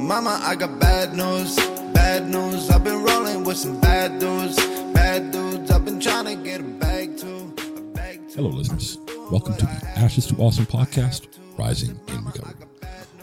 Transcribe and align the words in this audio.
Mama, 0.00 0.40
I 0.42 0.56
got 0.56 0.80
bad 0.80 1.14
news, 1.14 1.56
bad 1.92 2.26
news. 2.26 2.70
I've 2.70 2.82
been 2.82 3.04
rolling 3.04 3.44
with 3.44 3.58
some 3.58 3.78
bad 3.80 4.18
dudes, 4.18 4.56
bad 4.94 5.30
dudes. 5.30 5.70
I've 5.70 5.84
been 5.84 6.00
trying 6.00 6.24
to 6.24 6.42
get 6.42 6.62
a 6.62 6.64
bag 6.64 7.18
too. 7.18 7.54
A 7.76 7.80
bag 7.92 8.26
too. 8.30 8.36
Hello, 8.36 8.48
listeners. 8.48 8.96
Welcome 9.30 9.56
to 9.58 9.66
the 9.66 9.92
Ashes 9.96 10.26
to 10.28 10.36
Awesome 10.36 10.64
podcast, 10.64 11.28
Rising 11.58 12.00
in 12.08 12.24
Recovery. 12.24 12.66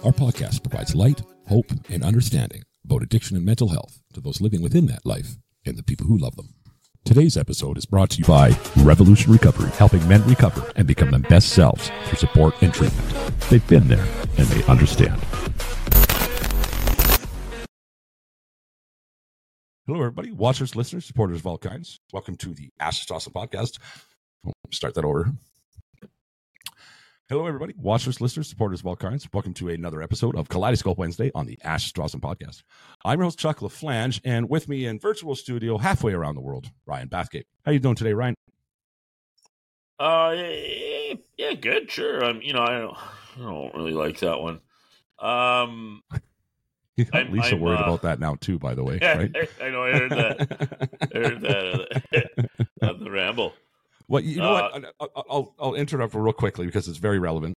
Our 0.04 0.12
podcast 0.12 0.62
provides 0.62 0.94
light, 0.94 1.24
hope, 1.48 1.72
and 1.90 2.04
understanding 2.04 2.62
about 2.86 3.02
addiction 3.02 3.36
and 3.36 3.46
mental 3.46 3.70
health 3.70 4.00
to 4.14 4.22
those 4.22 4.40
living 4.40 4.62
within 4.62 4.86
that 4.86 5.04
life 5.04 5.36
and 5.66 5.78
the 5.78 5.84
people 5.84 6.06
who 6.06 6.20
love 6.20 6.36
them. 6.36 6.54
Today's 7.06 7.38
episode 7.38 7.80
is 7.80 7.88
brought 7.88 8.12
to 8.12 8.20
you 8.20 8.26
by 8.26 8.52
Revolution 8.78 9.34
Recovery, 9.34 9.72
helping 9.72 10.08
men 10.08 10.24
recover 10.28 10.72
and 10.76 10.88
become 10.88 11.10
their 11.10 11.22
best 11.22 11.50
selves 11.50 11.90
through 12.06 12.20
support 12.20 12.54
and 12.62 12.72
treatment. 12.72 13.32
They've 13.50 13.68
been 13.68 13.88
there 13.88 14.08
and 14.38 14.48
they 14.48 14.64
understand. 14.66 15.20
Hello, 19.88 20.00
everybody, 20.00 20.34
watchers, 20.34 20.76
listeners, 20.76 21.06
supporters 21.06 21.40
of 21.40 21.48
all 21.48 21.58
kinds. 21.58 22.02
Welcome 22.12 22.36
to 22.40 22.54
the 22.54 22.70
to 22.78 23.14
Awesome 23.14 23.32
podcast. 23.32 23.80
Oh, 24.46 24.52
start 24.70 24.96
that 24.96 25.06
over. 25.06 25.32
Hello, 27.30 27.48
everybody, 27.48 27.74
watchers, 27.78 28.20
listeners, 28.20 28.50
supporters 28.50 28.82
of 28.82 28.88
all 28.88 28.98
kinds. 28.98 29.30
Welcome 29.32 29.54
to 29.54 29.70
another 29.70 30.02
episode 30.02 30.36
of 30.36 30.50
Kaleidoscope 30.50 30.98
Wednesday 30.98 31.32
on 31.34 31.46
the 31.46 31.58
Ashes 31.64 31.94
to 31.94 32.02
Awesome 32.02 32.20
podcast. 32.20 32.64
I'm 33.06 33.20
your 33.20 33.28
host, 33.28 33.40
Chuck 33.40 33.60
LaFlange, 33.60 34.20
and 34.26 34.50
with 34.50 34.68
me 34.68 34.88
in 34.88 35.00
virtual 35.00 35.36
studio, 35.36 35.78
halfway 35.78 36.12
around 36.12 36.36
the 36.36 36.42
world, 36.42 36.70
Ryan 36.86 37.08
Bathgate. 37.08 37.46
How 37.64 37.72
you 37.72 37.80
doing 37.80 37.96
today, 37.96 38.12
Ryan? 38.12 38.36
Uh, 39.98 40.34
yeah, 40.36 41.14
yeah, 41.38 41.54
good, 41.54 41.90
sure. 41.90 42.26
I'm, 42.26 42.42
you 42.42 42.52
know, 42.52 42.64
I 42.64 42.80
don't, 42.80 42.98
I 43.38 43.40
don't 43.40 43.74
really 43.74 43.94
like 43.94 44.20
that 44.20 44.42
one. 44.42 44.60
Um, 45.20 46.04
I'm- 47.14 47.32
Lisa 47.32 47.56
I'm, 47.56 47.60
worried 47.62 47.80
uh, 47.80 47.84
about 47.84 48.02
that 48.04 48.20
now 48.20 48.36
too, 48.36 48.58
by 48.60 48.74
the 48.74 48.84
way, 48.84 49.00
yeah, 49.02 49.18
right? 49.18 49.36
I 49.62 49.70
know, 49.70 49.84
I 49.84 49.92
heard 49.92 50.12
that, 50.12 51.00
I 51.14 51.18
heard 51.18 51.42
that 51.42 52.58
uh, 52.82 52.86
on 52.90 53.04
the 53.04 53.12
ramble. 53.12 53.54
Well, 54.08 54.24
you 54.24 54.38
know 54.38 54.56
Uh, 54.56 54.70
what? 54.72 54.86
I- 55.02 55.06
I- 55.20 55.24
I'll 55.30 55.56
I'll 55.60 55.76
interrupt 55.76 56.14
real 56.16 56.34
quickly 56.34 56.66
because 56.66 56.88
it's 56.88 56.98
very 56.98 57.20
relevant. 57.20 57.56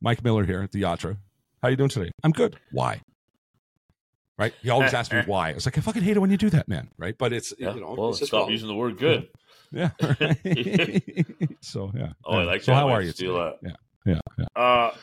Mike 0.00 0.22
Miller 0.24 0.44
here 0.44 0.62
at 0.62 0.72
the 0.72 0.82
Yatra. 0.82 1.16
How 1.62 1.68
you 1.68 1.76
doing 1.76 1.88
today? 1.88 2.10
I'm 2.24 2.32
good. 2.32 2.56
Why? 2.72 3.00
Right? 4.38 4.52
He 4.62 4.70
always 4.70 4.92
asks 4.94 5.12
me 5.14 5.22
why. 5.26 5.50
It's 5.50 5.66
like 5.66 5.78
I 5.78 5.80
fucking 5.80 6.02
hate 6.02 6.16
it 6.16 6.20
when 6.20 6.30
you 6.30 6.36
do 6.36 6.50
that, 6.50 6.66
man. 6.68 6.88
Right? 6.98 7.16
But 7.16 7.32
it's 7.32 7.52
Yeah, 7.58 7.74
you 7.74 7.80
know, 7.80 7.94
well, 7.96 8.10
it's 8.10 8.18
just 8.18 8.30
stop 8.30 8.50
using 8.50 8.66
the 8.68 8.74
word 8.74 8.98
good. 8.98 9.28
Yeah. 9.70 9.90
right. 10.02 11.04
so 11.60 11.90
yeah. 11.94 12.12
Oh, 12.24 12.34
I 12.36 12.40
Yeah. 12.40 12.46
like 12.46 12.62
So 12.62 12.72
that. 12.72 12.76
how 12.78 12.88
are 12.90 13.00
you? 13.02 13.12
steal 13.12 13.34
today? 13.34 13.56
that. 13.62 13.76
Yeah. 14.06 14.14
Yeah. 14.36 14.44
Yeah. 14.56 14.62
Uh, 14.62 14.94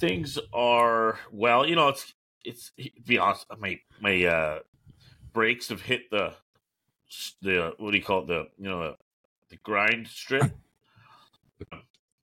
things 0.00 0.38
are 0.52 1.18
well. 1.30 1.66
You 1.66 1.76
know, 1.76 1.88
it's 1.88 2.14
it's. 2.44 2.72
To 2.78 2.90
be 3.06 3.18
honest, 3.18 3.46
my 3.58 3.78
my 4.00 4.24
uh, 4.24 4.58
brakes 5.32 5.68
have 5.68 5.82
hit 5.82 6.10
the 6.10 6.34
the 7.42 7.74
what 7.78 7.92
do 7.92 7.96
you 7.96 8.02
call 8.02 8.22
it? 8.22 8.26
The 8.28 8.48
you 8.58 8.68
know 8.68 8.80
the, 8.82 8.96
the 9.50 9.56
grind 9.56 10.08
strip. 10.08 10.50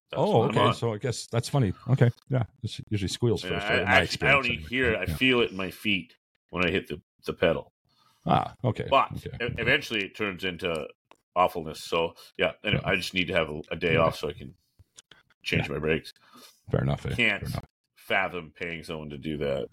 That's 0.10 0.22
Oh, 0.22 0.44
okay. 0.44 0.72
So 0.72 0.94
I 0.94 0.98
guess 0.98 1.28
that's 1.28 1.50
funny. 1.50 1.74
Okay. 1.90 2.10
Yeah. 2.30 2.44
This 2.62 2.80
usually 2.90 3.10
squeals 3.10 3.44
And 3.44 3.56
first. 3.56 3.70
I, 3.70 3.84
right? 3.84 4.22
I, 4.22 4.28
I 4.28 4.32
don't 4.32 4.46
even 4.46 4.66
hear 4.66 4.94
it. 4.94 4.98
I 4.98 5.06
Yeah. 5.06 5.16
feel 5.16 5.42
it 5.42 5.52
in 5.52 5.58
my 5.58 5.70
feet 5.70 6.16
when 6.50 6.66
I 6.66 6.72
hit 6.72 6.88
the, 6.88 7.02
the 7.26 7.34
pedal. 7.34 7.74
Ah, 8.26 8.56
okay. 8.64 8.86
But 8.90 9.10
okay. 9.18 9.54
eventually 9.58 10.06
it 10.06 10.16
turns 10.16 10.46
into 10.46 10.88
awfulness. 11.36 11.84
So 11.84 12.14
yeah, 12.38 12.54
anyway, 12.64 12.82
I 12.86 12.96
just 12.96 13.14
need 13.14 13.28
to 13.28 13.34
have 13.34 13.50
a, 13.50 13.62
a 13.72 13.76
day 13.76 13.96
Yeah. 13.96 14.04
off 14.04 14.16
so 14.16 14.30
I 14.30 14.34
can 14.34 14.54
change 15.44 15.70
my 15.70 15.78
brakes. 15.78 16.14
Fair 16.72 16.82
enough. 16.82 17.06
eh? 17.06 17.16
Can't 17.16 17.42
Fair 17.42 17.50
enough. 17.50 17.66
fathom 17.96 18.54
paying 18.60 18.84
someone 18.84 19.10
to 19.12 19.18
do 19.18 19.38
that. 19.38 19.68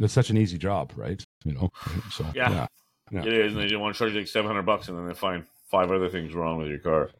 It's 0.00 0.12
such 0.12 0.30
an 0.30 0.36
easy 0.36 0.58
job, 0.58 0.92
right? 0.96 1.22
You 1.44 1.52
know. 1.54 1.70
So 2.10 2.24
Yeah. 2.34 2.50
yeah. 2.50 2.66
Yeah. 3.12 3.20
It 3.20 3.32
is, 3.32 3.52
and 3.52 3.62
they 3.62 3.68
just 3.68 3.80
want 3.80 3.94
to 3.94 3.98
charge 3.98 4.12
you 4.12 4.18
like 4.18 4.28
seven 4.28 4.48
hundred 4.48 4.62
bucks, 4.66 4.88
and 4.88 4.98
then 4.98 5.06
they 5.06 5.14
find 5.14 5.44
five 5.70 5.90
other 5.92 6.08
things 6.08 6.34
wrong 6.34 6.58
with 6.58 6.68
your 6.68 6.78
car. 6.80 7.10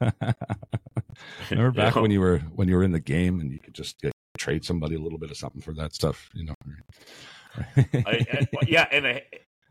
Remember 1.50 1.72
back 1.72 1.96
know? 1.96 2.02
when 2.02 2.10
you 2.10 2.20
were 2.20 2.38
when 2.54 2.68
you 2.68 2.76
were 2.76 2.82
in 2.84 2.92
the 2.92 3.00
game 3.00 3.40
and 3.40 3.50
you 3.52 3.58
could 3.58 3.74
just 3.74 4.00
get, 4.00 4.12
trade 4.38 4.64
somebody 4.64 4.94
a 4.94 4.98
little 4.98 5.18
bit 5.18 5.30
of 5.30 5.36
something 5.36 5.60
for 5.60 5.72
that 5.74 5.94
stuff, 5.94 6.30
you 6.34 6.44
know? 6.44 6.54
I, 7.76 8.26
I- 8.32 8.46
yeah, 8.66 8.86
and 8.92 9.06
I 9.06 9.22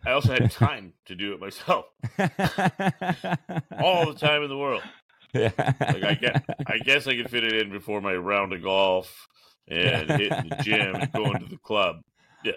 I 0.05 0.11
also 0.11 0.33
had 0.33 0.51
time 0.51 0.93
to 1.05 1.15
do 1.15 1.33
it 1.33 1.39
myself, 1.39 1.85
all 3.79 4.05
the 4.11 4.15
time 4.17 4.43
in 4.43 4.49
the 4.49 4.57
world. 4.57 4.83
Yeah. 5.35 5.51
Like 5.79 6.03
I 6.03 6.13
get, 6.15 6.45
I 6.67 6.77
guess 6.79 7.05
I 7.07 7.15
could 7.15 7.29
fit 7.29 7.43
it 7.43 7.53
in 7.53 7.71
before 7.71 8.01
my 8.01 8.15
round 8.15 8.53
of 8.53 8.63
golf 8.63 9.27
and 9.67 10.09
hitting 10.09 10.49
the 10.49 10.57
gym 10.63 10.95
and 10.95 11.11
going 11.11 11.39
to 11.39 11.45
the 11.49 11.57
club. 11.57 11.97
Yeah, 12.43 12.51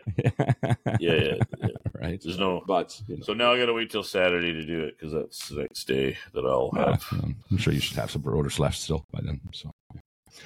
yeah, 1.01 1.35
yeah. 1.61 1.69
Right. 2.01 2.21
There's 2.23 2.39
no. 2.39 2.63
buts. 2.67 3.03
you 3.09 3.17
know, 3.17 3.23
So 3.23 3.33
now 3.35 3.53
I 3.53 3.59
got 3.59 3.67
to 3.67 3.73
wait 3.73 3.91
till 3.91 4.03
Saturday 4.05 4.53
to 4.53 4.65
do 4.65 4.85
it 4.85 4.97
because 4.99 5.13
that's 5.13 5.49
the 5.49 5.63
next 5.63 5.85
day 5.89 6.17
that 6.35 6.45
I'll 6.45 6.71
have. 6.77 7.03
I'm 7.51 7.57
sure 7.59 7.73
you 7.73 7.81
should 7.81 7.97
have 7.97 8.11
some 8.11 8.23
rotors 8.23 8.59
left 8.61 8.77
still 8.79 9.05
by 9.11 9.21
then. 9.23 9.41
So 9.53 9.71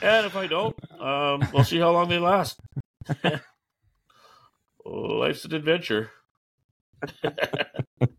And 0.00 0.25
if 0.26 0.34
I 0.37 0.47
don't, 0.47 0.75
um, 1.00 1.47
we'll 1.53 1.64
see 1.64 1.78
how 1.78 1.91
long 1.91 2.09
they 2.09 2.19
last. 2.19 2.59
Life's 4.84 5.44
an 5.44 5.54
adventure. 5.54 6.10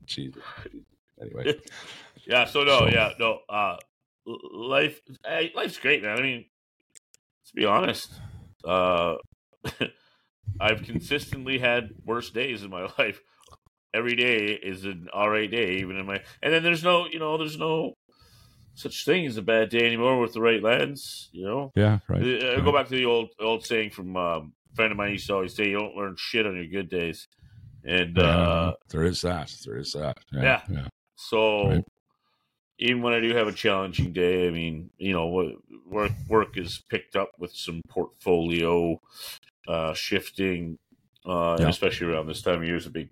Jesus. 0.05 0.41
Anyway. 1.21 1.59
Yeah. 2.27 2.45
So 2.45 2.63
no. 2.63 2.79
So- 2.79 2.87
Yeah. 2.87 3.11
No. 3.19 3.39
Uh, 3.49 3.77
l- 3.77 3.79
life. 4.25 4.99
Hey, 5.25 5.51
life's 5.55 5.77
great, 5.77 6.03
man. 6.03 6.17
I 6.17 6.21
mean, 6.21 6.45
let's 7.41 7.51
be 7.53 7.65
honest. 7.65 8.11
Uh, 8.63 9.15
I've 10.59 10.83
consistently 10.83 11.59
had 11.59 11.89
worse 12.05 12.29
days 12.29 12.63
in 12.63 12.69
my 12.69 12.87
life. 12.97 13.21
Every 13.93 14.15
day 14.15 14.47
is 14.53 14.85
an 14.85 15.07
alright 15.13 15.51
day, 15.51 15.77
even 15.77 15.97
in 15.97 16.05
my. 16.05 16.21
And 16.41 16.53
then 16.53 16.63
there's 16.63 16.83
no, 16.83 17.07
you 17.07 17.19
know, 17.19 17.37
there's 17.37 17.59
no 17.59 17.93
such 18.75 19.05
thing 19.05 19.27
as 19.27 19.37
a 19.37 19.41
bad 19.41 19.69
day 19.69 19.85
anymore 19.85 20.19
with 20.19 20.33
the 20.33 20.41
right 20.41 20.61
lens. 20.61 21.29
You 21.31 21.45
know. 21.45 21.71
Yeah, 21.75 21.99
right. 22.07 22.21
I 22.21 22.59
go 22.61 22.71
back 22.71 22.87
to 22.87 22.95
the 22.95 23.05
old 23.05 23.29
old 23.39 23.65
saying 23.65 23.91
from 23.91 24.17
um, 24.17 24.53
a 24.71 24.75
friend 24.75 24.91
of 24.91 24.97
mine 24.97 25.11
used 25.11 25.27
to 25.27 25.35
always 25.35 25.55
say, 25.55 25.69
"You 25.69 25.77
don't 25.77 25.95
learn 25.95 26.15
shit 26.17 26.47
on 26.47 26.55
your 26.55 26.65
good 26.65 26.89
days," 26.89 27.27
and 27.83 28.17
Yeah, 28.17 28.23
uh, 28.23 28.73
there 28.89 29.03
is 29.03 29.21
that. 29.21 29.53
There 29.63 29.77
is 29.77 29.93
that. 29.93 30.17
Yeah. 30.31 30.41
yeah. 30.41 30.61
yeah. 30.69 30.87
so 31.15 31.67
Right. 31.67 31.83
Even 32.79 33.01
when 33.01 33.13
I 33.13 33.19
do 33.19 33.35
have 33.35 33.47
a 33.47 33.53
challenging 33.53 34.13
day, 34.13 34.47
I 34.47 34.51
mean, 34.51 34.89
you 34.97 35.13
know, 35.13 35.27
work 35.85 36.11
work 36.27 36.57
is 36.57 36.79
picked 36.89 37.15
up 37.15 37.31
with 37.39 37.53
some 37.53 37.81
portfolio 37.87 38.99
uh, 39.67 39.93
shifting, 39.93 40.77
uh, 41.25 41.59
Yeah. 41.59 41.69
especially 41.69 42.07
around 42.07 42.27
this 42.27 42.41
time 42.41 42.61
of 42.61 42.65
year 42.67 42.75
is 42.75 42.85
a 42.85 42.91
big 42.91 43.09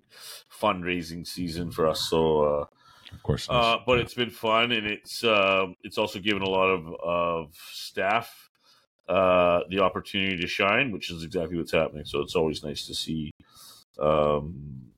fundraising 0.50 1.26
season 1.26 1.70
for 1.70 1.86
us. 1.86 2.00
So. 2.08 2.42
Uh, 2.44 2.66
Of 3.12 3.22
course. 3.22 3.48
it 3.50 3.54
uh, 3.54 3.78
but 3.86 3.98
Yeah. 3.98 4.02
it's 4.02 4.14
been 4.14 4.30
fun, 4.30 4.72
and 4.72 4.86
it's 4.86 5.24
uh, 5.24 5.66
it's 5.82 5.98
also 5.98 6.18
given 6.18 6.42
a 6.42 6.48
lot 6.48 6.68
of 6.70 6.94
of 6.94 7.54
staff 7.72 8.50
uh, 9.08 9.60
the 9.70 9.80
opportunity 9.80 10.38
to 10.38 10.46
shine, 10.46 10.92
which 10.92 11.10
is 11.10 11.24
exactly 11.24 11.56
what's 11.58 11.72
happening. 11.72 12.04
So 12.04 12.20
it's 12.20 12.36
always 12.36 12.62
nice 12.64 12.86
to 12.86 12.94
see 12.94 13.30
um, 13.98 14.91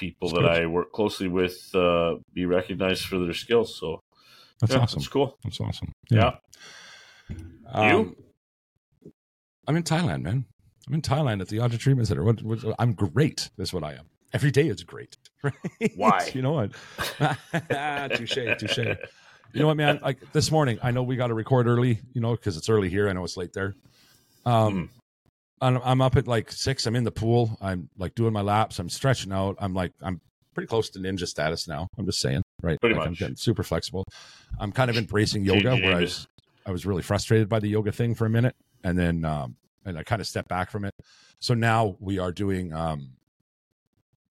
people 0.00 0.30
that. 0.30 0.46
I 0.46 0.66
work 0.66 0.92
closely 0.92 1.28
with 1.28 1.72
uh, 1.74 2.16
be 2.32 2.46
recognized 2.46 3.04
for 3.04 3.18
their 3.18 3.34
skills. 3.34 3.78
So 3.78 4.00
That's 4.60 4.72
yeah, 4.72 4.80
awesome. 4.80 4.98
It's 4.98 5.08
cool. 5.08 5.38
That's 5.44 5.60
awesome. 5.60 5.92
Yeah. 6.10 6.36
Um, 7.72 8.16
I'm 9.68 9.76
in 9.76 9.84
Thailand, 9.84 10.22
man. 10.22 10.46
I'm 10.88 10.94
in 10.94 11.02
Thailand 11.02 11.40
at 11.40 11.48
the 11.48 11.58
Yatra 11.58 11.78
Treatment 11.78 12.08
Center. 12.08 12.24
What, 12.24 12.42
what, 12.42 12.58
I'm 12.78 12.94
great. 12.94 13.50
That's 13.56 13.72
what 13.72 13.84
I 13.84 13.92
am. 13.92 14.06
Every 14.32 14.50
day 14.50 14.66
is 14.66 14.82
great. 14.82 15.16
Right? 15.42 15.92
Why? 15.96 16.30
you 16.34 16.42
know 16.42 16.52
what? 16.52 16.72
touche, 18.14 18.34
touche. 18.58 18.76
You 18.76 19.60
know 19.60 19.68
what, 19.68 19.78
man? 19.78 19.98
Like 20.02 20.18
this 20.32 20.50
morning, 20.50 20.78
I 20.82 20.90
know 20.90 21.02
we 21.02 21.16
got 21.16 21.28
to 21.28 21.34
record 21.34 21.66
early. 21.66 21.98
You 22.12 22.20
know, 22.20 22.32
because 22.32 22.58
it's 22.58 22.68
early 22.68 22.90
here. 22.90 23.08
I 23.08 23.14
know 23.14 23.24
it's 23.24 23.38
late 23.38 23.54
there. 23.54 23.74
Um, 24.44 24.52
I'm, 24.52 24.90
I'm 25.60 26.00
up 26.00 26.16
at 26.16 26.26
like 26.26 26.50
six. 26.50 26.86
I'm 26.86 26.96
in 26.96 27.04
the 27.04 27.10
pool. 27.10 27.58
I'm 27.60 27.90
like 27.98 28.14
doing 28.14 28.32
my 28.32 28.40
laps. 28.40 28.78
I'm 28.78 28.88
stretching 28.88 29.32
out. 29.32 29.56
I'm 29.58 29.74
like 29.74 29.92
I'm 30.00 30.20
pretty 30.54 30.68
close 30.68 30.88
to 30.90 30.98
ninja 30.98 31.26
status 31.26 31.68
now. 31.68 31.88
I'm 31.98 32.06
just 32.06 32.20
saying, 32.20 32.42
right? 32.62 32.80
Pretty 32.80 32.96
like 32.96 33.06
I'm 33.06 33.14
getting 33.14 33.36
super 33.36 33.62
flexible. 33.62 34.06
I'm 34.58 34.72
kind 34.72 34.90
of 34.90 34.96
embracing 34.96 35.44
yoga 35.44 35.76
where 35.76 35.96
I 35.96 36.00
was 36.00 36.26
I 36.66 36.70
was 36.70 36.86
really 36.86 37.02
frustrated 37.02 37.48
by 37.48 37.58
the 37.58 37.68
yoga 37.68 37.92
thing 37.92 38.14
for 38.14 38.26
a 38.26 38.30
minute, 38.30 38.56
and 38.84 38.98
then 38.98 39.24
um, 39.24 39.56
and 39.84 39.98
I 39.98 40.02
kind 40.02 40.20
of 40.20 40.26
stepped 40.26 40.48
back 40.48 40.70
from 40.70 40.84
it. 40.84 40.94
So 41.38 41.54
now 41.54 41.96
we 42.00 42.18
are 42.18 42.32
doing. 42.32 42.72
Um, 42.72 43.10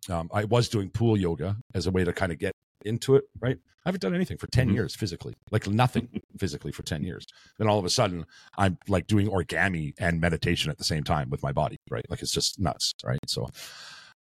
um, 0.09 0.29
I 0.33 0.45
was 0.45 0.69
doing 0.69 0.89
pool 0.89 1.17
yoga 1.17 1.57
as 1.75 1.85
a 1.85 1.91
way 1.91 2.03
to 2.03 2.13
kind 2.13 2.31
of 2.31 2.39
get 2.39 2.53
into 2.85 3.15
it. 3.15 3.25
Right, 3.39 3.57
I 3.85 3.89
haven't 3.89 4.01
done 4.01 4.13
anything 4.15 4.37
for 4.37 4.47
10 4.47 4.69
Mhm. 4.69 4.73
years 4.73 4.95
physically, 4.95 5.33
like 5.51 5.67
nothing 5.67 6.21
physically 6.37 6.71
for 6.71 6.83
ten 6.83 7.03
years. 7.03 7.25
Then 7.57 7.67
all 7.67 7.79
of 7.79 7.85
a 7.85 7.89
sudden, 7.89 8.25
I'm 8.57 8.77
like 8.87 9.07
doing 9.07 9.27
origami 9.27 9.93
and 9.99 10.19
meditation 10.21 10.69
at 10.71 10.77
the 10.77 10.83
same 10.83 11.03
time 11.03 11.29
with 11.29 11.41
my 11.43 11.51
body. 11.51 11.77
Right, 11.89 12.05
like 12.09 12.21
it's 12.21 12.31
just 12.33 12.59
nuts. 12.59 12.93
Right, 13.03 13.19
so. 13.27 13.47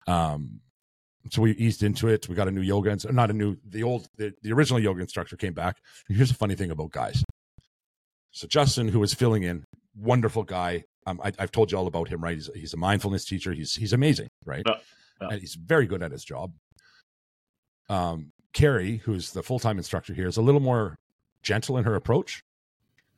Um, 0.06 0.60
so 1.30 1.42
we 1.42 1.50
eased 1.52 1.82
into 1.82 2.08
it. 2.08 2.26
We 2.28 2.34
got 2.34 2.48
a 2.48 2.50
new 2.50 2.62
yoga, 2.62 2.90
ins- 2.90 3.04
not 3.04 3.28
a 3.28 3.34
new, 3.34 3.56
the 3.68 3.82
old, 3.82 4.08
the, 4.16 4.32
the 4.42 4.52
original 4.52 4.80
yoga 4.80 5.00
instructor 5.02 5.36
came 5.36 5.52
back. 5.52 5.76
And 6.08 6.16
here's 6.16 6.30
a 6.30 6.34
funny 6.34 6.54
thing 6.54 6.70
about 6.70 6.90
guys. 6.92 7.22
So 8.30 8.46
Justin, 8.46 8.88
who 8.88 9.00
was 9.00 9.12
filling 9.12 9.42
in, 9.42 9.64
wonderful 9.94 10.44
guy. 10.44 10.84
um, 11.06 11.20
I, 11.22 11.32
I've 11.38 11.50
told 11.52 11.70
you 11.70 11.76
all 11.76 11.86
about 11.88 12.08
him, 12.08 12.22
right? 12.22 12.36
He's, 12.36 12.48
he's 12.54 12.72
a 12.72 12.78
mindfulness 12.78 13.26
teacher. 13.26 13.52
He's 13.52 13.74
he's 13.74 13.92
amazing, 13.92 14.28
right? 14.46 14.62
Yeah, 14.66 14.76
yeah. 15.20 15.28
And 15.32 15.40
he's 15.40 15.54
very 15.56 15.86
good 15.86 16.02
at 16.02 16.12
his 16.12 16.24
job. 16.24 16.52
Um, 17.90 18.32
Carrie, 18.52 18.96
who's 19.04 19.32
the 19.32 19.42
full 19.42 19.58
time 19.58 19.78
instructor 19.78 20.14
here, 20.14 20.26
is 20.28 20.36
a 20.36 20.42
little 20.42 20.60
more 20.60 20.96
gentle 21.42 21.76
in 21.78 21.84
her 21.84 21.94
approach, 21.94 22.42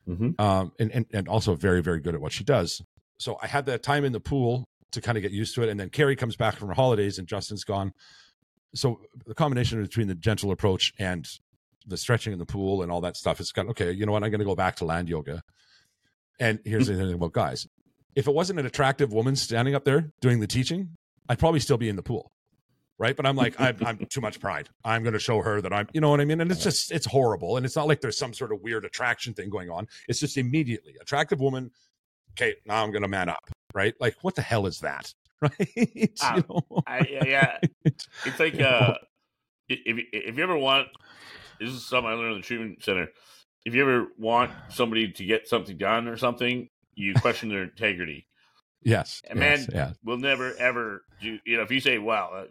Mhm. 0.09 0.39
um, 0.41 0.73
and, 0.79 0.91
and 0.93 1.07
and 1.13 1.29
also 1.29 1.55
very 1.55 1.83
very 1.83 2.01
good 2.01 2.15
at 2.15 2.21
what 2.21 2.33
she 2.33 2.45
does. 2.45 2.83
So 3.19 3.39
I 3.43 3.47
had 3.47 3.67
that 3.67 3.83
time 3.83 4.05
in 4.05 4.13
the 4.13 4.21
pool 4.21 4.65
to 4.93 5.01
kind 5.01 5.17
of 5.17 5.23
get 5.23 5.33
used 5.33 5.55
to 5.55 5.63
it, 5.63 5.69
and 5.69 5.79
then 5.79 5.89
Carrie 5.91 6.17
comes 6.17 6.37
back 6.37 6.57
from 6.57 6.69
her 6.69 6.75
holidays, 6.75 7.19
and 7.19 7.29
Justin's 7.29 7.65
gone. 7.65 7.93
So 8.75 9.01
the 9.27 9.35
combination 9.35 9.81
between 9.83 10.09
the 10.09 10.15
gentle 10.15 10.51
approach 10.51 10.93
and 10.99 11.27
the 11.87 11.97
stretching 11.97 12.33
in 12.33 12.39
the 12.39 12.47
pool 12.47 12.83
and 12.83 12.91
all 12.93 13.01
that 13.01 13.17
stuff 13.17 13.41
is 13.41 13.53
kind 13.53 13.67
of 13.67 13.71
okay. 13.71 13.91
You 13.93 14.07
know 14.07 14.13
what? 14.13 14.23
I'm 14.23 14.31
going 14.31 14.41
to 14.41 14.45
go 14.45 14.55
back 14.55 14.77
to 14.77 14.85
land 14.85 15.09
yoga. 15.09 15.43
And 16.39 16.61
here's 16.65 16.87
the 16.87 16.97
thing 16.97 17.13
about 17.13 17.33
guys: 17.33 17.67
if 18.15 18.27
it 18.27 18.35
wasn't 18.35 18.59
an 18.59 18.67
attractive 18.67 19.13
woman 19.13 19.37
standing 19.37 19.75
up 19.75 19.85
there 19.85 20.13
doing 20.21 20.41
the 20.41 20.47
teaching, 20.47 20.97
I'd 21.29 21.39
probably 21.39 21.61
still 21.61 21.79
be 21.79 21.89
in 21.89 21.97
the 21.97 22.03
pool, 22.03 22.33
right? 23.01 23.17
But 23.17 23.27
I'm 23.27 23.35
like, 23.35 23.59
I'm, 23.59 23.77
I'm 23.85 23.99
too 24.11 24.21
much 24.21 24.39
pride. 24.39 24.69
I'm 24.85 25.03
going 25.03 25.15
to 25.15 25.19
show 25.19 25.41
her 25.41 25.61
that 25.63 25.73
I'm, 25.73 25.89
you 25.93 26.01
know 26.03 26.11
what 26.11 26.21
I 26.21 26.27
mean? 26.27 26.41
And 26.43 26.53
it's 26.53 26.63
just, 26.63 26.93
it's 26.93 27.07
horrible. 27.07 27.57
And 27.57 27.65
it's 27.65 27.75
not 27.75 27.89
like 27.89 28.03
there's 28.03 28.19
some 28.19 28.35
sort 28.35 28.53
of 28.53 28.61
weird 28.61 28.85
attraction 28.85 29.33
thing 29.33 29.49
going 29.49 29.71
on. 29.71 29.89
It's 30.07 30.21
just 30.21 30.37
immediately 30.37 30.97
attractive 31.01 31.41
woman. 31.41 31.71
Okay, 32.33 32.55
now 32.67 32.85
I'm 32.85 32.91
going 32.93 33.03
to 33.03 33.09
man 33.09 33.31
up, 33.31 33.49
right? 33.75 33.95
Like, 33.99 34.17
what 34.21 34.35
the 34.35 34.43
hell 34.43 34.67
is 34.67 34.81
that, 34.81 35.13
right? 35.41 36.13
Ah, 36.23 36.37
you 36.37 36.45
know? 36.49 36.83
I, 36.87 37.07
yeah. 37.25 37.59
It's 38.27 38.39
like 38.39 38.61
uh, 38.61 38.95
if 39.69 39.99
if 40.13 40.37
you 40.37 40.43
ever 40.43 40.57
want, 40.59 40.89
this 41.59 41.71
is 41.71 41.85
something 41.85 42.11
I 42.11 42.15
learned 42.15 42.35
in 42.35 42.41
the 42.41 42.47
treatment 42.47 42.85
center. 42.85 43.09
If 43.65 43.75
you 43.75 43.83
ever 43.83 44.09
want 44.19 44.53
somebody 44.69 45.11
to 45.11 45.25
get 45.25 45.49
something 45.49 45.77
done 45.77 46.07
or 46.07 46.17
something, 46.17 46.69
you 46.95 47.15
question 47.15 47.49
their 47.49 47.65
integrity. 47.65 48.27
yes, 48.83 49.23
And 49.29 49.39
yes, 49.39 49.61
man, 49.61 49.69
yeah. 49.75 49.93
We'll 50.05 50.19
never 50.19 50.55
ever 50.59 51.03
do. 51.21 51.39
You 51.45 51.57
know, 51.57 51.63
if 51.63 51.71
you 51.71 51.81
say, 51.81 51.99
"Well," 51.99 52.31
uh, 52.35 52.45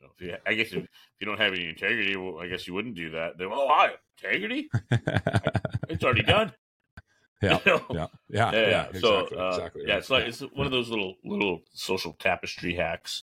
you 0.00 0.06
know, 0.06 0.12
if 0.16 0.26
you, 0.26 0.36
I 0.46 0.54
guess 0.54 0.68
if, 0.68 0.84
if 0.84 0.88
you 1.20 1.26
don't 1.26 1.38
have 1.38 1.52
any 1.52 1.68
integrity, 1.68 2.16
well, 2.16 2.38
I 2.38 2.48
guess 2.48 2.66
you 2.66 2.74
wouldn't 2.74 2.94
do 2.94 3.10
that. 3.10 3.38
Then, 3.38 3.48
oh, 3.52 3.68
I 3.68 3.90
integrity? 4.22 4.68
It's 5.88 6.04
already 6.04 6.22
done. 6.22 6.52
yeah, 7.42 7.58
You 7.66 7.72
know? 7.72 7.82
yeah, 7.90 8.06
yeah, 8.28 8.52
Yeah, 8.52 8.68
yeah, 8.92 9.00
so 9.00 9.18
exactly, 9.20 9.38
uh, 9.38 9.48
exactly. 9.48 9.82
yeah, 9.86 9.96
it's 9.96 10.10
like 10.10 10.24
it's 10.24 10.40
one 10.40 10.66
of 10.66 10.72
those 10.72 10.90
little 10.90 11.14
little 11.24 11.60
social 11.72 12.12
tapestry 12.18 12.74
hacks. 12.74 13.22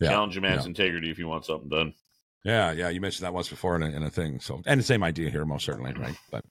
Yeah, 0.00 0.08
Challenge 0.08 0.36
a 0.36 0.40
man's 0.40 0.62
yeah. 0.62 0.68
integrity 0.70 1.10
if 1.10 1.18
you 1.18 1.28
want 1.28 1.44
something 1.44 1.68
done. 1.68 1.94
Yeah, 2.42 2.72
yeah, 2.72 2.88
you 2.88 3.00
mentioned 3.00 3.24
that 3.24 3.32
once 3.32 3.48
before 3.48 3.76
in 3.76 3.82
a, 3.84 3.90
in 3.90 4.02
a 4.02 4.10
thing. 4.10 4.40
So, 4.40 4.60
and 4.66 4.80
the 4.80 4.84
same 4.84 5.04
idea 5.04 5.30
here, 5.30 5.44
most 5.44 5.64
certainly, 5.64 5.92
right? 5.92 6.16
But 6.30 6.44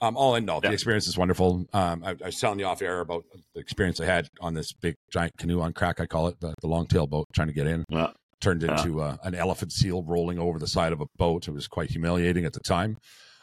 um, 0.00 0.16
all 0.16 0.36
in 0.36 0.48
all, 0.48 0.60
the 0.60 0.70
experience 0.70 1.08
is 1.08 1.18
wonderful. 1.18 1.66
Um, 1.72 2.04
I, 2.04 2.10
I 2.10 2.26
was 2.26 2.38
telling 2.38 2.60
you 2.60 2.66
off 2.66 2.80
air 2.80 3.00
about 3.00 3.24
the 3.54 3.60
experience 3.60 4.00
I 4.00 4.06
had 4.06 4.28
on 4.40 4.54
this 4.54 4.72
big 4.72 4.94
giant 5.10 5.36
canoe 5.36 5.60
on 5.60 5.72
crack. 5.72 6.00
I 6.00 6.06
call 6.06 6.28
it 6.28 6.40
the, 6.40 6.54
the 6.60 6.68
long 6.68 6.86
tail 6.86 7.06
boat, 7.06 7.26
trying 7.34 7.48
to 7.48 7.54
get 7.54 7.66
in. 7.66 7.84
Yeah. 7.90 8.12
Turned 8.40 8.62
into 8.62 9.00
uh, 9.00 9.16
an 9.24 9.34
elephant 9.34 9.72
seal 9.72 10.02
rolling 10.04 10.38
over 10.38 10.58
the 10.58 10.68
side 10.68 10.92
of 10.92 11.00
a 11.00 11.06
boat. 11.16 11.48
It 11.48 11.52
was 11.52 11.66
quite 11.66 11.90
humiliating 11.90 12.44
at 12.44 12.52
the 12.52 12.60
time. 12.60 12.96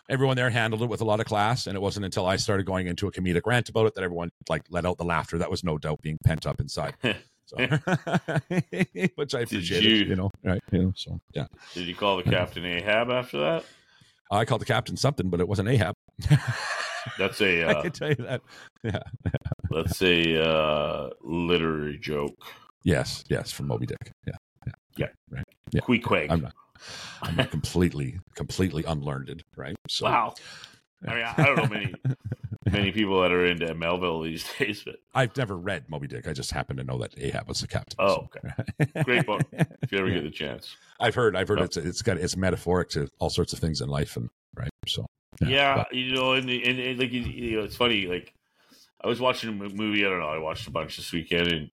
Everyone 0.09 0.37
there 0.37 0.49
handled 0.51 0.83
it 0.83 0.89
with 0.89 1.01
a 1.01 1.05
lot 1.05 1.19
of 1.19 1.25
class, 1.25 1.67
and 1.67 1.75
it 1.75 1.81
wasn't 1.81 2.05
until 2.05 2.25
I 2.25 2.35
started 2.37 2.65
going 2.65 2.87
into 2.87 3.07
a 3.07 3.11
comedic 3.11 3.41
rant 3.45 3.67
about 3.69 3.87
it 3.87 3.95
that 3.95 4.03
everyone 4.03 4.29
like 4.47 4.61
let 4.69 4.85
out 4.85 4.97
the 4.97 5.03
laughter. 5.03 5.37
That 5.37 5.49
was 5.51 5.63
no 5.63 5.77
doubt 5.77 6.01
being 6.01 6.17
pent 6.23 6.45
up 6.45 6.59
inside. 6.59 6.95
So, 7.47 7.57
which 9.15 9.35
I 9.35 9.41
appreciate, 9.41 9.83
you- 9.83 9.89
you 9.97 10.15
know, 10.15 10.31
right? 10.43 10.61
You 10.71 10.79
know, 10.85 10.93
so 10.95 11.19
yeah. 11.35 11.45
Did 11.75 11.85
you 11.87 11.93
call 11.93 12.17
the 12.17 12.23
captain 12.23 12.65
Ahab 12.65 13.11
after 13.11 13.37
that? 13.39 13.65
I 14.31 14.45
called 14.45 14.61
the 14.61 14.65
captain 14.65 14.97
something, 14.97 15.29
but 15.29 15.39
it 15.39 15.47
wasn't 15.47 15.69
Ahab. 15.69 15.93
That's 17.19 17.39
a 17.41 17.63
I 17.65 17.71
uh, 17.73 17.81
can 17.83 17.91
tell 17.91 18.09
you 18.09 18.15
that. 18.15 18.41
Yeah. 18.83 18.99
that's 19.69 20.01
a 20.01 20.43
uh, 20.43 21.09
literary 21.21 21.99
joke. 21.99 22.33
Yes. 22.83 23.23
Yes. 23.29 23.51
From 23.51 23.67
Moby 23.67 23.85
Dick. 23.85 24.11
Yeah. 24.25 24.33
Yeah. 24.97 25.07
Right. 25.29 25.43
Yeah. 25.71 25.81
Queequeg. 25.81 26.31
I'm 26.31 26.41
not. 26.41 26.53
I'm 27.21 27.35
not 27.35 27.51
completely, 27.51 28.19
completely 28.35 28.83
unlearned. 28.85 29.43
Right. 29.55 29.75
So. 29.89 30.05
Wow. 30.05 30.33
I 31.07 31.13
mean, 31.15 31.23
I 31.37 31.45
don't 31.45 31.55
know 31.57 31.67
many 31.67 31.93
many 32.71 32.91
people 32.91 33.21
that 33.21 33.31
are 33.31 33.45
into 33.45 33.73
Melville 33.75 34.21
these 34.21 34.45
days, 34.59 34.83
but 34.83 34.95
I've 35.13 35.35
never 35.37 35.55
read 35.57 35.83
Moby 35.89 36.07
Dick. 36.07 36.27
I 36.27 36.33
just 36.33 36.51
happen 36.51 36.77
to 36.77 36.83
know 36.83 36.97
that 36.99 37.13
Ahab 37.19 37.47
was 37.47 37.59
the 37.59 37.67
captain. 37.67 37.97
Oh, 37.99 38.27
so. 38.33 39.03
great 39.03 39.25
book. 39.25 39.43
if 39.51 39.91
you 39.91 39.99
ever 39.99 40.09
get 40.09 40.23
the 40.23 40.31
chance. 40.31 40.75
I've 40.99 41.13
heard. 41.13 41.35
I've 41.35 41.47
heard 41.47 41.59
Oh. 41.59 41.63
it's 41.65 41.77
it's 41.77 42.01
got 42.01 42.17
it's 42.17 42.35
metaphoric 42.35 42.89
to 42.91 43.07
all 43.19 43.29
sorts 43.29 43.53
of 43.53 43.59
things 43.59 43.81
in 43.81 43.89
life, 43.89 44.17
and 44.17 44.29
right. 44.55 44.69
So. 44.87 45.05
Yeah, 45.45 45.75
but- 45.77 45.93
you 45.93 46.13
know, 46.15 46.33
and, 46.33 46.49
and, 46.49 46.79
and 46.79 46.97
like 46.99 47.11
you, 47.11 47.21
you 47.21 47.57
know, 47.57 47.63
it's 47.65 47.75
funny. 47.75 48.07
Like 48.07 48.33
I 49.03 49.07
was 49.07 49.19
watching 49.19 49.49
a 49.49 49.53
movie. 49.69 50.05
I 50.05 50.09
don't 50.09 50.19
know. 50.19 50.29
I 50.29 50.39
watched 50.39 50.67
a 50.67 50.71
bunch 50.71 50.97
this 50.97 51.11
weekend, 51.11 51.47
and 51.49 51.69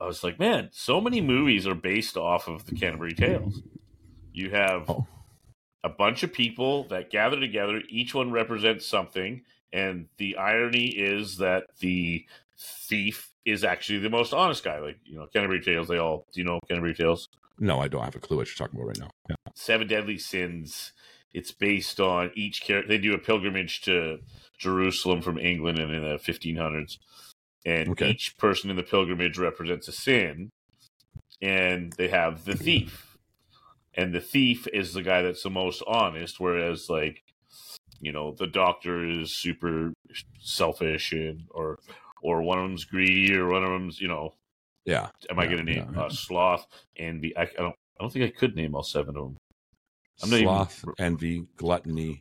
I 0.00 0.06
was 0.06 0.22
like, 0.24 0.38
man, 0.38 0.70
so 0.72 1.00
many 1.00 1.20
movies 1.20 1.66
are 1.66 1.74
based 1.74 2.16
off 2.16 2.48
of 2.48 2.66
the 2.66 2.74
Canterbury 2.74 3.14
Tales. 3.14 3.62
You 4.32 4.50
have 4.50 4.90
Oh. 4.90 5.06
a 5.82 5.88
bunch 5.88 6.22
of 6.22 6.32
people 6.32 6.84
that 6.88 7.10
gather 7.10 7.38
together. 7.38 7.80
Each 7.88 8.14
one 8.14 8.30
represents 8.32 8.86
something, 8.86 9.42
and 9.72 10.08
the 10.18 10.36
irony 10.36 10.86
is 10.88 11.38
that 11.38 11.64
the 11.78 12.26
thief 12.58 13.30
is 13.44 13.62
actually 13.64 13.98
the 13.98 14.10
most 14.10 14.32
honest 14.32 14.64
guy. 14.64 14.78
Like 14.78 14.98
you 15.04 15.16
know, 15.16 15.26
Canterbury 15.26 15.60
Tales. 15.60 15.88
They 15.88 15.98
all 15.98 16.26
do 16.32 16.40
you 16.40 16.44
know 16.46 16.58
Canterbury 16.68 16.94
Tales? 16.94 17.28
No, 17.58 17.78
I 17.80 17.86
don't 17.88 18.02
have 18.04 18.16
a 18.16 18.20
clue 18.20 18.38
what 18.38 18.48
you're 18.48 18.56
talking 18.66 18.80
about 18.80 18.88
right 18.88 18.98
now. 18.98 19.10
Yeah. 19.30 19.36
Seven 19.54 19.86
Deadly 19.86 20.18
Sins. 20.18 20.92
It's 21.32 21.50
based 21.52 21.98
on 22.00 22.30
each 22.34 22.62
character. 22.62 22.88
They 22.88 22.98
do 22.98 23.12
a 23.14 23.18
pilgrimage 23.18 23.80
to 23.82 24.18
Jerusalem 24.58 25.20
from 25.20 25.38
England 25.38 25.78
and 25.78 25.92
in 25.92 26.02
the 26.02 26.16
1500s, 26.18 26.98
and 27.64 27.88
Okay. 27.90 28.10
each 28.10 28.36
person 28.38 28.70
in 28.70 28.76
the 28.76 28.82
pilgrimage 28.82 29.38
represents 29.38 29.88
a 29.88 29.92
sin, 29.92 30.50
and 31.42 31.92
they 31.94 32.08
have 32.08 32.44
the 32.44 32.54
thief, 32.56 33.16
and 33.94 34.14
the 34.14 34.20
thief 34.20 34.66
is 34.72 34.92
the 34.94 35.02
guy 35.02 35.22
that's 35.22 35.42
the 35.42 35.50
most 35.50 35.82
honest, 35.86 36.40
whereas 36.40 36.88
like 36.90 37.22
you 38.00 38.12
know 38.12 38.32
the 38.32 38.46
doctor 38.46 39.06
is 39.08 39.34
super 39.36 39.92
selfish 40.40 41.12
and 41.12 41.44
or 41.50 41.78
or 42.22 42.42
one 42.42 42.58
of 42.58 42.64
them's 42.64 42.84
greedy 42.84 43.34
or 43.34 43.48
one 43.48 43.62
of 43.64 43.70
them's 43.70 44.00
you 44.00 44.08
know 44.08 44.34
Yeah. 44.84 45.08
am 45.30 45.38
I 45.38 45.46
going 45.46 45.58
to 45.58 45.64
name 45.64 45.90
yeah, 45.92 46.00
yeah. 46.00 46.06
uh, 46.06 46.08
sloth 46.10 46.66
envy? 46.96 47.36
I, 47.36 47.42
I 47.42 47.46
don't. 47.58 47.74
I 47.98 48.02
don't 48.02 48.12
think 48.12 48.24
I 48.24 48.36
could 48.36 48.56
name 48.56 48.74
all 48.74 48.82
seven 48.82 49.16
of 49.16 49.22
them. 49.22 49.36
I'm 50.22 50.30
not 50.30 50.36
even- 50.36 50.48
Sloth, 50.48 50.84
envy, 50.98 51.46
gluttony, 51.56 52.20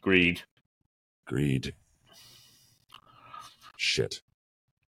Greed. 0.00 0.42
greed. 1.26 1.74
Shit. 3.78 4.20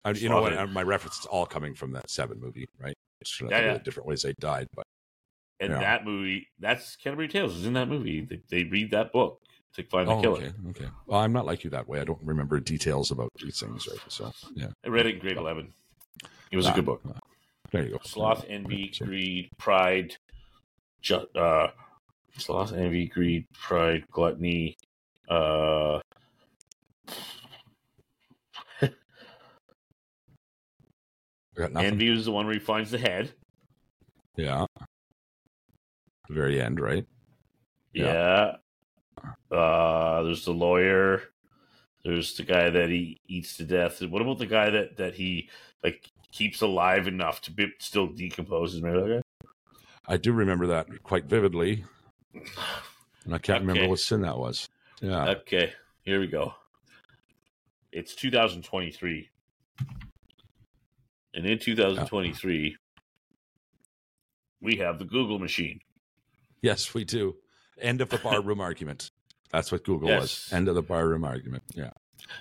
I, 0.04 0.10
you 0.10 0.28
know 0.28 0.40
what? 0.42 0.70
My 0.70 0.82
reference 0.82 1.20
is 1.20 1.26
all 1.26 1.46
coming 1.46 1.75
from 1.75 1.92
that 1.92 2.10
Seven 2.10 2.40
movie, 2.40 2.66
right? 2.78 2.94
It's 3.20 3.40
Yeah, 3.40 3.48
the 3.48 3.54
yeah. 3.54 3.78
different 3.78 4.09
ways 4.09 4.23
they 4.23 4.35
died, 4.40 4.66
but 4.75 4.85
And 5.61 5.73
Yeah. 5.73 5.78
that 5.80 6.04
movie, 6.04 6.49
that's 6.59 6.97
Canterbury 6.97 7.28
Tales, 7.28 7.54
is 7.56 7.66
in 7.66 7.75
that 7.75 7.87
movie. 7.87 8.23
They, 8.23 8.40
they 8.49 8.64
read 8.64 8.90
that 8.90 9.12
book 9.12 9.40
to 9.75 9.85
find 9.85 10.09
the 10.09 10.14
oh, 10.14 10.20
killer. 10.23 10.38
okay, 10.38 10.52
okay. 10.70 10.88
Well, 11.06 11.20
I'm 11.20 11.32
not 11.32 11.47
like 11.47 11.62
you 11.62 11.70
that 11.70 11.87
way. 11.87 12.00
I 12.00 12.04
don't 12.04 12.18
remember 12.25 12.59
details 12.59 13.11
about 13.12 13.28
these 13.40 13.61
things, 13.61 13.87
right? 13.87 14.00
So, 14.09 14.32
yeah, 14.54 14.68
I 14.85 14.88
read 14.88 15.06
it 15.06 15.14
in 15.14 15.20
grade 15.20 15.37
11. 15.37 15.73
It 16.50 16.56
was 16.56 16.66
Ah, 16.66 16.73
a 16.73 16.75
good 16.75 16.87
book. 16.87 17.02
ah. 17.06 17.18
there 17.70 17.85
you 17.85 17.90
go. 17.92 17.99
Sloth, 18.02 18.44
envy, 18.49 18.92
greed, 18.99 19.50
pride, 19.59 20.16
ju- 21.02 21.28
uh, 21.37 21.68
sloth, 22.38 22.73
envy, 22.73 23.06
greed, 23.06 23.47
pride, 23.52 24.04
gluttony, 24.11 24.76
uh, 25.28 26.00
I 28.82 28.87
got 28.87 28.88
nothing. 31.28 31.50
Envy 31.61 32.09
is 32.09 32.25
the 32.25 32.33
one 32.33 32.47
where 32.47 32.55
he 32.55 32.61
finds 32.61 32.90
the 32.90 32.99
head. 32.99 33.33
Yeah. 34.37 34.67
The 36.29 36.35
very 36.35 36.61
end, 36.61 36.81
right? 36.81 37.07
Yeah. 37.93 38.57
Uh, 39.50 40.23
there's 40.23 40.45
the 40.45 40.52
lawyer. 40.52 41.23
There's 42.05 42.37
the 42.37 42.45
guy 42.45 42.71
that 42.71 42.88
he 42.88 43.21
eats 43.26 43.57
to 43.59 43.64
death. 43.64 44.00
What 44.02 44.23
about 44.23 44.38
the 44.38 44.47
guy 44.47 44.71
that 44.71 44.97
that 44.97 45.14
he 45.14 45.50
like 45.85 46.09
keeps 46.33 46.62
alive 46.62 47.07
enough 47.07 47.43
to 47.43 47.52
be, 47.52 47.73
still 47.79 48.07
decomposes? 48.07 48.81
That 48.81 49.23
I 50.07 50.17
do 50.17 50.33
remember 50.33 50.69
that 50.69 51.02
quite 51.02 51.26
vividly, 51.26 51.85
and 52.33 53.35
I 53.35 53.38
can't 53.38 53.61
remember 53.61 53.88
what 53.88 53.99
sin 53.99 54.23
that 54.23 54.38
was. 54.38 54.69
Yeah. 55.02 55.29
Okay, 55.29 55.73
here 56.02 56.21
we 56.21 56.26
go. 56.26 56.55
It's 57.93 58.14
2023, 58.14 59.29
and 61.34 61.46
in 61.46 61.58
2023, 61.58 62.76
we 64.60 64.76
have 64.76 64.99
the 64.99 65.04
Google 65.04 65.38
machine. 65.38 65.80
Yes, 66.62 66.92
we 66.94 67.04
do. 67.04 67.37
End 67.80 68.00
of 68.00 68.10
the 68.10 68.18
bar 68.18 68.40
room 68.42 68.60
argument. 68.60 69.10
That's 69.50 69.72
what 69.72 69.84
Google 69.84 70.08
Yes. 70.08 70.20
was. 70.20 70.52
End 70.52 70.68
of 70.68 70.75
the 70.75 70.82
bar 70.82 71.08
room 71.08 71.25
argument. 71.25 71.62
Yeah. 71.75 71.90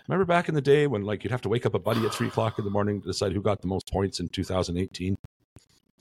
Remember 0.08 0.25
back 0.25 0.50
in 0.50 0.55
the 0.55 0.62
day 0.62 0.88
when 0.88 1.03
like 1.03 1.24
you'd 1.24 1.31
have 1.31 1.41
to 1.43 1.50
wake 1.50 1.65
up 1.65 1.74
a 1.74 1.79
buddy 1.79 2.05
at 2.05 2.13
three 2.13 2.27
o'clock 2.27 2.60
in 2.60 2.65
the 2.65 2.72
morning 2.72 3.01
to 3.01 3.08
decide 3.08 3.31
who 3.31 3.41
got 3.41 3.62
the 3.62 3.67
most 3.67 3.89
points 3.91 4.19
in 4.19 4.27
2018, 4.27 5.17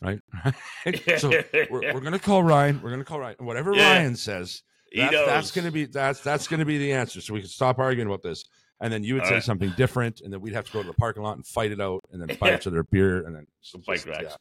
right? 0.02 0.20
so 1.18 1.30
we're, 1.70 1.94
we're 1.94 2.00
gonna 2.00 2.18
call 2.18 2.42
Ryan. 2.42 2.80
We're 2.82 2.90
gonna 2.90 3.04
call 3.04 3.20
Ryan. 3.20 3.36
Whatever 3.38 3.74
Yeah. 3.74 3.92
Ryan 3.98 4.16
says, 4.16 4.62
knows. 4.92 5.10
that's 5.26 5.50
gonna 5.52 5.70
be 5.70 5.84
that's 5.86 6.20
that's 6.20 6.48
gonna 6.48 6.64
be 6.64 6.78
the 6.78 6.92
answer. 6.92 7.20
So 7.20 7.32
we 7.32 7.40
can 7.40 7.48
stop 7.48 7.78
arguing 7.78 8.08
about 8.08 8.22
this. 8.22 8.44
And 8.80 8.92
then 8.92 9.02
you 9.04 9.14
would 9.14 9.24
say 9.24 9.28
Alright. 9.30 9.42
something 9.44 9.70
different, 9.76 10.20
and 10.20 10.32
then 10.32 10.40
we'd 10.40 10.54
have 10.54 10.66
to 10.66 10.72
go 10.72 10.82
to 10.82 10.86
the 10.88 10.94
parking 10.94 11.22
lot 11.22 11.36
and 11.36 11.46
fight 11.46 11.72
it 11.72 11.80
out, 11.80 12.00
and 12.12 12.20
then 12.22 12.36
buy 12.40 12.54
each 12.54 12.66
other 12.66 12.80
a 12.80 12.84
beer, 12.84 13.26
and 13.26 13.34
then 13.34 13.46
Some 13.60 13.82
bike 13.86 13.96
just- 13.96 14.06
racks. 14.06 14.24
yeah. 14.30 14.36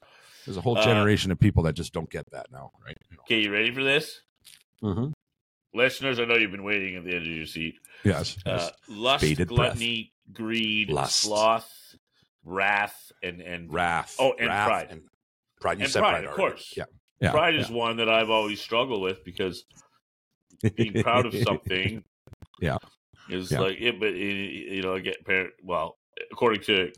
There's 0.45 0.55
a 0.57 0.61
whole 0.61 0.77
Uh, 0.77 0.83
generation 0.85 1.31
of 1.31 1.39
people 1.39 1.63
that 1.63 1.73
just 1.73 1.91
don't 1.91 2.09
get 2.09 2.29
that 2.31 2.45
now, 2.51 2.71
right? 2.85 2.95
Okay, 3.21 3.41
you 3.41 3.51
ready 3.51 3.69
for 3.73 3.83
this? 3.83 4.21
Mm-hmm. 4.81 5.11
Listeners, 5.73 6.19
I 6.21 6.25
know 6.25 6.35
you've 6.35 6.51
been 6.51 6.63
waiting 6.63 6.95
at 6.95 7.03
the 7.03 7.13
edge 7.13 7.23
of 7.27 7.33
your 7.33 7.45
seat. 7.45 7.75
Yes. 8.05 8.37
Uh, 8.45 8.51
yes. 8.51 8.71
lust, 8.87 9.21
Bated 9.23 9.47
breath. 9.49 9.57
gluttony, 9.73 10.13
greed, 10.31 10.89
Lust. 10.89 11.17
sloth, 11.17 11.95
wrath, 12.45 13.11
and 13.21 13.41
and 13.41 13.71
wrath. 13.73 14.15
oh, 14.19 14.33
and 14.39 14.47
wrath 14.47 14.67
pride. 14.67 14.87
And 14.91 15.01
pride. 15.59 15.79
You 15.79 15.83
And 15.83 15.91
said 15.91 15.99
pride, 15.99 16.11
pride, 16.23 16.25
of 16.25 16.31
course. 16.35 16.73
Yeah. 16.77 16.85
Yeah. 17.19 17.31
pride 17.31 17.55
yeah. 17.55 17.61
is 17.61 17.69
one 17.69 17.97
that 17.97 18.07
I've 18.09 18.29
always 18.29 18.61
struggled 18.61 19.01
with 19.01 19.25
because 19.25 19.65
being 20.75 20.93
proud 21.03 21.25
of 21.25 21.35
something, 21.35 22.03
Yeah. 22.61 22.77
Is 23.29 23.51
Yeah. 23.51 23.59
like 23.61 23.77
it. 23.79 23.99
But 23.99 24.09
it, 24.09 24.15
you 24.75 24.81
know, 24.81 24.99
get 24.99 25.25
parent. 25.25 25.53
Well, 25.63 25.97
according 26.31 26.61
to 26.63 26.91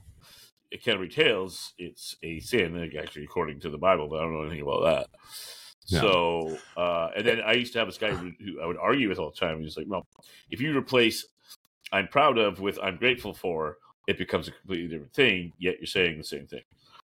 Canterbury 0.84 1.10
Tales, 1.10 1.74
it's 1.78 2.16
a 2.24 2.40
sin. 2.40 2.92
Actually, 3.00 3.24
according 3.26 3.60
to 3.62 3.70
the 3.70 3.78
Bible, 3.78 4.08
but 4.08 4.18
I 4.18 4.22
don't 4.24 4.34
know 4.34 4.42
anything 4.42 4.62
about 4.62 4.84
that. 4.84 5.08
Yeah. 5.88 6.02
So, 6.02 6.58
uh, 6.78 7.10
and 7.16 7.26
then 7.26 7.42
I 7.42 7.54
used 7.54 7.74
to 7.74 7.80
have 7.80 7.88
this 7.88 7.98
guy 7.98 8.12
who, 8.12 8.32
who 8.40 8.62
I 8.62 8.68
would 8.68 8.78
argue 8.78 9.10
with 9.10 9.18
all 9.18 9.32
the 9.32 9.36
time. 9.38 9.60
He's 9.62 9.76
like, 9.78 9.88
"Well, 9.88 10.06
if 10.52 10.62
you 10.62 10.78
replace 10.78 11.26
I'm 11.92 12.08
proud 12.08 12.38
of 12.38 12.60
with 12.60 12.78
I'm 12.84 12.98
grateful 12.98 13.34
for, 13.34 13.78
it 14.08 14.18
becomes 14.20 14.48
a 14.48 14.52
completely 14.52 14.88
different 14.88 15.14
thing. 15.14 15.54
Yet 15.58 15.78
you're 15.80 15.88
saying 15.88 16.20
the 16.20 16.24
same 16.24 16.46
thing." 16.46 16.62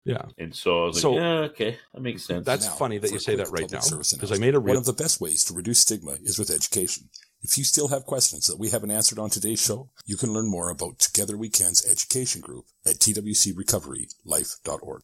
Yeah. 0.06 0.22
And 0.38 0.56
so 0.56 0.84
I 0.84 0.86
was 0.88 1.02
So- 1.02 1.12
like, 1.14 1.20
"Yeah, 1.22 1.40
okay, 1.50 1.78
that 1.94 2.02
makes 2.02 2.24
sense." 2.24 2.46
That's 2.46 2.68
Now, 2.68 2.76
funny 2.76 2.98
that 3.00 3.12
you 3.12 3.18
say 3.20 3.36
that 3.36 3.50
right 3.50 3.70
now 3.72 3.82
because 3.82 4.32
I 4.32 4.38
made 4.38 4.54
a 4.54 4.60
One 4.60 4.78
of 4.78 4.86
the 4.86 4.94
best 4.94 5.20
ways 5.20 5.44
to 5.46 5.54
reduce 5.56 5.80
stigma 5.80 6.12
is 6.22 6.38
with 6.38 6.52
education. 6.52 7.10
If 7.44 7.56
you 7.58 7.64
still 7.64 7.88
have 7.90 8.06
questions 8.06 8.48
that 8.48 8.58
we 8.58 8.70
haven't 8.70 8.90
answered 8.90 9.20
on 9.20 9.30
today's 9.30 9.62
show, 9.62 9.92
you 10.06 10.18
can 10.18 10.34
learn 10.34 10.50
more 10.50 10.72
about 10.72 10.98
Together 10.98 11.38
We 11.38 11.50
Can's 11.50 11.86
education 11.90 12.42
group 12.42 12.66
at 12.84 12.96
twcrecoverylife.org. 12.96 15.02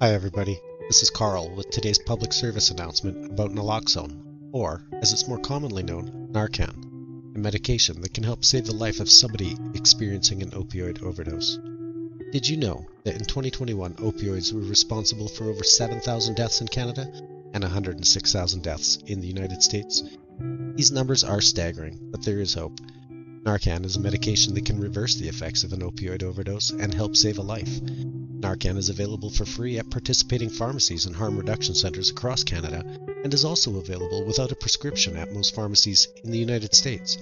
Hi, 0.00 0.14
everybody. 0.14 0.60
This 0.88 1.02
is 1.02 1.10
Carl 1.10 1.52
with 1.56 1.70
today's 1.70 1.98
public 1.98 2.32
service 2.32 2.70
announcement 2.70 3.32
about 3.32 3.50
naloxone, 3.50 4.48
or, 4.52 4.84
as 4.92 5.12
it's 5.12 5.26
more 5.26 5.40
commonly 5.40 5.82
known, 5.82 6.28
Narcan, 6.30 7.34
a 7.34 7.38
medication 7.38 8.00
that 8.02 8.14
can 8.14 8.22
help 8.22 8.44
save 8.44 8.66
the 8.66 8.72
life 8.72 9.00
of 9.00 9.10
somebody 9.10 9.56
experiencing 9.74 10.40
an 10.40 10.52
opioid 10.52 11.02
overdose. 11.02 11.58
Did 12.30 12.48
you 12.48 12.58
know 12.58 12.86
that 13.02 13.14
in 13.14 13.24
2021 13.24 13.94
opioids 13.94 14.52
were 14.52 14.60
responsible 14.60 15.26
for 15.26 15.50
over 15.50 15.64
7,000 15.64 16.36
deaths 16.36 16.60
in 16.60 16.68
Canada 16.68 17.10
and 17.52 17.64
106,000 17.64 18.62
deaths 18.62 18.98
in 19.06 19.20
the 19.20 19.26
United 19.26 19.64
States? 19.64 20.04
These 20.76 20.92
numbers 20.92 21.24
are 21.24 21.40
staggering, 21.40 21.98
but 22.10 22.22
there 22.24 22.40
is 22.40 22.54
hope. 22.54 22.78
Narcan 23.44 23.84
is 23.84 23.96
a 23.96 24.00
medication 24.00 24.54
that 24.54 24.64
can 24.64 24.80
reverse 24.80 25.16
the 25.16 25.28
effects 25.28 25.64
of 25.64 25.72
an 25.72 25.80
opioid 25.80 26.22
overdose 26.22 26.70
and 26.70 26.92
help 26.94 27.14
save 27.14 27.38
a 27.38 27.42
life. 27.42 27.80
Narcan 27.80 28.76
is 28.76 28.88
available 28.88 29.30
for 29.30 29.44
free 29.44 29.78
at 29.78 29.90
participating 29.90 30.48
pharmacies 30.50 31.06
and 31.06 31.14
harm 31.14 31.36
reduction 31.36 31.74
centers 31.74 32.10
across 32.10 32.42
Canada 32.42 32.82
and 33.22 33.32
is 33.32 33.44
also 33.44 33.76
available 33.76 34.24
without 34.24 34.52
a 34.52 34.56
prescription 34.56 35.16
at 35.16 35.32
most 35.32 35.54
pharmacies 35.54 36.08
in 36.24 36.30
the 36.30 36.38
United 36.38 36.74
States. 36.74 37.18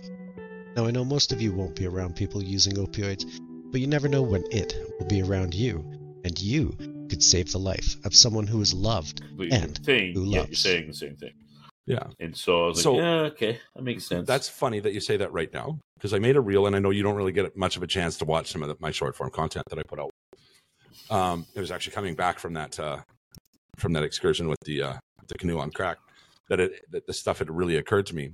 Now, 0.77 0.87
I 0.87 0.91
know 0.91 1.05
most 1.05 1.33
of 1.33 1.43
you 1.43 1.53
won't 1.53 1.77
be 1.77 1.87
around 1.87 2.17
people 2.17 2.43
using 2.43 2.75
opioids, 2.75 3.25
but 3.71 3.81
you 3.81 3.87
never 3.87 4.09
know 4.09 4.23
when 4.23 4.45
it 4.51 4.75
will 4.99 5.07
be 5.07 5.23
around 5.23 5.55
you, 5.55 5.85
and 6.25 6.41
you 6.41 6.77
could 7.09 7.23
save 7.23 7.53
the 7.53 7.59
life 7.59 7.97
of 8.05 8.15
someone 8.15 8.47
who 8.47 8.61
is 8.61 8.73
loved 8.73 9.23
and 9.51 9.77
thing. 9.79 10.15
who 10.15 10.25
Yet 10.25 10.33
you're 10.33 10.43
loves. 10.45 10.59
saying 10.61 10.87
the 10.87 10.95
same 10.95 11.17
thing. 11.17 11.33
Yeah. 11.87 12.05
And 12.21 12.37
so 12.37 12.65
I 12.65 12.67
was 12.69 12.77
like, 12.77 12.83
So- 12.85 12.97
"Yeah, 12.97 13.21
okay, 13.33 13.61
that 13.75 13.83
makes 13.83 14.07
sense." 14.07 14.27
That's 14.27 14.49
funny 14.49 14.81
that 14.81 14.93
you 14.93 15.01
say 15.01 15.17
that 15.17 15.33
right 15.33 15.53
now 15.53 15.79
because 15.95 16.15
I 16.15 16.19
made 16.19 16.37
a 16.37 16.41
reel 16.41 16.67
and 16.67 16.77
I 16.77 16.79
know 16.79 16.91
you 16.91 17.03
don't 17.03 17.17
really 17.17 17.33
get 17.33 17.57
much 17.57 17.77
of 17.77 17.83
a 17.83 17.87
chance 17.87 18.17
to 18.19 18.25
watch 18.25 18.51
some 18.53 18.63
of 18.63 18.69
the, 18.69 18.77
my 18.79 18.91
short 18.91 19.17
form 19.17 19.31
content 19.31 19.65
that 19.71 19.79
I 19.79 19.83
put 19.83 19.99
out. 19.99 20.11
Um, 21.11 21.47
it 21.55 21.61
was 21.61 21.71
actually 21.71 21.95
coming 21.95 22.15
back 22.15 22.39
from 22.39 22.55
that 22.55 22.79
uh, 22.79 22.99
from 23.79 23.93
that 23.95 24.05
excursion 24.05 24.49
with 24.49 24.61
the 24.65 24.83
uh, 24.83 24.95
the 25.27 25.35
canoe 25.39 25.59
on 25.59 25.71
crack 25.71 25.99
that 26.49 26.61
it 26.61 26.85
that 26.93 27.07
the 27.07 27.13
stuff 27.13 27.39
had 27.39 27.51
really 27.51 27.77
occurred 27.77 28.07
to 28.07 28.15
me, 28.15 28.31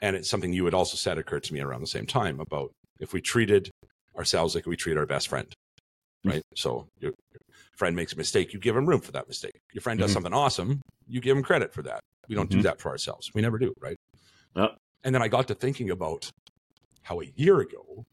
and 0.00 0.16
it's 0.16 0.28
something 0.30 0.52
you 0.52 0.64
had 0.64 0.74
also 0.74 0.96
said 0.96 1.18
occurred 1.18 1.42
to 1.44 1.54
me 1.54 1.60
around 1.60 1.80
the 1.80 1.86
same 1.86 2.06
time 2.06 2.40
about 2.40 2.70
if 3.00 3.12
we 3.12 3.20
treated 3.20 3.70
ourselves 4.16 4.54
like 4.54 4.66
we 4.66 4.76
treat 4.76 4.96
our 4.96 5.06
best 5.06 5.28
friend, 5.28 5.52
right? 6.24 6.42
So 6.54 6.86
your, 7.00 7.12
your 7.32 7.40
friend 7.76 7.94
makes 7.96 8.12
a 8.12 8.16
mistake, 8.16 8.52
you 8.52 8.58
give 8.60 8.76
him 8.76 8.86
room 8.86 9.00
for 9.00 9.12
that 9.12 9.28
mistake. 9.28 9.60
Your 9.72 9.80
friend 9.82 9.98
does 9.98 10.10
Mhm. 10.10 10.14
something 10.14 10.32
awesome, 10.32 10.80
you 11.08 11.20
give 11.20 11.36
him 11.36 11.42
credit 11.42 11.72
for 11.72 11.82
that. 11.82 12.00
We 12.28 12.34
don't 12.34 12.50
do 12.50 12.58
Mhm. 12.58 12.62
that 12.64 12.80
for 12.80 12.90
ourselves. 12.90 13.32
We 13.34 13.42
never 13.42 13.58
do, 13.58 13.74
right? 13.80 13.96
Yep. 14.56 14.78
And 15.02 15.14
then 15.14 15.22
I 15.22 15.28
got 15.28 15.48
to 15.48 15.54
thinking 15.54 15.90
about 15.90 16.30
how 17.02 17.20
a 17.20 17.26
year 17.36 17.60
ago, 17.60 18.06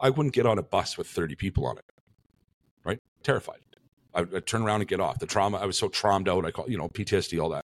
I 0.00 0.10
wouldn't 0.10 0.34
get 0.34 0.44
on 0.44 0.58
a 0.58 0.62
bus 0.62 0.98
with 0.98 1.06
30 1.06 1.34
people 1.34 1.66
on 1.66 1.78
it, 1.78 1.84
right? 2.84 3.00
Terrified. 3.22 3.60
I 4.12 4.20
would 4.22 4.34
I'd 4.34 4.46
turn 4.46 4.62
around 4.62 4.80
and 4.82 4.88
get 4.88 5.00
off. 5.00 5.18
The 5.18 5.26
trauma, 5.26 5.58
I 5.58 5.64
was 5.66 5.78
so 5.78 5.88
traumed 5.88 6.28
out. 6.28 6.44
I 6.44 6.50
call, 6.50 6.68
you 6.68 6.76
know, 6.76 6.88
PTSD, 6.88 7.38
all 7.40 7.48
that. 7.50 7.64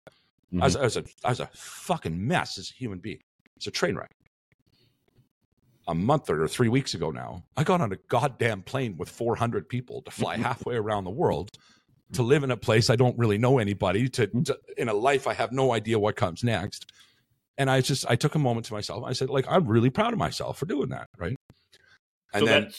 I, 0.61 0.63
was, 0.65 0.75
I, 0.75 0.83
was 0.83 0.97
a, 0.97 1.03
I 1.23 1.29
was 1.29 1.39
a 1.39 1.47
fucking 1.53 2.25
mess 2.25 2.57
as 2.57 2.69
a 2.69 2.73
human 2.73 2.99
being. 2.99 3.21
It's 3.55 3.67
a 3.67 3.71
train 3.71 3.95
wreck. 3.95 4.11
A 5.87 5.95
month 5.95 6.29
or 6.29 6.47
three 6.47 6.67
weeks 6.67 6.93
ago 6.93 7.11
now, 7.11 7.43
I 7.55 7.63
got 7.63 7.79
on 7.79 7.93
a 7.93 7.97
goddamn 8.09 8.61
plane 8.61 8.97
with 8.97 9.09
400 9.09 9.69
people 9.69 10.01
to 10.01 10.11
fly 10.11 10.37
halfway 10.47 10.75
around 10.75 11.05
the 11.05 11.11
world 11.11 11.51
to 12.13 12.23
live 12.23 12.43
in 12.43 12.51
a 12.51 12.57
place 12.57 12.89
I 12.89 12.95
don't 12.95 13.17
really 13.17 13.37
know 13.37 13.59
anybody, 13.59 14.07
to, 14.09 14.27
to 14.27 14.57
in 14.77 14.89
a 14.89 14.93
life 14.93 15.27
I 15.27 15.33
have 15.33 15.51
no 15.51 15.73
idea 15.73 15.99
what 15.99 16.15
comes 16.15 16.43
next 16.43 16.91
and 17.57 17.69
I 17.69 17.81
just 17.81 18.05
I 18.09 18.15
took 18.15 18.35
a 18.35 18.39
moment 18.39 18.65
to 18.67 18.73
myself. 18.73 19.03
I 19.05 19.13
said, 19.13 19.29
like, 19.29 19.45
I'm 19.49 19.67
really 19.67 19.89
proud 19.89 20.13
of 20.13 20.19
myself 20.19 20.57
for 20.57 20.65
doing 20.65 20.89
that, 20.89 21.09
right? 21.17 21.35
And 22.33 22.41
so 22.41 22.45
then 22.45 22.71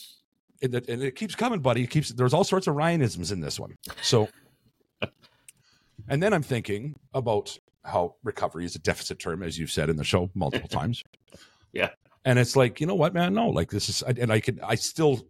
and 0.63 0.75
it, 0.75 0.89
and 0.89 1.03
it 1.03 1.17
keeps 1.17 1.35
coming, 1.35 1.61
buddy. 1.61 1.85
It 1.85 1.91
keeps 1.91 2.11
there's 2.11 2.35
all 2.35 2.45
sorts 2.45 2.67
of 2.67 2.75
Ryanisms 2.75 3.33
in 3.33 3.41
this 3.41 3.59
one. 3.59 3.75
So, 4.03 4.29
and 6.09 6.23
then 6.23 6.33
I'm 6.33 6.43
thinking 6.43 6.95
about 7.13 7.59
how 7.85 8.17
recovery 8.23 8.65
is 8.65 8.75
a 8.77 8.81
deficit 8.81 9.19
term, 9.19 9.43
as 9.43 9.59
you've 9.59 9.71
said 9.71 9.91
in 9.91 9.97
the 9.97 10.05
show 10.05 10.31
multiple 10.35 10.69
times. 10.69 11.03
Yeah. 11.73 11.91
And 12.25 12.39
it's 12.39 12.57
like 12.57 12.81
you 12.81 12.87
know 12.87 12.95
what, 12.95 13.15
man? 13.15 13.35
No, 13.35 13.49
like 13.49 13.71
this 13.71 13.89
is, 13.89 14.03
and 14.03 14.33
I 14.33 14.41
could 14.41 14.61
I 14.63 14.75
still 14.75 15.27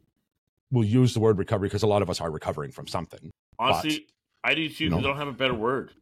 will 0.70 0.84
use 0.84 1.14
the 1.14 1.20
word 1.20 1.38
recovery 1.38 1.68
because 1.68 1.82
a 1.82 1.86
lot 1.86 2.02
of 2.02 2.10
us 2.10 2.20
are 2.20 2.30
recovering 2.30 2.70
from 2.72 2.86
something, 2.86 3.30
honestly, 3.58 4.06
I 4.44 4.54
do 4.54 4.68
too. 4.68 4.90
know. 4.90 4.98
I 4.98 5.02
don't 5.02 5.16
have 5.16 5.28
a 5.28 5.32
better 5.32 5.54
word. 5.54 5.92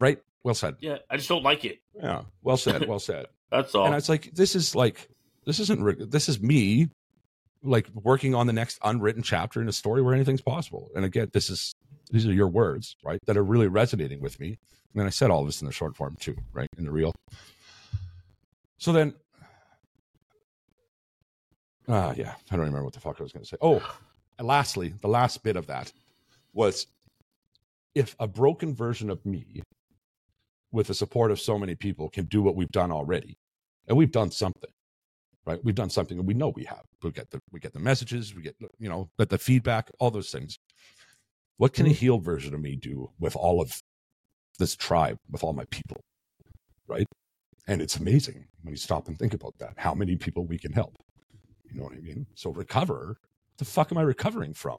right? 0.00 0.18
Well 0.44 0.54
said. 0.54 0.76
Yeah, 0.80 0.98
I 1.10 1.16
just 1.16 1.28
don't 1.28 1.42
like 1.44 1.64
it. 1.64 1.80
Yeah, 1.94 2.22
well 2.42 2.56
said. 2.56 2.86
Well 2.88 2.98
said. 2.98 3.26
That's 3.50 3.74
all. 3.74 3.86
and 3.86 3.94
it's 3.94 4.08
like 4.08 4.32
this 4.34 4.54
is 4.56 4.74
like 4.74 5.08
this 5.44 5.60
isn't 5.60 6.10
this 6.10 6.28
is 6.28 6.40
me 6.40 6.88
like 7.62 7.86
working 7.94 8.34
on 8.34 8.46
the 8.46 8.52
next 8.52 8.78
unwritten 8.82 9.22
chapter 9.22 9.60
in 9.60 9.68
a 9.68 9.72
story 9.72 10.02
where 10.02 10.14
anything's 10.14 10.40
possible 10.40 10.90
and 10.96 11.04
again 11.04 11.28
this 11.32 11.48
is 11.50 11.72
these 12.10 12.26
are 12.26 12.32
your 12.32 12.48
words 12.48 12.96
right 13.04 13.20
that 13.26 13.36
are 13.36 13.44
really 13.44 13.68
resonating 13.68 14.20
with 14.20 14.40
me 14.40 14.48
and 14.48 14.56
then 14.96 15.06
i 15.06 15.10
said 15.10 15.30
all 15.30 15.40
of 15.42 15.46
this 15.46 15.60
in 15.60 15.66
the 15.66 15.72
short 15.72 15.94
form 15.94 16.16
too 16.18 16.34
right 16.52 16.66
in 16.76 16.84
the 16.84 16.90
real 16.90 17.12
so 18.78 18.90
then 18.92 19.14
uh 21.88 22.14
yeah. 22.16 22.34
I 22.50 22.56
don't 22.56 22.60
remember 22.60 22.84
what 22.84 22.94
the 22.94 23.00
fuck 23.00 23.16
i 23.18 23.22
was 23.22 23.32
going 23.32 23.44
to 23.44 23.48
say. 23.48 23.56
Oh 23.60 23.82
and 24.38 24.46
lastly 24.46 24.94
the 25.00 25.08
last 25.08 25.42
bit 25.42 25.56
of 25.56 25.66
that 25.66 25.92
was 26.52 26.86
if 27.94 28.16
a 28.18 28.26
broken 28.26 28.74
version 28.74 29.10
of 29.10 29.24
me 29.26 29.62
with 30.70 30.86
the 30.86 30.94
support 30.94 31.30
of 31.30 31.40
so 31.40 31.58
many 31.58 31.74
people 31.74 32.08
can 32.08 32.24
do 32.26 32.42
what 32.42 32.56
we've 32.56 32.70
done 32.70 32.90
already 32.90 33.36
and 33.88 33.96
we've 33.96 34.12
done 34.12 34.30
something 34.30 34.70
right? 35.44 35.62
We've 35.64 35.74
done 35.74 35.90
something 35.90 36.18
and 36.18 36.26
we 36.26 36.34
know 36.34 36.50
we 36.50 36.64
have. 36.64 36.82
We 37.02 37.10
get 37.10 37.30
the 37.30 37.40
we 37.50 37.60
get 37.60 37.72
the 37.72 37.80
messages 37.80 38.34
we 38.34 38.42
get 38.42 38.56
you 38.78 38.88
know 38.88 39.10
but 39.18 39.28
the 39.28 39.38
feedback 39.38 39.90
all 39.98 40.10
those 40.10 40.30
things. 40.30 40.58
What 41.56 41.72
can 41.74 41.86
a 41.86 41.90
healed 41.90 42.24
version 42.24 42.54
of 42.54 42.60
me 42.60 42.76
do 42.76 43.10
with 43.20 43.36
all 43.36 43.60
of 43.60 43.72
this 44.58 44.76
tribe 44.76 45.18
with 45.30 45.44
all 45.44 45.52
my 45.52 45.64
people 45.70 46.00
right? 46.88 47.06
And 47.68 47.80
it's 47.80 47.96
amazing 47.96 48.46
when 48.62 48.72
you 48.72 48.76
stop 48.76 49.08
and 49.08 49.18
think 49.18 49.34
about 49.34 49.54
that 49.58 49.74
how 49.76 49.94
many 49.94 50.16
people 50.16 50.46
we 50.46 50.58
can 50.58 50.72
help 50.72 50.94
you 51.72 51.78
know 51.80 51.84
what 51.84 51.92
i 51.94 52.00
mean 52.00 52.26
so 52.34 52.50
recover 52.50 53.16
the 53.58 53.64
fuck 53.64 53.90
am 53.92 53.98
i 53.98 54.02
recovering 54.02 54.52
from 54.54 54.76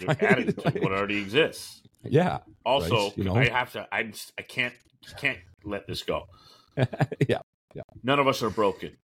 You're 0.00 0.10
adding 0.20 0.52
to 0.52 0.70
what 0.80 0.92
already 0.92 1.18
exists. 1.18 1.82
yeah 2.04 2.38
Also, 2.64 2.96
Right, 3.08 3.18
you 3.18 3.24
know? 3.24 3.34
I 3.36 3.48
have 3.48 3.72
to. 3.72 3.86
I'm. 3.92 4.10
s- 4.10 4.32
I 4.38 4.42
can't. 4.42 4.74
Can't 5.18 5.38
let 5.64 5.86
this 5.86 6.02
go. 6.02 6.26
yeah 6.76 7.40
Yeah. 7.74 7.82
None 8.02 8.18
of 8.18 8.26
us 8.26 8.42
are 8.42 8.50
broken. 8.50 8.96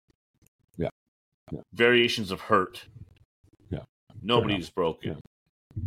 Yeah. 0.78 0.90
Yeah. 1.52 1.60
Variations 1.74 2.32
of 2.32 2.40
hurt. 2.42 2.86
Yeah. 3.70 3.84
Nobody's 4.22 4.70
broken. 4.70 5.20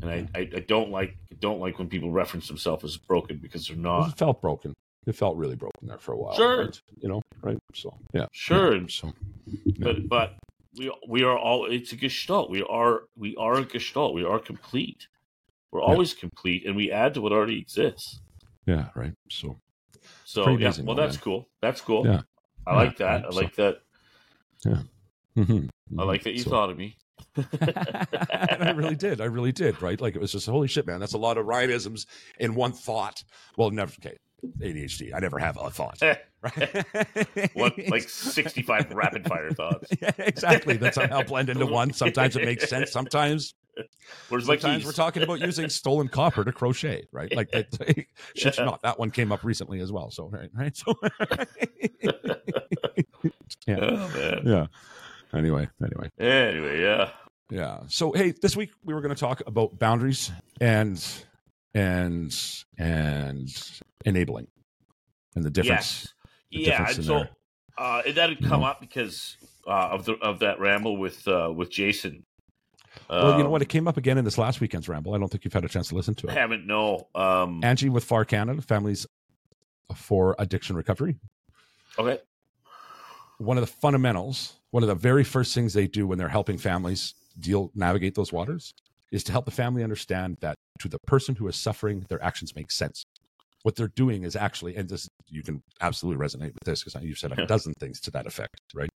And 0.02 0.10
I, 0.10 0.28
I, 0.34 0.40
I 0.40 0.60
don't 0.60 0.90
like 0.90 1.16
don't 1.40 1.60
like 1.60 1.78
when 1.78 1.88
people 1.88 2.10
reference 2.10 2.46
themselves 2.48 2.84
as 2.84 2.96
broken 2.98 3.38
because 3.38 3.68
they're 3.68 3.76
not. 3.76 4.10
it 4.10 4.18
felt 4.18 4.40
broken 4.42 4.74
it 5.06 5.14
felt 5.16 5.36
really 5.38 5.56
broken 5.56 5.88
there 5.88 5.98
for 5.98 6.12
a 6.12 6.16
while 6.18 6.34
Sure. 6.34 6.64
right? 6.64 6.80
you 7.00 7.08
know 7.08 7.22
right 7.42 7.58
so 7.74 7.96
yeah 8.12 8.26
Sure. 8.32 8.76
Yeah, 8.76 8.86
so 8.88 9.12
But 9.78 10.06
but 10.08 10.34
we 10.76 10.92
we 11.08 11.22
are 11.24 11.36
all 11.38 11.66
it's 11.66 11.92
a 11.92 11.96
gestalt. 11.96 12.50
We 12.50 12.62
are 12.62 13.02
we 13.16 13.36
are 13.36 13.54
a 13.58 13.64
gestalt. 13.64 14.14
We 14.14 14.24
are 14.24 14.38
complete. 14.38 15.08
We're 15.70 15.80
Yeah. 15.80 15.86
always 15.86 16.14
complete 16.14 16.66
and 16.66 16.76
we 16.76 16.90
add 16.90 17.14
to 17.14 17.20
what 17.20 17.32
already 17.32 17.58
exists. 17.58 18.20
yeah 18.66 18.88
right 18.94 19.14
so 19.30 19.58
So 20.24 20.42
yeah, 20.48 20.56
amazing, 20.56 20.86
well 20.86 20.96
though, 20.96 21.02
that's 21.02 21.16
man. 21.16 21.22
cool. 21.22 21.48
That's 21.62 21.80
cool. 21.80 22.06
Yeah. 22.06 22.20
I 22.66 22.72
Yeah, 22.72 22.76
like 22.78 22.96
that. 22.98 23.04
right, 23.06 23.24
I 23.26 23.30
so- 23.30 23.36
like 23.36 23.54
that. 23.56 23.74
Yeah. 24.64 24.82
Mhm. 25.36 25.68
I 25.98 26.02
like 26.04 26.22
that 26.24 26.32
you 26.34 26.40
So- 26.42 26.50
thought 26.50 26.70
of 26.70 26.76
me. 26.76 26.96
and 27.36 28.62
I 28.68 28.70
really 28.76 28.94
did. 28.96 29.20
I 29.20 29.24
really 29.24 29.52
did. 29.52 29.80
Right? 29.82 30.00
Like 30.00 30.14
it 30.16 30.20
was 30.20 30.32
just 30.32 30.46
holy 30.46 30.68
shit, 30.68 30.86
man. 30.86 31.00
That's 31.00 31.14
a 31.14 31.18
lot 31.18 31.38
of 31.38 31.46
Ryanisms 31.46 32.06
in 32.38 32.54
one 32.54 32.72
thought. 32.72 33.22
Well, 33.56 33.70
never. 33.70 33.92
Okay, 34.00 34.16
ADHD. 34.60 35.12
I 35.14 35.18
never 35.20 35.38
have 35.38 35.56
a 35.56 35.70
thought. 35.70 36.00
Right? 36.40 37.50
what 37.54 37.74
like 37.88 38.08
sixty 38.08 38.62
five 38.62 38.90
rapid 38.92 39.26
fire 39.26 39.50
thoughts. 39.50 39.90
Yeah, 40.00 40.12
exactly. 40.18 40.76
That 40.76 40.94
somehow 40.94 41.22
blend 41.22 41.48
into 41.48 41.66
one. 41.66 41.92
Sometimes 41.92 42.36
it 42.36 42.44
makes 42.44 42.68
sense. 42.68 42.92
Sometimes, 42.92 43.54
Where's 44.28 44.46
my 44.46 44.56
sometimes 44.56 44.84
we're 44.84 44.92
talking 44.92 45.22
about 45.22 45.40
using 45.40 45.68
stolen 45.68 46.08
copper 46.08 46.44
to 46.44 46.52
crochet, 46.52 47.06
right? 47.12 47.34
Like 47.34 47.50
that. 47.50 48.06
Shit, 48.36 48.56
Yeah. 48.58 48.64
not 48.64 48.82
that 48.82 48.98
one 48.98 49.10
came 49.10 49.32
up 49.32 49.42
recently 49.44 49.80
as 49.80 49.90
well. 49.90 50.10
So 50.10 50.28
right, 50.28 50.50
right. 50.54 50.76
So 50.76 50.94
yeah, 53.66 53.78
Oh, 53.80 54.40
yeah. 54.44 54.66
Anyway, 55.34 55.68
anyway, 55.82 56.10
Anyway, 56.18 56.80
yeah. 56.82 57.10
yeah. 57.50 57.80
So 57.88 58.12
hey, 58.12 58.32
this 58.40 58.56
week 58.56 58.70
we 58.84 58.94
were 58.94 59.00
going 59.00 59.14
to 59.14 59.20
talk 59.20 59.42
about 59.46 59.78
boundaries 59.78 60.30
and 60.60 61.04
and 61.74 62.34
and 62.78 63.48
enabling 64.04 64.46
and 65.34 65.44
the 65.44 65.50
difference. 65.50 66.04
Yes. 66.04 66.14
Yeah. 66.50 66.86
So 66.88 67.26
uh, 67.76 68.02
that 68.10 68.28
had 68.30 68.40
come 68.44 68.62
Mhm. 68.62 68.68
up 68.70 68.80
because 68.80 69.36
uh, 69.66 69.70
of 69.90 70.04
the 70.04 70.14
of 70.14 70.38
that 70.40 70.58
ramble 70.60 70.96
with 70.96 71.26
uh, 71.28 71.52
with 71.54 71.70
Jason. 71.70 72.24
Well, 73.08 73.32
you 73.32 73.38
know 73.38 73.44
Um, 73.46 73.50
what? 73.52 73.62
It 73.62 73.68
came 73.68 73.86
up 73.86 73.96
again 73.96 74.18
in 74.18 74.24
this 74.24 74.38
last 74.38 74.60
weekend's 74.60 74.88
ramble. 74.88 75.14
I 75.14 75.18
don't 75.18 75.28
think 75.28 75.44
you've 75.44 75.52
had 75.52 75.64
a 75.64 75.68
chance 75.68 75.88
to 75.90 75.94
listen 75.94 76.14
to 76.16 76.28
I 76.28 76.32
it. 76.32 76.38
haven't 76.38 76.66
no. 76.66 77.06
Um, 77.14 77.60
Angie 77.62 77.90
with 77.90 78.04
FAR 78.04 78.24
Canada, 78.24 78.60
Families 78.62 79.06
for 79.94 80.34
Addiction 80.38 80.74
Recovery. 80.76 81.16
okay. 81.98 82.18
One 83.38 83.56
of 83.56 83.62
the 83.62 83.68
fundamentals, 83.72 84.54
one 84.72 84.82
of 84.82 84.88
the 84.88 84.94
very 84.96 85.22
first 85.22 85.54
things 85.54 85.72
they 85.72 85.86
do 85.86 86.06
when 86.08 86.18
they're 86.18 86.28
helping 86.28 86.58
families 86.58 87.14
deal 87.38 87.70
navigate 87.74 88.14
those 88.16 88.32
waters 88.32 88.74
is 89.12 89.22
to 89.24 89.32
help 89.32 89.44
the 89.44 89.50
family 89.52 89.84
understand 89.84 90.36
that 90.40 90.56
to 90.80 90.88
the 90.88 90.98
person 91.06 91.36
who 91.36 91.46
is 91.46 91.54
suffering, 91.56 92.04
their 92.08 92.22
actions 92.22 92.56
make 92.56 92.70
sense. 92.72 93.04
What 93.62 93.76
they're 93.76 93.88
doing 93.88 94.22
is 94.22 94.36
actually, 94.36 94.76
and 94.76 94.88
this 94.88 95.08
you 95.28 95.42
can 95.42 95.62
absolutely 95.80 96.24
resonate 96.24 96.54
with 96.54 96.64
this 96.64 96.84
because 96.84 97.02
you've 97.02 97.18
said 97.18 97.32
a 97.32 97.46
dozen 97.46 97.74
things 97.80 98.00
to 98.02 98.10
that 98.12 98.26
effect, 98.26 98.60
right? 98.74 98.88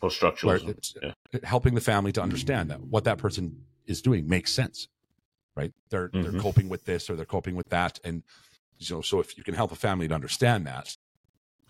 Post 0.00 0.20
Where 0.42 0.58
structuralism. 0.58 1.02
Yeah. 1.02 1.12
helping 1.44 1.74
the 1.74 1.80
family 1.80 2.12
to 2.12 2.22
understand 2.22 2.70
that 2.70 2.80
what 2.82 3.04
that 3.04 3.18
person 3.18 3.64
is 3.86 4.02
doing 4.02 4.28
makes 4.28 4.52
sense, 4.52 4.86
right? 5.56 5.72
They're 5.90 6.10
they're 6.20 6.32
Mhm. 6.32 6.40
coping 6.40 6.68
with 6.68 6.84
this 6.84 7.08
or 7.10 7.16
they're 7.16 7.24
coping 7.26 7.56
with 7.56 7.68
that, 7.70 7.98
and 8.04 8.22
you 8.78 8.96
know, 8.96 9.00
so 9.02 9.20
if 9.20 9.36
you 9.36 9.44
can 9.44 9.54
help 9.54 9.72
a 9.72 9.76
family 9.76 10.08
to 10.08 10.14
understand 10.14 10.66
that, 10.66 10.94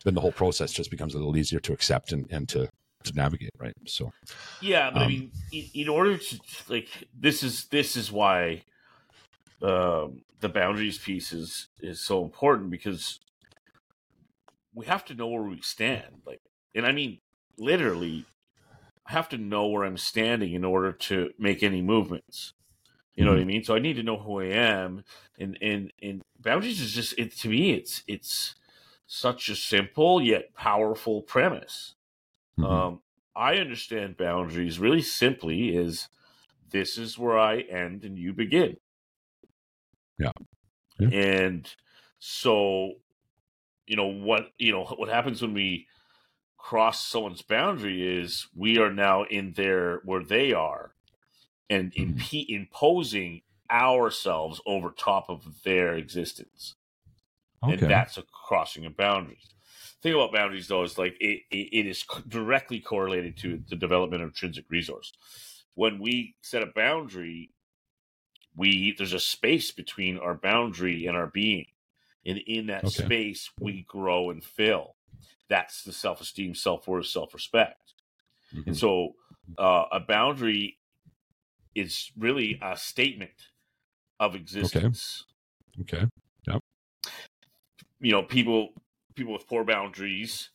then 0.05 0.15
the 0.15 0.21
whole 0.21 0.33
process 0.33 0.73
just 0.73 0.91
becomes 0.91 1.15
a 1.15 1.19
little 1.19 1.37
easier 1.37 1.61
to 1.61 1.73
accept 1.73 2.13
and, 2.13 2.27
and 2.31 2.49
to 2.51 2.69
to 3.05 3.13
navigate, 3.15 3.51
right? 3.59 3.75
So 3.87 4.11
Yeah, 4.61 4.91
but 4.91 5.03
I 5.03 5.07
Um, 5.07 5.13
mean, 5.13 5.33
in, 5.53 5.71
in 5.75 5.89
order 5.89 6.19
to 6.19 6.41
like, 6.69 7.09
this 7.19 7.43
is 7.43 7.67
this 7.69 7.97
is 7.97 8.13
why 8.13 8.65
um, 9.63 10.23
the 10.41 10.49
boundaries 10.49 10.99
piece 10.99 11.33
is 11.33 11.69
is 11.81 12.01
so 12.01 12.25
important 12.25 12.71
because 12.71 13.21
we 14.75 14.87
have 14.87 15.05
to 15.07 15.15
know 15.15 15.29
where 15.29 15.43
we 15.43 15.61
stand. 15.61 16.23
Like, 16.27 16.41
and 16.75 16.87
I 16.87 16.93
mean, 16.93 17.19
literally, 17.59 18.27
I 19.07 19.13
have 19.13 19.29
to 19.31 19.39
know 19.39 19.69
where 19.69 19.85
I'm 19.85 19.97
standing 19.99 20.55
in 20.55 20.65
order 20.65 20.93
to 20.93 21.31
make 21.39 21.63
any 21.63 21.83
movements. 21.83 22.55
You 23.15 23.25
know 23.25 23.33
what 23.33 23.41
I 23.41 23.45
mean? 23.45 23.65
So 23.65 23.75
I 23.75 23.81
need 23.81 23.97
to 23.97 24.03
know 24.03 24.19
who 24.19 24.41
I 24.41 24.47
am, 24.47 25.05
and 25.39 25.59
and 25.63 25.93
and 26.03 26.23
boundaries 26.41 26.81
is 26.81 26.93
just 26.95 27.19
it 27.19 27.37
to 27.39 27.49
me. 27.49 27.73
It's 27.73 28.03
it's 28.09 28.55
such 29.07 29.49
a 29.49 29.57
simple 29.57 30.23
yet 30.23 30.55
powerful 30.55 31.23
premise. 31.23 31.95
mhm. 32.57 32.81
Um, 32.81 33.03
I 33.37 33.57
understand 33.57 34.17
boundaries 34.17 34.79
really 34.79 35.03
simply 35.03 35.77
is 35.77 36.09
this 36.71 36.99
is 36.99 37.19
where 37.19 37.39
I 37.39 37.61
end 37.61 38.05
and 38.05 38.19
you 38.19 38.33
begin. 38.33 38.77
Yeah. 40.21 40.33
Yeah. 41.01 41.11
And 41.11 41.73
so, 42.19 42.95
you 43.87 43.97
know 43.97 44.07
what 44.09 44.53
you 44.59 44.73
know 44.73 44.85
what 44.85 45.09
happens 45.09 45.43
when 45.43 45.55
we 45.55 45.89
cross 46.59 47.07
someone's 47.07 47.43
boundary 47.43 48.21
is 48.23 48.49
we 48.57 48.79
are 48.79 48.93
now 48.93 49.25
in 49.25 49.53
there 49.55 49.99
where 50.05 50.25
they 50.25 50.53
are, 50.53 50.95
and 51.71 51.93
Mhm. 51.97 52.21
impe- 52.21 52.49
imposing 52.49 53.43
ourselves 53.71 54.61
over 54.67 54.93
top 54.93 55.31
of 55.31 55.63
their 55.65 55.95
existence 55.97 56.77
okay, 57.63 57.87
and 57.87 57.89
that's 57.89 58.19
a 58.19 58.23
crossing 58.23 58.87
of 58.87 58.97
boundaries. 58.97 59.55
Thing 60.03 60.15
about 60.15 60.33
boundaries, 60.33 60.69
though, 60.69 60.83
is 60.83 60.99
like 60.99 61.17
it, 61.21 61.43
it, 61.51 61.69
it 61.73 61.87
is 61.87 62.05
directly 62.29 62.81
correlated 62.81 63.37
to 63.39 63.63
the 63.69 63.77
development 63.77 64.23
of 64.23 64.31
intrinsic 64.31 64.65
resource. 64.71 65.13
When 65.75 65.99
we 66.01 66.37
set 66.43 66.63
a 66.63 66.67
boundary, 66.67 67.53
we 68.57 68.95
there's 68.97 69.13
a 69.13 69.21
space 69.21 69.71
between 69.73 70.19
our 70.19 70.35
boundary 70.35 71.07
and 71.07 71.17
our 71.17 71.29
being, 71.29 71.67
and 72.27 72.39
in 72.39 72.67
that 72.69 72.89
Okay. 72.89 73.11
space 73.11 73.51
we 73.61 73.83
grow 73.85 74.31
and 74.31 74.45
fill. 74.45 74.97
That's 75.49 75.85
the 75.85 75.93
self 75.93 76.21
esteem, 76.21 76.55
self 76.55 76.89
worth, 76.89 77.07
self 77.07 77.35
respect. 77.35 77.95
Mhm. 78.53 78.69
And 78.69 78.77
so, 78.77 79.15
uh, 79.59 79.87
a 79.93 80.01
boundary 80.01 80.79
is 81.75 82.13
really 82.19 82.59
a 82.63 82.77
statement 82.77 83.49
of 84.21 84.35
existence 84.35 85.27
okay, 85.81 86.07
Yep. 86.47 86.61
you 88.01 88.13
know 88.13 88.23
people 88.23 88.71
people 89.15 89.33
with 89.33 89.47
poor 89.49 89.65
boundaries 89.65 90.51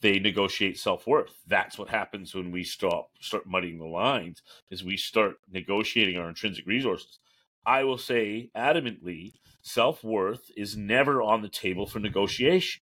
they 0.00 0.18
negotiate 0.18 0.78
self-worth 0.78 1.40
that's 1.46 1.78
what 1.78 1.88
happens 1.88 2.34
when 2.34 2.50
we 2.50 2.64
stop 2.64 3.10
start 3.20 3.46
muddying 3.46 3.78
the 3.78 3.84
lines 3.86 4.42
is 4.70 4.84
we 4.84 4.96
start 4.96 5.36
negotiating 5.50 6.16
our 6.16 6.28
intrinsic 6.28 6.66
resources 6.66 7.18
i 7.66 7.84
will 7.84 7.98
say 7.98 8.50
adamantly 8.56 9.34
self-worth 9.62 10.50
is 10.56 10.76
never 10.76 11.22
on 11.22 11.42
the 11.42 11.48
table 11.48 11.86
for 11.86 11.98
negotiation 12.00 12.82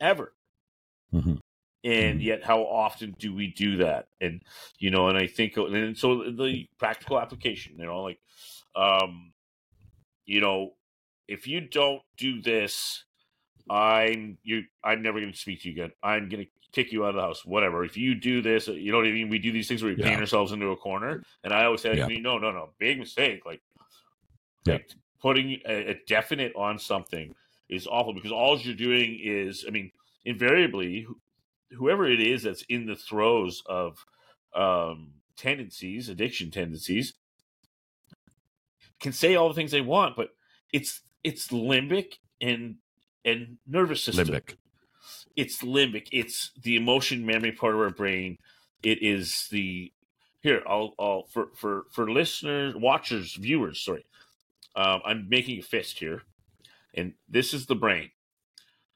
ever 0.00 0.34
Mhm. 1.12 1.38
and 1.82 2.20
Mhm. 2.20 2.22
yet 2.22 2.42
how 2.44 2.62
often 2.62 3.14
do 3.18 3.34
we 3.34 3.48
do 3.48 3.76
that 3.76 4.08
and 4.20 4.42
you 4.78 4.90
know 4.90 5.08
and 5.08 5.18
i 5.18 5.26
think 5.26 5.56
and 5.56 5.96
so 5.96 6.30
the 6.30 6.66
practical 6.78 7.20
application 7.20 7.78
you 7.78 7.84
know 7.84 8.02
like 8.02 8.20
um 8.76 9.32
you 10.26 10.40
know 10.40 10.74
if 11.28 11.46
you 11.46 11.60
don't 11.60 12.02
do 12.16 12.42
this 12.42 13.04
i'm 13.70 14.38
you 14.42 14.64
i'm 14.84 15.02
never 15.02 15.20
going 15.20 15.32
to 15.32 15.38
speak 15.38 15.62
to 15.62 15.68
you 15.68 15.74
again 15.74 15.92
i'm 16.02 16.28
going 16.28 16.44
to 16.44 16.50
kick 16.72 16.92
you 16.92 17.04
out 17.04 17.10
of 17.10 17.16
the 17.16 17.22
house 17.22 17.44
whatever 17.46 17.84
if 17.84 17.96
you 17.96 18.14
do 18.14 18.42
this 18.42 18.68
you 18.68 18.92
know 18.92 18.98
what 18.98 19.06
i 19.06 19.12
mean 19.12 19.28
we 19.28 19.38
do 19.38 19.52
these 19.52 19.68
things 19.68 19.82
where 19.82 19.92
we 19.92 19.96
Yeah. 19.96 20.04
paint 20.04 20.20
ourselves 20.20 20.52
into 20.52 20.68
a 20.70 20.76
corner 20.76 21.22
and 21.44 21.52
i 21.54 21.64
always 21.64 21.80
say 21.82 21.96
Yeah. 21.96 22.08
no 22.20 22.38
no 22.38 22.50
no 22.52 22.70
big 22.78 22.98
mistake 22.98 23.46
like, 23.46 23.62
Yeah. 24.66 24.74
like 24.74 24.90
putting 25.20 25.60
a, 25.66 25.90
a 25.92 26.00
definite 26.06 26.52
on 26.56 26.78
something 26.78 27.34
is 27.68 27.86
awful 27.86 28.12
because 28.14 28.32
all 28.32 28.58
you're 28.58 28.74
doing 28.74 29.18
is 29.22 29.64
i 29.66 29.70
mean 29.70 29.90
invariably 30.24 31.02
wh- 31.08 31.76
whoever 31.76 32.06
it 32.06 32.20
is 32.20 32.42
that's 32.42 32.62
in 32.68 32.86
the 32.86 32.96
throes 32.96 33.62
of 33.66 34.04
um 34.54 35.12
tendencies 35.36 36.08
addiction 36.08 36.50
tendencies 36.50 37.14
can 39.00 39.12
say 39.12 39.34
all 39.34 39.48
the 39.48 39.54
things 39.54 39.70
they 39.70 39.80
want 39.80 40.16
but 40.16 40.30
it's 40.72 41.00
it's 41.22 41.48
limbic 41.48 42.14
and 42.40 42.76
and 43.24 43.58
nervous 43.66 44.04
system 44.04 44.28
limbic. 44.28 44.56
it's 45.36 45.62
limbic 45.62 46.08
it's 46.12 46.52
the 46.62 46.76
emotion 46.76 47.24
memory 47.26 47.52
part 47.52 47.74
of 47.74 47.80
our 47.80 47.90
brain 47.90 48.38
it 48.82 49.02
is 49.02 49.48
the 49.50 49.92
here 50.42 50.62
i'll 50.68 50.94
i'll 50.98 51.24
for 51.30 51.48
for 51.54 51.84
for 51.90 52.10
listeners 52.10 52.74
watchers 52.76 53.34
viewers 53.34 53.82
sorry 53.82 54.04
um, 54.76 55.00
i'm 55.04 55.28
making 55.28 55.58
a 55.58 55.62
fist 55.62 55.98
here 55.98 56.22
and 56.94 57.14
this 57.28 57.52
is 57.54 57.66
the 57.66 57.74
brain 57.74 58.10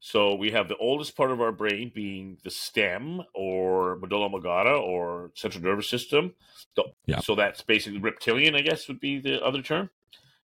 so 0.00 0.34
we 0.34 0.52
have 0.52 0.68
the 0.68 0.76
oldest 0.76 1.16
part 1.16 1.30
of 1.32 1.40
our 1.40 1.50
brain 1.52 1.90
being 1.94 2.38
the 2.44 2.50
stem 2.50 3.20
or 3.34 3.96
medulla 3.96 4.26
oblongata 4.26 4.70
or 4.70 5.30
central 5.34 5.62
nervous 5.62 5.88
system 5.88 6.34
The- 6.76 6.92
Yeah. 7.06 7.20
so 7.20 7.34
that's 7.34 7.62
basically 7.62 7.98
reptilian 7.98 8.54
i 8.54 8.60
guess 8.62 8.88
would 8.88 9.00
be 9.00 9.18
the 9.20 9.42
other 9.44 9.62
term 9.62 9.90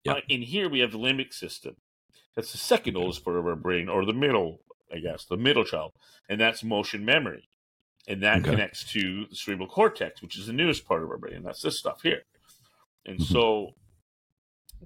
Yeah. 0.04 0.14
uh, 0.14 0.22
in 0.30 0.42
here 0.42 0.70
we 0.70 0.80
have 0.80 0.92
the 0.92 1.00
limbic 1.00 1.34
system 1.34 1.76
that's 2.36 2.52
the 2.52 2.58
second 2.58 2.96
oldest 2.96 3.24
part 3.26 3.36
of 3.38 3.46
our 3.46 3.56
brain 3.56 3.90
or 3.90 4.06
the 4.06 4.14
middle 4.14 4.62
I 4.94 5.00
guess, 5.00 5.24
the 5.24 5.38
middle 5.38 5.64
child, 5.64 5.94
and 6.28 6.38
that's 6.38 6.66
motion 6.66 7.06
memory. 7.06 7.48
And 8.10 8.22
that 8.24 8.40
Okay. 8.42 8.50
connects 8.50 8.84
to 8.92 9.26
the 9.28 9.36
cerebral 9.38 9.70
cortex, 9.70 10.22
which 10.22 10.38
is 10.38 10.48
the 10.48 10.52
newest 10.52 10.84
part 10.86 11.02
of 11.02 11.10
our 11.10 11.18
brain. 11.18 11.36
And 11.36 11.46
that's 11.46 11.62
this 11.62 11.80
stuff 11.80 12.02
here. 12.02 12.24
And 13.06 13.18
Mhm. 13.20 13.24
so 13.24 13.76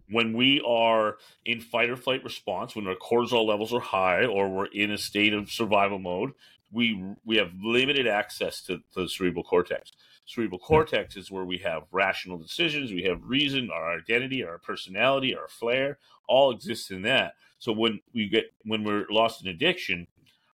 when 0.09 0.33
we 0.33 0.61
are 0.67 1.17
in 1.45 1.61
fight 1.61 1.89
or 1.89 1.95
flight 1.95 2.23
response, 2.23 2.75
when 2.75 2.87
our 2.87 2.95
cortisol 2.95 3.47
levels 3.47 3.73
are 3.73 3.79
high 3.79 4.25
or 4.25 4.49
we're 4.49 4.65
in 4.67 4.91
a 4.91 4.97
state 4.97 5.33
of 5.33 5.51
survival 5.51 5.99
mode, 5.99 6.33
we 6.71 7.03
we 7.23 7.37
have 7.37 7.51
limited 7.63 8.07
access 8.07 8.61
to, 8.63 8.77
to 8.93 9.01
the 9.03 9.09
cerebral 9.09 9.43
cortex. 9.43 9.91
Cerebral 10.25 10.59
cortex 10.59 11.15
is 11.15 11.29
where 11.29 11.45
we 11.45 11.59
have 11.59 11.83
rational 11.91 12.37
decisions, 12.37 12.91
we 12.91 13.03
have 13.03 13.21
reason, 13.23 13.69
our 13.71 13.95
identity, 13.95 14.43
our 14.43 14.57
personality, 14.57 15.35
our 15.35 15.47
flair, 15.47 15.97
all 16.27 16.51
exists 16.51 16.89
in 16.91 17.03
that. 17.03 17.33
So 17.59 17.71
when 17.71 18.01
we 18.13 18.27
get 18.27 18.45
when 18.63 18.83
we're 18.83 19.05
lost 19.09 19.43
in 19.43 19.49
addiction, 19.49 20.07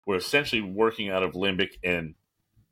we're 0.05 0.17
essentially 0.17 0.61
working 0.61 1.09
out 1.09 1.23
of 1.23 1.33
limbic 1.33 1.73
and 1.83 2.15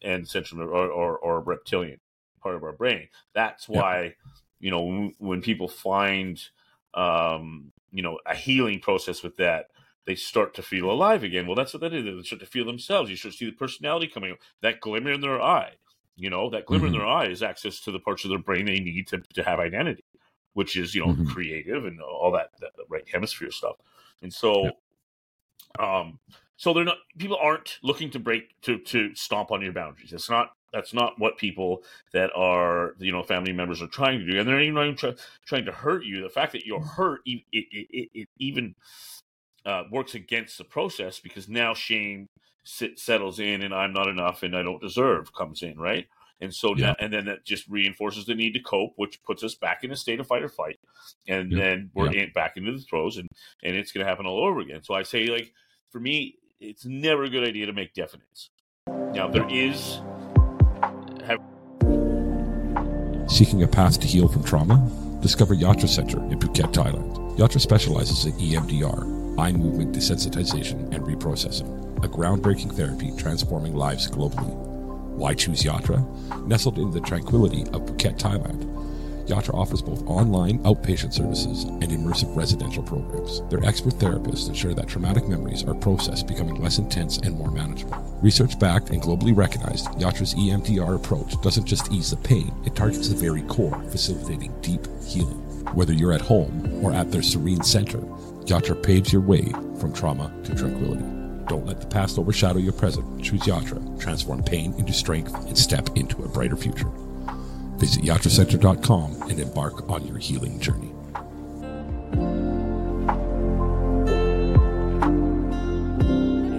and 0.02 0.28
central 0.28 0.62
or, 0.62 0.90
or, 0.90 1.18
or 1.18 1.42
reptilian. 1.42 2.00
part 2.46 2.56
of 2.56 2.64
our 2.64 2.74
brain. 2.74 3.08
That's 3.34 3.68
why, 3.68 4.14
you 4.60 4.70
know, 4.70 4.84
when, 4.84 5.14
when 5.18 5.42
people 5.42 5.68
find, 5.68 6.40
um, 6.96 7.72
you 7.92 8.02
know, 8.04 8.20
a 8.26 8.36
healing 8.36 8.80
process 8.80 9.24
with 9.24 9.38
that, 9.38 9.68
they 10.06 10.16
start 10.16 10.54
to 10.56 10.62
feel 10.62 10.92
alive 10.92 11.24
again. 11.24 11.48
Well, 11.48 11.56
that's 11.56 11.74
what 11.74 11.82
they 11.82 11.90
that 11.90 11.98
is. 11.98 12.06
They 12.06 12.24
start 12.24 12.42
to 12.42 12.46
feel 12.46 12.66
themselves. 12.66 13.10
You 13.10 13.16
start 13.18 13.34
to 13.34 13.38
see 13.38 13.46
the 13.46 13.52
personality 13.54 14.08
coming 14.08 14.32
up, 14.34 14.40
that 14.62 14.80
glimmer 14.82 15.12
in 15.14 15.22
their 15.22 15.42
eye. 15.42 15.76
You 16.16 16.30
know, 16.30 16.50
that 16.52 16.66
glimmer 16.66 16.88
Mhm. 16.88 16.88
in 16.88 16.94
their 16.94 17.06
eye 17.08 17.28
is 17.28 17.44
access 17.44 17.82
to 17.82 17.92
the 17.92 18.00
parts 18.00 18.24
of 18.24 18.30
their 18.30 18.40
brain 18.40 18.66
they 18.66 18.80
need 18.80 19.08
to, 19.10 19.22
to 19.34 19.44
have 19.44 19.60
identity, 19.60 20.06
which 20.54 20.78
is, 20.78 20.96
you 20.96 21.02
know, 21.02 21.14
Mhm. 21.14 21.26
creative 21.26 21.86
and 21.86 22.02
all 22.02 22.32
that, 22.34 22.52
that 22.62 22.72
right 22.90 23.08
hemisphere 23.12 23.52
stuff. 23.52 23.76
And 24.22 24.34
so, 24.34 24.78
um, 25.80 26.20
so 26.58 26.74
they're 26.74 26.86
not 26.86 26.98
people 27.18 27.38
aren't 27.38 27.80
looking 27.84 28.10
to 28.12 28.20
break 28.20 28.60
to 28.62 28.80
to 28.80 29.14
stomp 29.16 29.52
on 29.52 29.62
your 29.62 29.74
boundaries. 29.74 30.14
It's 30.14 30.30
not 30.30 30.55
that's 30.76 30.94
not 30.94 31.20
what 31.20 31.38
people 31.40 31.84
that 32.14 32.32
are 32.36 32.96
you 33.00 33.12
know 33.14 33.24
family 33.24 33.54
members 33.54 33.82
are 33.82 33.88
trying 33.88 34.20
to 34.20 34.26
do, 34.32 34.40
and 34.40 34.48
they're 34.48 34.62
even 34.62 34.76
not 34.76 34.86
even 34.86 34.98
try, 34.98 35.14
trying 35.46 35.66
to 35.66 35.72
hurt 35.72 36.06
you. 36.06 36.22
The 36.22 36.30
fact 36.30 36.52
that 36.54 36.66
you're 36.66 36.82
hurt, 36.82 37.22
it 37.26 37.44
it, 37.54 37.68
it, 37.72 38.10
it 38.14 38.30
even 38.40 38.76
uh, 39.66 39.84
works 39.92 40.16
against 40.16 40.58
the 40.58 40.66
process 40.66 41.20
because 41.20 41.50
now 41.50 41.74
shame 41.74 42.28
sit, 42.66 43.00
settles 43.00 43.40
in, 43.40 43.64
and 43.64 43.74
I'm 43.74 43.94
not 43.94 44.10
enough, 44.10 44.44
and 44.44 44.56
I 44.58 44.64
don't 44.64 44.82
deserve 44.82 45.34
comes 45.34 45.64
in, 45.64 45.80
right? 45.80 46.08
And 46.42 46.54
so, 46.54 46.74
Yeah. 46.74 46.88
now, 46.88 46.96
and 47.00 47.14
then 47.14 47.26
that 47.26 47.46
just 47.46 47.68
reinforces 47.70 48.26
the 48.26 48.36
need 48.36 48.54
to 48.56 48.62
cope, 48.62 48.94
which 48.98 49.24
puts 49.24 49.44
us 49.44 49.56
back 49.56 49.84
in 49.86 49.92
a 49.92 49.96
state 49.96 50.20
of 50.20 50.28
fight 50.28 50.44
or 50.44 50.50
flight, 50.50 50.80
and 51.28 51.52
Yeah. 51.52 51.60
then 51.60 51.92
we're 51.96 52.12
in, 52.12 52.32
back 52.34 52.58
into 52.58 52.74
the 52.74 52.80
throes, 52.82 53.18
and 53.18 53.30
and 53.64 53.76
it's 53.76 53.92
going 53.94 54.06
to 54.06 54.10
happen 54.10 54.26
all 54.28 54.46
over 54.46 54.60
again. 54.62 54.84
So 54.84 54.94
I 54.94 55.04
say, 55.04 55.28
like 55.28 55.54
for 55.92 56.00
me, 56.02 56.38
it's 56.60 56.86
never 56.86 57.24
a 57.24 57.30
good 57.30 57.46
idea 57.46 57.68
to 57.68 57.74
make 57.74 57.94
definites. 57.94 58.50
Now 59.14 59.28
there 59.30 59.46
is 59.50 60.04
have 61.26 61.42
Seeking 63.28 63.64
a 63.64 63.68
path 63.68 64.00
to 64.00 64.08
heal 64.08 64.28
from 64.28 64.44
trauma? 64.44 64.90
Discover 65.22 65.56
Yatra 65.56 65.90
Center 65.90 66.20
in 66.20 66.40
Phuket, 66.40 66.72
Thailand. 66.72 67.38
Yatra 67.38 67.60
specializes 67.60 68.26
in 68.26 68.34
EMDR, 68.34 69.40
eye 69.40 69.52
movement 69.52 69.96
desensitization 69.96 70.94
and 70.94 71.04
reprocessing, 71.04 72.04
a 72.06 72.08
groundbreaking 72.08 72.74
therapy 72.76 73.12
transforming 73.18 73.76
lives 73.76 74.10
globally. 74.10 74.54
Why 75.16 75.34
choose 75.34 75.64
Yatra? 75.64 76.06
Nestled 76.46 76.78
in 76.78 76.92
the 76.92 77.02
tranquility 77.02 77.64
of 77.74 77.86
Phuket, 77.86 78.20
Thailand, 78.20 78.75
Yatra 79.26 79.56
offers 79.56 79.82
both 79.82 80.06
online 80.08 80.60
outpatient 80.60 81.14
services 81.14 81.64
and 81.64 81.84
immersive 81.84 82.36
residential 82.36 82.84
programs. 82.84 83.42
Their 83.50 83.64
expert 83.66 83.94
therapists 83.94 84.48
ensure 84.48 84.74
that 84.76 84.88
traumatic 84.88 85.28
memories 85.28 85.64
are 85.64 85.74
processed, 85.74 86.28
becoming 86.28 86.62
less 86.62 86.78
intense 86.78 87.18
and 87.18 87.36
more 87.36 87.50
manageable. 87.50 87.98
Research 88.22 88.58
backed 88.60 88.92
and 88.92 89.02
globally 89.02 89.36
recognized, 89.36 89.88
Yatra's 90.00 90.36
EMDR 90.36 90.96
approach 90.96 91.40
doesn't 91.42 91.66
just 91.66 91.92
ease 91.92 92.12
the 92.12 92.18
pain, 92.18 92.54
it 92.66 92.76
targets 92.76 93.10
the 93.10 93.16
very 93.16 93.42
core, 93.44 93.82
facilitating 93.90 94.54
deep 94.62 94.86
healing. 95.04 95.42
Whether 95.74 95.94
you're 95.94 96.14
at 96.14 96.22
home 96.22 96.84
or 96.84 96.94
at 96.94 97.12
their 97.12 97.24
serene 97.24 97.64
center, 97.64 98.00
Yatra 98.46 98.82
paves 98.82 99.12
your 99.12 99.24
way 99.24 99.50
from 99.80 99.92
trauma 99.92 100.32
to 100.44 100.56
tranquility. 100.56 101.04
Don't 101.48 101.66
let 101.66 101.82
the 101.82 101.88
past 101.88 102.18
overshadow 102.18 102.60
your 102.60 102.74
present. 102.74 103.24
Choose 103.24 103.42
Yatra, 103.42 104.00
transform 104.00 104.44
pain 104.44 104.74
into 104.78 104.94
strength, 104.94 105.34
and 105.48 105.58
step 105.58 105.90
into 105.96 106.24
a 106.24 106.28
brighter 106.28 106.58
future. 106.58 106.92
Visit 107.78 108.04
yatracenter.com 108.04 109.30
and 109.30 109.40
embark 109.40 109.90
on 109.90 110.06
your 110.08 110.18
healing 110.18 110.60
journey. 110.60 110.92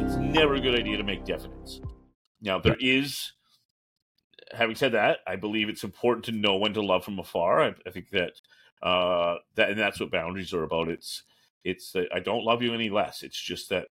it's 0.07 0.16
never 0.16 0.55
a 0.55 0.61
good 0.61 0.79
idea 0.79 0.96
to 0.96 1.02
make 1.02 1.24
definites. 1.24 1.81
Now, 2.40 2.59
there 2.59 2.76
is, 2.79 3.33
having 4.52 4.76
said 4.76 4.92
that, 4.92 5.18
I 5.26 5.37
believe 5.37 5.68
it's 5.68 5.85
important 5.85 6.24
to 6.26 6.33
know 6.33 6.57
when 6.57 6.74
to 6.74 6.83
love 6.83 7.05
from 7.05 7.18
afar. 7.18 7.62
I, 7.62 7.74
I 7.87 7.90
think 7.90 8.11
that 8.11 8.33
uh, 8.83 9.37
that 9.55 9.70
and 9.70 9.79
that's 9.79 9.98
what 9.98 10.11
boundaries 10.11 10.52
are 10.52 10.62
about. 10.62 10.88
It's 10.88 11.22
it's 11.64 11.92
that 11.92 12.09
I 12.14 12.20
don't 12.20 12.44
love 12.44 12.62
you 12.62 12.74
any 12.74 12.90
less. 12.90 13.22
It's 13.22 13.40
just 13.40 13.70
that 13.70 13.88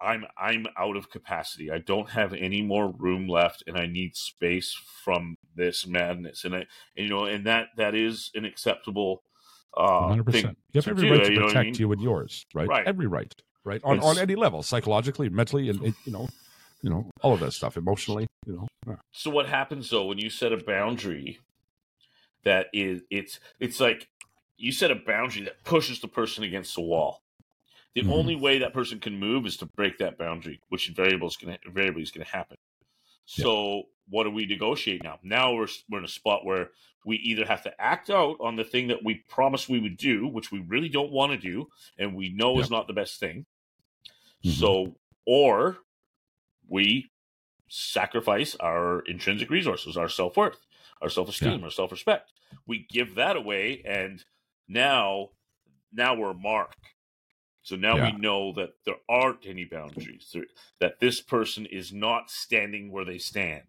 I'm 0.00 0.24
I'm 0.36 0.66
out 0.78 0.96
of 0.96 1.10
capacity. 1.10 1.70
I 1.70 1.78
don't 1.78 2.10
have 2.10 2.32
any 2.32 2.62
more 2.62 2.90
room 2.90 3.28
left, 3.28 3.62
and 3.66 3.76
I 3.76 3.86
need 3.86 4.16
space 4.16 4.76
from 5.04 5.36
this 5.54 5.86
madness. 5.86 6.44
And 6.44 6.54
I, 6.54 6.58
and, 6.58 6.66
you 6.96 7.08
know, 7.08 7.24
and 7.24 7.46
that 7.46 7.68
that 7.76 7.94
is 7.94 8.30
an 8.34 8.44
acceptable 8.44 9.22
uh, 9.76 10.08
100%. 10.08 10.32
thing. 10.32 10.44
You 10.44 10.54
have 10.74 10.84
to 10.84 10.90
every 10.90 11.08
do, 11.08 11.14
right 11.14 11.24
to 11.24 11.32
you 11.32 11.40
what 11.40 11.44
I 11.44 11.48
protect 11.48 11.64
mean? 11.66 11.74
you 11.76 11.92
and 11.92 12.02
yours, 12.02 12.46
right? 12.54 12.68
Right. 12.68 12.86
Every 12.86 13.06
right, 13.06 13.32
right? 13.64 13.80
On, 13.84 13.96
It's- 13.96 14.16
on 14.16 14.22
any 14.22 14.34
level, 14.34 14.62
psychologically, 14.62 15.28
mentally, 15.28 15.68
and, 15.68 15.80
and, 15.80 15.94
you 16.04 16.12
know, 16.12 16.28
you 16.82 16.90
know, 16.90 17.10
all 17.22 17.32
of 17.32 17.40
that 17.40 17.52
stuff, 17.52 17.76
emotionally, 17.76 18.26
you 18.46 18.54
know. 18.54 18.66
Yeah. 18.86 18.96
So 19.12 19.30
what 19.30 19.46
happens 19.46 19.90
though 19.90 20.04
when 20.06 20.18
you 20.18 20.30
set 20.30 20.52
a 20.52 20.58
boundary 20.58 21.40
that 22.44 22.68
is 22.72 23.02
it's 23.10 23.40
it's 23.58 23.80
like 23.80 24.08
you 24.56 24.72
set 24.72 24.90
a 24.90 24.94
boundary 24.94 25.44
that 25.44 25.64
pushes 25.64 26.00
the 26.00 26.08
person 26.08 26.44
against 26.44 26.74
the 26.74 26.80
wall. 26.80 27.22
The 27.96 28.02
Mhm. 28.02 28.12
only 28.12 28.36
way 28.36 28.58
that 28.58 28.74
person 28.74 29.00
can 29.00 29.18
move 29.18 29.46
is 29.46 29.56
to 29.56 29.66
break 29.66 29.96
that 29.98 30.18
boundary, 30.18 30.60
which 30.68 30.86
invariably 30.86 31.28
is 31.28 31.36
going 31.38 31.56
to 31.58 31.66
invariably 31.66 32.02
is 32.02 32.10
going 32.10 32.26
to 32.26 32.30
happen. 32.30 32.58
So 33.24 33.88
what 34.08 34.24
do 34.24 34.30
we 34.30 34.44
negotiate 34.44 35.02
now? 35.02 35.18
Now 35.22 35.54
we're 35.54 35.68
we're 35.88 36.00
in 36.00 36.04
a 36.04 36.08
spot 36.08 36.44
where 36.44 36.72
we 37.06 37.16
either 37.16 37.46
have 37.46 37.62
to 37.62 37.80
act 37.80 38.10
out 38.10 38.36
on 38.40 38.56
the 38.56 38.64
thing 38.64 38.88
that 38.88 39.02
we 39.02 39.14
promised 39.28 39.70
we 39.70 39.80
would 39.80 39.96
do, 39.96 40.26
which 40.28 40.52
we 40.52 40.60
really 40.60 40.90
don't 40.90 41.10
want 41.10 41.32
to 41.32 41.38
do, 41.38 41.70
and 41.98 42.14
we 42.14 42.28
know 42.28 42.60
is 42.60 42.70
not 42.70 42.86
the 42.86 42.92
best 42.92 43.18
thing. 43.18 43.46
Mhm. 44.44 44.52
So, 44.52 45.00
or 45.24 45.78
we 46.68 47.10
sacrifice 47.68 48.54
our 48.56 49.00
intrinsic 49.06 49.50
resources, 49.50 49.96
our 49.96 50.08
self 50.10 50.36
worth, 50.36 50.66
our 51.00 51.08
self 51.08 51.30
esteem, 51.30 51.64
our 51.64 51.70
self 51.70 51.90
respect. 51.92 52.32
We 52.66 52.86
give 52.90 53.14
that 53.14 53.36
away, 53.36 53.82
and 53.84 54.24
now, 54.68 55.30
now 55.92 56.14
we're 56.14 56.30
a 56.32 56.34
mark. 56.34 56.76
So 57.66 57.74
now 57.74 57.96
Yeah. 57.96 58.12
we 58.12 58.18
know 58.20 58.52
that 58.52 58.74
there 58.84 58.98
aren't 59.08 59.44
any 59.44 59.64
boundaries. 59.64 60.32
That 60.78 61.00
this 61.00 61.20
person 61.20 61.66
is 61.66 61.92
not 61.92 62.30
standing 62.30 62.92
where 62.92 63.04
they 63.04 63.18
stand. 63.18 63.64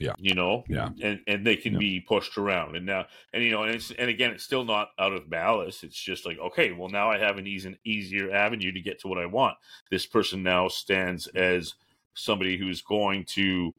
Yeah. 0.00 0.14
you 0.18 0.34
know. 0.34 0.64
Yeah. 0.68 0.88
and 1.00 1.20
and 1.28 1.46
they 1.46 1.54
can 1.54 1.74
Yeah. 1.74 1.78
be 1.78 2.00
pushed 2.00 2.36
around, 2.36 2.74
and 2.74 2.84
now, 2.84 3.06
and 3.32 3.44
you 3.44 3.52
know, 3.52 3.62
and 3.62 3.72
it's 3.76 3.92
and 3.92 4.10
again, 4.10 4.32
it's 4.32 4.42
still 4.42 4.64
not 4.64 4.88
out 4.98 5.12
of 5.12 5.28
malice. 5.30 5.84
It's 5.84 5.96
just 5.96 6.26
like, 6.26 6.36
okay, 6.40 6.72
well, 6.72 6.88
now 6.88 7.08
I 7.12 7.18
have 7.18 7.38
an 7.38 7.46
easy, 7.46 7.78
easier 7.84 8.32
avenue 8.32 8.72
to 8.72 8.80
get 8.80 8.98
to 9.02 9.06
what 9.08 9.18
I 9.18 9.26
want. 9.26 9.56
This 9.92 10.04
person 10.06 10.42
now 10.42 10.66
stands 10.66 11.28
as 11.28 11.74
somebody 12.14 12.56
who's 12.56 12.82
going 12.82 13.24
to 13.26 13.72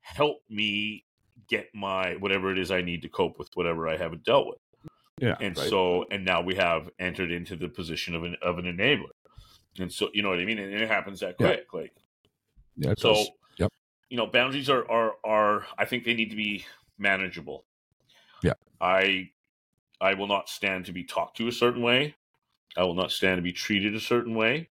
help 0.00 0.38
me 0.48 1.04
get 1.46 1.68
my 1.74 2.14
whatever 2.16 2.50
it 2.50 2.58
is 2.58 2.70
I 2.70 2.80
need 2.80 3.02
to 3.02 3.10
cope 3.10 3.38
with 3.38 3.50
whatever 3.54 3.86
I 3.86 3.98
haven't 3.98 4.24
dealt 4.24 4.46
with. 4.46 4.61
Yeah. 5.22 5.36
And 5.40 5.56
right. 5.56 5.68
so, 5.70 6.04
and 6.10 6.24
now 6.24 6.42
we 6.42 6.56
have 6.56 6.90
entered 6.98 7.30
into 7.30 7.54
the 7.54 7.68
position 7.68 8.16
of 8.16 8.24
an 8.24 8.36
of 8.42 8.58
an 8.58 8.64
enabler. 8.64 9.12
And 9.78 9.90
so, 9.90 10.08
you 10.12 10.22
know 10.22 10.30
what 10.30 10.40
I 10.40 10.44
mean? 10.44 10.58
And 10.58 10.74
it 10.74 10.88
happens 10.88 11.20
that 11.20 11.36
Yeah. 11.38 11.46
quick. 11.46 11.66
Like, 11.72 11.92
yeah, 12.76 12.94
so, 12.98 13.14
does. 13.14 13.30
Yep. 13.58 13.70
you 14.10 14.16
know, 14.16 14.26
boundaries 14.26 14.68
are, 14.68 14.84
are, 14.90 15.12
are, 15.24 15.64
I 15.78 15.84
think 15.84 16.04
they 16.04 16.12
need 16.14 16.30
to 16.30 16.36
be 16.36 16.66
manageable. 16.98 17.64
Yeah. 18.42 18.54
I, 18.80 19.30
I 20.00 20.14
will 20.14 20.26
not 20.26 20.48
stand 20.48 20.86
to 20.86 20.92
be 20.92 21.04
talked 21.04 21.36
to 21.36 21.46
a 21.48 21.52
certain 21.52 21.82
way. 21.82 22.16
I 22.76 22.82
will 22.82 22.94
not 22.94 23.12
stand 23.12 23.38
to 23.38 23.42
be 23.42 23.52
treated 23.52 23.94
a 23.94 24.00
certain 24.00 24.34
way. 24.34 24.70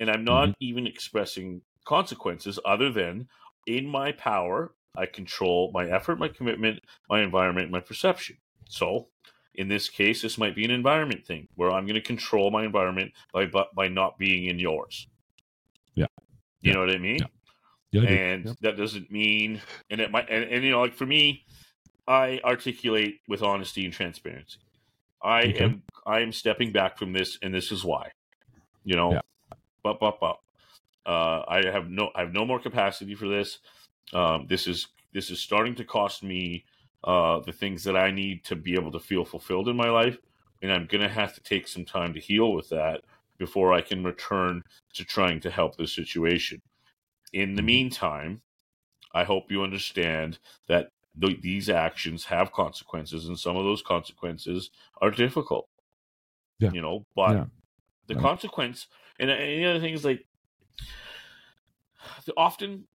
And 0.00 0.10
I'm 0.10 0.24
not 0.24 0.48
Mm-hmm. 0.48 0.64
even 0.64 0.86
expressing 0.86 1.60
consequences 1.84 2.58
other 2.64 2.90
than 2.90 3.28
in 3.66 3.86
my 3.86 4.12
power, 4.12 4.72
I 4.96 5.06
control 5.06 5.70
my 5.74 5.88
effort, 5.88 6.18
my 6.18 6.28
commitment, 6.28 6.80
my 7.08 7.20
environment, 7.20 7.70
my 7.70 7.80
perception. 7.80 8.38
So, 8.68 9.08
in 9.60 9.68
this 9.68 9.88
case, 9.90 10.22
this 10.22 10.38
might 10.38 10.56
be 10.56 10.64
an 10.66 10.72
environment 10.72 11.26
thing 11.26 11.48
where 11.56 11.70
I'm 11.72 11.86
going 11.86 11.96
to 11.96 12.02
control 12.02 12.50
my 12.52 12.64
environment 12.64 13.12
by 13.34 13.46
by, 13.46 13.66
not 13.88 14.18
being 14.18 14.46
in 14.46 14.58
yours. 14.60 15.08
Yeah. 15.94 16.06
You 16.62 16.72
Yeah. 16.72 16.74
know 16.74 16.80
what 16.80 16.90
I 16.90 16.98
mean? 16.98 17.20
Yeah. 17.20 17.26
Yeah, 17.92 18.02
I 18.02 18.06
and 18.08 18.46
Yep. 18.46 18.56
that 18.62 18.76
doesn't 18.76 19.10
mean 19.10 19.62
and 19.90 20.00
it 20.00 20.10
might 20.10 20.30
and, 20.30 20.44
and 20.44 20.64
you 20.64 20.70
know 20.70 20.80
like 20.80 20.94
for 20.94 21.06
me 21.06 21.44
i 22.08 22.40
articulate 22.44 23.16
with 23.28 23.42
honesty 23.42 23.84
and 23.84 23.94
transparency 23.94 24.60
i 25.22 25.42
Okay. 25.44 25.64
am 25.64 25.84
i 26.06 26.20
am 26.20 26.32
stepping 26.32 26.72
back 26.72 26.98
from 26.98 27.12
this 27.12 27.38
and 27.42 27.54
this 27.54 27.72
is 27.72 27.84
why 27.84 28.10
you 28.84 28.96
know 28.96 29.16
Yeah. 29.16 29.20
but 29.84 30.00
but 30.00 30.20
but 30.20 30.38
uh 31.06 31.44
i 31.48 31.62
have 31.66 31.90
no 31.90 32.10
i 32.16 32.20
have 32.22 32.32
no 32.32 32.44
more 32.46 32.60
capacity 32.60 33.14
for 33.14 33.28
this 33.28 33.58
um 34.14 34.46
this 34.48 34.66
is 34.66 34.88
this 35.14 35.30
is 35.30 35.40
starting 35.40 35.74
to 35.76 35.84
cost 35.84 36.22
me 36.22 36.64
uh 37.04 37.40
the 37.40 37.52
things 37.52 37.84
that 37.84 37.96
i 37.96 38.10
need 38.10 38.44
to 38.44 38.56
be 38.56 38.74
able 38.74 38.92
to 38.92 39.00
feel 39.00 39.24
fulfilled 39.24 39.68
in 39.68 39.76
my 39.76 39.88
life 39.90 40.18
and 40.62 40.72
i'm 40.72 40.86
gonna 40.86 41.08
have 41.08 41.34
to 41.34 41.40
take 41.40 41.66
some 41.68 41.84
time 41.84 42.12
to 42.14 42.20
heal 42.20 42.52
with 42.52 42.68
that 42.68 43.02
before 43.38 43.72
i 43.72 43.80
can 43.80 44.04
return 44.04 44.62
to 44.92 45.04
trying 45.04 45.40
to 45.40 45.50
help 45.50 45.76
the 45.76 45.86
situation 45.86 46.60
in 47.32 47.54
the 47.54 47.62
meantime, 47.62 48.42
I 49.14 49.24
hope 49.24 49.50
you 49.50 49.62
understand 49.62 50.38
that 50.68 50.90
th- 51.20 51.40
these 51.40 51.68
actions 51.70 52.24
have 52.26 52.52
consequences, 52.52 53.26
and 53.26 53.38
some 53.38 53.56
of 53.56 53.64
those 53.64 53.82
consequences 53.82 54.70
are 55.00 55.10
difficult. 55.10 55.68
Yeah. 56.58 56.72
You 56.72 56.82
know, 56.82 57.06
but 57.14 57.36
Yeah. 57.36 57.46
the 58.06 58.14
Right. 58.14 58.22
consequence, 58.22 58.88
and, 59.18 59.30
and 59.30 59.62
the 59.64 59.66
other 59.70 59.80
thing 59.80 59.94
is 59.94 60.04
like, 60.04 60.26
often 62.36 62.86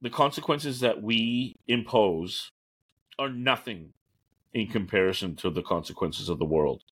the 0.00 0.10
consequences 0.10 0.80
that 0.80 1.02
we 1.02 1.56
impose 1.66 2.50
are 3.18 3.30
nothing 3.30 3.94
in 4.54 4.68
comparison 4.68 5.36
to 5.36 5.50
the 5.50 5.62
consequences 5.62 6.28
of 6.28 6.38
the 6.38 6.44
world 6.46 6.84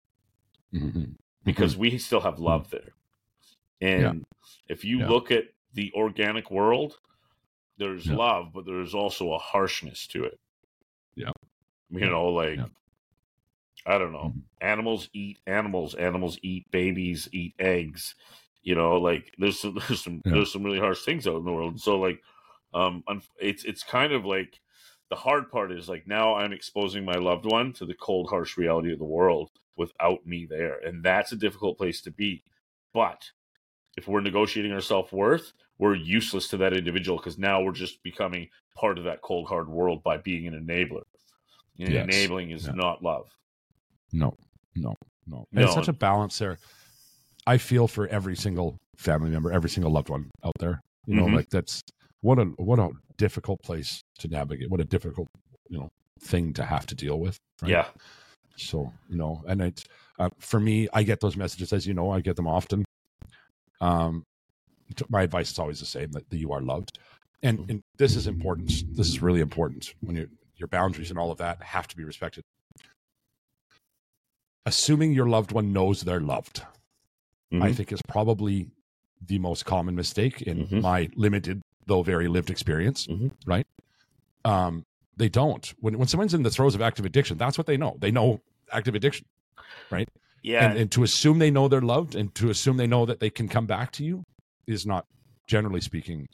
Mhm. 0.72 1.16
because 1.44 1.78
we 1.78 1.98
still 1.98 2.22
have 2.22 2.40
love 2.40 2.70
there. 2.70 2.94
And 3.82 4.26
if 4.70 4.86
you 4.86 5.00
Yeah. 5.00 5.06
look 5.06 5.32
at 5.32 5.46
the 5.74 5.94
organic 5.94 6.52
world, 6.52 7.00
there's 7.78 8.10
Yeah. 8.10 8.14
love, 8.14 8.54
but 8.54 8.66
there's 8.66 8.96
also 8.96 9.34
a 9.34 9.40
harshness 9.40 10.08
to 10.08 10.26
it. 10.26 10.40
Yeah. 11.16 11.32
You 11.90 12.10
know, 12.10 12.28
like 12.28 12.58
Yeah. 12.58 12.68
I 13.86 13.98
don't 13.98 14.12
know. 14.14 14.36
Mhm. 14.36 14.44
Animals 14.62 15.10
eat 15.14 15.40
animals. 15.48 15.96
Animals 15.96 16.40
eat 16.42 16.70
babies. 16.72 17.30
Eat 17.32 17.56
eggs. 17.60 18.16
You 18.64 18.76
know, 18.76 18.98
like 18.98 19.34
there's 19.38 19.60
some 19.60 19.76
there's 19.88 20.04
some 20.04 20.24
Yeah. 20.26 20.32
there's 20.32 20.52
some 20.52 20.64
really 20.64 20.80
harsh 20.80 21.04
things 21.04 21.28
out 21.28 21.38
in 21.38 21.46
the 21.46 21.54
world. 21.54 21.80
So 21.80 22.00
like, 22.00 22.22
um, 22.74 23.04
it's 23.40 23.64
it's 23.66 23.84
kind 23.84 24.14
of 24.14 24.26
like 24.26 24.60
the 25.16 25.22
hard 25.22 25.50
part 25.50 25.72
is 25.72 25.88
like 25.88 26.06
now 26.06 26.36
I'm 26.36 26.52
exposing 26.52 27.06
my 27.06 27.14
loved 27.14 27.46
one 27.46 27.72
to 27.74 27.86
the 27.86 27.94
cold, 27.94 28.30
harsh 28.30 28.58
reality 28.58 28.92
of 28.92 29.00
the 29.00 29.06
world 29.06 29.50
without 29.78 30.26
me 30.26 30.46
there, 30.46 30.78
and 30.86 31.02
that's 31.02 31.32
a 31.32 31.38
difficult 31.38 31.78
place 31.78 32.02
to 32.02 32.12
be. 32.12 32.44
But 32.94 33.32
if 33.96 34.10
we're 34.10 34.20
negotiating 34.20 34.74
our 34.74 34.82
self 34.82 35.14
worth, 35.14 35.54
we're 35.80 35.96
useless 35.96 36.50
to 36.50 36.58
that 36.58 36.74
individual 36.74 37.18
because 37.18 37.38
now 37.38 37.62
we're 37.62 37.72
just 37.72 38.04
becoming 38.04 38.50
part 38.76 38.98
of 38.98 39.06
that 39.06 39.22
cold, 39.22 39.48
hard 39.48 39.70
world 39.70 40.04
by 40.04 40.18
being 40.18 40.48
an 40.48 40.54
enabler. 40.54 41.04
And 41.80 41.94
Yes. 41.94 42.04
Enabling 42.04 42.52
is 42.52 42.66
Yeah. 42.66 42.74
not 42.74 43.02
love. 43.02 43.30
No, 44.12 44.34
no, 44.76 44.96
no. 45.28 45.46
No. 45.54 45.64
It's 45.64 45.74
such 45.74 45.88
a 45.88 45.94
balance 45.94 46.38
there. 46.40 46.58
I 47.48 47.58
feel 47.58 47.88
for 47.88 48.06
every 48.08 48.36
single 48.36 48.78
family 48.98 49.30
member, 49.30 49.50
every 49.54 49.70
single 49.70 49.94
loved 49.94 50.10
one 50.10 50.30
out 50.44 50.54
there. 50.60 50.82
You 51.06 51.16
know, 51.16 51.28
Mhm. 51.28 51.36
like 51.36 51.50
that's 51.50 51.82
what 52.26 52.40
a 52.40 52.46
what 52.58 52.80
a 52.80 52.90
difficult 53.18 53.62
place 53.62 54.02
to 54.18 54.28
navigate. 54.28 54.70
What 54.72 54.82
a 54.82 54.84
difficult 54.84 55.28
you 55.70 55.78
know 55.78 55.90
thing 56.20 56.54
to 56.54 56.64
have 56.66 56.88
to 56.88 56.96
deal 56.96 57.20
with. 57.20 57.38
right? 57.62 57.72
Yeah. 57.72 57.86
So 58.58 58.92
you 59.08 59.18
know, 59.18 59.44
and 59.48 59.62
it's 59.62 59.84
uh, 60.18 60.30
for 60.40 60.60
me, 60.60 60.88
I 60.92 61.04
get 61.04 61.20
those 61.20 61.38
messages 61.38 61.72
as 61.72 61.86
you 61.86 61.94
know, 61.94 62.10
I 62.10 62.22
get 62.22 62.36
them 62.36 62.48
often. 62.48 62.84
Um, 63.80 64.24
my 65.10 65.22
advice 65.22 65.52
is 65.52 65.60
always 65.60 65.80
the 65.80 65.86
same: 65.86 66.12
that, 66.14 66.28
that 66.30 66.38
you 66.38 66.52
are 66.52 66.62
loved, 66.62 66.98
and, 67.44 67.70
and 67.70 67.82
this 67.98 68.16
is 68.16 68.26
important. 68.26 68.72
This 68.96 69.08
is 69.08 69.22
really 69.22 69.42
important 69.42 69.94
when 70.02 70.16
you 70.16 70.28
your 70.58 70.68
boundaries 70.68 71.12
and 71.12 71.20
all 71.20 71.32
of 71.32 71.38
that 71.38 71.62
have 71.62 71.88
to 71.90 71.96
be 71.96 72.04
respected. 72.04 72.44
Assuming 74.66 75.12
your 75.14 75.28
loved 75.28 75.52
one 75.52 75.74
knows 75.74 76.02
they're 76.02 76.20
loved, 76.20 76.64
I 77.52 77.70
Mhm. 77.70 77.76
think 77.76 77.92
is 77.92 78.02
probably 78.08 78.72
the 79.22 79.38
most 79.38 79.66
common 79.66 79.96
mistake 79.96 80.42
in 80.42 80.66
Mhm. 80.68 80.82
my 80.82 81.10
limited 81.16 81.62
though 81.86 82.04
very 82.04 82.28
lived 82.28 82.50
experience. 82.50 83.08
Mhm. 83.08 83.32
Right? 83.46 83.68
Um, 84.44 84.86
they 85.18 85.30
don't. 85.30 85.74
When 85.80 85.98
when 85.98 86.08
someone's 86.08 86.34
in 86.34 86.44
the 86.44 86.50
throes 86.50 86.76
of 86.76 86.82
active 86.82 87.06
addiction, 87.06 87.38
that's 87.38 87.58
what 87.58 87.68
they 87.68 87.78
know. 87.78 87.96
They 88.00 88.12
know 88.12 88.42
active 88.72 88.96
addiction, 88.96 89.26
right? 89.90 90.10
Yeah. 90.44 90.70
and, 90.70 90.78
and 90.78 90.92
to 90.92 91.02
assume 91.04 91.40
they 91.40 91.50
know 91.50 91.68
they're 91.68 91.82
loved 91.82 92.14
and 92.14 92.34
to 92.36 92.52
assume 92.52 92.78
they 92.78 92.86
know 92.86 93.06
that 93.08 93.20
they 93.20 93.32
can 93.32 93.48
come 93.48 93.66
back 93.66 93.92
to 93.94 94.04
you 94.04 94.24
is 94.68 94.86
not, 94.86 95.08
generally 95.48 95.82
speaking, 95.82 96.28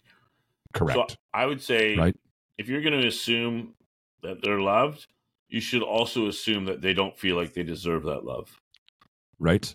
correct. 0.74 1.12
So 1.12 1.18
I 1.34 1.46
would 1.46 1.62
say 1.62 1.96
Right. 1.96 2.16
if 2.58 2.68
you're 2.68 2.82
going 2.82 3.00
to 3.00 3.08
assume 3.08 3.74
that 4.22 4.42
they're 4.44 4.60
loved, 4.60 5.08
you 5.48 5.62
should 5.62 5.82
also 5.82 6.28
assume 6.28 6.66
that 6.66 6.82
they 6.82 6.94
don't 6.94 7.18
feel 7.18 7.38
like 7.38 7.54
they 7.54 7.64
deserve 7.64 8.04
that 8.04 8.26
love. 8.26 8.60
right? 9.40 9.74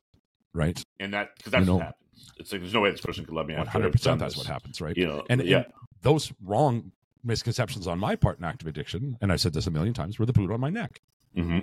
Right. 0.53 0.83
And 1.01 1.13
that, 1.15 1.31
because 1.37 1.53
that's 1.53 1.61
You 1.63 1.67
know- 1.67 1.77
what 1.77 1.85
happens. 1.87 2.06
It's 2.39 2.53
like 2.53 2.61
there's 2.61 2.75
no 2.75 2.81
way 2.81 2.91
this 2.91 3.01
person 3.01 3.25
could 3.25 3.35
love 3.35 3.47
me 3.47 3.55
One 3.57 3.67
hundred 3.67 3.93
percent. 3.93 4.19
That's 4.21 4.37
what 4.37 4.47
happens, 4.47 4.81
right? 4.81 4.97
You 4.97 5.07
know, 5.07 5.25
And, 5.31 5.43
yeah. 5.43 5.57
and 5.59 5.67
those 6.03 6.33
wrong 6.43 6.93
misconceptions 7.25 7.87
on 7.87 7.99
my 7.99 8.15
part 8.17 8.39
in 8.39 8.45
active 8.45 8.69
addiction, 8.69 9.17
and 9.21 9.33
I've 9.33 9.41
said 9.41 9.53
this 9.53 9.67
a 9.67 9.71
million 9.71 9.95
times, 9.95 10.19
were 10.19 10.27
the 10.27 10.33
boot 10.33 10.51
on 10.51 10.61
my 10.61 10.71
neck. 10.71 11.01
hmm 11.35 11.59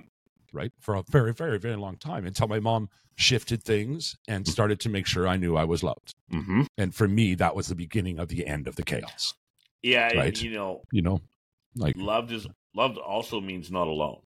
right 0.56 0.72
for 0.80 0.94
a 0.94 1.02
very 1.10 1.34
very 1.34 1.58
very 1.58 1.76
long 1.76 1.98
time 1.98 2.28
until 2.28 2.48
my 2.48 2.60
mom 2.60 2.88
shifted 3.16 3.64
things 3.64 4.16
and 4.28 4.48
started 4.48 4.80
to 4.80 4.88
make 4.88 5.08
sure 5.08 5.28
i 5.28 5.36
knew 5.36 5.56
i 5.58 5.64
was 5.64 5.82
loved 5.82 6.14
hmm 6.30 6.62
and 6.78 6.94
for 6.94 7.08
me 7.08 7.34
that 7.34 7.56
was 7.56 7.66
the 7.70 7.74
beginning 7.76 8.20
of 8.20 8.28
the 8.28 8.46
end 8.46 8.68
of 8.68 8.76
the 8.76 8.84
chaos 8.84 9.34
Yeah. 9.82 10.14
Right. 10.14 10.40
you 10.40 10.52
know, 10.52 10.82
you 10.92 11.02
know 11.02 11.22
like 11.76 11.96
loved 11.98 12.32
is 12.32 12.46
loved 12.76 13.00
also 13.00 13.42
means 13.42 13.72
not 13.72 13.88
alone. 13.88 14.22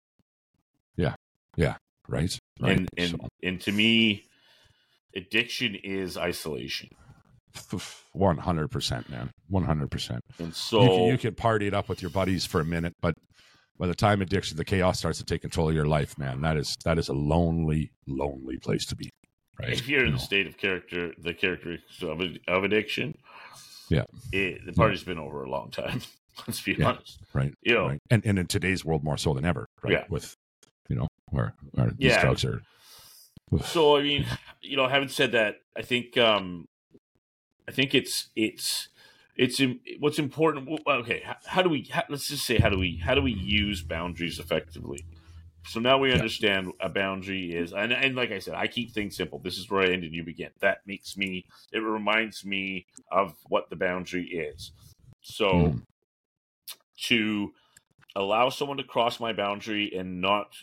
Yeah. 0.98 1.14
Yeah. 1.58 1.76
Right 2.08 2.40
right 2.60 2.78
And 2.78 2.90
and 2.98 3.10
So, 3.12 3.18
and 3.44 3.62
to 3.62 3.72
me, 3.72 4.26
addiction 5.16 5.76
is 5.76 6.18
isolation. 6.18 6.90
100% 8.16 9.10
man 9.10 9.32
100% 9.52 10.20
And 10.40 10.48
you, 10.48 10.54
so 10.54 10.80
can, 10.96 11.06
you 11.06 11.18
can 11.18 11.36
party 11.36 11.68
it 11.68 11.74
up 11.74 11.88
with 11.90 12.02
your 12.02 12.12
buddies 12.12 12.46
for 12.46 12.60
a 12.62 12.66
minute 12.66 12.94
but 13.02 13.14
by 13.78 13.88
the 13.88 13.96
time 13.96 14.22
addiction 14.22 14.58
the 14.58 14.66
chaos 14.66 15.00
starts 15.00 15.18
to 15.20 15.26
take 15.26 15.42
control 15.42 15.70
of 15.70 15.76
your 15.76 15.86
life 15.86 16.18
man 16.18 16.42
that 16.42 16.58
is 16.58 16.76
that 16.84 16.98
is 16.98 17.08
a 17.10 17.14
lonely 17.14 17.92
lonely 18.08 18.58
place 18.58 18.86
to 18.86 18.96
be 18.96 19.10
right 19.60 19.72
if 19.72 19.88
you're 19.88 20.02
in 20.02 20.08
You 20.08 20.12
the 20.14 20.18
know, 20.20 20.24
state 20.26 20.48
of 20.48 20.58
character, 20.58 21.14
the 21.18 21.34
characteristics 21.34 22.02
of, 22.04 22.22
of 22.48 22.64
addiction, 22.64 23.18
Yeah. 23.90 24.04
it, 24.32 24.66
the 24.66 24.74
party's 24.74 25.04
been 25.04 25.20
over 25.20 25.44
a 25.44 25.50
long 25.50 25.72
time. 25.72 26.02
Let's 26.48 26.62
be 26.62 26.76
Yeah. 26.78 26.90
honest. 26.90 27.20
right 27.34 27.54
You 27.62 27.74
know, 27.76 27.88
right 27.88 28.00
and 28.10 28.26
and 28.26 28.38
in 28.38 28.48
today's 28.48 28.84
world 28.84 29.04
more 29.04 29.18
so 29.18 29.34
than 29.34 29.46
ever 29.46 29.66
right 29.84 29.94
Yeah. 29.94 30.04
with 30.10 30.34
you 30.90 30.96
know 30.98 31.08
where, 31.32 31.54
where 31.72 31.88
these 31.92 32.12
Yeah. 32.12 32.22
drugs 32.22 32.44
are 32.44 32.62
So 33.64 33.98
I 33.98 34.04
mean, 34.04 34.26
you 34.62 34.78
know, 34.78 34.88
having 34.88 35.10
said 35.10 35.32
that, 35.34 35.58
I 35.76 35.82
think 35.82 36.18
um 36.18 36.68
I 37.68 37.72
think 37.72 37.94
it's 37.96 38.30
it's 38.36 38.90
it's 39.36 39.62
what's 40.00 40.20
important. 40.20 40.70
Okay, 40.88 41.24
how, 41.46 41.62
do 41.62 41.70
we? 41.70 41.84
How, 41.92 42.04
let's 42.10 42.28
just 42.30 42.46
say 42.46 42.58
how 42.58 42.70
do 42.70 42.78
we 42.78 42.98
how 42.98 43.16
do 43.16 43.22
we 43.22 43.32
use 43.34 43.82
boundaries 43.82 44.40
effectively? 44.40 45.06
So 45.68 45.80
now 45.80 45.98
we 45.98 46.14
Yeah. 46.14 46.16
understand 46.16 46.74
a 46.80 46.90
boundary 46.90 47.54
is, 47.56 47.74
and, 47.74 47.92
and 47.92 48.16
like 48.16 48.32
I 48.32 48.40
said, 48.40 48.54
I 48.54 48.68
keep 48.68 48.94
things 48.94 49.18
simple. 49.18 49.40
This 49.40 49.58
is 49.58 49.70
where 49.70 49.82
I 49.82 49.94
end 49.94 50.04
and 50.04 50.14
you 50.14 50.24
begin. 50.24 50.52
That 50.60 50.86
makes 50.86 51.18
me. 51.18 51.48
It 51.72 51.80
reminds 51.80 52.46
me 52.46 52.88
of 53.12 53.36
what 53.50 53.70
the 53.70 53.76
boundary 53.76 54.28
is. 54.28 54.72
So 55.22 55.76
Mm. 55.76 55.84
to 57.04 57.54
allow 58.16 58.50
someone 58.50 58.78
to 58.78 58.84
cross 58.84 59.20
my 59.20 59.34
boundary 59.34 59.94
and 59.96 60.22
not 60.22 60.56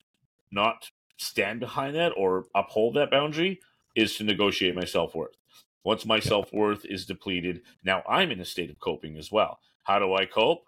not 0.50 0.90
stand 1.22 1.60
behind 1.60 1.94
that 1.96 2.10
or 2.16 2.46
uphold 2.54 2.94
that 2.94 3.10
boundary 3.10 3.60
is 3.94 4.16
to 4.16 4.24
negotiate 4.24 4.74
my 4.74 4.84
self-worth 4.84 5.36
once 5.84 6.04
my 6.06 6.18
self-worth 6.20 6.84
is 6.84 7.06
depleted 7.06 7.62
now 7.84 8.02
i'm 8.08 8.30
in 8.30 8.40
a 8.40 8.44
state 8.44 8.70
of 8.70 8.78
coping 8.80 9.16
as 9.16 9.30
well 9.30 9.58
how 9.84 9.98
do 9.98 10.14
i 10.14 10.24
cope 10.24 10.64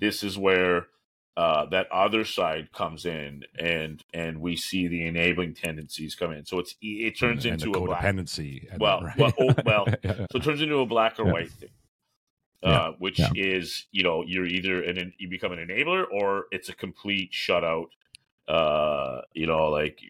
this 0.00 0.22
is 0.22 0.36
where 0.38 0.86
uh, 1.36 1.64
that 1.66 1.86
other 1.92 2.24
side 2.24 2.72
comes 2.72 3.06
in 3.06 3.44
and 3.60 4.02
and 4.12 4.40
we 4.40 4.56
see 4.56 4.88
the 4.88 5.06
enabling 5.06 5.54
tendencies 5.54 6.16
come 6.16 6.32
in 6.32 6.44
so 6.44 6.58
it's 6.58 6.74
it 6.82 7.16
turns 7.16 7.44
and, 7.44 7.62
into 7.62 7.70
a 7.78 7.84
black 7.86 8.02
codependency 8.02 8.68
and- 8.72 8.80
Well, 8.80 9.02
right? 9.02 9.16
well, 9.16 9.32
oh, 9.40 9.54
well, 9.64 9.86
Yeah. 10.02 10.14
so 10.32 10.38
it 10.38 10.42
turns 10.42 10.60
into 10.62 10.78
a 10.80 10.86
black 10.86 11.20
or 11.20 11.26
Yeah. 11.26 11.32
white 11.32 11.50
thing, 11.52 11.68
Yeah. 12.64 12.70
uh, 12.70 12.92
which 12.98 13.20
Yeah. 13.20 13.30
is 13.36 13.86
you 13.92 14.02
know 14.02 14.24
you're 14.26 14.46
either 14.46 14.82
an 14.82 15.12
you 15.18 15.28
become 15.28 15.52
an 15.52 15.60
enabler 15.60 16.06
or 16.10 16.46
it's 16.50 16.68
a 16.70 16.74
complete 16.74 17.30
shutout. 17.30 17.86
Uh, 18.48 19.20
you 19.34 19.46
know, 19.46 19.68
like 19.68 20.00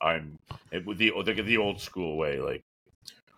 I'm 0.00 0.38
the 0.70 0.80
the 0.80 1.42
the 1.42 1.56
old 1.58 1.80
school 1.80 2.16
way, 2.16 2.38
like 2.38 2.62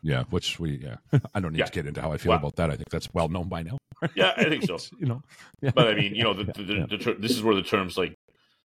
Yeah, 0.03 0.25
which 0.31 0.61
we 0.61 0.77
yeah. 0.77 0.97
I 1.35 1.41
don't 1.41 1.53
need 1.53 1.61
Yeah. 1.61 1.65
to 1.67 1.73
get 1.73 1.87
into 1.87 2.01
how 2.03 2.13
I 2.13 2.19
feel 2.19 2.33
about 2.33 2.57
that. 2.57 2.71
I 2.71 2.77
think 2.77 2.91
that's 2.91 3.13
well 3.15 3.29
known 3.29 3.49
by 3.49 3.63
now. 3.63 3.79
yeah, 4.15 4.33
I 4.37 4.45
think 4.45 4.65
so. 4.65 4.79
You 5.01 5.07
know, 5.07 5.23
yeah. 5.63 5.73
But 5.75 5.89
I 5.89 5.95
mean, 5.95 6.15
you 6.15 6.25
know, 6.25 6.35
the, 6.41 6.45
the, 6.45 6.63
yeah. 6.75 6.87
the, 6.89 6.99
ter- 6.99 7.15
this 7.19 7.33
is 7.33 7.43
where 7.43 7.55
the 7.55 7.63
terms 7.63 7.97
like 7.97 8.15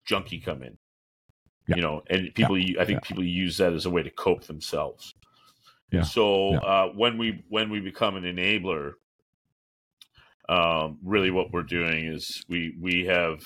junkie 0.06 0.39
come 0.39 0.63
in. 0.63 0.78
You 1.67 1.84
know, 1.84 2.02
and 2.10 2.34
people, 2.34 2.56
I 2.80 2.84
think 2.86 3.04
people 3.04 3.23
use 3.23 3.58
that 3.58 3.73
as 3.73 3.86
a 3.86 3.91
way 3.91 4.02
to 4.02 4.10
cope 4.10 4.43
themselves. 4.45 5.13
Yeah. 5.91 6.02
So. 6.02 6.56
Uh, 6.56 6.88
when 6.95 7.19
we 7.19 7.43
when 7.47 7.69
we 7.69 7.80
become 7.80 8.15
an 8.15 8.23
enabler, 8.23 8.93
um, 10.47 10.97
really 11.04 11.30
what 11.30 11.52
we're 11.52 11.62
doing 11.63 12.08
is 12.08 12.43
we 12.49 12.75
we 12.80 13.06
have 13.06 13.43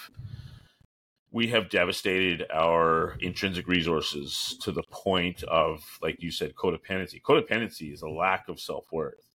we 1.34 1.48
have 1.48 1.70
devastated 1.70 2.46
our 2.54 3.18
intrinsic 3.20 3.68
resources 3.68 4.56
to 4.62 4.72
the 4.72 4.84
point 4.92 5.42
of, 5.44 5.84
like 6.02 6.22
you 6.22 6.30
said, 6.32 6.54
codependency. 6.56 7.20
Codependency 7.22 7.92
is 7.92 8.04
a 8.04 8.08
lack 8.08 8.48
of 8.48 8.60
self 8.60 8.86
worth. 8.92 9.30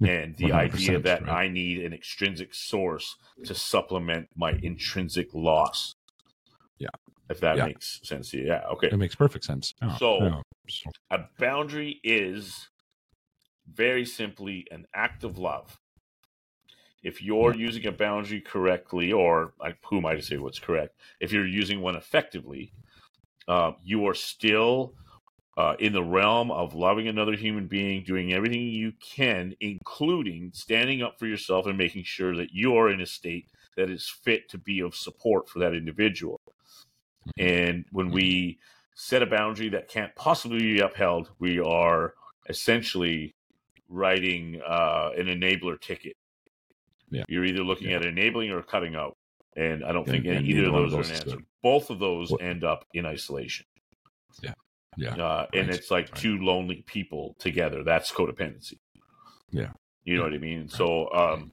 And 0.00 0.34
the 0.36 0.52
idea 0.52 0.98
that 1.00 1.22
right. 1.22 1.44
I 1.46 1.48
need 1.48 1.84
an 1.84 1.92
extrinsic 1.92 2.54
source 2.54 3.16
to 3.44 3.54
supplement 3.54 4.28
my 4.36 4.52
intrinsic 4.62 5.28
loss. 5.34 5.94
Yeah. 6.78 6.88
If 7.30 7.40
that 7.40 7.56
Yeah. 7.56 7.66
makes 7.66 8.00
sense 8.04 8.30
to 8.30 8.38
you. 8.38 8.46
Yeah. 8.46 8.64
Okay. 8.72 8.88
it 8.88 8.96
makes 8.96 9.14
perfect 9.14 9.44
sense. 9.44 9.74
Yeah, 9.82 9.96
So-. 9.96 10.42
So- 10.68 10.90
A 11.10 11.20
boundary 11.38 12.00
is 12.04 12.68
very 13.66 14.04
simply 14.04 14.66
an 14.70 14.86
act 14.94 15.24
of 15.24 15.38
love. 15.38 15.80
If 17.04 17.22
you're 17.22 17.54
using 17.54 17.86
a 17.86 17.92
boundary 17.92 18.40
correctly, 18.40 19.12
or 19.12 19.52
who 19.84 19.98
am 19.98 20.06
I 20.06 20.14
to 20.14 20.22
say 20.22 20.38
what's 20.38 20.58
correct? 20.58 20.96
If 21.20 21.32
you're 21.32 21.46
using 21.46 21.80
one 21.80 21.96
effectively, 21.96 22.72
uh, 23.46 23.72
you 23.84 24.06
are 24.06 24.14
still 24.14 24.94
uh, 25.56 25.74
in 25.78 25.92
the 25.92 26.02
realm 26.02 26.50
of 26.50 26.74
loving 26.74 27.06
another 27.06 27.36
human 27.36 27.66
being, 27.66 28.02
doing 28.02 28.32
everything 28.32 28.62
you 28.62 28.92
can, 29.00 29.54
including 29.60 30.50
standing 30.54 31.02
up 31.02 31.18
for 31.18 31.26
yourself 31.26 31.66
and 31.66 31.78
making 31.78 32.04
sure 32.04 32.34
that 32.34 32.52
you 32.52 32.74
are 32.76 32.90
in 32.90 33.02
a 33.02 33.06
state 33.06 33.46
that 33.76 33.90
is 33.90 34.08
fit 34.08 34.48
to 34.48 34.58
be 34.58 34.80
of 34.80 34.96
support 34.96 35.48
for 35.48 35.58
that 35.58 35.74
individual. 35.74 36.40
And 37.38 37.84
when 37.92 38.10
we 38.10 38.58
set 38.94 39.22
a 39.22 39.26
boundary 39.26 39.68
that 39.70 39.88
can't 39.88 40.14
possibly 40.16 40.58
be 40.58 40.80
upheld, 40.80 41.30
we 41.38 41.60
are 41.60 42.14
essentially 42.48 43.34
writing 43.88 44.60
uh, 44.66 45.10
an 45.16 45.26
enabler 45.26 45.80
ticket. 45.80 46.14
Yeah. 47.14 47.24
You're 47.28 47.44
either 47.44 47.62
looking 47.64 47.90
Yeah. 47.90 47.96
at 47.96 48.04
enabling 48.06 48.50
or 48.50 48.62
cutting 48.62 48.94
out. 48.94 49.16
And 49.56 49.84
I 49.84 49.92
don't 49.92 50.06
And- 50.08 50.22
think 50.24 50.26
and 50.26 50.46
either 50.46 50.66
of 50.68 50.74
of 50.74 50.90
those 50.90 51.10
are 51.10 51.12
an 51.12 51.16
answer. 51.18 51.36
good. 51.36 51.44
Both 51.62 51.90
of 51.90 51.98
those 52.00 52.30
What- 52.30 52.42
end 52.42 52.64
up 52.64 52.86
in 52.92 53.06
isolation. 53.06 53.66
Yeah. 54.96 55.16
Uh, 55.16 55.46
and 55.52 55.68
Right, 55.68 55.76
it's 55.76 55.90
like 55.90 56.06
right. 56.12 56.20
two 56.20 56.38
lonely 56.38 56.82
people 56.86 57.34
together. 57.40 57.82
That's 57.82 58.12
codependency. 58.12 58.78
Yeah. 59.50 59.72
You 60.04 60.16
know 60.16 60.22
what 60.22 60.34
I 60.34 60.38
mean? 60.38 60.68
So, 60.68 61.12
um, 61.12 61.52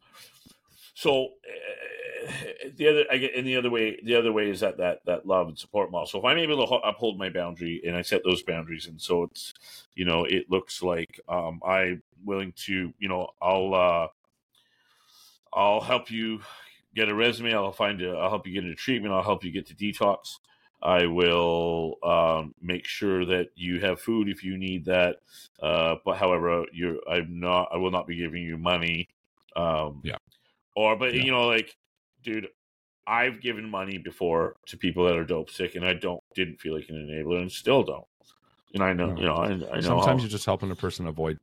so 0.93 1.25
uh, 1.25 2.31
the 2.75 2.87
other, 2.87 3.05
I 3.09 3.17
get, 3.17 3.33
and 3.35 3.47
the 3.47 3.55
other 3.55 3.71
way, 3.71 3.99
the 4.03 4.15
other 4.15 4.31
way 4.31 4.47
is 4.49 4.59
that 4.59 4.77
that 4.77 5.03
that 5.05 5.25
love 5.25 5.47
and 5.47 5.57
support 5.57 5.89
model. 5.89 6.05
So 6.05 6.19
if 6.19 6.25
I'm 6.25 6.37
able 6.37 6.57
to 6.57 6.65
ho- 6.67 6.81
uphold 6.83 7.17
my 7.17 7.29
boundary 7.29 7.81
and 7.83 7.95
I 7.95 8.03
set 8.03 8.23
those 8.23 8.43
boundaries, 8.43 8.85
and 8.85 9.01
so 9.01 9.23
it's, 9.23 9.53
you 9.95 10.05
know, 10.05 10.25
it 10.25 10.49
looks 10.51 10.83
like 10.83 11.19
um, 11.27 11.61
I'm 11.65 12.03
willing 12.23 12.53
to, 12.67 12.93
you 12.99 13.09
know, 13.09 13.29
I'll 13.41 13.73
uh, 13.73 14.07
I'll 15.53 15.81
help 15.81 16.09
you 16.09 16.41
get 16.95 17.09
a 17.09 17.15
resume. 17.15 17.53
I'll 17.53 17.71
find 17.71 18.01
a, 18.01 18.11
I'll 18.11 18.29
help 18.29 18.47
you 18.47 18.53
get 18.53 18.63
into 18.63 18.75
treatment. 18.75 19.13
I'll 19.13 19.23
help 19.23 19.43
you 19.43 19.51
get 19.51 19.67
to 19.67 19.75
detox. 19.75 20.39
I 20.83 21.05
will 21.05 21.97
um, 22.03 22.55
make 22.61 22.85
sure 22.85 23.25
that 23.25 23.49
you 23.55 23.79
have 23.81 24.01
food 24.01 24.27
if 24.29 24.43
you 24.43 24.57
need 24.57 24.85
that. 24.85 25.17
Uh, 25.61 25.95
but 26.03 26.17
however, 26.17 26.65
you're 26.73 26.97
I'm 27.09 27.39
not. 27.39 27.69
I 27.71 27.77
will 27.77 27.91
not 27.91 28.07
be 28.07 28.15
giving 28.15 28.43
you 28.43 28.57
money. 28.57 29.09
Um, 29.55 30.01
Yeah. 30.03 30.17
Or, 30.75 30.95
but 30.95 31.13
Yeah. 31.13 31.23
you 31.23 31.31
know, 31.31 31.47
like, 31.47 31.75
dude, 32.23 32.47
I've 33.05 33.41
given 33.41 33.69
money 33.69 33.97
before 33.97 34.55
to 34.67 34.77
people 34.77 35.05
that 35.05 35.15
are 35.17 35.25
dope 35.25 35.49
sick, 35.49 35.75
and 35.75 35.85
I 35.85 35.93
don't 35.93 36.23
didn't 36.33 36.59
feel 36.59 36.75
like 36.75 36.89
an 36.89 36.95
enabler, 36.95 37.41
and 37.41 37.51
still 37.51 37.83
don't. 37.83 38.05
And 38.73 38.83
I 38.83 38.93
know, 38.93 39.07
No. 39.07 39.17
you 39.17 39.25
know, 39.25 39.35
I, 39.35 39.47
I 39.47 39.49
know. 39.49 39.81
Sometimes 39.81 40.05
how, 40.05 40.17
you're 40.17 40.29
just 40.29 40.45
helping 40.45 40.71
a 40.71 40.75
person 40.75 41.07
avoid 41.07 41.37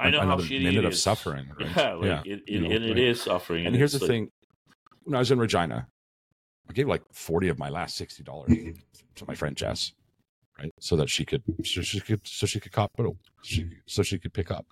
I 0.00 0.10
know 0.10 0.18
how 0.20 0.24
another 0.26 0.42
shitty 0.44 0.62
minute 0.62 0.78
it 0.78 0.84
of 0.84 0.92
is. 0.92 1.02
suffering. 1.02 1.50
Right? 1.58 1.76
Yeah, 1.76 1.92
like 1.94 2.26
it, 2.26 2.42
it, 2.46 2.48
you 2.48 2.60
know, 2.60 2.70
and 2.74 2.84
it 2.84 2.88
like- 2.90 2.98
is 2.98 3.22
suffering. 3.22 3.66
And 3.66 3.74
here's 3.76 3.92
the 3.92 3.98
like- 4.00 4.08
thing: 4.08 4.30
when 5.04 5.14
I 5.14 5.18
was 5.18 5.30
in 5.30 5.38
Regina, 5.38 5.86
I 6.68 6.72
gave 6.72 6.88
like 6.88 7.02
forty 7.12 7.48
of 7.48 7.58
my 7.58 7.68
last 7.68 7.96
sixty 7.96 8.22
dollars 8.22 8.52
to 9.16 9.24
my 9.26 9.34
friend 9.34 9.56
Jess, 9.56 9.92
right, 10.58 10.72
so 10.80 10.96
that 10.96 11.08
she 11.10 11.24
could, 11.24 11.42
so 11.64 11.82
she 11.82 12.00
could, 12.00 12.26
so 12.26 12.46
she 12.46 12.60
could 12.60 12.72
cop, 12.72 12.92
so 12.96 13.16
she, 13.42 13.68
so 13.86 14.02
she 14.02 14.18
could 14.18 14.32
pick 14.32 14.50
up, 14.50 14.66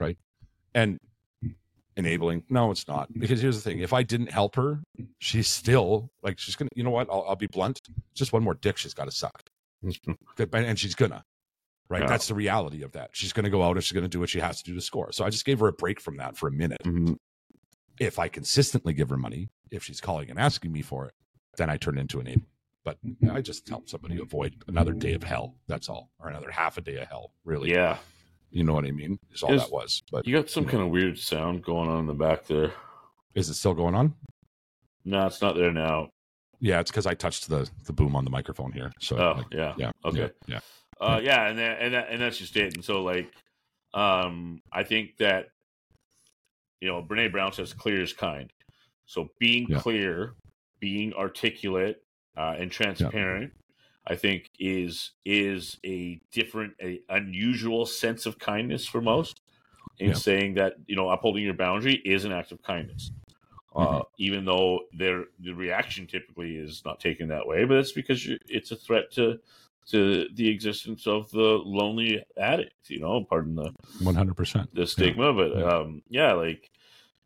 right, 0.00 0.18
and 0.74 0.98
enabling. 1.96 2.44
No, 2.48 2.70
it's 2.70 2.86
not 2.88 3.08
because 3.18 3.40
here's 3.40 3.56
the 3.62 3.62
thing: 3.70 3.78
if 3.80 3.92
I 3.92 4.02
didn't 4.02 4.30
help 4.32 4.56
her, 4.56 4.80
she's 5.18 5.48
still 5.48 6.10
like 6.22 6.38
she's 6.38 6.56
gonna. 6.56 6.70
You 6.74 6.84
know 6.84 6.90
what? 6.90 7.08
I'll, 7.10 7.24
I'll 7.28 7.36
be 7.36 7.46
blunt. 7.46 7.80
Just 8.14 8.32
one 8.32 8.42
more 8.42 8.54
dick 8.54 8.76
she's 8.76 8.94
got 8.94 9.04
to 9.06 9.10
suck, 9.10 9.42
Good, 10.36 10.48
and 10.52 10.66
and 10.66 10.78
she's 10.78 10.94
gonna. 10.94 11.22
Right, 11.90 12.02
Yeah. 12.02 12.08
that's 12.08 12.28
the 12.28 12.34
reality 12.34 12.82
of 12.82 12.92
that. 12.92 13.10
She's 13.12 13.32
going 13.32 13.44
to 13.44 13.50
go 13.50 13.62
out 13.62 13.76
and 13.76 13.82
she's 13.84 13.92
going 13.92 14.04
to 14.04 14.08
do 14.08 14.20
what 14.20 14.28
she 14.28 14.40
has 14.40 14.60
to 14.62 14.64
do 14.70 14.74
to 14.74 14.80
score. 14.80 15.10
So 15.12 15.24
I 15.24 15.30
just 15.30 15.44
gave 15.46 15.58
her 15.60 15.68
a 15.68 15.72
break 15.72 16.00
from 16.00 16.18
that 16.18 16.36
for 16.36 16.46
a 16.48 16.52
minute 16.52 16.82
mm-hmm. 16.84 17.14
if 17.98 18.18
I 18.18 18.28
consistently 18.28 18.92
give 18.92 19.08
her 19.08 19.16
money, 19.16 19.48
if 19.70 19.84
she's 19.84 20.00
calling 20.00 20.28
and 20.30 20.38
asking 20.38 20.70
me 20.72 20.82
for 20.82 21.06
it, 21.06 21.14
then 21.56 21.70
I 21.70 21.76
turn 21.78 21.96
into 21.98 22.20
an 22.20 22.28
ape. 22.28 22.44
But 22.84 22.98
I 23.30 23.40
just 23.42 23.68
help 23.68 23.88
somebody 23.88 24.18
avoid 24.20 24.62
another 24.66 24.92
day 24.92 25.12
of 25.14 25.22
hell. 25.22 25.56
That's 25.66 25.88
all, 25.90 26.10
or 26.20 26.28
another 26.30 26.50
half 26.50 26.78
a 26.78 26.80
day 26.80 26.96
of 26.96 27.08
hell. 27.08 27.32
Really, 27.44 27.70
yeah, 27.70 27.98
you 28.50 28.64
know 28.64 28.72
what 28.72 28.86
I 28.86 28.92
mean? 28.92 29.18
Is 29.32 29.42
all 29.42 29.52
Is- 29.52 29.62
that 29.62 29.72
was. 29.72 30.02
But 30.10 30.26
you 30.26 30.34
got 30.34 30.48
some 30.48 30.64
kind 30.64 30.82
of 30.82 30.88
weird 30.88 31.18
sound 31.18 31.62
going 31.62 31.90
on 31.90 32.00
in 32.00 32.06
the 32.06 32.14
back 32.14 32.46
there. 32.46 32.72
is 33.34 33.50
it 33.50 33.54
still 33.54 33.74
going 33.74 33.94
on? 33.94 34.14
No, 35.04 35.26
it's 35.26 35.42
not 35.42 35.54
there 35.56 35.72
now. 35.72 36.10
Yeah, 36.60 36.80
it's 36.80 36.90
because 36.90 37.06
I 37.06 37.14
touched 37.14 37.48
the 37.50 37.68
the 37.84 37.92
boom 37.92 38.16
on 38.16 38.24
the 38.24 38.30
microphone 38.30 38.72
here. 38.72 38.92
So 39.00 39.18
Oh, 39.18 39.32
like, 39.38 39.46
yeah. 39.52 39.74
yeah, 39.76 39.90
Okay. 40.04 40.18
yeah, 40.20 40.28
yeah. 40.46 40.60
Uh, 41.00 41.20
yeah, 41.22 41.46
and 41.48 41.58
that, 41.58 41.80
and 41.80 41.94
that, 41.94 42.08
and 42.10 42.20
that's 42.20 42.38
just 42.38 42.56
it. 42.56 42.74
And 42.74 42.84
so, 42.84 43.02
like, 43.02 43.32
um, 43.94 44.62
I 44.72 44.84
think 44.84 45.16
that 45.18 45.48
you 46.80 46.88
know, 46.88 47.02
Brene 47.02 47.32
Brown 47.32 47.52
says, 47.52 47.72
"Clear 47.72 48.02
is 48.02 48.12
kind." 48.12 48.52
So, 49.06 49.30
being 49.38 49.68
Yeah. 49.68 49.82
clear, 49.82 50.36
being 50.80 51.12
articulate, 51.14 52.04
uh, 52.36 52.56
and 52.58 52.70
transparent, 52.70 53.52
I 54.06 54.16
think 54.16 54.50
is 54.58 55.12
is 55.24 55.78
a 55.84 56.20
different, 56.32 56.74
a 56.82 57.00
unusual 57.08 57.86
sense 57.86 58.26
of 58.26 58.38
kindness 58.38 58.86
for 58.86 59.00
most. 59.00 59.42
In 59.98 60.14
Yeah. 60.14 60.14
saying 60.14 60.54
that 60.54 60.74
you 60.86 60.96
know, 60.96 61.10
upholding 61.10 61.44
your 61.44 61.54
boundary 61.54 61.96
is 61.96 62.24
an 62.24 62.32
act 62.32 62.52
of 62.52 62.62
kindness. 62.62 63.12
Uh, 63.74 64.00
Mm-hmm. 64.00 64.02
even 64.18 64.44
though 64.44 64.80
their 64.92 65.26
the 65.40 65.52
reaction 65.52 66.06
typically 66.06 66.56
is 66.56 66.82
not 66.84 67.00
taken 67.00 67.28
that 67.28 67.46
way, 67.46 67.64
but 67.64 67.78
it's 67.78 67.92
because 67.92 68.26
it's 68.48 68.70
a 68.72 68.76
threat 68.76 69.10
to 69.12 69.38
to 69.90 70.26
the 70.34 70.48
existence 70.48 71.06
of 71.06 71.30
the 71.30 71.38
lonely 71.64 72.22
addict. 72.36 72.88
You 72.88 73.00
know, 73.00 73.24
pardon 73.24 73.54
the 73.54 73.72
one 74.00 74.14
hundred 74.14 74.36
percent. 74.36 74.74
the 74.74 74.86
stigma, 74.86 75.32
but 75.32 75.56
yeah. 75.56 75.64
um, 75.64 76.02
yeah, 76.08 76.32
like 76.34 76.70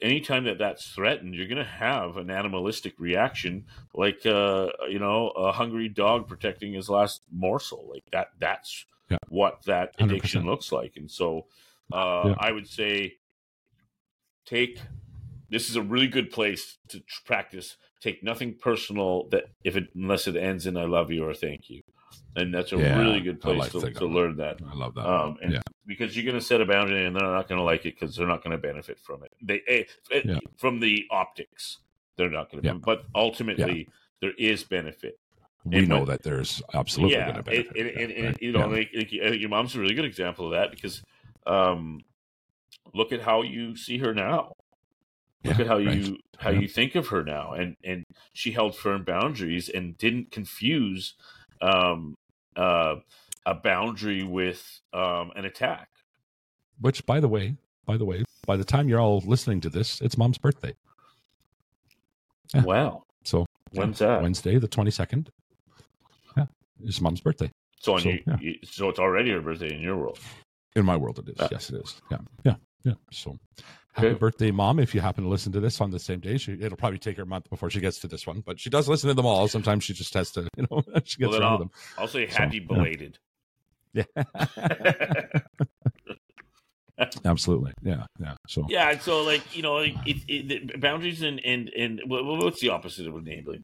anytime 0.01 0.45
that 0.45 0.59
that's 0.59 0.87
threatened, 0.89 1.35
you're 1.35 1.49
gonna 1.49 1.65
have 1.65 2.17
an 2.17 2.31
animalistic 2.31 2.95
reaction, 2.99 3.67
like 3.95 4.25
uh, 4.27 4.69
you 4.89 4.99
know, 4.99 5.29
a 5.31 5.53
hungry 5.53 5.89
dog 5.89 6.29
protecting 6.29 6.73
his 6.73 6.89
last 6.89 7.23
morsel. 7.33 7.89
Like 7.93 8.05
that. 8.13 8.29
That's 8.39 8.85
Yeah. 9.11 9.19
what 9.29 9.63
that 9.67 9.95
addiction 9.99 10.43
100%. 10.43 10.47
looks 10.47 10.73
like, 10.73 10.97
and 10.97 11.11
so 11.11 11.47
uh, 11.93 12.23
Yeah. 12.29 12.35
I 12.39 12.53
would 12.53 12.69
say 12.69 13.15
take. 14.47 14.79
This 15.53 15.69
is 15.69 15.77
a 15.77 15.83
really 15.83 16.09
good 16.09 16.31
place 16.31 16.79
to 16.89 17.03
practice. 17.27 17.77
Take 18.01 18.23
nothing 18.25 18.55
personal 18.55 19.29
that 19.29 19.45
if 19.65 19.77
it 19.77 19.89
unless 19.95 20.27
it 20.27 20.35
ends 20.35 20.67
in 20.67 20.77
"I 20.79 20.87
love 20.87 21.11
you" 21.13 21.25
or 21.29 21.35
"Thank 21.35 21.69
you," 21.69 21.83
and 22.35 22.53
that's 22.55 22.73
a 22.73 22.77
Yeah, 22.79 22.99
really 22.99 23.21
good 23.21 23.39
place 23.41 23.59
like 23.59 23.73
to, 23.73 23.91
to 23.93 24.07
learn 24.07 24.37
that 24.39 24.61
I 24.67 24.75
love 24.75 24.95
that. 24.95 25.07
um, 25.07 25.37
and 25.43 25.53
yeah, 25.53 25.61
because 25.87 26.17
you're 26.17 26.25
going 26.25 26.39
to 26.41 26.45
set 26.45 26.63
a 26.63 26.65
boundary 26.65 27.05
and 27.05 27.15
they're 27.15 27.23
not 27.23 27.49
going 27.49 27.59
to 27.59 27.65
like 27.65 27.85
it 27.85 28.01
because 28.01 28.17
they're 28.17 28.27
not 28.27 28.43
going 28.43 28.57
to 28.57 28.63
benefit 28.71 28.99
from 28.99 29.23
it. 29.25 29.33
They 29.43 29.61
eh, 29.69 29.85
eh, 30.11 30.23
Yeah. 30.25 30.39
from 30.57 30.81
the 30.81 31.05
optics, 31.11 31.79
they're 32.17 32.31
not 32.31 32.51
going 32.51 32.63
to. 32.63 32.69
Yeah. 32.71 32.75
But 32.83 33.05
ultimately, 33.15 33.89
there 34.23 34.33
is 34.39 34.65
benefit. 34.65 35.19
we 35.65 35.81
and 35.81 35.89
know 35.89 35.99
when- 35.99 36.07
that 36.09 36.23
there's 36.23 36.63
absolutely 36.73 37.15
yeah, 37.15 37.25
going 37.27 37.37
to 37.37 37.43
benefit. 37.43 37.77
and, 37.77 37.89
and, 37.89 37.99
and, 38.01 38.11
yeah, 38.11 38.17
and, 38.17 38.27
right? 38.27 38.43
you 38.43 38.53
know, 38.53 38.69
like, 38.69 38.91
like, 38.97 39.13
your 39.41 39.51
mom's 39.51 39.77
a 39.77 39.81
really 39.81 39.95
good 39.95 40.07
example 40.07 40.47
of 40.47 40.53
that 40.53 40.71
because 40.71 41.03
um, 41.47 42.01
look 42.95 43.13
at 43.13 43.21
how 43.21 43.43
you 43.43 43.77
see 43.77 43.99
her 43.99 44.15
now. 44.15 44.55
Look 45.45 45.57
Yeah, 45.59 45.63
at 45.63 45.67
how 45.69 45.79
you 45.79 46.19
how 46.39 46.51
Yeah. 46.51 46.61
you 46.61 46.69
think 46.69 46.95
of 46.95 47.09
her 47.09 47.25
now, 47.25 47.53
and 47.53 47.77
and 47.85 48.05
she 48.33 48.53
held 48.53 48.77
firm 48.77 49.05
boundaries 49.05 49.69
and 49.69 49.99
didn't 49.99 50.31
confuse 50.31 51.15
um, 51.61 52.15
uh, 52.57 52.97
a 53.45 53.55
boundary 53.55 54.23
with 54.23 54.81
um, 54.93 55.33
an 55.35 55.45
attack. 55.45 55.89
Which, 56.81 57.05
by 57.07 57.21
the 57.21 57.29
way, 57.29 57.57
by 57.87 57.97
the 57.97 58.05
way, 58.05 58.25
by 58.47 58.57
the 58.57 58.65
time 58.65 58.89
you're 58.89 59.01
all 59.01 59.23
listening 59.27 59.61
to 59.63 59.71
this, 59.71 60.01
it's 60.01 60.17
mom's 60.17 60.39
birthday. 60.39 60.75
Yeah. 62.55 62.65
Wow, 62.65 63.03
So 63.25 63.47
when's 63.73 63.99
that? 64.01 64.23
Wednesday, 64.23 64.59
the 64.59 64.69
twenty 64.69 64.91
second. 64.91 65.31
Yeah, 66.37 66.47
it's 66.85 67.01
mom's 67.01 67.21
birthday. 67.21 67.51
So, 67.81 67.95
on 67.95 68.01
So, 68.01 68.11
you, 68.41 68.55
so 68.65 68.89
it's 68.91 68.99
already 69.01 69.31
her 69.31 69.41
birthday 69.41 69.75
in 69.75 69.81
your 69.81 69.97
world. 69.97 70.19
In 70.77 70.85
my 70.85 70.97
world, 70.97 71.19
it 71.19 71.29
is. 71.31 71.37
Yeah. 71.41 71.49
Yes, 71.51 71.71
it 71.71 71.83
is. 71.83 72.01
Yeah, 72.11 72.19
yeah, 72.45 72.55
yeah. 72.85 72.95
So, 73.11 73.39
happy 73.93 74.15
birthday, 74.15 74.51
mom! 74.51 74.79
If 74.79 74.95
you 74.95 75.01
happen 75.01 75.25
to 75.25 75.31
listen 75.31 75.53
to 75.53 75.61
this 75.61 75.81
on 75.81 75.91
the 75.91 75.99
same 75.99 76.21
day, 76.21 76.39
she, 76.39 76.53
it'll 76.53 76.77
probably 76.77 76.99
take 76.99 77.17
her 77.17 77.23
a 77.23 77.27
month 77.27 77.49
before 77.51 77.71
she 77.71 77.81
gets 77.81 77.99
to 78.01 78.09
this 78.09 78.27
one, 78.27 78.41
but 78.41 78.59
she 78.59 78.71
does 78.71 78.89
listen 78.89 79.09
to 79.09 79.15
them 79.15 79.27
all. 79.27 79.49
Sometimes 79.49 79.85
she 79.85 79.93
just 79.93 80.15
has 80.15 80.31
to, 80.33 80.49
you 80.57 80.67
know, 80.71 80.83
she 81.05 81.19
gets 81.19 81.35
around 81.35 81.43
I'll, 81.43 81.59
them. 81.59 81.71
I'll 81.99 82.09
say 82.09 82.27
happy 82.27 82.59
yeah. 82.59 82.65
belated. 82.67 83.19
Yeah, 83.95 84.05
absolutely. 87.25 87.73
Yeah, 87.83 88.07
yeah. 88.19 88.35
So, 88.49 88.65
Yeah, 88.69 88.99
so 88.99 89.23
like 89.23 89.57
you 89.57 89.63
know, 89.63 89.79
it, 89.79 89.95
it, 90.07 90.49
the 90.49 90.79
boundaries 90.79 91.23
and 91.23 91.41
and 91.45 91.69
and 91.71 92.01
wha- 92.07 92.23
wha- 92.23 92.39
what's 92.43 92.61
the 92.61 92.71
opposite 92.71 93.07
of 93.07 93.15
enabling? 93.17 93.63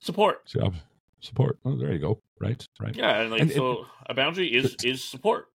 Support. 0.00 0.42
so 0.46 0.72
support. 1.20 1.58
Oh, 1.64 1.76
there 1.76 1.92
you 1.92 1.98
go. 1.98 2.20
Right, 2.40 2.64
right. 2.80 2.96
Yeah, 2.96 3.20
and 3.20 3.30
like 3.30 3.42
And 3.42 3.52
so, 3.52 3.86
a 4.06 4.14
boundary 4.14 4.48
is 4.54 4.76
is 4.82 5.04
support. 5.04 5.49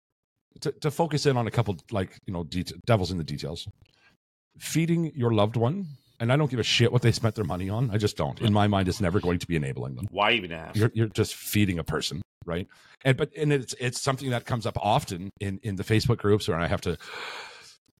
To, 0.61 0.71
to 0.71 0.91
focus 0.91 1.25
in 1.25 1.37
on 1.37 1.47
a 1.47 1.51
couple 1.51 1.77
like 1.91 2.17
you 2.25 2.33
know 2.33 2.45
devils 2.85 3.11
in 3.11 3.17
the 3.17 3.23
details. 3.23 3.67
Feeding 4.57 5.11
your 5.15 5.33
loved 5.33 5.57
one 5.57 5.85
and 6.19 6.31
i 6.31 6.37
don't 6.37 6.49
give 6.49 6.59
a 6.59 6.63
shit 6.63 6.93
what 6.93 7.01
they 7.01 7.11
spent 7.11 7.35
their 7.35 7.43
money 7.43 7.69
on 7.69 7.91
i 7.91 7.97
just 7.97 8.15
don't. 8.15 8.39
In 8.41 8.53
my 8.53 8.67
mind 8.67 8.87
it's 8.87 9.01
never 9.01 9.19
going 9.19 9.39
to 9.39 9.47
be 9.47 9.55
enabling 9.55 9.95
them. 9.95 10.07
Why 10.11 10.31
even 10.31 10.51
ask? 10.51 10.75
you're, 10.75 10.91
you're 10.93 11.07
just 11.07 11.35
feeding 11.35 11.79
a 11.79 11.83
person 11.83 12.21
right? 12.45 12.67
And 13.03 13.17
but 13.17 13.31
and 13.35 13.51
it's 13.51 13.75
it's 13.79 14.01
something 14.01 14.29
that 14.29 14.45
comes 14.45 14.65
up 14.65 14.77
often 14.81 15.29
in 15.39 15.59
in 15.63 15.75
the 15.75 15.83
facebook 15.83 16.17
groups 16.17 16.47
where 16.47 16.59
i 16.59 16.67
have 16.67 16.81
to 16.81 16.97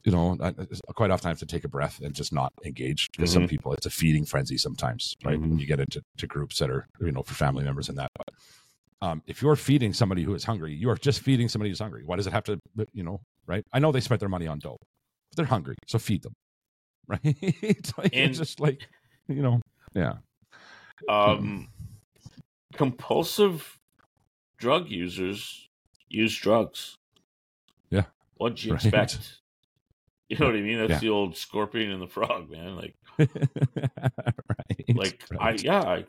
you 0.03 0.11
know 0.11 0.37
I, 0.41 0.53
quite 0.93 1.11
often 1.11 1.27
i 1.27 1.29
have 1.29 1.39
to 1.39 1.45
take 1.45 1.63
a 1.63 1.67
breath 1.67 1.99
and 2.01 2.13
just 2.13 2.33
not 2.33 2.53
engage 2.63 3.11
because 3.11 3.31
some 3.31 3.43
mm-hmm. 3.43 3.49
people. 3.49 3.73
It's 3.73 3.85
a 3.85 3.89
feeding 3.89 4.25
frenzy 4.25 4.57
sometimes 4.57 5.15
right? 5.25 5.39
When 5.39 5.59
you 5.59 5.65
get 5.65 5.79
into 5.79 6.01
to 6.17 6.27
groups 6.27 6.59
that 6.59 6.69
are 6.69 6.87
you 6.99 7.11
know 7.11 7.23
for 7.23 7.33
family 7.33 7.63
members 7.63 7.89
and 7.89 7.97
that. 7.97 8.11
but 8.15 8.29
um, 9.01 9.21
if 9.27 9.41
you're 9.41 9.55
feeding 9.55 9.93
somebody 9.93 10.23
who 10.23 10.33
is 10.33 10.43
hungry 10.43 10.73
you 10.73 10.89
are 10.89 10.95
just 10.95 11.19
feeding 11.21 11.47
somebody 11.49 11.69
who's 11.69 11.79
hungry 11.79 12.03
why 12.05 12.15
does 12.15 12.27
it 12.27 12.33
have 12.33 12.43
to 12.43 12.59
you 12.93 13.03
know 13.03 13.19
right 13.47 13.63
i 13.73 13.79
know 13.79 13.91
they 13.91 13.99
spent 13.99 14.19
their 14.19 14.29
money 14.29 14.47
on 14.47 14.57
dope 14.59 14.79
but 15.31 15.37
they're 15.37 15.45
hungry 15.45 15.75
so 15.87 15.97
feed 15.99 16.21
them 16.23 16.33
right? 17.07 17.21
like, 17.97 18.15
And- 18.15 18.29
it's 18.31 18.37
just 18.39 18.59
like 18.59 18.81
you 19.27 19.41
know, 19.41 19.59
yeah, 19.95 20.13
Um, 21.09 21.67
compulsive 22.73 23.79
drug 24.57 24.89
users 24.89 25.67
use 26.09 26.35
drugs. 26.37 26.95
Yeah. 27.89 28.03
What'd 28.35 28.63
you 28.63 28.71
Right. 28.73 28.85
expect? 28.85 29.39
You 30.29 30.37
know 30.37 30.45
what 30.47 30.55
I 30.55 30.61
mean? 30.61 30.77
That's 30.77 30.91
Yeah. 30.91 30.99
the 30.99 31.09
old 31.09 31.37
scorpion 31.37 31.91
and 31.91 32.01
the 32.01 32.07
frog, 32.07 32.49
man. 32.51 32.75
Like, 32.75 32.95
right. 33.17 34.95
like 34.95 35.23
I 35.39 35.51
yeah. 35.53 35.81
I, 35.81 36.05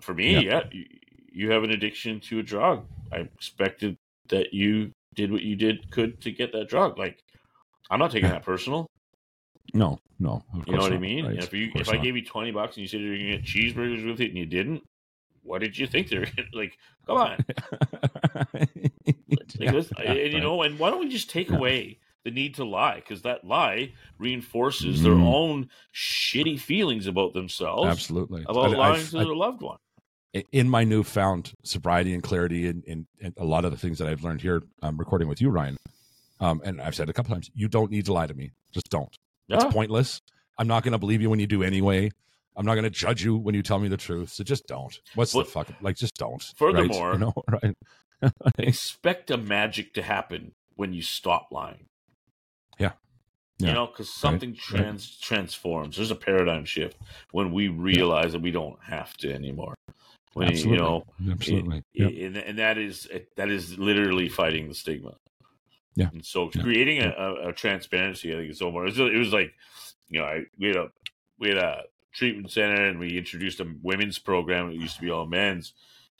for 0.00 0.14
me, 0.14 0.44
yeah, 0.44 0.62
you, 0.70 0.84
you 1.34 1.50
have 1.50 1.64
an 1.64 1.70
addiction 1.70 2.20
to 2.20 2.38
a 2.38 2.42
drug. 2.42 2.84
I 3.12 3.16
expected 3.18 3.96
that 4.28 4.52
you 4.54 4.92
did 5.14 5.30
what 5.32 5.42
you 5.42 5.56
did 5.56 5.90
could 5.90 6.20
to 6.22 6.30
get 6.30 6.52
that 6.52 6.68
drug. 6.68 6.98
Like, 6.98 7.22
I'm 7.90 7.98
not 7.98 8.10
taking 8.10 8.30
that 8.30 8.42
personal. 8.44 8.86
no, 9.74 9.98
no, 10.18 10.42
You 10.66 10.74
know 10.74 10.80
what 10.82 10.92
I 10.92 10.98
mean? 10.98 11.26
right, 11.26 11.38
If 11.38 11.52
you 11.52 11.70
if 11.74 11.88
I 11.88 11.94
not. 11.94 12.02
gave 12.04 12.16
you 12.16 12.24
twenty 12.24 12.50
bucks 12.50 12.76
and 12.76 12.82
you 12.82 12.88
said 12.88 13.00
you're 13.00 13.16
gonna 13.16 13.36
get 13.38 13.44
cheeseburgers 13.44 14.06
with 14.06 14.20
it 14.20 14.28
and 14.30 14.38
you 14.38 14.46
didn't, 14.46 14.82
what 15.42 15.60
did 15.60 15.76
you 15.78 15.86
think 15.86 16.08
they're 16.08 16.26
like? 16.52 16.76
Come 17.06 17.16
on, 17.16 17.44
Like, 19.58 19.58
Yeah, 19.58 19.70
and 19.70 20.32
you 20.32 20.34
right. 20.34 20.42
know, 20.42 20.62
and 20.62 20.78
why 20.78 20.90
don't 20.90 21.00
we 21.00 21.08
just 21.08 21.30
take 21.30 21.50
Yeah. 21.50 21.56
away 21.56 21.98
the 22.24 22.30
need 22.30 22.54
to 22.56 22.64
lie? 22.64 22.96
Because 22.96 23.22
that 23.22 23.44
lie 23.44 23.92
reinforces 24.18 25.02
their 25.02 25.12
Mm. 25.14 25.26
own 25.26 25.70
shitty 25.94 26.58
feelings 26.60 27.06
about 27.06 27.32
themselves, 27.34 27.88
absolutely 27.88 28.42
about 28.42 28.72
I- 28.74 28.76
lying 28.76 29.00
I've- 29.00 29.10
to 29.10 29.18
I- 29.18 29.24
their 29.24 29.34
loved 29.34 29.62
one. 29.62 29.78
In 30.52 30.68
my 30.68 30.82
newfound 30.84 31.52
sobriety 31.62 32.14
and 32.14 32.22
clarity 32.22 32.66
and, 32.66 32.82
and, 32.88 33.06
and 33.20 33.34
a 33.38 33.44
lot 33.44 33.64
of 33.64 33.70
the 33.70 33.76
things 33.76 33.98
that 33.98 34.08
I've 34.08 34.24
learned 34.24 34.40
here 34.40 34.62
um, 34.82 34.96
recording 34.96 35.28
with 35.28 35.40
you, 35.40 35.50
Ryan, 35.50 35.76
um, 36.40 36.60
and 36.64 36.80
I've 36.80 36.94
said 36.94 37.08
a 37.08 37.12
couple 37.12 37.34
times, 37.34 37.50
you 37.54 37.68
don't 37.68 37.90
need 37.90 38.06
to 38.06 38.12
lie 38.12 38.26
to 38.26 38.34
me. 38.34 38.50
Just 38.72 38.88
don't. 38.90 39.14
It's 39.48 39.64
Yeah. 39.64 39.70
pointless. 39.70 40.20
I'm 40.58 40.66
not 40.66 40.82
going 40.82 40.92
to 40.92 40.98
believe 40.98 41.20
you 41.20 41.28
when 41.30 41.40
you 41.40 41.46
do 41.46 41.62
anyway. 41.62 42.10
I'm 42.56 42.66
not 42.66 42.74
going 42.74 42.84
to 42.84 42.90
judge 42.90 43.22
you 43.24 43.36
when 43.36 43.54
you 43.54 43.62
tell 43.62 43.78
me 43.78 43.88
the 43.88 43.96
truth. 43.96 44.30
So 44.30 44.44
just 44.44 44.66
don't. 44.66 44.98
What's 45.14 45.32
the 45.32 45.44
fuck? 45.44 45.68
Like, 45.80 45.96
just 45.96 46.14
don't. 46.16 46.42
right? 46.42 46.54
Furthermore- 46.56 47.12
you 47.14 47.18
know, 47.18 47.32
right? 47.62 47.76
Expect 48.58 49.30
a 49.30 49.36
magic 49.36 49.94
to 49.94 50.02
happen 50.02 50.52
when 50.76 50.92
you 50.92 51.02
stop 51.02 51.48
lying. 51.50 51.86
Yeah. 52.78 52.92
You 53.58 53.72
know, 53.72 53.86
because 53.86 54.12
something 54.12 54.54
trans 54.54 55.18
transforms. 55.18 55.96
There's 55.96 56.10
a 56.10 56.16
paradigm 56.16 56.64
shift 56.64 56.96
when 57.30 57.52
we 57.52 57.68
realize 57.68 58.32
that 58.32 58.42
we 58.42 58.50
don't 58.50 58.78
have 58.82 59.14
to 59.18 59.32
anymore. 59.32 59.74
When 60.34 60.48
you- 60.48 60.52
absolutely. 60.52 60.76
you 60.78 60.82
know, 60.82 61.04
absolutely. 61.32 61.78
I- 61.78 61.82
Yeah. 61.92 62.26
and, 62.26 62.36
and 62.36 62.58
that 62.58 62.78
is 62.78 63.08
that 63.36 63.50
is 63.50 63.78
literally 63.78 64.28
fighting 64.28 64.68
the 64.68 64.74
stigma. 64.74 65.16
Yeah. 65.94 66.08
And 66.12 66.24
so 66.24 66.50
Yeah. 66.54 66.62
creating 66.62 66.96
Yeah. 66.98 67.12
A, 67.18 67.48
a, 67.48 67.52
transparency, 67.52 68.32
I 68.32 68.36
think, 68.38 68.50
is 68.52 68.58
so 68.58 68.70
more. 68.70 68.86
It 68.86 68.96
was, 68.96 68.98
it 68.98 69.18
was 69.18 69.32
like, 69.32 69.52
you 70.08 70.20
know, 70.20 70.24
I, 70.26 70.44
we 70.58 70.68
had 70.68 70.76
a 70.76 70.88
we 71.38 71.48
had 71.48 71.58
a 71.58 71.82
treatment 72.12 72.50
center, 72.50 72.86
and 72.86 72.98
we 72.98 73.18
introduced 73.18 73.60
a 73.60 73.66
women's 73.82 74.18
program. 74.18 74.70
It 74.70 74.74
used 74.80 74.96
to 74.96 75.02
be 75.02 75.10
all 75.10 75.26
men's, 75.26 75.74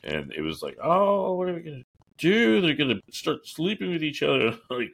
and 0.04 0.32
it 0.32 0.40
was 0.42 0.62
like, 0.62 0.76
oh, 0.82 1.34
what 1.36 1.48
are 1.48 1.54
we 1.54 1.60
gonna 1.60 1.84
do? 2.18 2.60
They're 2.60 2.74
gonna 2.74 3.00
start 3.10 3.46
sleeping 3.46 3.90
with 3.90 4.02
each 4.02 4.22
other. 4.22 4.58
like, 4.70 4.92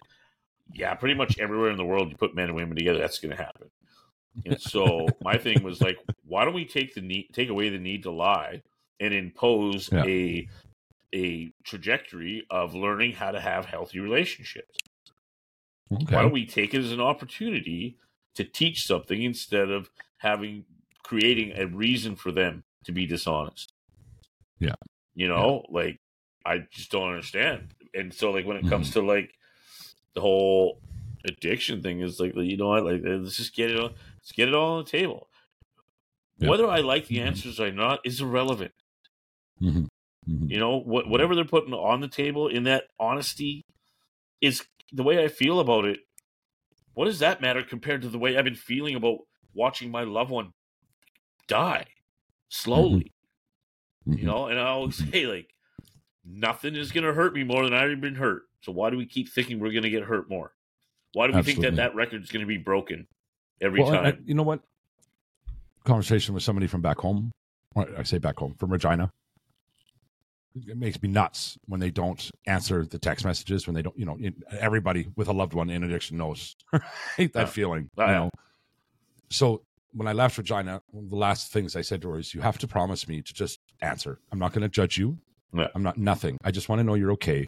yeah, 0.73 0.95
pretty 0.95 1.14
much 1.14 1.39
everywhere 1.39 1.71
in 1.71 1.77
the 1.77 1.85
world, 1.85 2.11
you 2.11 2.16
put 2.16 2.35
men 2.37 2.47
and 2.47 2.55
women 2.55 2.77
together, 2.77 2.99
that's 2.99 3.19
gonna 3.19 3.37
happen. 3.37 3.71
And 4.47 4.61
so 4.61 5.09
my 5.23 5.37
thing 5.39 5.62
was 5.64 5.81
like, 5.81 5.99
why 6.25 6.45
don't 6.45 6.55
we 6.55 6.64
take 6.64 6.95
the 6.95 7.01
need, 7.01 7.31
take 7.33 7.49
away 7.49 7.71
the 7.71 7.79
need 7.79 8.05
to 8.05 8.11
lie, 8.12 8.62
and 9.01 9.14
impose 9.14 9.90
Yeah. 9.92 10.05
a 10.05 10.49
a 11.14 11.53
trajectory 11.64 12.46
of 12.51 12.74
learning 12.74 13.12
how 13.12 13.30
to 13.30 13.40
have 13.40 13.64
healthy 13.66 13.99
relationships. 13.99 14.76
Okay. 15.92 16.14
Why 16.14 16.22
don't 16.22 16.32
we 16.32 16.44
take 16.46 16.74
it 16.74 16.80
as 16.84 16.92
an 16.92 17.01
opportunity 17.01 17.96
to 18.34 18.44
teach 18.44 18.86
something 18.86 19.22
instead 19.22 19.70
of 19.70 19.90
having 20.18 20.66
creating 21.03 21.53
a 21.57 21.66
reason 21.66 22.14
for 22.14 22.30
them 22.30 22.64
to 22.84 22.92
be 22.92 23.07
dishonest? 23.07 23.72
Yeah. 24.61 24.74
You 25.14 25.28
know, 25.28 25.64
like 25.70 25.99
I 26.44 26.59
just 26.70 26.90
don't 26.90 27.09
understand. 27.09 27.74
And 27.94 28.12
so 28.12 28.30
like 28.30 28.46
when 28.46 28.57
it 28.59 28.61
Mm-hmm. 28.64 28.68
comes 28.68 28.90
to 28.92 29.01
like 29.01 29.32
the 30.14 30.20
whole 30.20 30.82
addiction 31.24 31.82
thing 31.82 32.01
is 32.01 32.20
like 32.20 32.34
you 32.36 32.57
know 32.57 32.68
what 32.68 32.84
like 32.84 33.03
let's 33.05 33.36
just 33.36 33.55
get 33.55 33.70
it 33.70 33.78
on 33.80 33.94
let's 34.18 34.32
get 34.32 34.49
it 34.49 34.55
all 34.55 34.78
on 34.78 34.84
the 34.84 34.90
table. 34.90 35.28
Yeah. 36.38 36.49
Whether 36.51 36.68
I 36.68 36.80
like 36.80 37.07
the 37.07 37.18
Mhm. 37.18 37.26
answers 37.26 37.59
or 37.61 37.72
not 37.72 38.01
is 38.05 38.20
irrelevant. 38.20 38.72
Mhm. 39.61 39.89
Mhm. 40.29 40.51
You 40.51 40.59
know, 40.59 40.77
what 40.79 41.09
whatever 41.09 41.35
they're 41.35 41.45
putting 41.45 41.73
on 41.75 42.01
the 42.01 42.09
table 42.09 42.49
in 42.49 42.65
that 42.65 42.85
honesty 42.99 43.63
is 44.41 44.65
the 44.93 45.03
way 45.03 45.23
I 45.23 45.29
feel 45.29 45.61
about 45.61 45.85
it. 45.85 46.01
What 46.95 47.05
does 47.07 47.19
that 47.21 47.41
matter 47.41 47.63
compared 47.63 48.03
to 48.03 48.09
the 48.09 48.19
way 48.19 48.37
I've 48.37 48.45
been 48.45 48.55
feeling 48.55 48.95
about 48.95 49.19
watching 49.55 49.91
my 49.91 50.03
loved 50.03 50.31
one 50.31 50.53
die 51.47 51.87
slowly? 52.49 53.13
Mhm. 54.07 54.19
You 54.19 54.25
know, 54.25 54.47
and 54.47 54.59
I 54.59 54.67
always 54.69 54.97
say 55.13 55.27
like 55.27 55.55
nothing 56.25 56.75
is 56.77 56.93
going 56.93 57.05
to 57.05 57.13
hurt 57.15 57.35
me 57.35 57.45
more 57.45 57.65
than 57.65 57.73
I've 57.75 57.83
already 57.83 58.01
been 58.01 58.15
hurt. 58.17 58.43
So 58.63 58.73
why 58.73 58.91
do 58.91 58.97
we 58.97 59.07
keep 59.07 59.29
thinking 59.29 59.61
we're 59.61 59.71
going 59.73 59.83
to 59.85 59.91
get 59.91 60.03
hurt 60.03 60.29
more? 60.29 60.53
Why 61.15 61.27
do 61.27 61.33
we 61.33 61.43
think 61.43 61.61
that 61.61 61.77
that 61.77 61.95
record 61.95 62.23
is 62.23 62.31
going 62.31 62.43
to 62.43 62.47
be 62.47 62.59
broken 62.59 63.07
every 63.61 63.81
Well, 63.83 63.93
time? 63.93 64.05
I- 64.07 64.19
you 64.27 64.35
know 64.35 64.43
what? 64.43 64.63
Conversation 65.85 66.35
with 66.35 66.43
somebody 66.43 66.67
from 66.67 66.83
back 66.83 66.99
home. 66.99 67.31
I 67.77 68.03
say 68.03 68.19
back 68.19 68.37
home 68.37 68.55
from 68.55 68.71
Regina. 68.73 69.11
It 70.67 70.77
makes 70.77 71.01
me 71.03 71.09
nuts 71.09 71.57
when 71.67 71.81
they 71.81 71.91
don't 71.91 72.31
answer 72.47 72.85
the 72.87 72.99
text 72.99 73.25
messages. 73.25 73.67
When 73.67 73.75
they 73.75 73.83
don't, 73.83 73.99
you 73.99 74.05
know, 74.07 74.19
everybody 74.59 75.09
with 75.17 75.29
a 75.29 75.33
loved 75.33 75.53
one 75.55 75.71
in 75.71 75.83
addiction 75.83 76.17
knows 76.17 76.57
right? 76.73 76.83
that 77.19 77.35
Yeah. 77.35 77.45
feeling. 77.47 77.91
Oh, 77.99 78.07
you 78.07 78.13
know. 78.13 78.31
So 79.31 79.63
when 79.93 80.09
I 80.09 80.13
left 80.13 80.39
Regina, 80.39 80.81
one 80.91 81.05
of 81.05 81.11
the 81.11 81.17
last 81.17 81.53
things 81.53 81.77
I 81.77 81.83
said 81.83 82.03
to 82.03 82.11
her 82.11 82.19
is, 82.19 82.35
"You 82.35 82.41
have 82.41 82.59
to 82.59 82.67
promise 82.69 83.07
me 83.09 83.23
to 83.23 83.33
just 83.35 83.59
answer. 83.81 84.19
I'm 84.33 84.39
not 84.39 84.53
going 84.53 84.63
to 84.63 84.69
judge 84.69 84.99
you. 84.99 85.19
Yeah. 85.53 85.69
I'm 85.75 85.83
not 85.83 85.97
nothing. 85.99 86.37
I 86.45 86.51
just 86.51 86.69
want 86.69 86.81
to 86.81 86.85
know 86.85 86.95
you're 86.95 87.13
okay. 87.13 87.47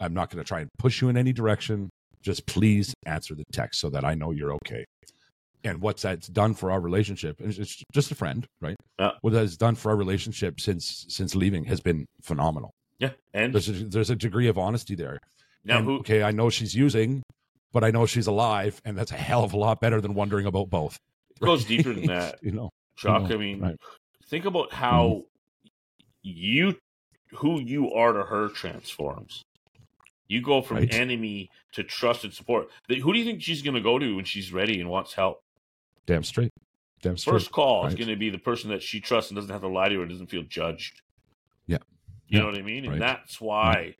I'm 0.00 0.14
not 0.14 0.30
going 0.30 0.42
to 0.42 0.46
try 0.46 0.60
and 0.60 0.68
push 0.78 1.00
you 1.00 1.08
in 1.08 1.16
any 1.16 1.32
direction. 1.32 1.90
Just 2.22 2.46
please 2.46 2.94
answer 3.06 3.34
the 3.34 3.44
text 3.52 3.80
so 3.80 3.90
that 3.90 4.04
I 4.04 4.14
know 4.14 4.32
you're 4.32 4.52
okay. 4.54 4.84
And 5.64 5.80
what's 5.80 6.02
that's 6.02 6.28
done 6.28 6.54
for 6.54 6.70
our 6.70 6.80
relationship? 6.80 7.40
and 7.40 7.56
It's 7.56 7.82
just 7.92 8.12
a 8.12 8.14
friend, 8.14 8.46
right? 8.60 8.76
Yeah. 8.98 9.12
What 9.22 9.32
that's 9.32 9.56
done 9.56 9.74
for 9.74 9.90
our 9.90 9.96
relationship 9.96 10.60
since 10.60 11.04
since 11.08 11.34
leaving 11.34 11.64
has 11.64 11.80
been 11.80 12.06
phenomenal. 12.22 12.70
yeah, 12.98 13.10
and 13.34 13.52
There's 13.52 13.68
a, 13.68 13.72
there's 13.72 14.10
a 14.10 14.16
degree 14.16 14.48
of 14.48 14.56
honesty 14.58 14.94
there. 14.94 15.18
now 15.64 15.78
And, 15.78 15.86
who? 15.86 15.98
Okay, 15.98 16.22
I 16.22 16.30
know 16.30 16.48
she's 16.50 16.74
using, 16.74 17.22
but 17.72 17.84
I 17.84 17.90
know 17.90 18.06
she's 18.06 18.26
alive, 18.26 18.80
and 18.84 18.96
that's 18.96 19.12
a 19.12 19.16
hell 19.16 19.44
of 19.44 19.52
a 19.52 19.56
lot 19.56 19.80
better 19.80 20.00
than 20.00 20.14
wondering 20.14 20.46
about 20.46 20.70
both. 20.70 20.96
It 21.40 21.44
goes 21.44 21.64
deeper 21.72 21.92
than 21.92 22.06
that. 22.06 22.38
You 22.42 22.52
know, 22.52 22.70
Chuck, 22.96 23.28
know, 23.28 23.34
I 23.34 23.38
mean, 23.38 23.60
right. 23.60 23.76
think 24.26 24.44
about 24.44 24.72
how 24.72 25.08
mm-hmm. 25.08 25.68
you, 26.22 26.76
who 27.32 27.60
you 27.60 27.92
are 27.92 28.12
to 28.12 28.22
her, 28.22 28.48
transforms. 28.48 29.42
You 30.28 30.42
go 30.42 30.60
from 30.60 30.78
Right. 30.78 30.94
enemy 30.94 31.48
to 31.72 31.82
trust 31.82 32.22
and 32.24 32.32
support. 32.34 32.68
Who 32.88 33.12
do 33.12 33.18
you 33.18 33.24
think 33.24 33.42
she's 33.42 33.62
going 33.62 33.74
to 33.74 33.80
go 33.80 33.98
to 33.98 34.16
when 34.16 34.26
she's 34.26 34.52
ready 34.52 34.80
and 34.80 34.90
wants 34.90 35.14
help? 35.14 35.40
Damn 36.08 36.24
straight, 36.24 36.52
damn 37.02 37.16
straight. 37.16 37.34
First 37.34 37.52
call 37.52 37.86
is 37.86 37.94
going 37.94 38.08
to 38.08 38.16
be 38.16 38.30
the 38.30 38.38
person 38.38 38.70
that 38.70 38.82
she 38.82 38.98
trusts 38.98 39.30
and 39.30 39.36
doesn't 39.36 39.52
have 39.52 39.60
to 39.60 39.68
lie 39.68 39.88
to 39.90 39.94
her, 39.96 40.02
and 40.02 40.10
doesn't 40.10 40.26
feel 40.30 40.42
judged. 40.42 41.02
Yeah. 41.66 41.76
You 42.26 42.38
Yeah. 42.38 42.40
know 42.40 42.46
what 42.46 42.58
I 42.58 42.62
mean? 42.62 42.84
And 42.86 43.00
that's 43.00 43.40
why 43.40 43.94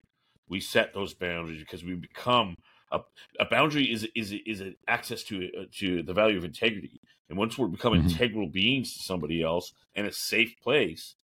we 0.49 0.59
set 0.61 0.95
those 0.95 1.13
boundaries 1.15 1.61
because 1.61 1.85
we 1.85 1.95
become 1.95 2.57
a, 2.91 3.01
a 3.39 3.45
boundary 3.45 3.93
is 3.93 4.09
is 4.15 4.33
is 4.47 4.61
an 4.63 4.75
access 4.89 5.23
to 5.25 5.51
uh, 5.59 5.65
to 5.77 6.03
the 6.03 6.15
value 6.15 6.39
of 6.39 6.45
integrity. 6.45 6.99
And 7.29 7.37
once 7.37 7.59
we 7.59 7.69
become 7.69 7.93
Mhm. 7.93 8.05
integral 8.11 8.49
beings 8.49 8.95
to 8.97 9.03
somebody 9.03 9.43
else 9.43 9.75
and 9.95 10.07
a 10.07 10.13
safe 10.13 10.59
place, 10.63 11.15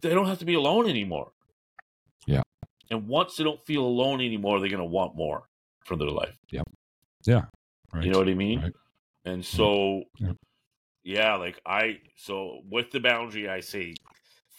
they 0.00 0.10
don't 0.10 0.26
have 0.26 0.38
to 0.38 0.44
be 0.44 0.54
alone 0.54 0.88
anymore. 0.88 1.32
Yeah. 2.28 2.42
And 2.90 3.08
once 3.08 3.36
they 3.36 3.42
don't 3.42 3.60
feel 3.66 3.84
alone 3.84 4.20
anymore, 4.20 4.60
they're 4.60 4.68
going 4.68 4.78
to 4.78 4.84
want 4.84 5.16
more 5.16 5.48
from 5.84 5.98
their 5.98 6.10
life. 6.10 6.38
Yeah. 6.50 6.62
Yeah, 7.26 7.46
right. 7.92 8.04
You 8.04 8.12
know 8.12 8.18
what 8.18 8.28
I 8.28 8.34
mean? 8.34 8.60
Right. 8.60 8.72
And 9.24 9.44
so, 9.44 10.04
Yeah. 10.18 10.32
yeah, 11.02 11.34
like 11.36 11.60
I, 11.66 12.00
so 12.16 12.62
with 12.68 12.90
the 12.90 13.00
boundary, 13.00 13.48
I 13.48 13.60
say, 13.60 14.00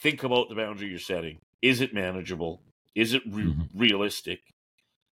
think 0.01 0.23
about 0.23 0.49
the 0.49 0.55
boundary 0.55 0.89
you're 0.89 0.99
setting. 0.99 1.39
Is 1.61 1.81
it 1.81 1.93
manageable? 1.93 2.63
Is 2.95 3.13
it 3.13 3.23
re- 3.27 3.55
Mhm. 3.55 3.69
realistic? 3.73 4.41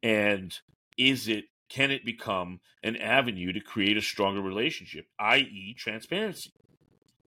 And 0.04 0.58
is 0.98 1.28
it, 1.28 1.46
can 1.70 1.92
it 1.92 2.06
become 2.06 2.62
an 2.84 2.96
avenue 2.98 3.54
to 3.54 3.62
create 3.62 3.98
a 3.98 4.02
stronger 4.02 4.42
relationship, 4.42 5.08
i.e., 5.20 5.76
transparency? 5.78 6.52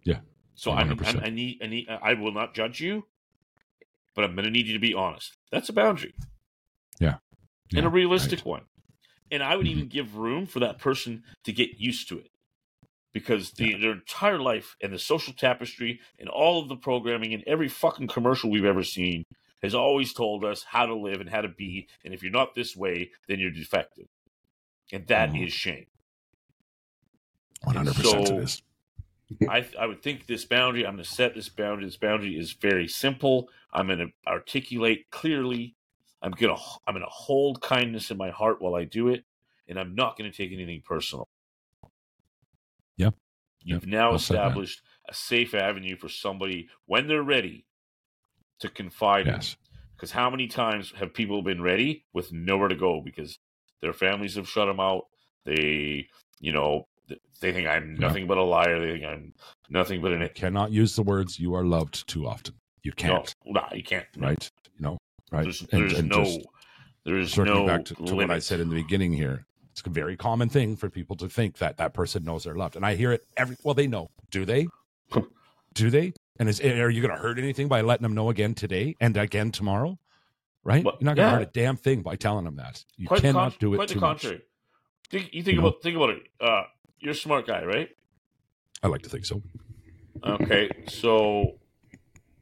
Yeah. 0.05 0.21
So 0.55 0.73
I'm, 0.73 1.01
I'm, 1.03 1.19
I 1.21 1.31
need, 1.31 1.61
I 1.63 1.67
need, 1.67 1.89
I 1.89 2.15
will 2.15 2.33
not 2.33 2.55
judge 2.55 2.81
you, 2.81 3.09
but 4.15 4.25
I'm 4.25 4.35
going 4.37 4.45
to 4.45 4.51
need 4.51 4.67
you 4.69 4.75
to 4.75 4.79
be 4.79 4.95
honest. 4.95 5.37
That's 5.51 5.69
a 5.69 5.73
boundary 5.73 6.15
and 7.05 7.09
Yeah, 7.09 7.19
and 7.75 7.87
a 7.87 7.89
realistic 7.91 8.41
right. 8.41 8.45
one. 8.45 8.67
And 9.31 9.43
I 9.43 9.57
would 9.57 9.67
Mhm. 9.67 9.71
even 9.71 9.89
give 9.89 10.17
room 10.17 10.47
for 10.47 10.61
that 10.61 10.79
person 10.79 11.25
to 11.45 11.53
get 11.53 11.79
used 11.79 12.09
to 12.09 12.19
it 12.19 12.31
because 13.13 13.53
the, 13.53 13.75
their 13.75 13.93
entire 13.93 14.39
life 14.39 14.77
and 14.83 14.93
the 14.93 14.99
social 14.99 15.33
tapestry 15.33 16.01
and 16.19 16.29
all 16.29 16.61
of 16.63 16.69
the 16.69 16.77
programming 16.77 17.33
and 17.35 17.45
every 17.47 17.69
fucking 17.69 18.09
commercial 18.09 18.51
we've 18.51 18.65
ever 18.65 18.83
seen 18.85 19.25
has 19.63 19.75
always 19.75 20.13
told 20.13 20.45
us 20.45 20.63
how 20.65 20.87
to 20.87 20.95
live 20.95 21.21
and 21.21 21.29
how 21.31 21.41
to 21.43 21.49
be. 21.49 21.87
And 22.05 22.15
if 22.15 22.23
you're 22.23 22.33
not 22.33 22.55
this 22.55 22.75
way, 22.77 23.11
then 23.29 23.39
you're 23.39 23.51
defective. 23.51 24.07
And 24.93 25.07
that 25.09 25.29
is 25.37 25.53
Mhm. 25.53 25.57
shame. 25.57 25.87
One 27.63 27.77
hundred 27.77 27.95
percent, 27.95 28.27
So- 28.27 28.37
it 28.39 28.43
is. 28.43 28.63
I 29.49 29.69
I 29.79 29.87
would 29.87 30.03
think 30.03 30.27
this 30.27 30.45
boundary. 30.45 30.85
I'm 30.85 30.95
going 30.95 31.05
to 31.05 31.09
set 31.11 31.35
this 31.35 31.49
boundary. 31.49 31.85
This 31.85 31.97
boundary 31.97 32.37
is 32.37 32.53
very 32.53 32.89
simple. 32.89 33.49
I'm 33.73 33.87
going 33.87 34.01
to 34.01 34.13
articulate 34.27 35.09
clearly. 35.11 35.77
I'm 36.23 36.33
gonna 36.33 36.57
I'm 36.87 36.95
gonna 36.95 37.07
hold 37.09 37.61
kindness 37.63 38.11
in 38.11 38.17
my 38.17 38.31
heart 38.31 38.61
while 38.61 38.75
I 38.75 38.85
do 38.85 39.09
it, 39.09 39.25
and 39.69 39.79
I'm 39.79 39.95
not 39.95 40.19
going 40.19 40.31
to 40.31 40.37
take 40.37 40.53
anything 40.53 40.83
personal. 40.85 41.27
Yep. 42.97 43.15
You've 43.63 43.87
now 43.87 44.09
man. 44.09 44.17
established 44.17 44.83
a 45.09 45.15
safe 45.15 45.55
avenue 45.55 45.97
for 45.97 46.09
somebody 46.09 46.69
when 46.87 47.09
they're 47.09 47.23
ready 47.23 47.67
to 48.61 48.69
confide 48.69 49.27
in. 49.27 49.35
Yes. 49.35 49.57
Because 49.97 50.13
how 50.13 50.31
many 50.31 50.47
times 50.47 50.93
have 50.97 51.13
people 51.13 51.43
been 51.43 51.61
ready 51.63 52.05
with 52.15 52.33
nowhere 52.33 52.69
to 52.69 52.75
go 52.75 53.03
because 53.03 53.39
their 53.83 53.93
families 53.93 54.37
have 54.37 54.49
shut 54.49 54.67
them 54.67 54.81
out? 54.81 55.07
They, 55.45 56.09
you 56.39 56.53
know, 56.53 56.87
they 57.41 57.53
think 57.53 57.67
I'm 57.69 57.93
Yeah. 57.95 58.07
nothing 58.09 58.27
but 58.27 58.39
a 58.39 58.43
liar. 58.43 58.81
They 58.81 58.93
think 58.93 59.05
I'm 59.05 59.35
nothing 59.69 60.01
but 60.01 60.13
an. 60.13 60.23
You 60.23 60.29
cannot 60.35 60.71
use 60.71 60.97
the 60.97 61.03
words 61.03 61.39
"you 61.39 61.55
are 61.55 61.65
loved" 61.65 62.07
too 62.09 62.27
often. 62.27 62.55
You 62.83 62.93
can't, 62.93 63.35
No, 63.45 63.53
no, 63.61 63.67
you 63.75 63.83
can't. 63.83 64.07
right? 64.17 64.51
You 64.75 64.83
know, 64.83 64.99
right? 65.31 65.43
There's, 65.45 65.61
And- 65.63 65.69
there's 65.83 65.99
and 65.99 66.09
no. 66.09 66.25
just 66.25 66.41
There's 67.05 67.33
circling 67.33 67.67
no 67.67 67.67
back 67.67 67.85
to, 67.87 67.95
to 67.95 68.15
what 68.15 68.31
I 68.31 68.39
said 68.39 68.61
in 68.61 68.69
the 68.69 68.75
beginning 68.75 69.13
here. 69.13 69.47
It's 69.73 69.83
a 69.87 69.89
very 69.89 70.17
common 70.17 70.49
thing 70.49 70.77
for 70.77 70.91
people 70.91 71.17
to 71.17 71.29
think 71.29 71.59
that 71.59 71.77
that 71.79 71.95
person 71.95 72.25
knows 72.25 72.45
they're 72.45 72.57
loved, 72.57 72.77
and 72.77 72.85
I 72.85 72.97
hear 72.97 73.13
it 73.13 73.25
every. 73.37 73.57
Well, 73.63 73.75
they 73.75 73.87
know. 73.87 74.11
Do 74.31 74.45
they? 74.45 74.67
Do 75.75 75.91
they? 75.91 76.13
And 76.39 76.49
is 76.49 76.61
are 76.61 76.91
you 76.91 77.01
going 77.01 77.15
to 77.15 77.21
hurt 77.21 77.39
anything 77.39 77.69
by 77.69 77.81
letting 77.83 78.03
them 78.03 78.15
know 78.15 78.31
again 78.31 78.55
today 78.55 78.97
and 79.01 79.17
again 79.17 79.53
tomorrow? 79.53 79.99
Right? 80.65 80.85
Well, 80.85 80.97
You're 81.01 81.07
not 81.07 81.17
going 81.17 81.27
to 81.29 81.33
yeah. 81.33 81.39
hurt 81.39 81.49
a 81.49 81.53
damn 81.53 81.77
thing 81.77 82.03
by 82.03 82.17
telling 82.17 82.45
them 82.45 82.57
that. 82.57 82.85
You 82.97 83.07
Quite 83.07 83.21
cannot 83.23 83.51
con- 83.53 83.57
do 83.61 83.75
it 83.75 83.77
Quite 83.77 83.89
too 83.89 83.95
the 83.95 84.01
much. 84.01 84.21
contrary. 84.23 84.43
Think, 85.11 85.33
you 85.33 85.43
think 85.43 85.55
You 85.57 85.63
know? 85.63 85.69
about 85.69 85.83
think 85.83 85.97
about 85.97 86.11
it. 86.11 86.23
Uh, 86.41 86.63
you're 86.99 87.13
a 87.13 87.15
smart 87.15 87.47
guy, 87.47 87.65
right? 87.65 87.89
I 88.83 88.89
like 88.89 89.03
to 89.03 89.09
think 89.09 89.25
so. 89.25 89.41
Okay, 90.25 90.69
so 90.89 91.55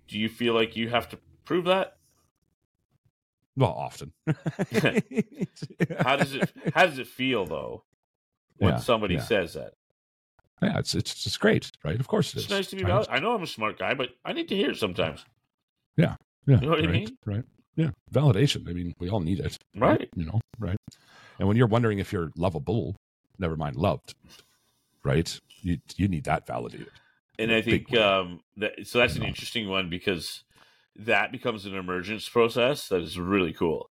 do 0.09 0.19
you 0.19 0.29
feel 0.29 0.55
like 0.55 0.75
you 0.75 0.89
have 0.89 1.09
to 1.11 1.19
prove 1.45 1.67
that? 1.67 1.98
Well, 3.59 3.73
often. 3.73 4.13
How 6.01 6.17
does 6.17 6.35
it 6.35 6.53
How 6.75 6.87
does 6.87 6.99
it 6.99 7.09
feel 7.09 7.45
though 7.45 7.83
when 8.59 8.75
Yeah, 8.75 8.79
somebody 8.79 9.15
yeah. 9.15 9.23
says 9.23 9.55
that? 9.55 9.73
Yeah, 10.63 10.79
it's 10.79 10.95
it's 10.95 11.25
just 11.25 11.41
great, 11.41 11.71
right? 11.85 11.99
Of 11.99 12.07
course 12.07 12.33
it 12.33 12.39
is. 12.39 12.45
It's 12.45 12.53
nice 12.53 12.69
to 12.69 12.77
be 12.77 12.85
valid. 12.85 13.09
I 13.11 13.19
know 13.19 13.35
I'm 13.35 13.43
a 13.43 13.47
smart 13.49 13.79
guy, 13.79 13.95
but 13.95 14.11
I 14.25 14.33
need 14.33 14.49
to 14.49 14.57
hear 14.57 14.71
it 14.71 14.77
sometimes. 14.77 15.25
Yeah, 15.97 16.15
yeah 16.47 16.61
You 16.61 16.67
know 16.67 16.71
what 16.71 16.79
I 16.81 16.87
right, 16.87 16.93
mean? 16.93 17.19
Right. 17.27 17.45
Yeah. 17.77 17.91
Validation. 18.13 18.69
I 18.69 18.73
mean, 18.73 18.95
we 18.99 19.09
all 19.09 19.21
need 19.21 19.41
it. 19.41 19.57
Right. 19.77 20.09
You 20.15 20.27
know, 20.27 20.41
right. 20.59 20.77
And 21.39 21.49
when 21.49 21.57
you're 21.57 21.67
wondering 21.69 21.99
if 21.99 22.13
you're 22.13 22.31
lovable, 22.37 22.97
never 23.39 23.57
mind 23.57 23.77
loved, 23.77 24.15
right? 25.05 25.39
You 25.63 25.79
you 25.97 26.09
need 26.09 26.25
that 26.25 26.47
validated. 26.47 26.91
And 27.39 27.53
I 27.53 27.63
think 27.63 27.95
um, 27.97 28.41
that 28.57 28.87
so 28.87 28.99
that's 28.99 29.17
an 29.17 29.23
interesting 29.23 29.69
one 29.69 29.89
because 29.89 30.43
that 30.99 31.33
becomes 31.33 31.65
an 31.65 31.75
emergence 31.75 32.29
process 32.29 32.89
that 32.89 33.01
is 33.01 33.19
really 33.19 33.53
cool. 33.53 33.89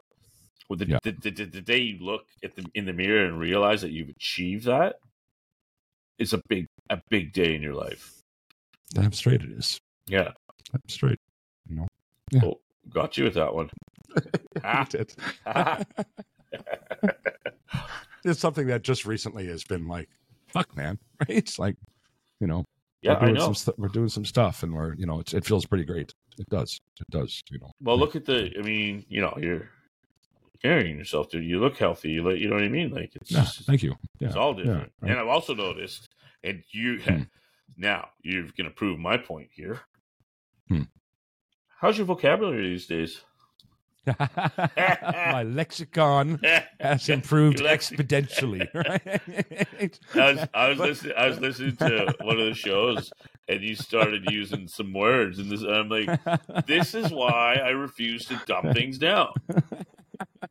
With 0.69 0.79
the, 0.79 0.87
Yeah. 0.89 0.99
the, 1.03 1.13
the, 1.13 1.45
the, 1.45 1.61
day 1.61 1.79
you 1.79 1.99
look 2.05 2.25
at 2.43 2.57
the 2.57 2.65
in 2.75 2.87
the 2.87 2.95
mirror 2.95 3.27
and 3.27 3.39
realize 3.39 3.83
that 3.83 3.91
you've 3.91 4.09
achieved 4.09 4.65
that, 4.65 4.97
it's 6.19 6.33
a 6.33 6.41
big 6.49 6.67
a 6.89 7.01
big 7.11 7.33
day 7.33 7.55
in 7.55 7.63
your 7.63 7.75
life. 7.75 8.23
Damn 8.95 9.13
straight 9.13 9.43
it 9.43 9.51
is. 9.51 9.79
Yeah, 10.07 10.33
Damn 10.73 10.89
straight. 10.89 11.19
You 11.69 11.77
know. 11.77 11.87
Yeah. 12.31 12.41
oh, 12.45 12.61
got 12.89 13.19
you 13.19 13.25
with 13.25 13.35
that 13.35 13.55
one. 13.55 13.71
Ah. 14.63 14.87
Did. 14.89 15.13
it's 18.25 18.41
something 18.41 18.69
that 18.69 18.83
just 18.83 19.05
recently 19.05 19.47
has 19.47 19.65
been 19.65 19.89
like, 19.89 20.09
fuck, 20.47 20.75
man. 20.77 20.99
Right? 21.21 21.37
It's 21.37 21.59
like, 21.59 21.77
you 22.41 22.47
know, 22.47 22.65
yeah, 23.05 23.13
we're 23.13 23.17
I 23.19 23.21
doing 23.27 23.35
know. 23.35 23.41
some 23.45 23.55
stu- 23.55 23.75
we're 23.79 23.89
doing 23.89 24.09
some 24.09 24.25
stuff, 24.25 24.63
and 24.63 24.75
we're 24.75 24.95
you 24.95 25.07
know, 25.07 25.21
it's, 25.21 25.35
it 25.35 25.45
feels 25.45 25.67
pretty 25.67 25.85
great. 25.85 26.13
It 26.39 26.49
does. 26.49 26.81
It 27.01 27.09
does. 27.11 27.43
You 27.51 27.59
know. 27.61 27.71
Well, 27.81 27.99
look 27.99 28.17
at 28.17 28.25
the. 28.25 28.51
I 28.59 28.63
mean, 28.63 29.05
you 29.09 29.21
know, 29.21 29.35
you're 29.41 29.69
carrying 30.63 30.97
yourself, 30.99 31.31
dude. 31.31 31.45
You 31.45 31.61
look 31.61 31.77
healthy. 31.77 32.11
You 32.11 32.23
look, 32.23 32.39
you 32.39 32.49
know 32.49 32.55
what 32.57 32.65
I 32.65 32.69
mean? 32.69 32.91
Like 32.91 33.15
it's 33.15 33.31
Yeah. 33.31 33.43
just- 33.43 33.67
Thank 33.67 33.83
you. 33.83 33.95
Yeah. 34.19 34.29
It's 34.29 34.37
all 34.37 34.55
different. 34.55 34.91
right. 35.01 35.11
And 35.11 35.21
I've 35.21 35.29
also 35.29 35.55
noticed, 35.55 36.09
and 36.43 36.63
you 36.73 36.99
Hmm. 37.07 37.23
now 37.77 38.09
you're 38.23 38.45
going 38.45 38.65
to 38.69 38.71
prove 38.71 38.99
my 38.99 39.17
point 39.19 39.49
here. 39.53 39.81
Hmm. 40.69 40.83
How's 41.79 41.99
your 41.99 42.07
vocabulary 42.07 42.69
these 42.71 42.87
days? 42.87 43.21
My 44.77 45.43
lexicon 45.43 46.41
has 46.81 47.09
improved 47.09 47.59
exponentially. 47.61 48.69
Right? 48.75 49.99
I 50.15 50.33
was, 50.33 50.49
I 50.55 50.69
was 50.69 50.79
listening. 50.79 51.13
I 51.17 51.27
was 51.29 51.41
listening 51.41 51.77
to 51.77 52.15
one 52.21 52.39
of 52.39 52.47
the 52.47 52.55
shows, 52.55 53.11
and 53.49 53.63
you 53.63 53.75
started 53.75 54.31
using 54.31 54.69
some 54.69 54.93
words, 54.93 55.39
and 55.39 55.51
this. 55.51 55.63
And 55.63 55.75
I'm 55.75 55.89
like, 55.89 56.67
this 56.67 56.95
is 56.95 57.11
why 57.13 57.55
I 57.57 57.71
refuse 57.71 58.27
to 58.27 58.41
dumb 58.47 58.73
things 58.73 58.99
down 58.99 59.33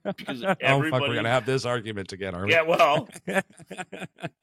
because 0.03 0.43
oh 0.43 0.55
fuck, 0.59 1.01
we're 1.01 1.15
gonna 1.15 1.29
have 1.29 1.45
this 1.45 1.65
argument 1.65 2.11
again, 2.11 2.35
are 2.35 2.45
we? 2.45 2.51
yeah, 2.51 2.61
well, 2.63 3.07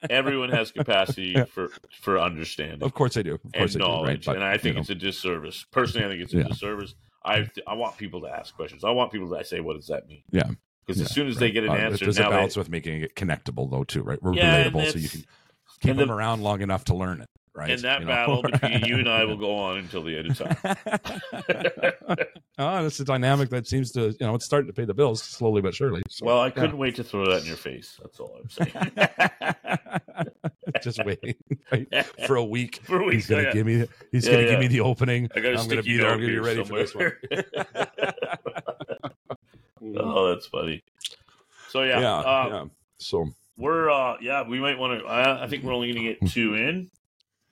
everyone 0.08 0.50
has 0.50 0.72
capacity 0.72 1.42
for 1.44 1.68
for 2.00 2.18
understanding. 2.18 2.82
of 2.82 2.94
course 2.94 3.16
I 3.16 3.22
do. 3.22 3.34
Of 3.34 3.40
and 3.44 3.54
course 3.54 3.76
I 3.76 3.78
do. 3.78 4.02
Right? 4.04 4.24
But, 4.24 4.36
and 4.36 4.44
I 4.44 4.52
think 4.56 4.64
you 4.64 4.72
know, 4.74 4.80
it's 4.80 4.90
a 4.90 4.94
disservice. 4.94 5.66
Personally, 5.70 6.06
I 6.06 6.08
think 6.10 6.22
it's 6.22 6.34
a 6.34 6.38
Yeah. 6.38 6.42
disservice. 6.44 6.94
I 7.24 7.48
I 7.66 7.74
want 7.74 7.96
people 7.98 8.20
to 8.22 8.28
ask 8.28 8.54
questions. 8.54 8.82
I 8.84 8.90
want 8.90 9.12
people 9.12 9.28
to 9.36 9.44
say, 9.44 9.60
"What 9.60 9.76
does 9.76 9.86
that 9.88 10.08
mean?" 10.08 10.22
Yeah. 10.30 10.44
because 10.86 10.98
yeah, 11.00 11.04
as 11.04 11.12
soon 11.12 11.28
as 11.28 11.36
right. 11.36 11.40
they 11.40 11.50
get 11.52 11.64
an 11.64 11.70
Uh, 11.70 11.74
answer, 11.74 12.04
there's 12.06 12.18
now 12.18 12.28
a 12.28 12.30
they- 12.30 12.36
balance 12.36 12.56
with 12.56 12.68
making 12.70 13.02
it 13.02 13.14
connectable, 13.14 13.70
though, 13.70 13.84
too, 13.84 14.02
right? 14.02 14.20
We're 14.22 14.34
Yeah, 14.34 14.64
relatable, 14.70 14.92
so 14.92 14.98
you 14.98 15.08
can 15.08 15.20
keep 15.80 15.90
and 15.92 15.98
them 15.98 16.10
around 16.10 16.42
long 16.42 16.60
enough 16.62 16.84
to 16.84 16.94
learn 16.94 17.20
it, 17.20 17.28
right? 17.54 17.70
and 17.70 17.80
that 17.82 18.00
You 18.00 18.06
know? 18.06 18.12
battle 18.12 18.42
between 18.50 18.84
you 18.84 18.98
and 18.98 19.08
I 19.08 19.24
will 19.24 19.36
go 19.36 19.54
on 19.56 19.76
until 19.78 20.02
the 20.02 20.16
end 20.16 20.30
of 20.30 20.38
time. 20.38 20.56
oh, 22.58 22.86
it's 22.86 23.00
a 23.00 23.04
dynamic 23.04 23.50
that 23.50 23.66
seems 23.66 23.92
to, 23.92 24.10
you 24.10 24.16
know, 24.26 24.34
it's 24.34 24.44
starting 24.44 24.66
to 24.68 24.72
pay 24.74 24.84
the 24.84 24.94
bills 24.94 25.22
slowly 25.22 25.60
but 25.62 25.74
surely. 25.74 26.02
So, 26.08 26.24
well, 26.26 26.40
I 26.40 26.50
couldn't 26.50 26.78
wait 26.78 26.96
to 26.96 27.04
throw 27.04 27.26
that 27.30 27.42
in 27.42 27.46
your 27.46 27.56
face. 27.56 27.98
That's 28.00 28.18
all 28.20 28.40
I'm 28.42 28.48
saying. 28.50 30.26
just 30.84 31.04
waiting 31.04 31.34
right? 31.72 31.88
for 32.26 32.36
a 32.36 32.44
week. 32.44 32.80
For 32.84 33.00
a 33.00 33.04
week, 33.04 33.14
he's 33.14 33.26
gonna 33.26 33.42
yeah. 33.44 33.52
give 33.52 33.66
me. 33.66 33.86
He's 34.12 34.26
Yeah, 34.26 34.32
gonna 34.32 34.44
yeah. 34.44 34.50
give 34.50 34.60
me 34.60 34.66
the 34.68 34.80
opening. 34.80 35.28
I 35.34 35.40
got 35.40 35.54
a 35.54 35.58
I'm 35.58 35.68
gonna 35.68 35.82
be 35.82 35.96
there. 35.96 36.10
I'm 36.10 36.18
gonna 36.18 36.26
be 36.26 36.38
ready 36.38 36.64
for 36.64 36.78
this 36.78 36.94
one. 36.94 37.12
somewhere. 37.22 37.46
oh, 39.98 40.28
that's 40.34 40.46
funny. 40.46 40.82
So 41.68 41.82
yeah, 41.82 42.00
yeah, 42.00 42.14
uh, 42.16 42.48
yeah. 42.50 42.64
So 42.98 43.28
we're 43.56 43.90
uh, 43.90 44.16
yeah, 44.20 44.46
we 44.46 44.60
might 44.60 44.78
want 44.78 45.00
to. 45.00 45.06
I, 45.06 45.44
I 45.44 45.46
think 45.46 45.64
we're 45.64 45.74
only 45.74 45.92
going 45.92 46.04
to 46.04 46.14
get 46.14 46.30
two 46.32 46.54
in. 46.54 46.90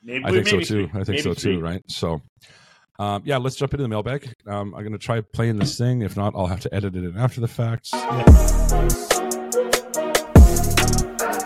Maybe 0.03 0.25
I 0.25 0.31
think 0.31 0.47
so 0.47 0.59
too. 0.61 0.65
three. 0.65 0.85
I 0.87 1.05
think 1.05 1.09
Maybe 1.09 1.23
so 1.23 1.35
three. 1.35 1.57
too. 1.57 1.61
Right. 1.61 1.83
So, 1.89 2.23
um, 2.99 3.23
yeah, 3.25 3.37
let's 3.37 3.57
jump 3.57 3.75
into 3.75 3.83
the 3.83 3.89
mailbag. 3.89 4.33
Um, 4.47 4.75
I'm 4.75 4.83
gonna 4.85 4.99
try 4.99 5.21
playing 5.21 5.57
this 5.57 5.77
thing. 5.77 6.03
If 6.03 6.17
not, 6.17 6.35
I'll 6.37 6.47
have 6.47 6.61
to 6.61 6.75
edit 6.75 6.97
it 6.97 7.05
in 7.05 7.17
after 7.17 7.41
the 7.41 7.49
fact. 7.49 7.91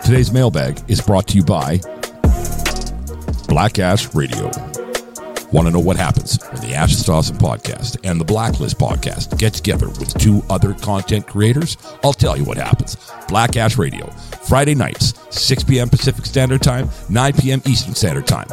Today's 0.05 0.33
mailbag 0.33 0.81
is 0.89 0.99
brought 0.99 1.27
to 1.29 1.37
you 1.37 1.45
by 1.45 1.79
Black 3.47 3.79
Ash 3.79 4.13
Radio. 4.13 4.51
Want 5.53 5.65
to 5.67 5.71
know 5.71 5.79
what 5.79 5.95
happens 5.95 6.43
when 6.51 6.61
the 6.61 6.73
Ashes 6.73 7.03
to 7.05 7.13
Awesome 7.13 7.37
podcast 7.37 7.97
and 8.03 8.19
the 8.19 8.25
Blacklist 8.25 8.77
podcast 8.77 9.37
get 9.37 9.53
together 9.53 9.87
with 9.87 10.13
two 10.19 10.43
other 10.49 10.73
content 10.73 11.25
creators? 11.25 11.77
I'll 12.03 12.11
tell 12.11 12.35
you 12.35 12.43
what 12.43 12.57
happens. 12.57 12.97
Black 13.29 13.55
Ash 13.55 13.77
Radio, 13.77 14.09
Friday 14.45 14.75
nights, 14.75 15.13
6 15.29 15.63
p.m. 15.63 15.87
Pacific 15.87 16.25
Standard 16.25 16.61
Time, 16.61 16.89
9 17.07 17.33
p.m. 17.33 17.61
Eastern 17.65 17.95
Standard 17.95 18.27
Time. 18.27 18.47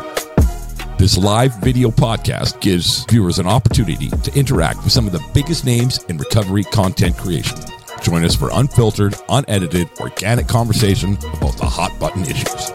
This 0.99 1.19
live 1.19 1.57
video 1.57 1.89
podcast 1.89 2.61
gives 2.61 3.05
viewers 3.07 3.41
an 3.41 3.49
opportunity 3.49 4.09
to 4.09 4.39
interact 4.39 4.85
with 4.85 4.93
some 4.93 5.07
of 5.07 5.13
the 5.13 5.25
biggest 5.35 5.65
names 5.65 6.05
in 6.05 6.17
recovery 6.17 6.63
content 6.63 7.17
creation. 7.17 7.59
Join 8.03 8.25
us 8.25 8.35
for 8.35 8.51
unfiltered, 8.53 9.15
unedited, 9.29 9.89
organic 10.01 10.49
conversation 10.49 11.15
about 11.35 11.57
the 11.59 11.67
hot 11.67 11.97
button 12.01 12.23
issues. 12.23 12.73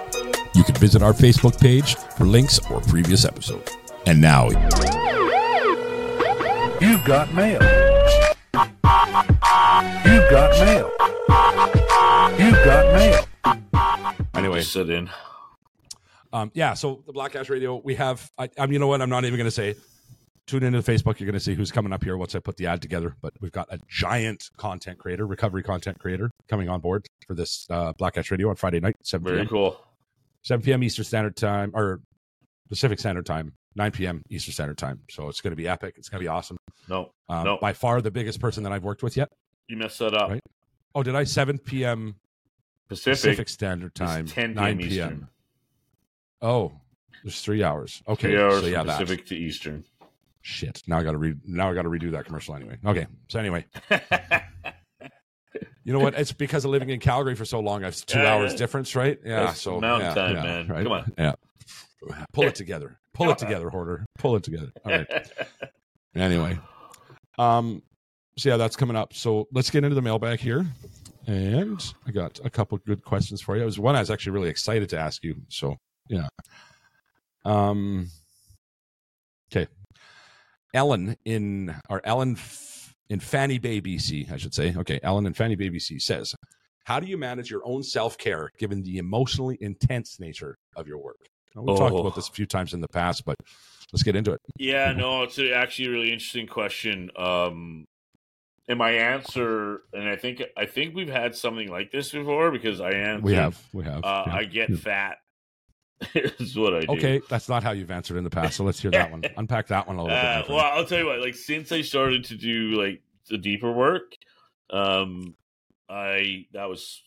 You 0.53 0.63
can 0.63 0.75
visit 0.75 1.01
our 1.01 1.13
Facebook 1.13 1.59
page 1.59 1.95
for 1.95 2.25
links 2.25 2.59
or 2.71 2.79
previous 2.81 3.25
episodes. 3.25 3.75
And 4.05 4.21
now, 4.21 4.49
You've 6.81 7.03
got 7.05 7.33
mail. 7.33 7.59
You've 10.05 10.29
got 10.29 10.51
mail. 10.59 10.91
You've 12.37 12.65
got 12.65 12.93
mail. 12.93 13.25
anyway, 14.35 14.59
Just 14.59 14.73
sit 14.73 14.89
in. 14.89 15.09
um, 16.33 16.51
yeah. 16.53 16.73
So 16.75 17.01
the 17.07 17.13
Black 17.13 17.35
Ash 17.35 17.49
Radio, 17.49 17.81
we 17.83 17.95
have. 17.95 18.29
I, 18.37 18.49
I, 18.57 18.65
you 18.65 18.77
know 18.77 18.87
what? 18.87 19.01
I'm 19.01 19.09
not 19.09 19.25
even 19.25 19.37
going 19.37 19.45
to 19.47 19.51
say. 19.51 19.75
Tune 20.47 20.63
into 20.63 20.79
the 20.79 20.91
Facebook. 20.91 21.19
You're 21.19 21.25
going 21.25 21.33
to 21.33 21.39
see 21.39 21.55
who's 21.55 21.71
coming 21.71 21.91
up 21.91 22.03
here 22.03 22.17
once 22.17 22.35
I 22.35 22.39
put 22.39 22.57
the 22.57 22.67
ad 22.67 22.81
together. 22.81 23.15
But 23.21 23.33
we've 23.41 23.51
got 23.51 23.67
a 23.73 23.79
giant 23.87 24.49
content 24.57 24.99
creator, 24.99 25.25
recovery 25.25 25.63
content 25.63 25.97
creator, 25.99 26.29
coming 26.47 26.69
on 26.69 26.81
board 26.81 27.07
for 27.27 27.33
this 27.33 27.65
uh, 27.71 27.93
Black 27.93 28.15
Ash 28.17 28.29
Radio 28.29 28.49
on 28.49 28.55
Friday 28.55 28.79
night, 28.79 28.95
7 29.03 29.23
Very 29.25 29.37
p.m. 29.39 29.47
cool. 29.47 29.81
7 30.43 30.63
p.m. 30.63 30.83
Eastern 30.83 31.03
Standard 31.05 31.35
Time 31.35 31.71
or 31.73 31.99
Pacific 32.69 32.99
Standard 32.99 33.25
Time, 33.25 33.53
9 33.75 33.91
p.m. 33.91 34.21
Eastern 34.29 34.53
Standard 34.53 34.77
Time. 34.77 34.99
So 35.09 35.29
it's 35.29 35.41
going 35.41 35.51
to 35.51 35.55
be 35.57 35.67
epic. 35.67 35.95
It's 35.97 36.09
going 36.09 36.19
to 36.19 36.23
be 36.23 36.27
awesome. 36.29 36.57
No, 36.87 37.09
Um, 37.27 37.43
No. 37.43 37.57
By 37.59 37.73
far 37.73 37.99
the 38.01 38.11
biggest 38.11 38.39
person 38.39 38.61
that 38.63 38.71
I've 38.71 38.83
worked 38.83 39.01
with 39.01 39.17
yet. 39.17 39.29
you 39.67 39.77
messed 39.77 39.97
that 39.99 40.13
up. 40.13 40.29
Right. 40.29 40.41
Oh, 40.93 41.01
did 41.01 41.15
I? 41.15 41.23
7 41.23 41.57
p.m. 41.57 42.15
Pacific, 42.87 43.13
Pacific 43.19 43.49
Standard 43.49 43.95
Time, 43.95 44.27
10 44.27 44.53
9 44.53 44.77
p.m. 44.77 44.77
p.m. 44.77 44.91
Eastern. 44.91 45.27
Oh, 46.43 46.73
there's 47.23 47.41
three 47.41 47.63
hours. 47.63 48.03
Okay, 48.07 48.27
Three 48.29 48.39
hours 48.39 48.61
so 48.61 48.67
yeah, 48.67 48.83
Pacific 48.83 49.25
to 49.25 49.35
Eastern. 49.35 49.83
Shit. 50.47 50.83
Now 50.85 50.99
I 50.99 51.03
got 51.03 51.13
to 51.13 51.17
read. 51.17 51.39
Now 51.43 51.71
I 51.71 51.73
got 51.73 51.81
to 51.81 51.89
redo 51.89 52.11
that 52.11 52.25
commercial 52.25 52.55
anyway. 52.55 52.77
Okay, 52.85 53.07
so 53.29 53.39
anyway, 53.39 53.65
you 55.83 55.91
know 55.91 55.97
what? 55.97 56.13
It's 56.13 56.31
because 56.31 56.65
of 56.65 56.71
living 56.71 56.91
in 56.91 56.99
Calgary 56.99 57.33
for 57.33 57.45
so 57.45 57.59
long. 57.59 57.83
I've 57.83 57.95
two 58.05 58.19
Yeah, 58.19 58.35
hours 58.35 58.51
yeah. 58.51 58.57
difference, 58.59 58.95
right? 58.95 59.17
Yeah. 59.25 59.45
That's 59.45 59.59
so 59.59 59.79
mountain 59.81 60.09
yeah, 60.09 60.13
time, 60.13 60.33
man. 60.35 60.67
Right? 60.67 60.83
Come 60.83 60.91
on. 60.91 61.11
Yeah. 61.17 61.33
Pull 62.31 62.43
it 62.43 62.53
together. 62.53 62.99
Pull 63.15 63.31
it 63.31 63.39
together, 63.39 63.69
Horder. 63.71 64.05
Pull 64.19 64.35
it 64.35 64.43
together. 64.43 64.71
All 64.85 64.91
right. 64.91 65.07
Anyway, 66.15 66.57
um, 67.37 67.81
so 68.37 68.47
yeah, 68.47 68.55
that's 68.55 68.77
coming 68.77 68.95
up. 68.95 69.13
So 69.13 69.49
let's 69.51 69.69
get 69.69 69.83
into 69.83 69.95
the 69.95 70.01
mailbag 70.01 70.39
here, 70.39 70.65
and 71.27 71.93
I 72.07 72.11
got 72.11 72.39
a 72.45 72.49
couple 72.49 72.77
good 72.77 73.03
questions 73.03 73.41
for 73.41 73.57
you. 73.57 73.63
It 73.63 73.65
was 73.65 73.77
one 73.77 73.97
I 73.97 73.99
was 73.99 74.09
actually 74.09 74.31
really 74.31 74.47
excited 74.47 74.87
to 74.91 74.97
ask 74.97 75.25
you. 75.25 75.35
So 75.49 75.75
yeah, 76.07 76.29
um, 77.43 78.07
okay, 79.51 79.67
Ellen 80.75 81.15
in 81.25 81.73
or 81.89 82.01
Ellen 82.03 82.33
F- 82.33 82.93
in 83.09 83.19
Fanny 83.19 83.57
Bay, 83.57 83.79
BC, 83.81 84.31
I 84.31 84.37
should 84.37 84.53
say. 84.53 84.75
Okay, 84.75 84.99
Ellen 85.01 85.25
in 85.25 85.33
Fanny 85.33 85.55
Bay, 85.55 85.69
BC 85.69 85.99
says, 86.01 86.35
"How 86.83 86.99
do 86.99 87.07
you 87.07 87.17
manage 87.17 87.49
your 87.49 87.61
own 87.65 87.81
self 87.83 88.17
care 88.17 88.49
given 88.59 88.83
the 88.83 88.97
emotionally 88.97 89.57
intense 89.61 90.19
nature 90.19 90.57
of 90.75 90.87
your 90.87 90.97
work?" 90.99 91.17
Now, 91.55 91.61
we've 91.63 91.77
talked 91.77 91.93
Oh. 91.95 91.99
about 91.99 92.15
this 92.15 92.27
a 92.27 92.31
few 92.33 92.45
times 92.45 92.73
in 92.73 92.81
the 92.81 92.87
past, 92.89 93.23
but 93.25 93.37
let's 93.93 94.03
get 94.03 94.15
into 94.15 94.33
it. 94.33 94.41
Yeah, 94.57 94.91
no, 94.91 95.23
it's 95.23 95.39
actually 95.39 95.85
a 95.87 95.91
really 95.91 96.11
interesting 96.11 96.47
question. 96.47 97.09
Um, 97.15 97.85
and 98.67 98.77
my 98.79 98.91
answer, 98.91 99.83
and 99.93 100.09
I 100.09 100.15
think 100.17 100.41
I 100.57 100.65
think 100.65 100.95
we've 100.95 101.07
had 101.07 101.35
something 101.35 101.69
like 101.69 101.91
this 101.91 102.11
before 102.11 102.51
because 102.51 102.81
I 102.81 102.89
answered, 102.91 103.23
We 103.23 103.33
have, 103.35 103.63
we 103.71 103.83
have. 103.85 104.03
Uh, 104.03 104.23
yeah. 104.27 104.35
I 104.35 104.43
get 104.45 104.69
Yeah. 104.71 104.75
fat. 104.77 105.17
is 106.15 106.57
what 106.57 106.73
I 106.73 106.81
do. 106.81 106.93
Okay, 106.93 107.21
that's 107.29 107.47
not 107.47 107.63
how 107.63 107.71
you've 107.71 107.91
answered 107.91 108.17
in 108.17 108.23
the 108.23 108.29
past. 108.29 108.57
So 108.57 108.63
let's 108.63 108.79
hear 108.79 108.91
that 108.91 109.11
one. 109.11 109.23
Unpack 109.37 109.67
that 109.67 109.87
one 109.87 109.97
a 109.97 110.03
little 110.03 110.15
bit. 110.15 110.25
Uh, 110.25 110.43
friend. 110.43 110.55
well, 110.55 110.71
I'll 110.73 110.85
tell 110.85 110.99
you 110.99 111.05
what. 111.05 111.19
Like 111.19 111.35
since 111.35 111.71
I 111.71 111.81
started 111.81 112.25
to 112.25 112.35
do 112.35 112.71
like 112.71 113.01
the 113.29 113.37
deeper 113.37 113.71
work, 113.71 114.15
um, 114.69 115.35
I 115.89 116.47
that 116.53 116.69
was 116.69 117.01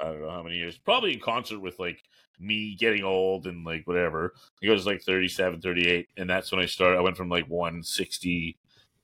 I 0.00 0.06
don't 0.06 0.22
know 0.22 0.30
how 0.30 0.42
many 0.42 0.56
years. 0.56 0.76
Probably 0.78 1.12
in 1.12 1.20
concert 1.20 1.60
with 1.60 1.78
like 1.78 2.02
me 2.40 2.76
getting 2.76 3.04
old 3.04 3.46
and 3.46 3.64
like 3.64 3.86
whatever. 3.86 4.34
It 4.62 4.70
was 4.70 4.86
like 4.86 5.02
37, 5.02 5.60
38. 5.60 6.08
and 6.16 6.28
that's 6.28 6.52
when 6.52 6.60
I 6.60 6.66
started. 6.66 6.98
I 6.98 7.02
went 7.02 7.16
from 7.16 7.28
like 7.28 7.46
one 7.46 7.82
sixty 7.82 8.56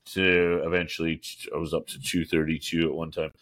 to 0.06 0.60
eventually 0.64 1.20
I 1.54 1.58
was 1.58 1.72
up 1.72 1.86
to 1.88 2.00
two 2.00 2.24
thirty 2.24 2.58
two 2.58 2.88
at 2.88 2.94
one 2.94 3.10
time. 3.10 3.32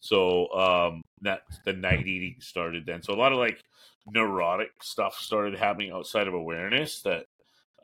So 0.00 0.52
um, 0.52 1.02
that 1.20 1.42
the 1.64 1.72
night 1.72 2.06
eating 2.06 2.36
started 2.40 2.86
then. 2.86 3.02
So 3.02 3.12
a 3.12 3.16
lot 3.16 3.32
of 3.32 3.38
like 3.38 3.62
neurotic 4.06 4.70
stuff 4.82 5.14
started 5.14 5.58
happening 5.58 5.92
outside 5.92 6.28
of 6.28 6.34
awareness 6.34 7.02
that 7.02 7.26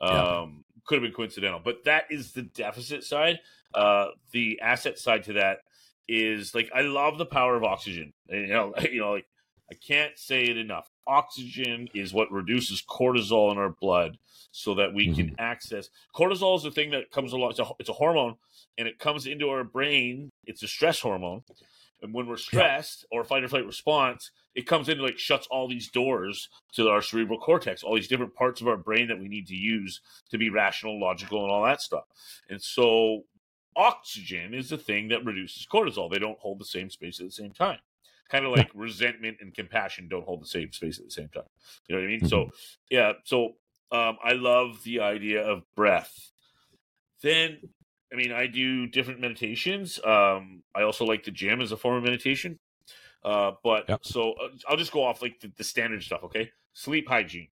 um, 0.01 0.09
Yeah. 0.09 0.47
could 0.85 0.95
have 0.95 1.03
been 1.03 1.13
coincidental. 1.13 1.61
But 1.63 1.83
that 1.85 2.05
is 2.09 2.31
the 2.33 2.43
deficit 2.43 3.03
side. 3.03 3.39
Uh, 3.73 4.07
the 4.31 4.59
asset 4.61 4.97
side 4.97 5.23
to 5.25 5.33
that 5.33 5.59
is 6.07 6.55
like 6.55 6.71
I 6.73 6.81
love 6.81 7.17
the 7.17 7.25
power 7.25 7.55
of 7.55 7.63
oxygen. 7.63 8.13
And, 8.27 8.41
you 8.47 8.53
know, 8.53 8.73
you 8.91 8.99
know, 8.99 9.11
like 9.11 9.27
I 9.71 9.75
can't 9.75 10.17
say 10.17 10.45
it 10.45 10.57
enough. 10.57 10.89
Oxygen 11.05 11.89
is 11.93 12.13
what 12.13 12.31
reduces 12.31 12.81
cortisol 12.81 13.51
in 13.51 13.57
our 13.57 13.69
blood, 13.69 14.17
so 14.51 14.75
that 14.75 14.93
we 14.93 15.13
can 15.13 15.35
access. 15.39 15.89
Cortisol 16.15 16.57
is 16.57 16.63
the 16.63 16.71
thing 16.71 16.91
that 16.91 17.11
comes 17.11 17.33
along. 17.33 17.51
It's 17.51 17.59
a, 17.59 17.65
it's 17.79 17.89
a 17.89 17.93
hormone, 17.93 18.35
and 18.77 18.87
it 18.87 18.99
comes 18.99 19.25
into 19.27 19.49
our 19.49 19.63
brain. 19.63 20.29
It's 20.45 20.63
a 20.63 20.67
stress 20.67 20.99
hormone, 20.99 21.43
and 22.01 22.13
when 22.13 22.27
we're 22.27 22.37
stressed 22.37 23.05
or 23.11 23.23
fight 23.23 23.43
or 23.43 23.47
flight 23.47 23.65
response, 23.65 24.31
it 24.59 24.67
comes 24.67 24.89
in 24.89 24.97
and 24.97 25.03
like 25.03 25.17
shuts 25.17 25.47
all 25.49 25.69
these 25.69 25.89
doors 25.89 26.49
to 26.73 26.89
our 26.89 27.01
cerebral 27.01 27.39
cortex, 27.39 27.81
all 27.81 27.95
these 27.95 28.09
different 28.09 28.35
parts 28.35 28.59
of 28.59 28.67
our 28.67 28.75
brain 28.75 29.07
that 29.07 29.17
we 29.17 29.29
need 29.29 29.47
to 29.47 29.55
use 29.55 30.01
to 30.31 30.37
be 30.37 30.49
rational, 30.49 30.99
logical, 30.99 31.43
and 31.43 31.51
all 31.51 31.63
that 31.63 31.79
stuff. 31.79 32.03
And 32.49 32.61
so 32.61 33.23
oxygen 33.77 34.53
is 34.53 34.67
the 34.69 34.77
thing 34.77 35.07
that 35.07 35.23
reduces 35.23 35.65
cortisol. 35.65 36.11
They 36.11 36.19
don't 36.19 36.37
hold 36.39 36.59
the 36.59 36.65
same 36.65 36.89
space 36.89 37.21
at 37.21 37.27
the 37.27 37.31
same 37.31 37.51
time. 37.51 37.79
Kind 38.29 38.45
of 38.45 38.51
like 38.51 38.69
resentment 38.75 39.37
and 39.39 39.53
compassion 39.53 40.09
don't 40.09 40.25
hold 40.25 40.41
the 40.41 40.47
same 40.47 40.73
space 40.73 40.99
at 40.99 41.05
the 41.05 41.11
same 41.11 41.29
time. 41.29 41.43
You 41.87 41.95
know 41.95 42.01
what 42.01 42.07
I 42.07 42.11
mean? 42.11 42.27
So, 42.27 42.49
yeah. 42.91 43.13
So, 43.23 43.53
um, 43.93 44.17
I 44.21 44.33
love 44.33 44.83
the 44.83 44.99
idea 44.99 45.41
of 45.41 45.63
breath. 45.73 46.31
Then, 47.23 47.59
I 48.11 48.17
mean, 48.17 48.33
I 48.33 48.45
do 48.47 48.87
different 48.87 49.21
meditations. 49.21 49.99
Um, 50.03 50.63
I 50.75 50.81
also 50.83 51.05
like 51.05 51.23
the 51.23 51.31
gym 51.31 51.61
as 51.61 51.71
a 51.71 51.77
form 51.77 51.95
of 51.95 52.03
meditation. 52.03 52.59
Uh, 53.23 53.51
but 53.63 53.87
Yep. 53.89 54.05
so 54.05 54.33
uh, 54.33 54.49
I'll 54.67 54.77
just 54.77 54.91
go 54.91 55.03
off 55.03 55.21
like 55.21 55.39
the, 55.39 55.51
the 55.57 55.63
standard 55.63 56.03
stuff. 56.03 56.23
Okay, 56.23 56.51
sleep 56.73 57.07
hygiene 57.07 57.49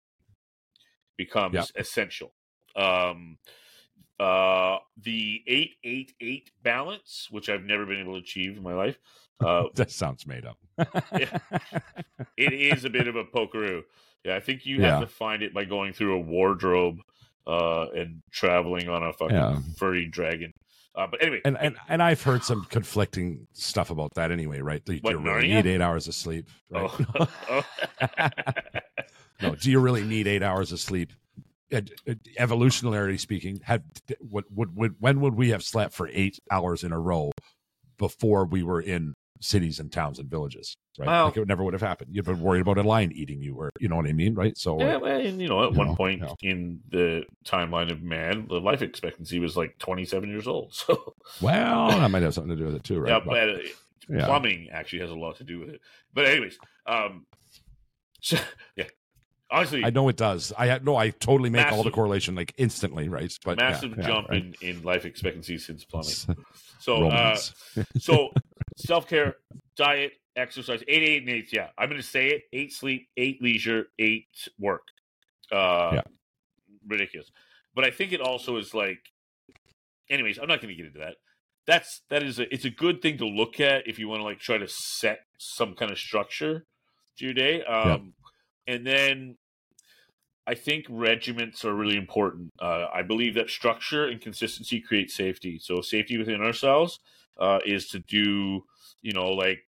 becomes 1.17 1.55
Yep. 1.55 1.67
essential. 1.77 2.33
Um, 2.77 3.39
uh, 4.19 4.79
the 5.03 5.43
eight 5.47 5.77
eight 5.85 6.15
eight 6.21 6.51
balance, 6.63 7.29
which 7.31 7.49
I've 7.49 7.65
never 7.65 7.85
been 7.87 8.01
able 8.01 8.15
to 8.15 8.21
achieve 8.21 8.57
in 8.57 8.63
my 8.63 8.75
life. 8.75 8.99
Uh, 9.43 9.65
that 9.75 9.91
sounds 9.91 10.27
made 10.27 10.45
up. 10.45 10.59
it 11.17 11.33
is 12.37 12.85
a 12.85 12.91
bit 12.91 13.09
of 13.09 13.17
a 13.17 13.25
pokeroo. 13.25 13.83
Yeah, 14.23 14.37
I 14.37 14.41
think 14.41 14.67
you 14.67 14.83
Yeah. 14.83 14.99
have 14.99 15.01
to 15.01 15.07
find 15.07 15.43
it 15.43 15.55
by 15.55 15.65
going 15.65 15.95
through 15.95 16.17
a 16.17 16.21
wardrobe 16.21 16.99
uh, 17.47 17.87
and 17.97 18.23
traveling 18.31 18.91
on 18.91 19.03
a 19.03 19.15
fucking 19.15 19.35
Yeah. 19.37 19.59
furry 19.79 20.05
dragon. 20.07 20.53
Uh, 20.95 21.07
but 21.07 21.23
anyway, 21.23 21.41
and 21.45 21.57
and 21.59 21.77
and 21.89 22.03
I've 22.03 22.23
heard 22.23 22.43
some 22.43 22.65
conflicting 22.65 23.47
stuff 23.53 23.91
about 23.91 24.15
that 24.15 24.33
anyway, 24.33 24.61
right? 24.61 24.85
Do 24.85 24.95
you 24.95 25.01
What, 25.03 25.23
really 25.23 25.49
need 25.49 25.67
eight 25.67 25.81
hours 25.81 26.09
of 26.09 26.15
sleep? 26.15 26.49
Right? 26.69 26.91
oh, 27.19 27.29
oh. 28.01 28.31
no, 29.43 29.55
do 29.55 29.71
you 29.71 29.79
really 29.79 30.03
need 30.03 30.27
eight 30.27 30.43
hours 30.43 30.73
of 30.73 30.81
sleep? 30.81 31.13
Evolutionarily 31.71 33.21
speaking, 33.21 33.61
had 33.63 33.85
would, 34.21 34.45
would 34.51 34.77
would 34.77 34.97
when 34.99 35.21
would 35.21 35.35
we 35.35 35.51
have 35.51 35.63
slept 35.63 35.95
for 35.95 36.09
eight 36.09 36.41
hours 36.51 36.83
in 36.83 36.91
a 36.91 36.99
row 36.99 37.31
before 37.97 38.45
we 38.45 38.65
were 38.65 38.81
in 38.81 39.15
cities 39.41 39.81
and 39.81 39.91
towns 39.93 40.19
and 40.19 40.31
villages? 40.31 40.77
Right, 40.99 41.07
Well- 41.07 41.25
like 41.27 41.37
it 41.37 41.49
never 41.49 41.65
would 41.65 41.75
have 41.75 41.83
happened. 41.83 42.15
You'd 42.15 42.25
been 42.25 42.41
worried 42.41 42.61
about 42.61 42.79
a 42.79 42.83
lion 42.83 43.13
eating 43.13 43.41
you, 43.41 43.55
or 43.57 43.71
you 43.81 43.89
know 43.89 43.97
what 43.97 44.07
I 44.07 44.13
mean, 44.13 44.35
right? 44.35 44.57
So, 44.57 44.79
Yeah, 44.79 44.97
well, 44.97 45.19
and 45.21 45.41
you 45.41 45.49
know, 45.49 45.65
at 45.65 45.73
You 45.73 45.79
one 45.79 45.89
know, 45.89 45.95
point 45.97 46.23
yeah. 46.23 46.51
in 46.51 46.81
the 46.91 47.25
timeline 47.45 47.91
of 47.91 48.03
man, 48.03 48.47
the 48.49 48.61
life 48.61 48.83
expectancy 48.83 49.39
was 49.39 49.57
like 49.57 49.79
27 49.79 50.29
years 50.29 50.47
old. 50.47 50.75
So, 50.87 51.15
well, 51.41 51.89
that 51.91 52.11
might 52.11 52.23
have 52.23 52.35
something 52.35 52.51
to 52.51 52.57
do 52.57 52.67
with 52.67 52.75
it 52.77 52.85
too, 52.85 53.01
right? 53.01 53.11
yeah, 53.11 53.21
But- 53.25 53.49
uh, 53.51 53.59
yeah. 54.09 54.27
plumbing 54.27 54.69
actually 54.73 55.01
has 55.01 55.11
a 55.11 55.15
lot 55.15 55.37
to 55.37 55.45
do 55.45 55.61
with 55.61 55.69
it. 55.71 55.81
But 56.13 56.27
anyways, 56.27 56.59
um, 56.87 57.27
so, 58.21 58.37
yeah, 58.77 58.85
honestly, 59.51 59.85
I 59.85 59.91
know 59.91 60.09
it 60.09 60.17
does. 60.17 60.53
I 60.59 60.79
no, 60.79 60.97
I 60.97 61.11
totally 61.11 61.51
make 61.51 61.71
all 61.71 61.83
the 61.83 61.91
correlation 61.91 62.35
like 62.35 62.53
instantly, 62.59 63.09
right? 63.09 63.33
But 63.45 63.59
massive 63.59 63.95
yeah, 63.97 64.07
jump 64.07 64.29
right. 64.29 64.43
in 64.61 64.77
in 64.77 64.83
life 64.83 65.05
expectancy 65.05 65.59
since 65.59 65.85
plumbing. 65.85 66.15
So, 66.81 67.09
uh, 67.11 67.37
so 67.99 68.31
self 68.77 69.09
care, 69.09 69.37
diet, 69.77 70.13
exercise, 70.37 70.83
eight, 70.89 71.03
eight, 71.03 71.23
and 71.23 71.31
eight. 71.31 71.53
Yeah, 71.53 71.69
I'm 71.79 71.89
going 71.89 72.01
to 72.01 72.07
say 72.07 72.29
it: 72.29 72.43
eight 72.53 72.73
sleep, 72.73 73.09
eight 73.17 73.43
leisure, 73.43 73.87
eight 73.99 74.29
work. 74.59 74.83
Uh, 75.53 75.93
Yeah. 75.95 76.03
ridiculous. 76.87 77.31
But 77.75 77.85
I 77.85 77.91
think 77.91 78.13
it 78.13 78.21
also 78.21 78.57
is 78.57 78.75
like, 78.75 79.01
anyways, 80.11 80.39
I'm 80.39 80.49
not 80.49 80.61
going 80.61 80.75
to 80.75 80.77
get 80.77 80.87
into 80.87 80.99
that. 81.01 81.17
That's 81.67 82.03
that 82.11 82.23
is 82.23 82.39
a 82.39 82.53
it's 82.53 82.65
a 82.65 82.71
good 82.71 83.01
thing 83.03 83.19
to 83.19 83.27
look 83.27 83.61
at 83.61 83.87
if 83.87 83.99
you 83.99 84.09
want 84.09 84.21
to 84.21 84.25
like 84.25 84.41
try 84.41 84.59
to 84.59 84.67
set 84.69 85.21
some 85.39 85.75
kind 85.75 85.91
of 85.93 85.99
structure 85.99 86.67
to 87.19 87.25
your 87.25 87.35
day. 87.35 87.63
Um, 87.65 88.15
and 88.67 88.87
then 88.87 89.37
I 90.47 90.55
think 90.55 90.87
regiments 90.89 91.65
are 91.65 91.75
really 91.75 91.97
important. 91.97 92.51
Uh, 92.61 92.87
I 92.93 93.03
believe 93.03 93.35
that 93.35 93.51
structure 93.51 94.07
and 94.07 94.21
consistency 94.21 94.81
create 94.81 95.11
safety. 95.11 95.59
So 95.61 95.81
safety 95.81 96.17
within 96.19 96.41
ourselves 96.41 96.99
uh, 97.39 97.61
is 97.65 97.89
to 97.89 98.01
do, 98.01 98.65
you 99.03 99.13
know, 99.13 99.31
like 99.31 99.67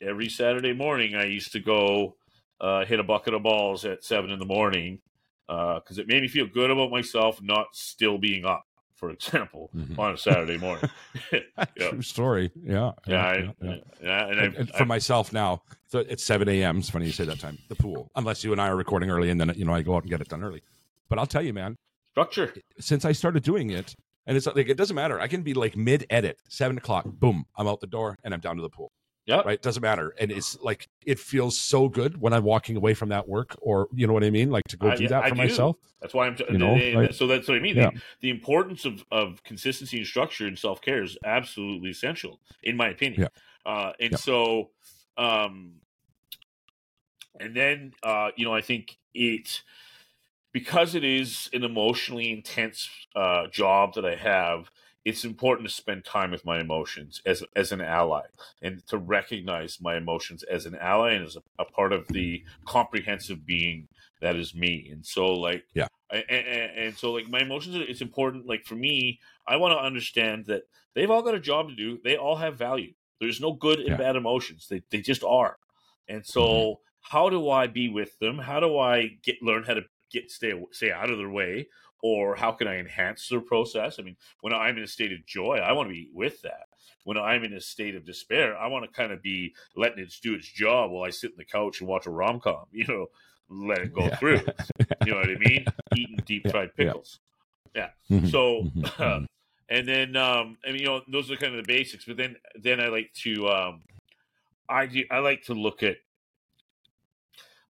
every 0.00 0.28
Saturday 0.28 0.72
morning, 0.72 1.14
I 1.14 1.24
used 1.24 1.52
to 1.52 1.60
go 1.60 2.16
uh, 2.60 2.84
hit 2.84 3.00
a 3.00 3.04
bucket 3.04 3.34
of 3.34 3.42
balls 3.42 3.84
at 3.84 4.04
seven 4.04 4.30
in 4.30 4.38
the 4.38 4.46
morning 4.46 5.00
because 5.46 5.98
it 5.98 6.08
made 6.08 6.22
me 6.22 6.28
feel 6.28 6.46
good 6.46 6.70
about 6.70 6.90
myself 6.90 7.42
not 7.42 7.66
still 7.72 8.16
being 8.16 8.46
up, 8.46 8.64
for 9.02 9.10
example, 9.10 9.68
Mhm. 9.76 9.98
on 9.98 10.14
a 10.14 10.16
Saturday 10.16 10.58
morning. 10.58 10.88
yeah. 11.32 11.88
True 11.90 12.02
story. 12.02 12.52
Yeah. 12.62 12.92
Yeah, 13.04 13.26
I, 13.26 13.36
yeah, 13.36 13.50
yeah. 13.60 13.76
yeah, 14.00 14.26
and, 14.28 14.56
And, 14.56 14.70
I, 14.72 14.78
for 14.78 14.84
myself 14.84 15.32
now, 15.32 15.62
so 15.88 15.98
it's 16.08 16.22
7 16.22 16.48
a.m. 16.48 16.78
It's 16.78 16.88
funny 16.88 17.06
you 17.06 17.12
say 17.12 17.24
that 17.24 17.40
time, 17.40 17.58
the 17.68 17.74
pool, 17.74 18.12
unless 18.14 18.44
you 18.44 18.52
and 18.52 18.60
I 18.60 18.68
are 18.68 18.76
recording 18.76 19.10
early 19.10 19.28
and 19.30 19.40
then, 19.40 19.52
you 19.56 19.64
know, 19.64 19.74
I 19.74 19.82
go 19.82 19.96
out 19.96 20.04
and 20.04 20.10
get 20.10 20.20
it 20.20 20.28
done 20.28 20.44
early. 20.44 20.62
But 21.08 21.18
I'll 21.18 21.26
tell 21.26 21.42
you, 21.42 21.52
man, 21.52 21.76
structure. 22.12 22.54
since 22.78 23.04
I 23.04 23.10
started 23.10 23.42
doing 23.42 23.70
it, 23.70 23.96
and 24.28 24.36
it's 24.36 24.46
like, 24.46 24.68
it 24.68 24.76
doesn't 24.76 24.94
matter. 24.94 25.18
I 25.18 25.26
can 25.26 25.42
be 25.42 25.52
like 25.52 25.76
mid 25.76 26.06
edit, 26.08 26.38
seven 26.48 26.78
o'clock, 26.78 27.04
boom, 27.06 27.44
I'm 27.56 27.66
out 27.66 27.80
the 27.80 27.88
door 27.88 28.18
and 28.22 28.32
I'm 28.32 28.38
down 28.38 28.54
to 28.54 28.62
the 28.62 28.70
pool. 28.70 28.92
Yep. 29.26 29.44
Right. 29.44 29.62
Doesn't 29.62 29.82
matter. 29.82 30.14
And 30.18 30.32
it's 30.32 30.58
like, 30.60 30.88
it 31.06 31.18
feels 31.18 31.56
so 31.56 31.88
good 31.88 32.20
when 32.20 32.32
I'm 32.32 32.42
walking 32.42 32.76
away 32.76 32.92
from 32.94 33.10
that 33.10 33.28
work 33.28 33.54
or, 33.60 33.86
you 33.94 34.06
know 34.08 34.12
what 34.12 34.24
I 34.24 34.30
mean? 34.30 34.50
Like 34.50 34.64
to 34.68 34.76
go 34.76 34.88
I- 34.90 34.96
do 34.96 35.06
that 35.08 35.22
I 35.24 35.28
for 35.28 35.34
do. 35.36 35.40
myself. 35.42 35.76
That's 36.00 36.12
why 36.12 36.26
I'm. 36.26 36.34
T- 36.34 36.44
You 36.50 36.58
know, 36.58 36.74
like- 36.74 37.12
so 37.12 37.28
that's 37.28 37.46
what 37.46 37.56
I 37.56 37.60
mean. 37.60 37.76
Yeah. 37.76 37.90
The, 37.90 38.00
the 38.22 38.30
importance 38.30 38.84
of, 38.84 39.04
of 39.12 39.40
consistency 39.44 39.98
and 39.98 40.06
structure 40.06 40.48
and 40.48 40.58
self 40.58 40.80
care 40.82 41.04
is 41.04 41.16
absolutely 41.24 41.90
essential, 41.90 42.40
in 42.64 42.76
my 42.76 42.88
opinion. 42.88 43.28
Uh, 43.64 43.92
and 44.00 44.10
Yeah. 44.10 44.16
so, 44.18 44.70
um, 45.16 45.74
and 47.38 47.54
then 47.56 47.92
uh, 48.02 48.30
you 48.36 48.44
know, 48.44 48.52
I 48.54 48.60
think 48.60 48.98
it 49.14 49.62
because 50.52 50.94
it 50.96 51.04
is 51.04 51.48
an 51.52 51.62
emotionally 51.64 52.30
intense 52.32 52.88
uh, 53.16 53.46
job 53.46 53.94
that 53.94 54.04
I 54.04 54.16
have, 54.16 54.70
it's 55.04 55.24
important 55.24 55.68
to 55.68 55.74
spend 55.74 56.04
time 56.04 56.30
with 56.30 56.44
my 56.44 56.60
emotions 56.60 57.20
as 57.26 57.42
as 57.56 57.72
an 57.72 57.80
ally 57.80 58.26
and 58.60 58.86
to 58.86 58.98
recognize 58.98 59.80
my 59.80 59.96
emotions 59.96 60.42
as 60.44 60.66
an 60.66 60.76
ally 60.76 61.12
and 61.12 61.24
as 61.26 61.36
a, 61.36 61.42
a 61.58 61.64
part 61.64 61.92
of 61.92 62.08
the 62.12 62.44
comprehensive 62.64 63.44
being 63.44 63.88
that 64.20 64.36
is 64.36 64.54
me. 64.54 64.88
And 64.92 65.04
so, 65.04 65.34
like, 65.34 65.64
Yeah. 65.74 65.88
I, 66.10 66.16
and, 66.28 66.78
and 66.78 66.96
so 66.96 67.12
like 67.12 67.28
my 67.28 67.40
emotions, 67.40 67.74
it's 67.88 68.00
important. 68.00 68.46
Like 68.46 68.64
for 68.64 68.74
me, 68.76 69.20
I 69.46 69.56
want 69.56 69.72
to 69.72 69.84
understand 69.84 70.46
that 70.46 70.64
they've 70.94 71.10
all 71.10 71.22
got 71.22 71.34
a 71.34 71.40
job 71.40 71.68
to 71.68 71.74
do. 71.74 71.98
They 72.04 72.16
all 72.16 72.36
have 72.36 72.56
value. 72.56 72.94
There's 73.20 73.40
no 73.40 73.52
good 73.52 73.80
and 73.80 73.88
Yeah. 73.88 73.96
bad 73.96 74.16
emotions. 74.16 74.68
They 74.68 74.82
they 74.90 75.00
just 75.00 75.24
are. 75.24 75.58
And 76.08 76.24
so, 76.26 76.44
Mhm. 76.44 76.76
how 77.00 77.28
do 77.28 77.48
I 77.50 77.66
be 77.66 77.88
with 77.88 78.18
them? 78.18 78.38
How 78.38 78.60
do 78.60 78.78
I 78.78 79.18
get 79.22 79.42
learn 79.42 79.64
how 79.64 79.74
to 79.74 79.82
get 80.10 80.30
stay 80.30 80.52
stay 80.70 80.92
out 80.92 81.10
of 81.10 81.18
their 81.18 81.30
way? 81.30 81.68
Or 82.02 82.34
how 82.34 82.50
can 82.52 82.66
I 82.66 82.78
enhance 82.78 83.28
their 83.28 83.40
process? 83.40 83.98
I 83.98 84.02
mean, 84.02 84.16
when 84.40 84.52
I'm 84.52 84.76
in 84.76 84.82
a 84.82 84.88
state 84.88 85.12
of 85.12 85.24
joy, 85.24 85.58
I 85.58 85.72
want 85.72 85.88
to 85.88 85.94
be 85.94 86.10
with 86.12 86.42
that. 86.42 86.66
When 87.04 87.16
I'm 87.16 87.44
in 87.44 87.52
a 87.52 87.60
state 87.60 87.94
of 87.94 88.04
despair, 88.04 88.56
I 88.56 88.66
want 88.66 88.84
to 88.84 88.90
kind 88.90 89.12
of 89.12 89.22
be 89.22 89.54
letting 89.76 90.00
it 90.00 90.12
do 90.22 90.34
its 90.34 90.48
job 90.48 90.90
while 90.90 91.04
I 91.04 91.10
sit 91.10 91.30
in 91.30 91.36
the 91.36 91.44
couch 91.44 91.80
and 91.80 91.88
watch 91.88 92.06
a 92.06 92.10
rom 92.10 92.40
com. 92.40 92.66
You 92.72 92.86
know, 92.86 93.06
let 93.48 93.78
it 93.78 93.92
go 93.94 94.08
Yeah. 94.08 94.16
through. 94.16 94.46
You 95.04 95.12
know 95.12 95.18
what 95.18 95.30
I 95.30 95.36
mean? 95.38 95.64
Eating 95.96 96.22
deep 96.26 96.50
fried 96.50 96.70
yeah. 96.76 96.86
pickles. 96.86 97.20
Mhm, 98.10 98.30
So, 98.30 98.64
mhm. 98.84 99.26
and 99.68 99.88
then, 99.88 100.16
um, 100.16 100.58
I 100.66 100.68
mean, 100.72 100.80
you 100.80 100.86
know, 100.86 101.02
those 101.08 101.30
are 101.30 101.36
kind 101.36 101.54
of 101.54 101.64
the 101.64 101.72
basics. 101.72 102.04
But 102.04 102.16
then, 102.16 102.36
then 102.60 102.80
I 102.80 102.88
like 102.88 103.12
to, 103.22 103.48
um, 103.48 103.82
I 104.68 104.86
do, 104.86 105.04
I 105.10 105.18
like 105.18 105.44
to 105.44 105.54
look 105.54 105.82
at, 105.82 105.96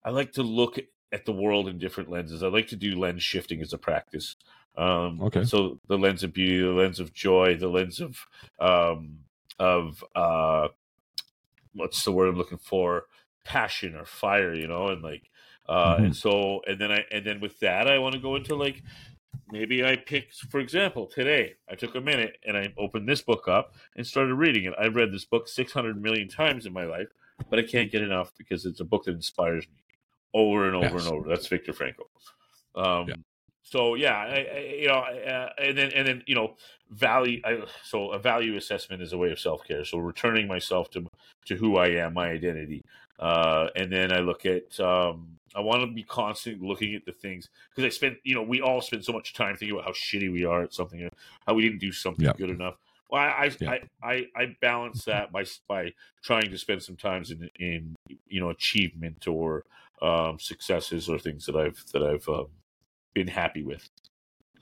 I 0.04 0.10
like 0.10 0.32
to 0.32 0.42
look 0.42 0.78
at 0.78 0.86
the 1.24 1.32
world 1.32 1.68
in 1.68 1.78
different 1.78 2.10
lenses. 2.10 2.42
I 2.42 2.48
like 2.48 2.68
to 2.68 2.76
do 2.76 2.98
lens 2.98 3.22
shifting 3.22 3.60
as 3.60 3.72
a 3.72 3.78
practice. 3.78 4.36
Um, 4.76 5.20
Okay. 5.20 5.44
So 5.44 5.78
the 5.86 5.98
lens 5.98 6.24
of 6.24 6.32
beauty, 6.32 6.60
the 6.62 6.70
lens 6.70 6.98
of 6.98 7.12
joy, 7.12 7.56
the 7.56 7.68
lens 7.68 8.00
of, 8.00 8.18
um, 8.58 9.18
of, 9.58 10.02
uh, 10.14 10.68
what's 11.74 12.04
the 12.04 12.12
word 12.12 12.28
I'm 12.28 12.36
looking 12.36 12.58
for? 12.58 13.04
Passion 13.44 13.94
or 13.94 14.04
fire, 14.06 14.54
you 14.54 14.66
know, 14.66 14.88
and 14.88 15.02
like, 15.02 15.30
uh, 15.68 15.96
Mhm. 15.96 16.04
and 16.06 16.16
so, 16.16 16.62
and 16.66 16.80
then 16.80 16.90
I, 16.90 17.04
and 17.10 17.24
then 17.24 17.40
with 17.40 17.58
that, 17.60 17.86
I 17.86 17.98
want 17.98 18.14
to 18.14 18.20
go 18.20 18.36
into 18.36 18.54
like, 18.54 18.82
maybe 19.50 19.84
I 19.84 19.96
picked, 19.96 20.34
for 20.50 20.60
example, 20.60 21.06
today 21.06 21.56
I 21.68 21.74
took 21.74 21.94
a 21.94 22.00
minute 22.00 22.38
and 22.46 22.56
I 22.56 22.72
opened 22.78 23.06
this 23.08 23.20
book 23.20 23.48
up 23.48 23.74
and 23.96 24.06
started 24.06 24.34
reading 24.34 24.64
it. 24.64 24.74
I've 24.78 24.96
read 24.96 25.12
this 25.12 25.26
book 25.26 25.48
600 25.48 26.00
million 26.00 26.28
times 26.28 26.64
in 26.64 26.72
my 26.72 26.84
life, 26.84 27.08
but 27.50 27.58
I 27.58 27.62
can't 27.62 27.90
get 27.92 28.00
enough 28.02 28.32
because 28.38 28.64
it's 28.64 28.80
a 28.80 28.84
book 28.84 29.04
that 29.04 29.14
inspires 29.14 29.68
me 29.68 29.81
over 30.34 30.66
and 30.66 30.76
over 30.76 30.96
Yes. 30.96 31.06
and 31.06 31.14
over. 31.14 31.28
That's 31.28 31.46
Viktor 31.46 31.72
Frankl. 31.72 32.06
Um, 32.74 33.08
Yeah. 33.08 33.14
So 33.64 33.94
yeah, 33.94 34.16
I, 34.16 34.48
I, 34.54 34.58
you 34.80 34.88
know, 34.88 34.98
uh, 34.98 35.50
and 35.58 35.78
then 35.78 35.92
and 35.92 36.06
then 36.06 36.22
you 36.26 36.34
know, 36.34 36.56
value. 36.90 37.40
I, 37.44 37.62
so 37.84 38.10
a 38.10 38.18
value 38.18 38.56
assessment 38.56 39.02
is 39.02 39.12
a 39.12 39.18
way 39.18 39.30
of 39.30 39.38
self 39.38 39.64
care. 39.64 39.84
So 39.84 39.98
returning 39.98 40.48
myself 40.48 40.90
to 40.90 41.06
to 41.46 41.56
who 41.56 41.76
I 41.76 41.88
am, 41.88 42.14
my 42.14 42.30
identity, 42.30 42.82
uh, 43.18 43.68
and 43.76 43.90
then 43.90 44.12
I 44.12 44.18
look 44.20 44.44
at. 44.46 44.78
Um, 44.80 45.38
I 45.54 45.60
want 45.60 45.82
to 45.82 45.86
be 45.86 46.02
constantly 46.02 46.66
looking 46.66 46.94
at 46.94 47.04
the 47.04 47.12
things 47.12 47.48
because 47.70 47.84
I 47.86 47.90
spend, 47.94 48.16
you 48.24 48.34
know, 48.34 48.42
we 48.42 48.62
all 48.62 48.80
spend 48.80 49.04
so 49.04 49.12
much 49.12 49.34
time 49.34 49.54
thinking 49.54 49.76
about 49.76 49.84
how 49.84 49.92
shitty 49.92 50.32
we 50.32 50.46
are 50.46 50.62
at 50.62 50.72
something, 50.72 51.06
how 51.46 51.52
we 51.54 51.62
didn't 51.62 51.78
do 51.78 51.92
something 51.92 52.24
Yeah. 52.24 52.32
good 52.32 52.50
enough. 52.50 52.76
Well, 53.10 53.20
I 53.22 53.26
I, 53.26 53.50
Yeah. 53.60 53.70
I 53.70 53.80
I 54.02 54.26
I 54.34 54.56
balance 54.60 55.04
that 55.10 55.30
by 55.30 55.44
by 55.68 55.92
trying 56.22 56.50
to 56.50 56.58
spend 56.58 56.82
some 56.82 56.96
times 56.96 57.30
in 57.30 57.48
in 57.60 57.94
you 58.26 58.40
know 58.40 58.50
achievement 58.50 59.28
or 59.28 59.62
um, 60.00 60.38
successes 60.38 61.08
or 61.08 61.18
things 61.18 61.46
that 61.46 61.56
I've 61.56 61.82
that 61.92 62.02
I've 62.02 62.28
um, 62.28 62.46
been 63.14 63.28
happy 63.28 63.62
with. 63.62 63.88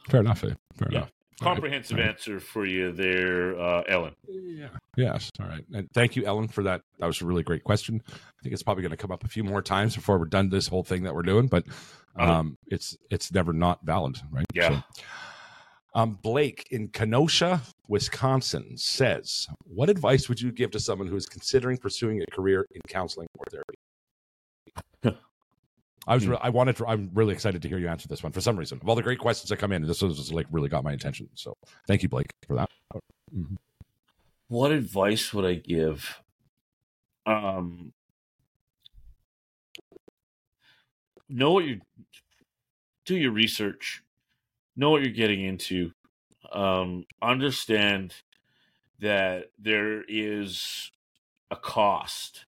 Fair 0.09 0.21
enough. 0.21 0.41
Fair 0.41 0.57
Yeah. 0.91 0.99
enough. 0.99 1.11
Comprehensive 1.41 1.97
right. 1.97 2.09
answer 2.09 2.39
for 2.39 2.67
you 2.67 2.93
there, 2.93 3.59
uh, 3.59 3.83
Ellen. 3.89 4.15
Yeah. 4.29 4.69
Yes. 4.99 5.31
All 5.41 5.47
right. 5.47 5.65
And 5.73 5.89
thank 5.95 6.15
you, 6.15 6.27
Ellen, 6.27 6.49
for 6.49 6.63
that. 6.65 6.83
That 6.99 7.07
was 7.07 7.23
a 7.23 7.25
really 7.25 7.43
great 7.43 7.65
question. 7.65 8.03
I 8.07 8.43
think 8.43 8.53
it's 8.53 8.63
probably 8.63 8.83
going 8.83 8.91
to 8.91 8.97
come 8.99 9.11
up 9.11 9.25
a 9.25 9.29
few 9.29 9.43
more 9.43 9.63
times 9.63 9.95
before 9.97 10.19
we're 10.19 10.27
done 10.27 10.51
this 10.51 10.69
whole 10.69 10.83
thing 10.85 11.03
that 11.05 11.15
we're 11.15 11.23
doing, 11.23 11.47
but 11.47 11.65
Uh-huh. 12.17 12.31
um, 12.41 12.59
it's 12.67 12.95
it's 13.11 13.33
never 13.33 13.55
not 13.55 13.79
valid, 13.87 14.19
right? 14.31 14.45
Yeah. 14.53 14.83
So, 14.97 15.03
um, 15.95 16.19
Blake 16.23 16.67
in 16.71 16.89
Kenosha, 16.89 17.63
Wisconsin 17.89 18.77
says, 18.77 19.47
"What 19.65 19.89
advice 19.89 20.29
would 20.29 20.41
you 20.43 20.53
give 20.53 20.73
to 20.73 20.81
someone 20.81 21.09
who 21.09 21.17
is 21.17 21.25
considering 21.27 21.79
pursuing 21.79 22.21
a 22.21 22.27
career 22.31 22.67
in 22.73 22.83
counseling 22.89 23.29
or 23.39 23.45
therapy?" 23.51 23.79
I 26.07 26.15
was. 26.15 26.25
Hmm. 26.25 26.31
Re- 26.33 26.39
I 26.41 26.49
wanted 26.51 26.77
to. 26.77 26.87
I'm 26.87 27.11
really 27.15 27.33
excited 27.35 27.63
to 27.63 27.69
hear 27.69 27.79
you 27.79 27.89
answer 27.89 28.09
this 28.09 28.23
one 28.23 28.33
for 28.33 28.41
some 28.41 28.57
reason. 28.57 28.79
Of 28.83 28.89
all 28.89 28.95
the 28.95 29.03
great 29.03 29.19
questions 29.19 29.49
that 29.51 29.59
come 29.59 29.73
in, 29.73 29.83
this 29.87 30.03
was 30.03 30.33
like 30.33 30.47
really 30.51 30.69
got 30.69 30.83
my 30.85 30.93
attention. 30.93 31.29
So 31.35 31.55
thank 31.87 32.03
you, 32.03 32.09
Blake, 32.09 32.33
for 32.47 32.57
that. 32.57 32.71
Mhm. 33.35 33.57
What 34.49 34.73
advice 34.73 35.33
would 35.33 35.45
I 35.45 35.55
give? 35.55 36.21
Um, 37.27 37.93
know 41.29 41.53
what 41.53 41.65
you 41.65 41.81
do 43.05 43.17
your 43.17 43.33
research. 43.33 44.03
Know 44.77 44.91
what 44.91 45.03
you're 45.03 45.13
getting 45.13 45.45
into. 45.45 45.93
Um, 46.53 47.05
understand 47.23 48.15
that 49.01 49.51
there 49.59 50.03
is 50.09 50.91
a 51.51 51.57
cost. 51.57 52.47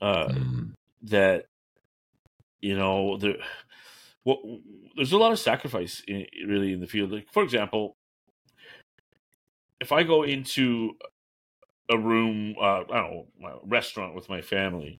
Uh, 0.00 0.28
Mm. 0.28 0.74
that 1.02 1.46
you 2.60 2.76
know 2.76 3.16
there 3.18 3.36
well, 4.24 4.38
there's 4.96 5.12
a 5.12 5.18
lot 5.18 5.32
of 5.32 5.38
sacrifice 5.38 6.02
in, 6.06 6.26
really 6.46 6.72
in 6.72 6.80
the 6.80 6.86
field. 6.86 7.12
Like 7.12 7.28
for 7.32 7.42
example 7.42 7.94
if 9.80 9.92
i 9.92 10.02
go 10.02 10.22
into 10.24 10.92
a 11.90 11.98
room 11.98 12.56
uh, 12.60 12.80
i 12.82 12.84
don't 12.84 13.28
know 13.40 13.62
a 13.64 13.66
restaurant 13.68 14.14
with 14.14 14.28
my 14.28 14.42
family 14.42 14.98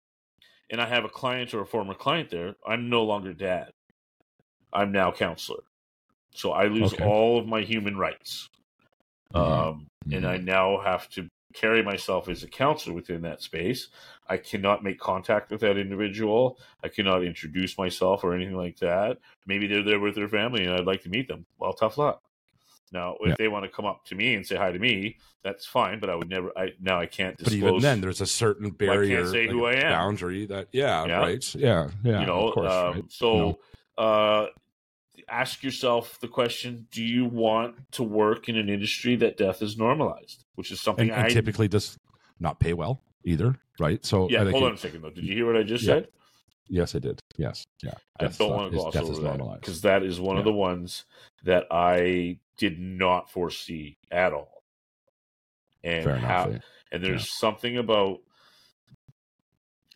and 0.70 0.80
i 0.80 0.86
have 0.86 1.04
a 1.04 1.08
client 1.08 1.54
or 1.54 1.62
a 1.62 1.66
former 1.66 1.94
client 1.94 2.30
there 2.30 2.54
i'm 2.66 2.88
no 2.90 3.04
longer 3.04 3.32
dad. 3.34 3.70
I'm 4.72 4.92
now 4.92 5.12
counselor. 5.12 5.62
So 6.34 6.52
i 6.52 6.66
lose 6.66 6.92
Okay. 6.92 7.04
all 7.04 7.38
of 7.38 7.46
my 7.46 7.62
human 7.62 7.96
rights. 7.96 8.48
Mhm. 9.34 9.68
um, 9.68 9.86
and 10.12 10.26
I 10.26 10.38
now 10.38 10.80
have 10.80 11.08
to 11.10 11.28
carry 11.54 11.82
myself 11.82 12.28
as 12.28 12.42
a 12.42 12.48
counselor 12.48 12.94
within 12.94 13.22
that 13.22 13.42
space. 13.42 13.88
I 14.28 14.36
cannot 14.36 14.84
make 14.84 14.98
contact 14.98 15.50
with 15.50 15.60
that 15.62 15.78
individual. 15.78 16.58
I 16.84 16.88
cannot 16.88 17.24
introduce 17.24 17.78
myself 17.78 18.22
or 18.24 18.34
anything 18.34 18.56
like 18.56 18.78
that. 18.78 19.18
Maybe 19.46 19.66
they're 19.66 19.82
there 19.82 20.00
with 20.00 20.14
their 20.14 20.28
family 20.28 20.64
and 20.64 20.74
I'd 20.74 20.84
like 20.86 21.02
to 21.04 21.08
meet 21.08 21.28
them. 21.28 21.46
Well, 21.58 21.72
tough 21.72 21.96
luck. 21.98 22.22
Now, 22.92 23.16
if 23.20 23.28
Yeah. 23.28 23.34
they 23.38 23.48
want 23.48 23.64
to 23.64 23.70
come 23.70 23.84
up 23.84 24.04
to 24.06 24.14
me 24.14 24.34
and 24.34 24.46
say 24.46 24.56
hi 24.56 24.72
to 24.72 24.78
me, 24.78 25.18
that's 25.42 25.66
fine. 25.66 26.00
But 26.00 26.10
I 26.10 26.14
would 26.14 26.28
never. 26.28 26.56
I 26.56 26.72
now 26.80 26.98
I 26.98 27.06
can't 27.06 27.36
But 27.42 27.52
even 27.52 27.80
then, 27.80 28.00
there's 28.00 28.20
a 28.22 28.26
certain 28.26 28.70
barrier, 28.70 29.26
say 29.30 29.42
like 29.46 29.50
who 29.50 29.64
I 29.66 29.72
am. 29.74 29.92
boundary 29.92 30.46
that, 30.46 30.68
yeah, 30.72 31.04
Yeah. 31.06 31.20
right, 31.20 31.54
yeah, 31.54 31.90
yeah, 32.02 32.20
you 32.20 32.26
know, 32.26 32.48
of 32.48 32.54
course, 32.54 32.72
um, 32.72 32.94
right? 32.94 33.04
so 33.08 33.58
uh, 33.98 34.46
ask 35.30 35.62
yourself 35.62 36.18
the 36.20 36.28
question: 36.28 36.86
Do 36.90 37.02
you 37.02 37.24
want 37.26 37.90
to 37.92 38.02
work 38.02 38.48
in 38.48 38.56
an 38.56 38.68
industry 38.68 39.16
that 39.16 39.36
death 39.36 39.62
is 39.62 39.76
normalized? 39.78 40.44
Which 40.54 40.70
is 40.72 40.80
something 40.80 41.08
and, 41.10 41.16
and 41.18 41.26
I 41.26 41.28
typically 41.28 41.68
does 41.68 41.96
not 42.40 42.60
pay 42.60 42.72
well 42.72 43.02
either, 43.24 43.56
right? 43.78 44.04
So, 44.04 44.28
Yeah, 44.30 44.40
I 44.40 44.44
think 44.44 44.52
hold 44.52 44.64
it- 44.64 44.66
on 44.68 44.74
a 44.74 44.78
second 44.78 45.02
though. 45.02 45.10
Did 45.10 45.24
you 45.24 45.34
hear 45.34 45.46
what 45.46 45.56
I 45.56 45.62
just 45.62 45.84
Yeah. 45.84 45.94
said? 45.94 46.08
yes, 46.68 46.94
I 46.94 46.98
did. 46.98 47.20
Yes, 47.36 47.64
yeah. 47.82 47.92
I 48.20 48.26
don't 48.26 48.50
want 48.50 48.72
to 48.72 48.76
gloss 48.78 48.92
death 48.94 49.04
over 49.04 49.20
that 49.22 49.60
because 49.60 49.80
that 49.82 50.02
is 50.02 50.20
one 50.20 50.36
of 50.36 50.44
the 50.44 50.52
ones 50.52 51.04
that 51.44 51.66
I 51.70 52.38
did 52.56 52.78
not 52.78 53.30
foresee 53.30 53.96
at 54.10 54.32
all. 54.32 54.62
And 55.84 56.04
Fair 56.04 56.16
enough. 56.16 56.30
how, 56.30 56.50
eh? 56.50 56.58
and 56.92 57.02
there's 57.04 57.30
something 57.38 57.76
about 57.78 58.18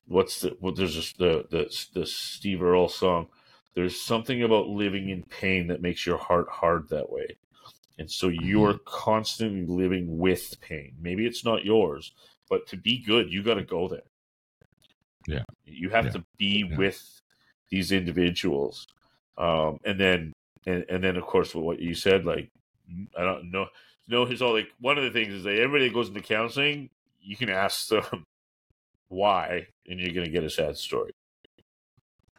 what's 0.07 0.41
the 0.41 0.57
well, 0.61 0.72
there's 0.72 0.95
just 0.95 1.18
the 1.18 1.47
the 1.51 1.64
the 1.95 2.07
Steve 2.07 2.62
Earle 2.62 2.89
song. 2.89 3.28
There's 3.75 4.01
something 4.01 4.43
about 4.43 4.68
living 4.68 5.09
in 5.09 5.23
pain 5.23 5.68
that 5.68 5.81
makes 5.81 6.05
your 6.07 6.18
heart 6.18 6.49
hard 6.51 6.89
that 6.91 7.11
way. 7.11 7.37
And 7.99 8.11
so 8.11 8.29
you 8.29 8.64
are 8.64 8.79
constantly 8.85 9.64
living 9.66 10.18
with 10.18 10.61
pain. 10.61 10.95
Maybe 11.01 11.27
it's 11.27 11.45
not 11.45 11.64
yours, 11.64 12.12
but 12.51 12.66
to 12.68 12.77
be 12.77 12.99
good, 12.99 13.33
you 13.33 13.43
got 13.43 13.55
to 13.55 13.64
go 13.64 13.89
there. 13.89 14.03
Yeah. 15.27 15.45
You 15.64 15.91
have 15.91 16.07
Yeah. 16.07 16.11
to 16.12 16.25
be 16.37 16.66
Yeah. 16.68 16.77
with 16.77 17.20
these 17.70 17.93
individuals. 17.93 18.87
Um, 19.39 19.79
and 19.85 19.99
then, 19.99 20.33
and, 20.66 20.85
and 20.89 21.03
then 21.03 21.16
of 21.16 21.25
course, 21.25 21.55
what 21.55 21.81
you 21.81 21.95
said, 21.95 22.25
like, 22.25 22.51
I 23.16 23.25
don't 23.25 23.51
know, 23.51 23.68
no, 24.09 24.25
it's 24.25 24.43
all 24.43 24.53
like, 24.53 24.70
one 24.81 24.99
of 24.99 25.05
the 25.05 25.11
things 25.11 25.33
is 25.33 25.45
that 25.45 25.55
everybody 25.57 25.89
that 25.89 25.95
goes 25.95 26.09
into 26.09 26.20
counseling, 26.20 26.91
you 27.20 27.37
can 27.37 27.49
ask 27.49 27.89
them 27.89 28.25
why, 29.09 29.68
and 29.89 30.01
you're 30.01 30.12
going 30.12 30.27
to 30.27 30.33
get 30.33 30.45
a 30.45 30.51
sad 30.51 30.77
story. 30.77 31.12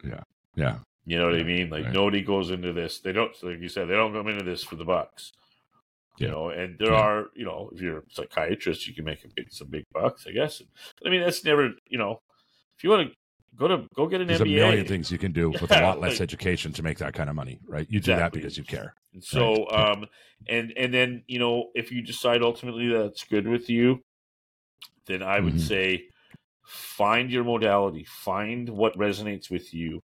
Yeah. 0.04 0.24
Yeah, 0.56 0.80
You 1.06 1.18
know 1.18 1.26
what 1.26 1.36
I 1.36 1.44
mean? 1.44 1.70
Like 1.70 1.86
right. 1.86 1.94
nobody 1.94 2.22
goes 2.22 2.50
into 2.50 2.72
this. 2.74 3.00
They 3.00 3.12
don't, 3.12 3.32
like 3.44 3.60
you 3.60 3.68
said, 3.70 3.90
they 3.90 3.94
don't 3.96 4.14
come 4.14 4.28
into 4.30 4.44
this 4.46 4.64
for 4.64 4.76
the 4.78 4.86
bucks. 4.86 5.32
You 6.18 6.28
know, 6.28 6.50
and 6.50 6.78
there 6.80 6.92
Yeah. 6.94 7.00
are, 7.02 7.26
you 7.36 7.44
know, 7.44 7.70
if 7.74 7.82
you're 7.82 8.00
a 8.00 8.04
psychiatrist, 8.10 8.88
you 8.88 8.94
can 8.94 9.04
make 9.04 9.24
a 9.26 9.28
big, 9.36 9.52
some 9.52 9.68
big 9.68 9.84
bucks, 9.92 10.26
I 10.28 10.32
guess. 10.32 10.62
I 11.06 11.10
mean, 11.10 11.22
that's 11.22 11.44
never, 11.44 11.72
you 11.88 11.98
know, 11.98 12.22
if 12.78 12.84
you 12.84 12.90
want 12.92 13.10
to, 13.10 13.16
go 13.56 13.68
to 13.68 13.88
go 13.96 14.08
get 14.08 14.22
an 14.22 14.28
There's 14.28 14.40
MBA. 14.40 14.46
a 14.46 14.66
million 14.68 14.86
things 14.88 15.12
you 15.12 15.18
can 15.18 15.32
do 15.32 15.50
with 15.62 15.72
a 15.72 15.82
lot 15.82 16.00
less 16.00 16.14
like- 16.14 16.22
education 16.22 16.72
to 16.74 16.84
make 16.84 16.98
that 17.00 17.14
kind 17.14 17.30
of 17.30 17.36
money, 17.36 17.60
right? 17.68 17.86
You 17.90 18.00
do 18.00 18.16
that 18.16 18.32
because 18.32 18.58
you 18.58 18.64
care. 18.64 18.94
And 19.14 19.24
so, 19.24 19.70
um, 19.70 20.06
and 20.48 20.72
and 20.78 20.92
then 20.94 21.24
you 21.28 21.38
know, 21.40 21.70
if 21.76 21.92
you 21.92 22.02
decide 22.02 22.42
ultimately 22.42 22.88
that's 22.92 23.24
good 23.26 23.48
with 23.48 23.70
you, 23.70 24.00
then 25.08 25.22
I 25.22 25.40
would 25.40 25.56
Mhm. 25.56 25.60
say 25.68 26.04
find 26.66 27.30
your 27.32 27.44
modality, 27.44 28.06
find 28.06 28.70
what 28.70 28.96
resonates 28.98 29.52
with 29.52 29.72
you, 29.74 30.00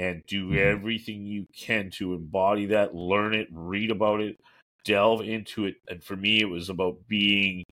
and 0.00 0.24
do 0.26 0.50
Mhm. 0.50 0.56
everything 0.56 1.26
you 1.26 1.46
can 1.56 1.90
to 1.92 2.14
embody 2.14 2.66
that, 2.66 2.94
learn 2.94 3.34
it, 3.34 3.48
read 3.52 3.90
about 3.90 4.20
it, 4.22 4.40
delve 4.84 5.22
into 5.22 5.66
it. 5.66 5.76
And 5.88 6.02
for 6.02 6.16
me, 6.16 6.40
it 6.40 6.46
was 6.48 6.70
about 6.70 7.06
being 7.08 7.64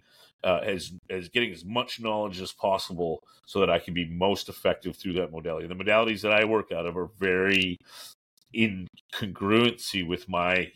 uh, 0.45 0.61
as 0.65 0.93
as 1.11 1.29
getting 1.31 1.53
as 1.53 1.65
much 1.65 2.01
knowledge 2.01 2.41
as 2.41 2.53
possible 2.53 3.21
so 3.47 3.61
that 3.61 3.71
I 3.71 3.81
can 3.81 3.95
be 3.95 4.07
most 4.07 4.49
effective 4.49 4.97
through 4.97 5.15
that 5.15 5.33
modality. 5.33 5.67
The 5.67 5.75
modalities 5.75 6.23
that 6.23 6.33
I 6.33 6.45
work 6.45 6.73
out 6.73 6.87
of 6.87 6.97
are 6.97 7.11
very 7.19 7.79
in 8.53 8.87
congruency 9.15 10.07
with 10.07 10.29
my 10.29 10.73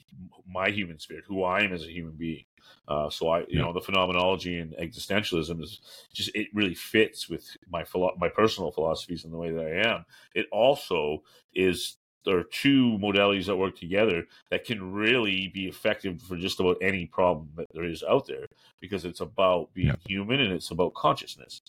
my 0.46 0.70
human 0.70 0.98
spirit, 0.98 1.24
who 1.28 1.44
I 1.44 1.62
am 1.62 1.72
as 1.72 1.84
a 1.84 1.92
human 1.92 2.14
being. 2.14 2.44
Uh, 2.88 3.08
so 3.10 3.28
I, 3.28 3.40
you 3.48 3.58
Yeah. 3.58 3.62
know, 3.62 3.72
the 3.72 3.80
phenomenology 3.80 4.58
and 4.58 4.72
existentialism 4.74 5.62
is 5.62 5.80
just 6.12 6.30
it 6.34 6.48
really 6.52 6.74
fits 6.74 7.28
with 7.28 7.56
my 7.68 7.84
philo- 7.84 8.16
my 8.18 8.28
personal 8.28 8.70
philosophies 8.72 9.24
and 9.24 9.32
the 9.32 9.38
way 9.38 9.50
that 9.50 9.64
I 9.64 9.88
am. 9.94 10.04
It 10.34 10.46
also 10.52 11.22
is 11.54 11.96
there 12.24 12.38
are 12.38 12.44
two 12.44 12.98
modalities 13.00 13.46
that 13.46 13.56
work 13.56 13.76
together 13.76 14.26
that 14.50 14.64
can 14.64 14.92
really 14.92 15.48
be 15.48 15.66
effective 15.66 16.22
for 16.22 16.36
just 16.36 16.60
about 16.60 16.76
any 16.80 17.06
problem 17.06 17.50
that 17.56 17.66
there 17.72 17.84
is 17.84 18.02
out 18.04 18.26
there 18.26 18.46
because 18.80 19.04
it's 19.04 19.20
about 19.20 19.72
being 19.74 19.88
Yeah. 19.88 19.96
human 20.06 20.40
and 20.40 20.52
it's 20.52 20.70
about 20.70 20.94
consciousness. 20.94 21.62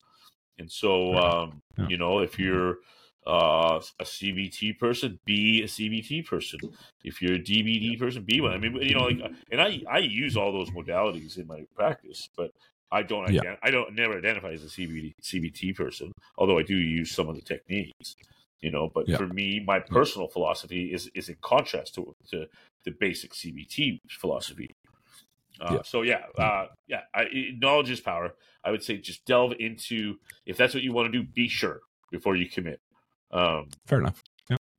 And 0.60 0.72
so, 0.72 1.16
Yeah. 1.16 1.18
um, 1.18 1.62
Yeah. 1.78 1.90
you 1.90 1.98
know, 1.98 2.20
if 2.20 2.38
you're 2.38 2.78
uh, 3.26 3.80
a 4.00 4.04
CBT 4.04 4.78
person, 4.80 5.20
be 5.26 5.64
a 5.64 5.68
CBT 5.68 6.26
person. 6.26 6.60
If 7.04 7.22
you're 7.22 7.36
a 7.36 7.40
DBT 7.40 7.98
person, 8.00 8.24
be 8.24 8.42
one. 8.42 8.52
I 8.54 8.58
mean, 8.58 8.76
you 8.82 8.96
know, 8.96 9.06
like, 9.06 9.20
and 9.52 9.62
I 9.62 9.82
I 9.90 10.00
use 10.00 10.36
all 10.38 10.52
those 10.52 10.70
modalities 10.72 11.38
in 11.38 11.48
my 11.48 11.66
practice, 11.76 12.30
but 12.36 12.52
I 12.92 13.04
don't 13.04 13.32
Yeah. 13.32 13.56
I 13.64 13.72
don't 13.72 13.96
never 13.96 14.18
identify 14.18 14.52
as 14.52 14.64
a 14.64 14.68
CBT 14.70 15.14
CBT 15.22 15.76
person, 15.76 16.12
although 16.38 16.58
I 16.60 16.64
do 16.64 16.76
use 16.76 17.12
some 17.12 17.30
of 17.30 17.36
the 17.36 17.42
techniques. 17.42 18.16
You 18.62 18.72
know, 18.72 18.90
but 18.94 19.08
Yeah. 19.10 19.18
for 19.18 19.28
me, 19.28 19.60
my 19.66 19.80
personal 19.80 20.28
philosophy 20.28 20.94
is 20.94 21.10
is 21.16 21.30
in 21.30 21.38
contrast 21.42 21.96
to 21.96 22.14
to 22.32 22.48
the 22.86 22.92
basic 22.92 23.34
CBT 23.34 24.00
philosophy. 24.10 24.70
Uh, 25.62 25.74
Yeah. 25.76 25.82
So 25.84 26.02
yeah, 26.02 26.26
uh, 26.38 26.68
yeah. 26.88 27.02
I, 27.14 27.22
I- 27.24 27.52
knowledge 27.60 27.90
is 27.92 28.00
power. 28.02 28.34
I 28.64 28.72
would 28.72 28.84
say 28.84 28.98
just 28.98 29.26
delve 29.26 29.54
into 29.60 30.18
if 30.46 30.58
that's 30.58 30.74
what 30.74 30.84
you 30.84 30.94
want 30.94 31.12
to 31.12 31.22
do. 31.22 31.28
Be 31.28 31.48
sure 31.48 31.82
before 32.12 32.36
you 32.36 32.50
commit. 32.50 32.80
Um, 33.34 33.70
Fair 33.88 34.00
enough. 34.00 34.24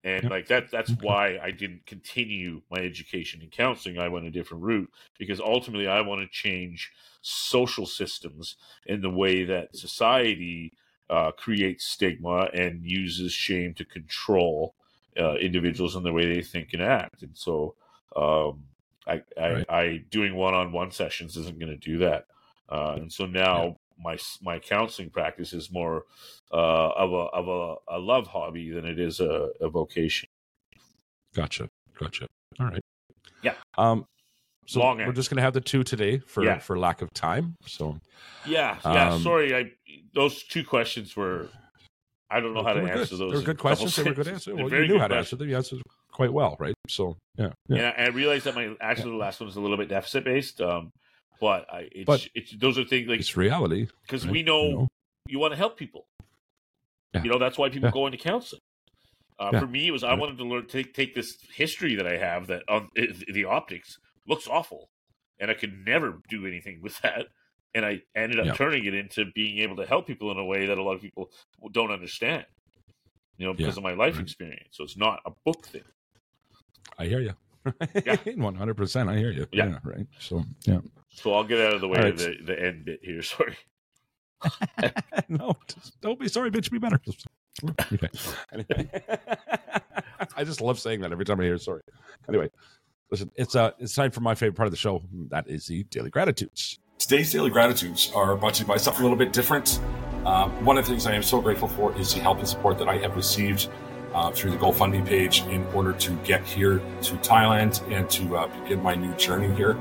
and 0.04 0.24
Yeah. 0.24 0.30
like 0.30 0.46
that 0.48 0.70
that's 0.70 0.90
Okay. 0.92 1.00
why 1.00 1.38
i 1.42 1.50
didn't 1.50 1.84
continue 1.86 2.62
my 2.70 2.78
education 2.78 3.42
in 3.42 3.48
counseling 3.50 3.98
i 3.98 4.08
went 4.08 4.26
a 4.26 4.30
different 4.30 4.62
route 4.62 4.90
because 5.18 5.40
ultimately 5.40 5.86
i 5.88 6.00
want 6.00 6.20
to 6.20 6.28
change 6.28 6.92
social 7.22 7.86
systems 7.86 8.56
in 8.86 9.00
the 9.00 9.10
way 9.10 9.44
that 9.44 9.74
society 9.74 10.72
uh, 11.10 11.30
creates 11.32 11.84
stigma 11.84 12.48
and 12.54 12.84
uses 12.84 13.32
shame 13.32 13.74
to 13.74 13.84
control 13.84 14.74
uh, 15.18 15.34
individuals 15.34 15.96
in 15.96 16.02
the 16.02 16.12
way 16.12 16.26
they 16.26 16.42
think 16.42 16.72
and 16.72 16.82
act 16.82 17.22
and 17.22 17.36
so 17.36 17.74
um, 18.16 18.64
I, 19.06 19.22
I, 19.38 19.48
Right. 19.50 19.66
I 19.68 20.04
doing 20.10 20.34
one-on-one 20.34 20.90
sessions 20.92 21.36
isn't 21.36 21.58
going 21.58 21.72
to 21.72 21.76
do 21.76 21.98
that 21.98 22.26
uh, 22.70 22.94
and 23.00 23.12
so 23.12 23.26
now 23.26 23.76
my 23.98 24.16
my 24.42 24.58
counseling 24.58 25.10
practice 25.10 25.52
is 25.52 25.70
more 25.72 26.04
uh, 26.52 26.56
of 26.90 27.12
a 27.12 27.16
of 27.16 27.48
a, 27.48 27.96
a 27.96 27.98
love 27.98 28.26
hobby 28.26 28.70
than 28.70 28.84
it 28.84 28.98
is 28.98 29.20
a, 29.20 29.50
a 29.60 29.68
vocation. 29.68 30.28
Gotcha. 31.34 31.68
Gotcha. 31.98 32.26
All 32.60 32.66
right. 32.66 32.80
Yeah. 33.42 33.54
Um, 33.76 34.06
so 34.66 34.80
Long 34.80 34.96
we're 34.96 35.04
answer. 35.04 35.12
just 35.14 35.30
going 35.30 35.36
to 35.36 35.42
have 35.42 35.52
the 35.52 35.60
two 35.60 35.82
today 35.84 36.18
for 36.18 36.42
Yeah. 36.44 36.58
for 36.58 36.78
lack 36.78 37.02
of 37.02 37.12
time. 37.12 37.54
So 37.66 37.98
Yeah, 38.46 38.78
yeah. 38.84 39.14
Um, 39.14 39.22
sorry, 39.22 39.54
I 39.54 39.72
those 40.14 40.42
two 40.44 40.64
questions 40.64 41.16
were. 41.16 41.48
I 42.30 42.40
don't 42.40 42.54
know 42.54 42.64
how 42.64 42.72
to 42.72 42.80
answer 42.80 43.16
good. 43.16 43.18
those. 43.20 43.32
They 43.32 43.38
were 43.38 43.42
good 43.44 43.58
questions. 43.58 43.94
They 43.94 44.02
were 44.02 44.14
good 44.14 44.26
answers. 44.28 44.54
Well, 44.54 44.70
you 44.70 44.88
knew 44.88 44.98
how 44.98 45.06
to 45.08 45.16
answer 45.16 45.36
them. 45.36 45.48
You 45.48 45.56
answered 45.56 45.82
quite 46.10 46.32
well, 46.32 46.56
right? 46.58 46.74
So 46.88 47.16
yeah. 47.36 47.50
yeah. 47.68 47.76
And 47.76 47.86
I, 47.86 48.04
I 48.06 48.08
realized 48.08 48.44
that 48.44 48.54
my 48.54 48.74
actually 48.80 49.10
the 49.10 49.18
last 49.18 49.38
one 49.40 49.46
was 49.46 49.56
a 49.56 49.60
little 49.60 49.76
bit 49.76 49.88
deficit 49.88 50.24
based. 50.24 50.60
Um, 50.60 50.90
but 51.40 51.66
I 51.72 51.88
it's, 51.92 52.06
But- 52.06 52.28
it's 52.34 52.52
those 52.56 52.78
are 52.78 52.84
things 52.84 53.08
like 53.08 53.20
it's 53.20 53.36
reality. 53.36 53.88
because 54.02 54.24
right? 54.24 54.32
we 54.32 54.42
know, 54.42 54.62
You 54.68 54.74
know? 54.74 54.88
you 55.28 55.38
want 55.38 55.52
to 55.52 55.56
help 55.56 55.76
people. 55.78 56.06
Yeah. 57.14 57.22
You 57.24 57.30
know 57.30 57.38
that's 57.38 57.56
why 57.58 57.68
people 57.68 57.88
Yeah. 57.88 57.92
go 57.92 58.06
into 58.06 58.18
counseling. 58.18 58.60
Uh, 59.38 59.50
Yeah. 59.52 59.60
For 59.60 59.66
me, 59.66 59.88
it 59.88 59.90
was 59.90 60.04
I 60.04 60.14
wanted 60.14 60.38
to 60.38 60.44
learn 60.44 60.66
take 60.66 60.94
take 60.94 61.14
this 61.14 61.36
history 61.52 61.94
that 61.96 62.06
I 62.06 62.16
have 62.18 62.46
that 62.48 62.62
it, 62.94 63.32
the 63.32 63.44
optics 63.44 63.98
looks 64.26 64.46
awful, 64.48 64.88
and 65.38 65.50
I 65.50 65.54
could 65.54 65.84
never 65.84 66.20
do 66.28 66.46
anything 66.46 66.80
with 66.86 66.98
that. 67.00 67.26
And 67.76 67.84
I 67.84 68.02
ended 68.14 68.38
up 68.38 68.56
turning 68.56 68.84
it 68.84 68.94
into 68.94 69.24
being 69.34 69.58
able 69.58 69.74
to 69.76 69.84
help 69.86 70.06
people 70.06 70.30
in 70.30 70.38
a 70.38 70.44
way 70.44 70.66
that 70.66 70.78
a 70.78 70.82
lot 70.82 70.94
of 70.94 71.00
people 71.00 71.32
don't 71.72 71.90
understand. 71.90 72.46
You 73.36 73.46
know, 73.46 73.52
because 73.54 73.76
of 73.76 73.82
my 73.82 73.94
life 73.94 74.14
Right. 74.14 74.22
experience. 74.22 74.68
So 74.76 74.84
it's 74.84 74.96
not 74.96 75.20
a 75.26 75.32
book 75.44 75.66
thing. 75.66 75.82
I 76.96 77.06
hear 77.06 77.20
you. 77.20 77.34
Yeah. 78.04 78.16
One 78.36 78.54
hundred 78.54 78.76
percent. 78.76 79.08
I 79.08 79.16
hear 79.16 79.30
you. 79.30 79.46
Yeah. 79.52 79.78
Right. 79.82 80.06
So 80.18 80.44
yeah. 80.64 80.80
So 81.10 81.34
I'll 81.34 81.44
get 81.44 81.60
out 81.60 81.74
of 81.74 81.80
the 81.80 81.88
way 81.88 81.98
All 81.98 82.06
of 82.06 82.18
the, 82.18 82.36
the 82.44 82.60
end 82.60 82.84
bit 82.84 83.00
here. 83.02 83.22
Sorry. 83.22 83.56
no, 85.28 85.54
don't 86.02 86.18
be 86.20 86.28
sorry, 86.28 86.50
bitch. 86.50 86.70
Be 86.70 86.78
better. 86.78 87.00
Okay. 87.92 88.08
Anyway. 88.52 88.90
I 90.36 90.44
just 90.44 90.60
love 90.60 90.78
saying 90.78 91.00
that 91.00 91.12
every 91.12 91.24
time 91.24 91.40
I 91.40 91.44
hear 91.44 91.56
sorry. 91.56 91.80
Anyway, 92.28 92.50
listen, 93.10 93.30
it's 93.36 93.54
uh, 93.54 93.70
it's 93.78 93.94
time 93.94 94.10
for 94.10 94.20
my 94.20 94.34
favorite 94.34 94.56
part 94.56 94.66
of 94.66 94.70
the 94.72 94.76
show. 94.76 95.02
That 95.30 95.48
is 95.48 95.66
the 95.66 95.84
daily 95.84 96.10
gratitudes. 96.10 96.78
Today's 96.98 97.32
daily 97.32 97.50
gratitudes 97.50 98.12
are 98.14 98.36
brought 98.36 98.54
to 98.54 98.62
you 98.62 98.66
by 98.66 98.76
something 98.76 99.00
a 99.00 99.04
little 99.04 99.18
bit 99.18 99.32
different. 99.32 99.80
Uh, 100.24 100.48
one 100.60 100.78
of 100.78 100.84
the 100.84 100.90
things 100.90 101.06
I 101.06 101.14
am 101.14 101.22
so 101.22 101.40
grateful 101.40 101.68
for 101.68 101.96
is 101.98 102.14
the 102.14 102.20
help 102.20 102.38
and 102.38 102.48
support 102.48 102.78
that 102.78 102.88
I 102.88 102.96
have 102.98 103.14
received 103.16 103.68
uh, 104.14 104.30
through 104.30 104.52
the 104.52 104.56
GoFundMe 104.56 105.04
page 105.04 105.42
in 105.42 105.66
order 105.74 105.92
to 105.92 106.12
get 106.24 106.44
here 106.44 106.78
to 107.02 107.14
Thailand 107.16 107.82
and 107.92 108.08
to 108.10 108.36
uh, 108.36 108.62
begin 108.62 108.82
my 108.82 108.94
new 108.94 109.12
journey 109.14 109.54
here. 109.56 109.76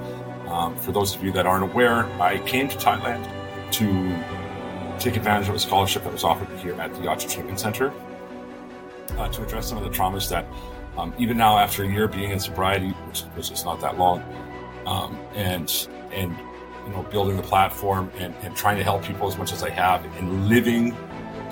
Um, 0.47 0.75
for 0.75 0.91
those 0.91 1.15
of 1.15 1.23
you 1.23 1.31
that 1.33 1.45
aren't 1.45 1.63
aware, 1.63 2.05
I 2.21 2.39
came 2.39 2.67
to 2.67 2.77
Thailand 2.77 3.23
to 3.73 4.99
take 4.99 5.15
advantage 5.15 5.49
of 5.49 5.55
a 5.55 5.59
scholarship 5.59 6.03
that 6.03 6.11
was 6.11 6.23
offered 6.23 6.49
here 6.59 6.73
at 6.81 6.93
the 6.93 7.01
Yatra 7.01 7.31
Treatment 7.31 7.59
Center 7.59 7.93
uh, 9.17 9.29
to 9.29 9.43
address 9.43 9.69
some 9.69 9.77
of 9.77 9.83
the 9.83 9.89
traumas 9.89 10.29
that, 10.29 10.45
um, 10.97 11.13
even 11.17 11.37
now 11.37 11.57
after 11.57 11.83
a 11.83 11.87
year 11.87 12.07
being 12.07 12.31
in 12.31 12.39
sobriety, 12.39 12.89
which, 13.35 13.51
is 13.51 13.65
not 13.65 13.79
that 13.81 13.97
long, 13.97 14.23
um, 14.85 15.17
and 15.35 15.87
and 16.11 16.35
you 16.85 16.91
know 16.91 17.03
building 17.03 17.37
the 17.37 17.43
platform 17.43 18.11
and, 18.17 18.35
and 18.43 18.55
trying 18.55 18.77
to 18.77 18.83
help 18.83 19.03
people 19.03 19.27
as 19.27 19.37
much 19.37 19.53
as 19.53 19.63
I 19.63 19.69
have 19.69 20.05
in 20.17 20.49
living, 20.49 20.95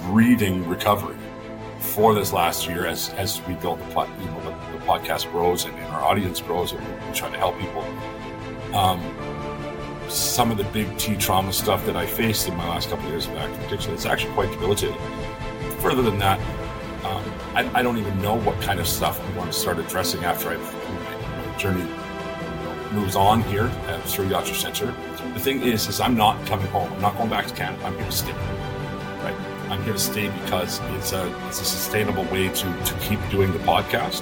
breathing 0.07 0.67
recovery 0.67 1.17
for 1.81 2.13
this 2.13 2.31
last 2.31 2.67
year 2.67 2.85
as 2.85 3.09
as 3.11 3.41
we 3.47 3.55
built 3.55 3.79
the 3.79 3.85
plat, 3.87 4.09
you 4.19 4.25
know 4.25 4.41
the, 4.41 4.77
the 4.77 4.85
podcast 4.85 5.29
grows 5.31 5.65
and, 5.65 5.75
and 5.75 5.85
our 5.87 6.03
audience 6.03 6.39
grows 6.39 6.71
and 6.71 6.81
we 6.81 7.13
try 7.13 7.29
to 7.29 7.37
help 7.37 7.59
people. 7.59 7.83
Um, 8.75 9.01
some 10.09 10.51
of 10.51 10.57
the 10.57 10.63
big 10.65 10.97
T 10.97 11.15
trauma 11.15 11.51
stuff 11.51 11.85
that 11.85 11.95
I 11.95 12.05
faced 12.05 12.47
in 12.47 12.55
my 12.55 12.67
last 12.67 12.89
couple 12.89 13.05
of 13.05 13.11
years 13.11 13.27
of 13.27 13.35
active 13.35 13.65
addiction, 13.65 13.93
it's 13.93 14.05
actually 14.05 14.33
quite 14.33 14.51
debilitating. 14.51 14.97
Further 15.79 16.01
than 16.01 16.19
that, 16.19 16.39
um, 17.05 17.23
I, 17.55 17.79
I 17.79 17.81
don't 17.81 17.97
even 17.97 18.21
know 18.21 18.35
what 18.35 18.61
kind 18.61 18.79
of 18.79 18.87
stuff 18.87 19.19
I'm 19.19 19.33
going 19.33 19.47
to 19.47 19.53
start 19.53 19.79
addressing 19.79 20.23
after 20.23 20.49
I've 20.49 20.73
my 21.51 21.57
journey 21.57 21.89
moves 22.91 23.15
on 23.15 23.41
here 23.43 23.71
at 23.87 24.07
Sir 24.07 24.23
Yatra 24.23 24.55
Center. 24.55 24.93
The 25.33 25.39
thing 25.39 25.61
is, 25.61 25.87
is 25.87 25.99
I'm 25.99 26.15
not 26.15 26.45
coming 26.45 26.67
home. 26.67 26.91
I'm 26.93 27.01
not 27.01 27.17
going 27.17 27.29
back 27.29 27.47
to 27.47 27.53
Canada. 27.53 27.85
I'm 27.85 27.95
here 27.95 28.05
to 28.05 28.11
stay. 28.11 28.70
I'm 29.71 29.81
here 29.83 29.93
to 29.93 29.99
stay 29.99 30.29
because 30.41 30.81
it's 30.97 31.13
a 31.13 31.33
it's 31.47 31.61
a 31.61 31.65
sustainable 31.65 32.25
way 32.25 32.49
to 32.49 32.83
to 32.83 32.93
keep 32.99 33.19
doing 33.29 33.53
the 33.53 33.59
podcast. 33.59 34.21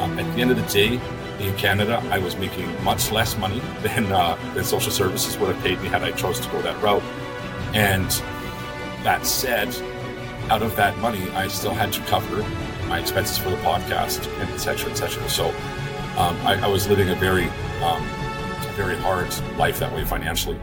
Um, 0.00 0.18
at 0.18 0.34
the 0.34 0.42
end 0.42 0.50
of 0.50 0.56
the 0.56 0.66
day, 0.66 1.00
in 1.38 1.56
Canada, 1.56 2.02
I 2.10 2.18
was 2.18 2.36
making 2.36 2.68
much 2.82 3.12
less 3.12 3.38
money 3.38 3.60
than 3.82 4.10
uh, 4.10 4.36
than 4.54 4.64
social 4.64 4.90
services 4.90 5.38
would 5.38 5.54
have 5.54 5.62
paid 5.62 5.80
me 5.80 5.88
had 5.88 6.02
I 6.02 6.10
chose 6.10 6.40
to 6.40 6.48
go 6.50 6.60
that 6.62 6.82
route. 6.82 7.04
And 7.72 8.10
that 9.04 9.24
said, 9.24 9.68
out 10.50 10.62
of 10.62 10.74
that 10.74 10.98
money, 10.98 11.30
I 11.30 11.46
still 11.46 11.72
had 11.72 11.92
to 11.92 12.00
cover 12.06 12.42
my 12.88 12.98
expenses 12.98 13.38
for 13.38 13.50
the 13.50 13.56
podcast, 13.58 14.26
and 14.40 14.50
et 14.50 14.58
cetera, 14.58 14.90
et 14.90 14.96
cetera. 14.96 15.28
So 15.28 15.50
um, 16.18 16.36
I, 16.44 16.60
I 16.64 16.66
was 16.66 16.88
living 16.88 17.10
a 17.10 17.14
very, 17.14 17.44
um, 17.84 18.02
a 18.02 18.72
very 18.74 18.96
hard 18.96 19.28
life 19.56 19.78
that 19.78 19.94
way 19.94 20.04
financially. 20.04 20.58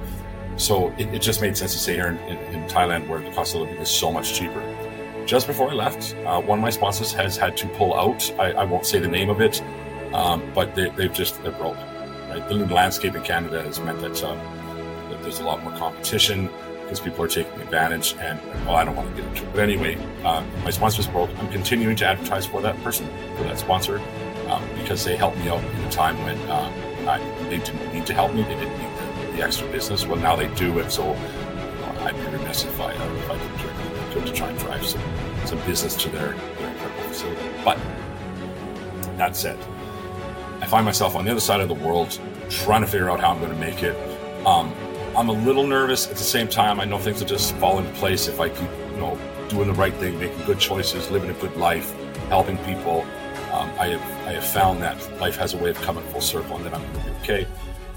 So 0.57 0.89
it, 0.97 1.13
it 1.13 1.21
just 1.21 1.41
made 1.41 1.55
sense 1.55 1.73
to 1.73 1.79
stay 1.79 1.93
here 1.93 2.07
in, 2.07 2.17
in, 2.19 2.37
in 2.53 2.63
Thailand, 2.67 3.07
where 3.07 3.21
the 3.21 3.31
cost 3.31 3.55
of 3.55 3.61
living 3.61 3.77
is 3.77 3.89
so 3.89 4.11
much 4.11 4.33
cheaper. 4.33 4.61
Just 5.25 5.45
before 5.45 5.69
I 5.69 5.73
left, 5.73 6.15
uh, 6.25 6.41
one 6.41 6.59
of 6.59 6.63
my 6.63 6.69
sponsors 6.69 7.11
has 7.13 7.37
had 7.37 7.55
to 7.57 7.67
pull 7.69 7.93
out. 7.93 8.31
I, 8.39 8.53
I 8.53 8.63
won't 8.63 8.85
say 8.85 8.99
the 8.99 9.07
name 9.07 9.29
of 9.29 9.39
it, 9.41 9.61
um, 10.13 10.51
but 10.55 10.73
they, 10.73 10.89
they've 10.91 11.13
just 11.13 11.41
they're 11.43 11.51
broke. 11.51 11.77
Right, 12.29 12.47
the 12.49 12.55
landscape 12.65 13.15
in 13.15 13.23
Canada 13.23 13.61
has 13.61 13.79
meant 13.79 14.01
that, 14.01 14.23
um, 14.23 14.37
that 15.09 15.21
there's 15.21 15.39
a 15.39 15.43
lot 15.43 15.63
more 15.63 15.73
competition 15.73 16.49
because 16.81 16.99
people 17.01 17.23
are 17.23 17.27
taking 17.27 17.59
advantage. 17.61 18.15
And 18.19 18.39
well, 18.65 18.75
I 18.75 18.85
don't 18.85 18.95
want 18.95 19.09
to 19.15 19.21
get 19.21 19.29
into 19.29 19.43
it, 19.43 19.53
but 19.53 19.59
anyway, 19.59 19.95
um, 20.23 20.49
my 20.63 20.71
sponsor's 20.71 21.07
broke. 21.07 21.29
I'm 21.37 21.49
continuing 21.51 21.97
to 21.97 22.05
advertise 22.05 22.45
for 22.45 22.61
that 22.61 22.81
person, 22.83 23.07
for 23.35 23.43
that 23.43 23.59
sponsor, 23.59 24.01
um, 24.47 24.63
because 24.75 25.03
they 25.03 25.17
helped 25.17 25.37
me 25.37 25.49
out 25.49 25.63
in 25.63 25.83
a 25.83 25.91
time 25.91 26.17
when 26.23 26.37
uh, 26.49 26.71
I, 27.07 27.19
they 27.49 27.57
didn't 27.57 27.93
need 27.93 28.05
to 28.07 28.13
help 28.13 28.33
me. 28.33 28.43
They 28.43 28.55
didn't 28.55 28.77
need 28.77 28.96
the, 29.37 29.43
extra 29.43 29.67
business. 29.71 30.05
Well, 30.05 30.19
now 30.19 30.35
they 30.35 30.47
do, 30.55 30.79
and 30.79 30.91
so 30.91 31.03
you 31.05 31.11
know, 31.11 31.95
I'd 32.01 32.15
be 32.15 32.37
remiss 32.37 32.65
if 32.65 32.79
I, 32.79 32.93
uh, 32.93 33.13
if 33.13 33.29
I 33.29 33.37
didn't 33.37 33.59
anything 33.59 34.21
to, 34.21 34.31
to 34.31 34.33
try 34.33 34.49
and 34.49 34.59
drive 34.59 34.85
some 34.85 35.01
some 35.45 35.59
business 35.59 35.95
to 35.95 36.09
their, 36.09 36.33
their 36.33 36.69
incredible 36.69 37.03
facility. 37.03 37.49
But 37.63 37.77
that 39.17 39.35
said, 39.35 39.57
I 40.61 40.65
find 40.65 40.85
myself 40.85 41.15
on 41.15 41.25
the 41.25 41.31
other 41.31 41.39
side 41.39 41.61
of 41.61 41.69
the 41.69 41.75
world 41.75 42.19
trying 42.49 42.81
to 42.81 42.87
figure 42.87 43.09
out 43.09 43.19
how 43.19 43.31
I'm 43.31 43.39
going 43.39 43.51
to 43.51 43.57
make 43.57 43.83
it. 43.83 43.95
Um, 44.45 44.73
I'm 45.15 45.29
a 45.29 45.33
little 45.33 45.65
nervous 45.65 46.07
at 46.07 46.15
the 46.15 46.23
same 46.23 46.47
time. 46.47 46.79
I 46.79 46.85
know 46.85 46.97
things 46.97 47.19
will 47.19 47.27
just 47.27 47.55
fall 47.55 47.79
into 47.79 47.91
place 47.93 48.27
if 48.27 48.39
I 48.39 48.49
keep, 48.49 48.69
you 48.91 48.97
know, 48.97 49.17
doing 49.49 49.67
the 49.67 49.73
right 49.73 49.93
thing, 49.95 50.19
making 50.19 50.45
good 50.45 50.59
choices, 50.59 51.09
living 51.09 51.29
a 51.29 51.33
good 51.33 51.55
life, 51.57 51.93
helping 52.27 52.57
people. 52.59 53.01
Um, 53.51 53.71
I 53.79 53.87
have 53.87 54.27
I 54.27 54.31
have 54.33 54.45
found 54.45 54.81
that 54.81 55.19
life 55.19 55.37
has 55.37 55.53
a 55.53 55.57
way 55.57 55.69
of 55.69 55.77
coming 55.81 56.03
full 56.05 56.21
circle, 56.21 56.57
and 56.57 56.65
that 56.65 56.73
I'm 56.73 56.81
going 56.81 56.93
to 56.93 57.11
be 57.11 57.15
okay. 57.21 57.47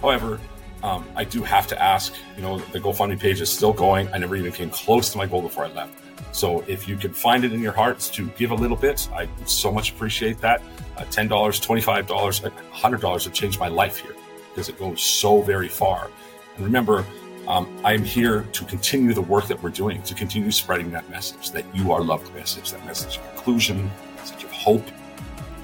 However, 0.01 0.39
um, 0.83 1.07
I 1.15 1.25
do 1.25 1.43
have 1.43 1.67
to 1.69 1.83
ask. 1.83 2.15
You 2.37 2.43
know, 2.43 2.59
the 2.59 2.81
GoFundMe 2.81 3.19
page 3.19 3.41
is 3.41 3.51
still 3.51 3.73
going. 3.73 4.13
I 4.13 4.19
never 4.19 4.37
even 4.37 4.53
came 4.53 4.71
close 4.71 5.11
to 5.13 5.19
my 5.19 5.27
goal 5.27 5.43
before 5.43 5.65
I 5.65 5.73
left. 5.73 5.95
So 6.33 6.61
if 6.67 6.89
you 6.89 6.97
can 6.97 7.13
find 7.13 7.45
it 7.45 7.53
in 7.53 7.61
your 7.61 7.73
hearts 7.73 8.09
to 8.11 8.27
give 8.31 8.51
a 8.51 8.55
little 8.55 8.77
bit, 8.77 9.09
I 9.13 9.29
so 9.47 9.73
much 9.73 9.93
appreciate 9.93 10.41
that. 10.41 10.63
Uh, 10.97 11.03
$10, 11.05 11.29
$25, 11.29 12.53
$100 12.73 13.25
have 13.25 13.33
changed 13.33 13.59
my 13.59 13.69
life 13.69 13.99
here 13.99 14.15
because 14.51 14.69
it 14.69 14.79
goes 14.79 15.03
so 15.03 15.43
very 15.43 15.69
far. 15.69 16.11
And 16.57 16.65
remember, 16.65 17.05
um, 17.49 17.69
I'm 17.85 18.05
here 18.05 18.43
to 18.53 18.65
continue 18.65 19.13
the 19.13 19.23
work 19.23 19.49
that 19.49 19.61
we're 19.63 19.71
doing, 19.71 20.03
to 20.03 20.15
continue 20.15 20.51
spreading 20.51 20.91
that 20.93 21.09
message 21.11 21.51
that 21.51 21.65
you 21.75 21.91
are 21.91 22.01
loved 22.01 22.33
message, 22.35 22.71
that 22.71 22.85
message 22.85 23.19
of 23.19 23.29
inclusion, 23.33 23.91
message 24.17 24.45
of 24.45 24.53
hope. 24.53 24.87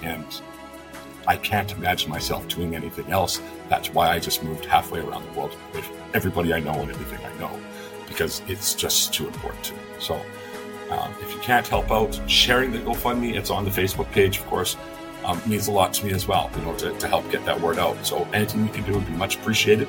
And 0.03 0.25
I 1.27 1.37
can't 1.37 1.71
imagine 1.73 2.11
myself 2.11 2.47
doing 2.49 2.75
anything 2.75 3.11
else. 3.11 3.41
That's 3.69 3.93
why 3.93 4.11
I 4.11 4.19
just 4.19 4.43
moved 4.43 4.65
halfway 4.65 5.01
around 5.01 5.27
the 5.27 5.39
world 5.39 5.57
with 5.75 5.91
everybody 6.15 6.55
I 6.55 6.61
know 6.61 6.75
and 6.75 6.91
everything 6.91 7.25
I 7.27 7.39
know, 7.39 7.59
because 8.09 8.43
it's 8.49 8.75
just 8.75 9.13
too 9.13 9.27
important 9.27 9.65
to 9.65 9.73
me. 9.75 9.81
So 9.99 10.15
um, 10.91 11.13
if 11.21 11.33
you 11.33 11.41
can't 11.41 11.67
help 11.67 11.91
out, 11.91 12.19
sharing 12.29 12.71
the 12.71 12.79
GoFundMe, 12.79 13.35
it's 13.35 13.51
on 13.51 13.65
the 13.65 13.71
Facebook 13.71 14.11
page, 14.13 14.39
of 14.39 14.47
course, 14.47 14.77
um, 15.25 15.41
means 15.47 15.67
a 15.67 15.73
lot 15.73 15.93
to 15.95 16.07
me 16.07 16.13
as 16.13 16.29
well, 16.29 16.51
you 16.57 16.63
know, 16.63 16.75
to, 16.77 16.97
to 16.97 17.09
help 17.09 17.29
get 17.31 17.45
that 17.45 17.61
word 17.61 17.79
out. 17.79 18.07
So 18.07 18.25
anything 18.33 18.65
you 18.67 18.73
can 18.73 18.85
do 18.85 18.95
would 18.95 19.07
be 19.07 19.13
much 19.13 19.37
appreciated. 19.37 19.89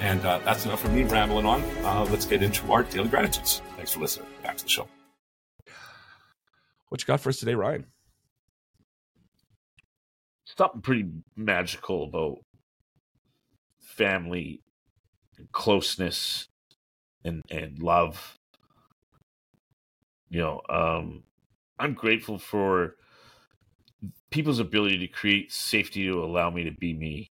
And 0.00 0.24
uh, 0.24 0.38
that's 0.44 0.64
enough 0.64 0.80
for 0.80 0.88
me 0.90 1.02
rambling 1.02 1.44
on. 1.44 1.60
Uh, 1.84 2.06
let's 2.10 2.24
get 2.24 2.42
into 2.42 2.70
our 2.70 2.84
daily 2.84 3.08
gratitudes. 3.08 3.62
Thanks 3.76 3.92
for 3.92 4.00
listening. 4.00 4.28
Back 4.44 4.56
to 4.58 4.64
the 4.64 4.70
show. 4.70 4.86
What 6.88 7.00
you 7.00 7.06
got 7.06 7.18
for 7.20 7.30
us 7.30 7.38
today, 7.38 7.54
Ryan? 7.54 7.86
Something 10.58 10.82
pretty 10.82 11.08
magical 11.36 12.04
about 12.04 12.38
family, 13.80 14.60
and 15.38 15.50
closeness, 15.52 16.48
and 17.24 17.42
and 17.50 17.80
love. 17.80 18.36
You 20.30 20.40
know, 20.40 20.60
um, 20.68 21.22
I'm 21.78 21.94
grateful 21.94 22.38
for 22.38 22.96
people's 24.30 24.58
ability 24.58 24.98
to 24.98 25.08
create 25.08 25.52
safety 25.52 26.04
to 26.06 26.24
allow 26.24 26.50
me 26.50 26.64
to 26.64 26.72
be 26.72 26.92
me 26.94 27.28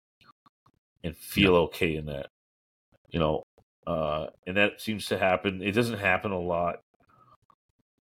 and 1.03 1.15
feel 1.15 1.55
okay 1.55 1.95
in 1.95 2.05
that. 2.07 2.27
You 3.09 3.19
know, 3.19 3.43
uh, 3.87 4.27
and 4.45 4.57
that 4.57 4.81
seems 4.81 5.05
to 5.07 5.17
happen. 5.17 5.61
It 5.61 5.71
doesn't 5.71 5.99
happen 5.99 6.31
a 6.31 6.39
lot, 6.39 6.81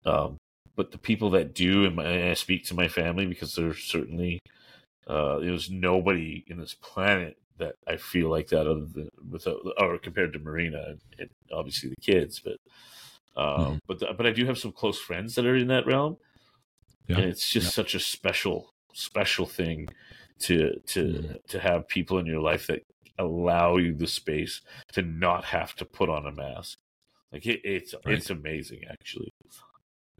um, 0.05 0.37
but 0.75 0.91
the 0.91 0.97
people 0.97 1.31
that 1.31 1.53
do, 1.53 1.85
and, 1.85 1.95
my, 1.95 2.05
and 2.05 2.29
I 2.29 2.33
speak 2.33 2.65
to 2.65 2.75
my 2.75 2.87
family 2.87 3.25
because 3.25 3.55
they're 3.55 3.73
certainly 3.75 4.39
uh, 5.07 5.39
there's 5.39 5.69
nobody 5.69 6.43
in 6.47 6.57
this 6.57 6.73
planet 6.75 7.37
that 7.57 7.75
I 7.87 7.97
feel 7.97 8.29
like 8.29 8.47
that 8.49 8.67
other 8.67 8.85
than 8.85 9.09
without 9.29 9.59
or 9.77 9.97
compared 9.97 10.33
to 10.33 10.39
Marina 10.39 10.83
and, 10.89 10.99
and 11.19 11.29
obviously 11.51 11.89
the 11.89 11.95
kids, 12.01 12.39
but 12.39 12.57
um, 13.35 13.75
Mhm. 13.75 13.79
but 13.87 13.99
the, 13.99 14.13
but 14.17 14.25
I 14.25 14.31
do 14.31 14.45
have 14.45 14.57
some 14.57 14.71
close 14.73 14.99
friends 14.99 15.35
that 15.35 15.45
are 15.45 15.55
in 15.55 15.67
that 15.67 15.85
realm, 15.85 16.17
Yeah. 17.07 17.17
and 17.17 17.25
it's 17.25 17.49
just 17.49 17.73
such 17.73 17.95
a 17.95 17.99
special 17.99 18.73
special 18.93 19.45
thing 19.45 19.87
to 20.39 20.79
to 20.87 21.03
Mhm. 21.05 21.45
to 21.47 21.59
have 21.59 21.87
people 21.87 22.17
in 22.19 22.25
your 22.25 22.41
life 22.41 22.67
that 22.67 22.83
allow 23.17 23.77
you 23.77 23.93
the 23.93 24.07
space 24.07 24.61
to 24.93 25.01
not 25.01 25.45
have 25.45 25.75
to 25.75 25.85
put 25.85 26.09
on 26.09 26.25
a 26.25 26.31
mask. 26.31 26.77
Like 27.31 27.45
it, 27.45 27.61
it's 27.63 27.93
Right. 28.05 28.15
it's 28.17 28.29
amazing 28.29 28.83
actually, 28.89 29.29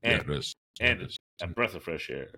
Yeah, 0.04 0.22
and 0.22 0.30
it 0.30 0.38
is. 0.38 0.54
and 0.80 1.02
It 1.02 1.08
is. 1.10 1.18
a 1.42 1.48
breath 1.48 1.76
of 1.76 1.84
fresh 1.84 2.10
air 2.10 2.30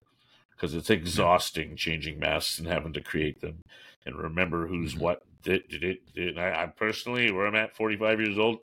because 0.55 0.73
it's 0.73 0.89
exhausting 0.89 1.75
changing 1.75 2.19
masks 2.19 2.59
and 2.59 2.67
having 2.67 2.93
to 2.93 3.01
create 3.01 3.41
them 3.41 3.59
and 4.05 4.15
remember 4.15 4.67
who's 4.67 4.95
Mhm. 4.95 4.99
what 4.99 5.21
did 5.43 5.67
did 5.67 5.83
it 5.83 6.13
did 6.13 6.37
I, 6.37 6.63
I 6.63 6.65
personally 6.67 7.31
where 7.31 7.45
i'm 7.47 7.55
at 7.55 7.75
45 7.75 8.19
years 8.21 8.37
old 8.37 8.59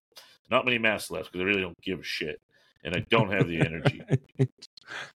not 0.51 0.65
many 0.65 0.79
masks 0.79 1.11
left 1.11 1.31
because 1.33 1.43
i 1.43 1.45
really 1.45 1.61
don't 1.63 1.81
give 1.83 2.01
a 2.01 2.03
shit 2.05 2.41
and 2.85 2.95
i 2.95 3.05
don't 3.11 3.31
have 3.33 3.47
the 3.49 3.61
energy 3.61 4.03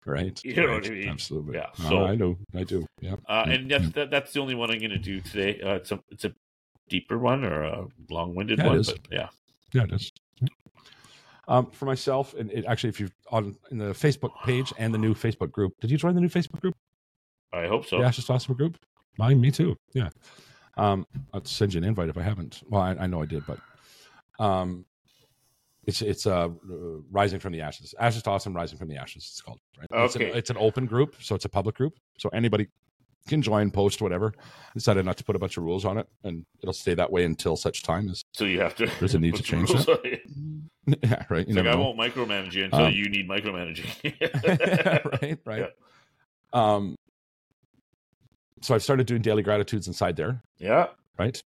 right. 0.05 0.39
You 0.43 0.55
know 0.55 0.65
right. 0.67 0.74
what 0.82 0.86
I 0.88 0.89
mean? 0.91 1.09
Absolutely. 1.09 1.55
Yeah, 1.55 1.71
so- 1.74 2.05
I 2.05 2.15
know. 2.15 2.38
I 2.53 2.63
do. 2.63 2.86
Yeah. 3.01 3.15
uh, 3.28 3.45
and 3.47 3.71
that's 3.71 3.89
that, 3.91 4.11
that's 4.11 4.34
the 4.34 4.39
only 4.39 4.55
one 4.55 4.69
i'm 4.71 4.80
going 4.80 4.91
to 4.91 4.97
do 4.97 5.19
today 5.21 5.59
uh, 5.61 5.76
it's 5.76 5.91
a 5.91 5.99
it's 6.09 6.26
a 6.26 6.34
deeper 6.89 7.17
one 7.17 7.43
or 7.43 7.63
a 7.63 7.88
long-winded 8.09 8.59
Yeah, 8.59 8.67
one 8.67 8.80
is. 8.80 8.91
but 8.91 8.99
yeah 9.11 9.30
Yeah, 9.74 9.84
it 9.86 9.93
is. 9.93 10.11
Um, 11.47 11.69
for 11.71 11.85
myself, 11.85 12.33
and 12.35 12.49
it, 12.51 12.63
actually, 12.65 12.89
if 12.89 12.99
you're 13.01 13.09
on 13.29 13.55
in 13.69 13.77
the 13.77 13.91
Facebook 13.93 14.31
page 14.45 14.71
and 14.77 14.93
the 14.93 14.97
new 14.97 15.13
Facebook 15.13 15.51
group, 15.51 15.73
did 15.81 15.91
you 15.91 15.97
join 15.97 16.15
the 16.15 16.21
new 16.21 16.29
Facebook 16.29 16.61
group? 16.61 16.75
i 17.51 17.67
hope 17.67 17.85
so 17.85 17.99
The 17.99 18.05
Ashes 18.05 18.29
Awesome 18.29 18.55
group? 18.55 18.77
Mine, 19.17 19.39
me 19.41 19.51
too. 19.51 19.75
Yeah. 19.93 20.09
Um, 20.77 21.05
I'll 21.33 21.43
send 21.45 21.73
you 21.73 21.79
an 21.79 21.83
invite 21.83 22.09
if 22.09 22.17
I 22.17 22.21
haven't. 22.23 22.63
Well, 22.69 22.81
I, 22.81 22.91
I 22.91 23.07
know 23.07 23.21
I 23.21 23.25
did, 23.25 23.43
but 23.45 23.59
um, 24.39 24.85
it's 25.85 26.01
it's 26.01 26.25
uh, 26.25 26.49
rising 27.11 27.39
from 27.39 27.51
the 27.51 27.61
ashes. 27.61 27.93
Ashes 27.99 28.23
to 28.23 28.29
Awesome, 28.31 28.55
rising 28.55 28.77
from 28.79 28.87
the 28.87 28.95
ashes. 28.95 29.23
It's 29.29 29.41
called. 29.41 29.59
Right. 29.77 29.87
It's, 30.05 30.15
Okay. 30.15 30.31
an, 30.31 30.37
it's 30.37 30.49
an 30.49 30.57
open 30.57 30.85
group, 30.85 31.15
so 31.19 31.35
it's 31.35 31.45
a 31.45 31.49
public 31.49 31.75
group, 31.75 31.99
so 32.17 32.29
anybody 32.29 32.69
can 33.28 33.41
join, 33.41 33.71
post, 33.71 34.01
whatever. 34.01 34.34
Decided 34.74 35.05
not 35.05 35.17
to 35.17 35.24
put 35.24 35.36
a 35.36 35.39
bunch 35.39 35.57
of 35.57 35.63
rules 35.63 35.86
on 35.86 35.97
it, 35.97 36.07
and 36.24 36.45
it'll 36.61 36.74
stay 36.74 36.93
that 36.95 37.11
way 37.11 37.24
until 37.24 37.55
such 37.55 37.84
time 37.84 38.09
as 38.09 38.24
so 38.34 38.45
you 38.45 38.59
have 38.59 38.76
to 38.76 38.86
There's 38.99 39.15
a 39.15 39.19
need 39.19 39.36
to 39.36 39.43
change 39.43 39.69
it. 39.71 40.21
yeah, 41.03 41.24
right. 41.30 41.47
You 41.47 41.55
like 41.55 41.65
i 41.65 41.71
know. 41.71 41.80
won't 41.80 41.97
micromanage 41.97 42.53
you 42.53 42.65
until 42.65 42.86
Um, 42.86 42.93
you 42.93 43.09
need 43.09 43.30
micromanaging 43.30 45.21
right, 45.21 45.39
right. 45.45 45.69
Um, 46.51 46.95
so 48.61 48.76
I've 48.76 48.84
started 48.84 49.07
doing 49.07 49.21
daily 49.21 49.43
gratitudes 49.43 49.88
inside 49.88 50.15
there, 50.15 50.41
yeah 50.59 50.88
right? 51.17 51.41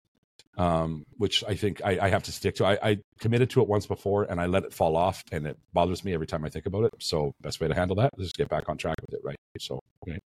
Um, 0.57 1.05
which 1.17 1.43
I 1.49 1.57
think 1.57 1.81
I, 1.85 1.99
I 2.01 2.09
have 2.11 2.23
to 2.25 2.33
stick 2.33 2.55
to. 2.57 2.65
I, 2.65 2.79
I 2.91 2.99
committed 3.19 3.51
to 3.51 3.61
it 3.63 3.69
once 3.69 3.87
before 3.87 4.23
and 4.25 4.41
I 4.41 4.47
let 4.47 4.63
it 4.65 4.73
fall 4.73 4.97
off, 4.97 5.25
and 5.33 5.47
it 5.49 5.59
bothers 5.73 6.05
me 6.05 6.15
every 6.15 6.27
time 6.29 6.45
I 6.45 6.49
think 6.49 6.67
about 6.67 6.85
it. 6.85 6.93
So 7.01 7.33
best 7.41 7.61
way 7.61 7.67
to 7.67 7.75
handle 7.75 7.97
that 7.97 8.11
is 8.19 8.27
just 8.27 8.37
get 8.37 8.49
back 8.49 8.69
on 8.69 8.77
track 8.77 8.97
with 9.01 9.15
it, 9.15 9.21
right? 9.25 9.37
So 9.59 9.81
okay. 10.07 10.19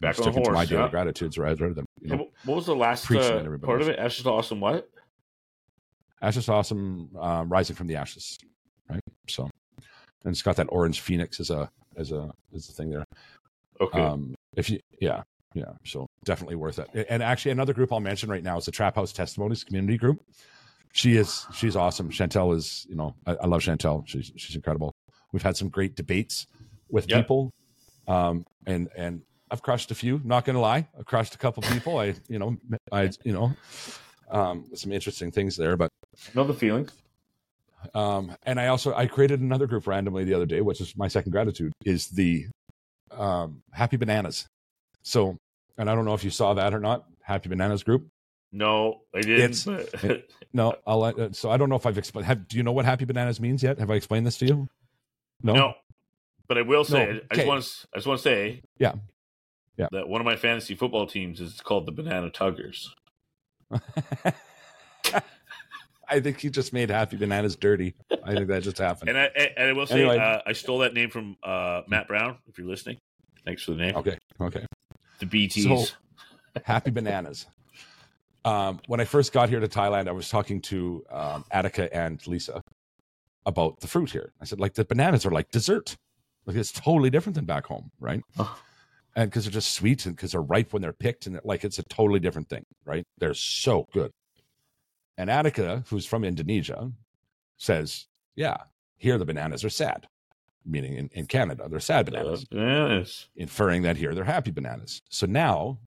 Back 0.00 0.16
the 0.16 0.24
to 0.24 0.32
my 0.32 0.40
horse, 0.40 0.68
daily 0.68 0.82
yeah. 0.82 0.88
gratitudes 0.88 1.38
rather 1.38 1.72
than 1.72 1.84
you 2.00 2.16
know, 2.16 2.28
what 2.44 2.56
was 2.56 2.66
the 2.66 2.74
last 2.74 3.10
uh, 3.10 3.56
part 3.62 3.80
of 3.80 3.88
it? 3.88 3.98
Ashes 3.98 4.24
to 4.24 4.30
awesome. 4.30 4.60
What? 4.60 4.88
Ashes 6.20 6.46
to 6.46 6.52
Awesome, 6.52 7.10
um, 7.18 7.48
rising 7.48 7.76
from 7.76 7.86
the 7.86 7.96
ashes, 7.96 8.38
right? 8.90 9.00
So, 9.28 9.48
and 10.24 10.32
it's 10.32 10.42
got 10.42 10.56
that 10.56 10.66
orange 10.70 11.00
phoenix 11.00 11.38
as 11.38 11.50
a 11.50 11.70
as 11.96 12.12
a 12.12 12.30
as 12.54 12.68
a 12.68 12.72
thing 12.72 12.90
there. 12.90 13.04
Okay. 13.80 14.00
Um, 14.00 14.34
if 14.56 14.70
you, 14.70 14.80
yeah, 15.00 15.22
yeah. 15.54 15.72
So 15.84 16.06
definitely 16.24 16.56
worth 16.56 16.78
it. 16.78 17.06
And 17.08 17.22
actually, 17.22 17.52
another 17.52 17.72
group 17.72 17.92
I'll 17.92 18.00
mention 18.00 18.30
right 18.30 18.42
now 18.42 18.56
is 18.56 18.64
the 18.64 18.72
Trap 18.72 18.96
House 18.96 19.12
Testimonies 19.12 19.64
community 19.64 19.96
group. 19.98 20.20
She 20.92 21.16
is, 21.16 21.44
she's 21.52 21.74
awesome. 21.74 22.08
Chantel 22.08 22.54
is, 22.54 22.86
you 22.88 22.94
know, 22.94 23.16
I, 23.26 23.32
I 23.32 23.46
love 23.46 23.62
Chantel. 23.62 24.06
She's, 24.06 24.30
she's 24.36 24.54
incredible. 24.54 24.92
We've 25.32 25.42
had 25.42 25.56
some 25.56 25.68
great 25.68 25.96
debates 25.96 26.46
with 26.88 27.10
Yep. 27.10 27.18
people. 27.18 27.50
Um, 28.06 28.46
and, 28.64 28.88
and 28.96 29.22
I've 29.50 29.62
crushed 29.62 29.90
a 29.90 29.94
few, 29.94 30.20
not 30.24 30.44
going 30.44 30.54
to 30.54 30.60
lie. 30.60 30.88
I've 30.98 31.04
crushed 31.04 31.34
a 31.34 31.38
couple 31.38 31.62
people. 31.64 31.98
I, 31.98 32.14
you 32.28 32.38
know, 32.38 32.56
I, 32.90 33.10
you 33.24 33.32
know, 33.32 33.52
um, 34.30 34.66
some 34.74 34.90
interesting 34.92 35.30
things 35.30 35.56
there, 35.56 35.76
but 35.76 35.90
know 36.34 36.44
the 36.44 36.54
feeling. 36.54 36.88
um, 37.94 38.34
and 38.44 38.58
I 38.58 38.68
also 38.68 38.94
I 38.94 39.06
created 39.06 39.40
another 39.40 39.66
group 39.66 39.86
randomly 39.86 40.24
the 40.24 40.34
other 40.34 40.46
day, 40.46 40.60
which 40.60 40.80
is 40.80 40.96
my 40.96 41.08
second 41.08 41.32
gratitude 41.32 41.72
is 41.84 42.08
the 42.08 42.46
um, 43.10 43.62
Happy 43.72 43.96
Bananas. 43.96 44.46
So, 45.02 45.36
and 45.76 45.90
I 45.90 45.94
don't 45.94 46.04
know 46.06 46.14
if 46.14 46.24
you 46.24 46.30
saw 46.30 46.54
that 46.54 46.72
or 46.72 46.80
not. 46.80 47.04
Happy 47.22 47.48
Bananas 47.48 47.82
group. 47.82 48.06
No, 48.52 49.00
I 49.14 49.20
didn't. 49.20 49.66
No, 50.52 50.76
I'll 50.86 51.00
let, 51.00 51.18
uh, 51.18 51.32
so 51.32 51.50
I 51.50 51.56
don't 51.56 51.68
know 51.68 51.74
if 51.74 51.84
I've 51.86 51.98
explained. 51.98 52.26
Have, 52.26 52.46
do 52.46 52.56
you 52.56 52.62
know 52.62 52.70
what 52.72 52.84
Happy 52.84 53.04
Bananas 53.04 53.40
means 53.40 53.62
yet? 53.62 53.78
Have 53.80 53.90
I 53.90 53.94
explained 53.96 54.26
this 54.26 54.38
to 54.38 54.46
you? 54.46 54.68
no. 55.42 55.52
No. 55.52 55.74
But 56.46 56.58
I 56.58 56.62
will 56.62 56.84
say, 56.84 56.92
No, 57.06 57.10
I 57.10 57.14
just 57.14 57.32
okay. 57.32 57.46
want 57.48 57.64
to, 57.64 57.86
I 57.92 57.96
just 57.96 58.06
want 58.06 58.18
to 58.18 58.22
say, 58.22 58.60
Yeah. 58.78 58.92
Yeah. 59.76 59.88
that 59.92 60.08
one 60.08 60.20
of 60.20 60.24
my 60.24 60.36
fantasy 60.36 60.74
football 60.74 61.06
teams 61.06 61.40
is 61.40 61.60
called 61.60 61.86
the 61.86 61.92
Banana 61.92 62.30
Tuggers. 62.30 62.86
I 66.06 66.20
think 66.20 66.38
he 66.40 66.50
just 66.50 66.72
made 66.72 66.90
Happy 66.90 67.16
Bananas 67.16 67.56
dirty. 67.56 67.94
I 68.24 68.34
think 68.34 68.48
that 68.48 68.62
just 68.62 68.78
happened. 68.78 69.08
And 69.08 69.18
I 69.18 69.24
and 69.56 69.68
I 69.70 69.72
will 69.72 69.86
say 69.86 70.00
Anyway. 70.00 70.18
uh, 70.18 70.40
I 70.46 70.52
stole 70.52 70.78
that 70.80 70.92
name 70.94 71.10
from 71.10 71.36
uh, 71.42 71.82
Matt 71.88 72.08
Brown. 72.08 72.36
If 72.46 72.58
you're 72.58 72.66
listening, 72.66 72.98
thanks 73.44 73.62
for 73.62 73.70
the 73.72 73.78
name. 73.78 73.96
Okay, 73.96 74.18
okay. 74.40 74.66
The 75.18 75.26
BTS. 75.26 75.86
So- 75.86 75.94
Happy 76.64 76.90
Bananas. 76.92 77.46
Um, 78.44 78.80
when 78.86 79.00
I 79.00 79.04
first 79.04 79.32
got 79.32 79.48
here 79.48 79.58
to 79.60 79.66
Thailand, 79.68 80.06
I 80.06 80.12
was 80.12 80.28
talking 80.28 80.60
to 80.62 81.02
um, 81.10 81.44
Attica 81.50 81.92
and 81.96 82.24
Lisa 82.26 82.60
about 83.46 83.80
the 83.80 83.86
fruit 83.88 84.10
here. 84.10 84.32
I 84.40 84.44
said, 84.44 84.60
like, 84.60 84.74
the 84.74 84.84
bananas 84.84 85.24
are 85.24 85.30
like 85.30 85.50
dessert. 85.50 85.96
Like, 86.44 86.56
it's 86.56 86.70
totally 86.70 87.08
different 87.08 87.34
than 87.36 87.46
back 87.46 87.66
home, 87.66 87.90
right? 87.98 88.20
Oh. 88.38 88.58
And 89.16 89.30
because 89.30 89.44
they're 89.44 89.52
just 89.52 89.72
sweet 89.72 90.06
and 90.06 90.16
because 90.16 90.32
they're 90.32 90.42
ripe 90.42 90.72
when 90.72 90.82
they're 90.82 90.92
picked, 90.92 91.26
and 91.26 91.38
like, 91.44 91.64
it's 91.64 91.78
a 91.78 91.84
totally 91.84 92.18
different 92.20 92.48
thing, 92.48 92.64
right? 92.84 93.04
They're 93.18 93.34
so 93.34 93.86
good. 93.92 94.10
And 95.16 95.30
Attica, 95.30 95.84
who's 95.88 96.06
from 96.06 96.24
Indonesia, 96.24 96.90
says, 97.56 98.08
yeah, 98.34 98.56
here 98.96 99.16
the 99.16 99.24
bananas 99.24 99.64
are 99.64 99.70
sad, 99.70 100.08
meaning 100.66 100.94
in, 100.96 101.08
in 101.12 101.26
Canada, 101.26 101.68
they're 101.68 101.78
sad 101.78 102.06
bananas 102.06 102.42
Uh, 102.42 102.56
bananas. 102.56 103.28
inferring 103.36 103.82
that 103.82 103.96
here 103.96 104.14
they're 104.14 104.24
happy 104.24 104.50
bananas. 104.50 105.00
So 105.08 105.26
now, 105.26 105.78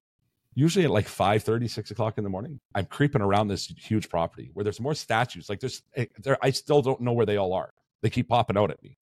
usually 0.56 0.86
at 0.86 0.92
like 0.92 1.08
5 1.10 1.44
30 1.44 1.68
6 1.68 1.92
o'clock 1.92 2.18
in 2.18 2.24
the 2.24 2.30
morning, 2.30 2.62
I'm 2.74 2.86
creeping 2.86 3.22
around 3.22 3.50
this 3.50 3.68
huge 3.78 4.08
property 4.10 4.50
where 4.54 4.64
there's 4.64 4.80
more 4.80 4.96
statues. 4.96 5.50
Like 5.50 5.60
there's, 5.60 5.82
eh, 5.98 6.06
there, 6.24 6.38
I 6.42 6.52
still 6.52 6.82
don't 6.82 7.02
know 7.02 7.12
where 7.12 7.26
they 7.26 7.36
all 7.38 7.52
are. 7.54 7.72
They 8.02 8.10
keep 8.10 8.30
popping 8.30 8.58
out 8.58 8.72
at 8.72 8.82
me. 8.82 8.98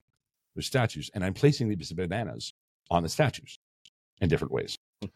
There's 0.56 0.66
statues, 0.66 1.12
and 1.14 1.24
I'm 1.24 1.34
placing 1.34 1.68
these 1.70 1.92
bananas 1.92 2.54
on 2.90 3.04
the 3.04 3.10
statues 3.10 3.55
in 4.22 4.30
different 4.30 4.54
ways. 4.54 4.78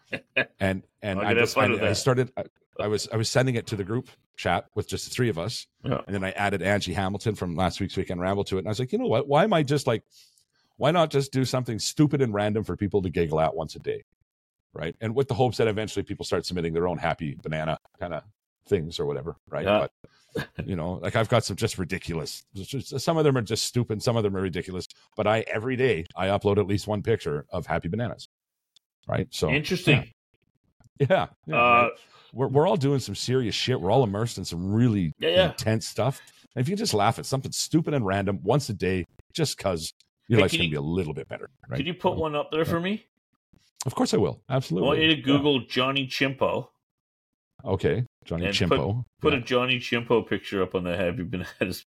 And 0.59 0.83
and 1.01 1.19
I 1.21 1.33
just 1.33 1.57
I 1.57 1.93
started. 1.93 2.31
I, 2.37 2.43
I 2.79 2.87
was 2.87 3.07
I 3.11 3.17
was 3.17 3.29
sending 3.29 3.55
it 3.55 3.67
to 3.67 3.75
the 3.75 3.83
group 3.83 4.09
chat 4.35 4.65
with 4.75 4.87
just 4.87 5.05
the 5.05 5.11
three 5.11 5.29
of 5.29 5.37
us, 5.39 5.67
Yeah. 5.83 6.01
and 6.05 6.13
then 6.15 6.23
I 6.23 6.31
added 6.31 6.61
Angie 6.61 6.93
Hamilton 6.93 7.35
from 7.35 7.55
last 7.55 7.79
week's 7.79 7.95
Weekend 7.97 8.21
Ramble 8.21 8.43
to 8.45 8.55
it. 8.57 8.59
And 8.59 8.67
I 8.67 8.71
was 8.71 8.79
like, 8.79 8.91
you 8.91 8.97
know 8.99 9.07
what? 9.07 9.27
Why 9.27 9.43
am 9.43 9.53
I 9.53 9.63
just 9.63 9.87
like, 9.87 10.03
why 10.77 10.91
not 10.91 11.09
just 11.11 11.31
do 11.31 11.43
something 11.45 11.79
stupid 11.79 12.21
and 12.21 12.33
random 12.33 12.63
for 12.63 12.75
people 12.77 13.01
to 13.01 13.09
giggle 13.09 13.39
at 13.39 13.55
once 13.55 13.75
a 13.75 13.79
day? 13.79 14.03
Right. 14.73 14.95
And 15.01 15.15
with 15.15 15.27
the 15.27 15.33
hopes 15.33 15.57
that 15.57 15.67
eventually 15.67 16.03
people 16.03 16.25
start 16.25 16.45
submitting 16.45 16.73
their 16.73 16.87
own 16.87 16.97
happy 16.97 17.37
banana 17.41 17.79
kind 17.99 18.13
of 18.13 18.23
things 18.67 18.99
or 18.99 19.05
whatever. 19.05 19.35
Right. 19.49 19.65
Yeah. 19.65 19.87
But, 20.35 20.47
you 20.65 20.75
know, 20.75 20.93
like 21.01 21.15
I've 21.15 21.27
got 21.29 21.43
some 21.43 21.55
just 21.55 21.77
ridiculous, 21.77 22.45
just- 22.53 22.99
some 22.99 23.17
of 23.17 23.23
them 23.23 23.35
are 23.37 23.41
just 23.41 23.65
stupid. 23.65 24.03
Some 24.03 24.15
of 24.15 24.23
them 24.23 24.35
are 24.37 24.41
ridiculous. 24.41 24.87
But 25.17 25.25
I, 25.25 25.43
every 25.47 25.75
day, 25.75 26.05
I 26.15 26.27
upload 26.27 26.57
at 26.59 26.67
least 26.67 26.85
one 26.87 27.01
picture 27.01 27.45
of 27.49 27.65
happy 27.65 27.87
bananas. 27.87 28.29
Right. 29.09 29.27
So, 29.31 29.49
Interesting. 29.49 30.11
yeah. 30.99 31.27
yeah, 31.47 31.57
Uh, 31.57 31.57
right? 31.83 31.91
we're, 32.33 32.47
we're 32.47 32.67
all 32.67 32.77
doing 32.77 32.99
some 32.99 33.15
serious 33.15 33.55
shit. 33.55 33.81
We're 33.81 33.91
all 33.91 34.03
immersed 34.03 34.37
in 34.37 34.45
some 34.45 34.71
really 34.71 35.13
Yeah, 35.19 35.29
yeah. 35.29 35.45
intense 35.49 35.87
stuff. 35.87 36.21
And 36.55 36.61
if 36.61 36.69
you 36.69 36.75
just 36.75 36.93
laugh 36.93 37.17
at 37.17 37.25
something 37.25 37.51
stupid 37.51 37.93
and 37.95 38.05
random 38.05 38.39
once 38.43 38.69
a 38.69 38.73
day, 38.73 39.05
just 39.33 39.57
because 39.57 39.91
your 40.27 40.37
Hey, 40.37 40.41
life's 40.43 40.53
to 40.57 40.63
you- 40.63 40.69
be 40.69 40.75
a 40.75 40.81
little 40.81 41.13
bit 41.15 41.27
better, 41.27 41.49
right? 41.67 41.77
Could 41.77 41.87
you 41.87 41.93
put 41.95 42.17
one 42.17 42.35
up 42.35 42.51
there 42.51 42.65
for 42.65 42.79
me? 42.79 43.05
Of 43.85 43.95
course, 43.95 44.13
I 44.13 44.17
will. 44.17 44.41
I 44.49 44.57
Absolutely. 44.57 44.87
want 44.87 44.99
you 44.99 45.07
to 45.07 45.15
Yeah. 45.17 45.23
Google 45.25 45.61
Johnny 45.61 46.05
Chimpo. 46.05 46.67
Okay, 47.65 48.05
Johnny 48.25 48.45
And 48.45 48.53
Chimpo. 48.53 49.05
Put 49.21 49.33
Yeah. 49.33 49.39
a 49.39 49.41
Johnny 49.41 49.79
Chimpo 49.79 50.27
picture 50.27 50.61
up 50.61 50.75
on 50.75 50.83
the 50.83 50.95
Happy 50.95 51.23
Bananas 51.23 51.85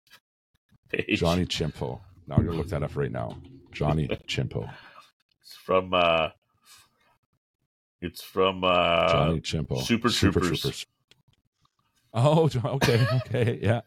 page. 0.88 1.18
Johnny 1.20 1.44
Chimpo. 1.46 2.00
Now 2.26 2.36
I'm 2.36 2.44
going 2.44 2.52
to 2.52 2.58
look 2.58 2.68
that 2.68 2.82
up 2.82 2.96
right 2.96 3.10
now. 3.12 3.36
Johnny 3.72 4.08
Chimpo. 4.28 4.72
It's 5.42 5.54
from 5.56 5.92
uh 5.92 6.30
it's 8.00 8.22
from 8.22 8.64
uh 8.64 9.08
Johnny 9.10 9.40
Chimpo. 9.40 9.82
Super 9.82 10.10
Super 10.10 10.40
Troopers. 10.40 10.86
Oh, 12.12 12.50
okay, 12.64 13.06
okay, 13.26 13.58
yeah. 13.62 13.80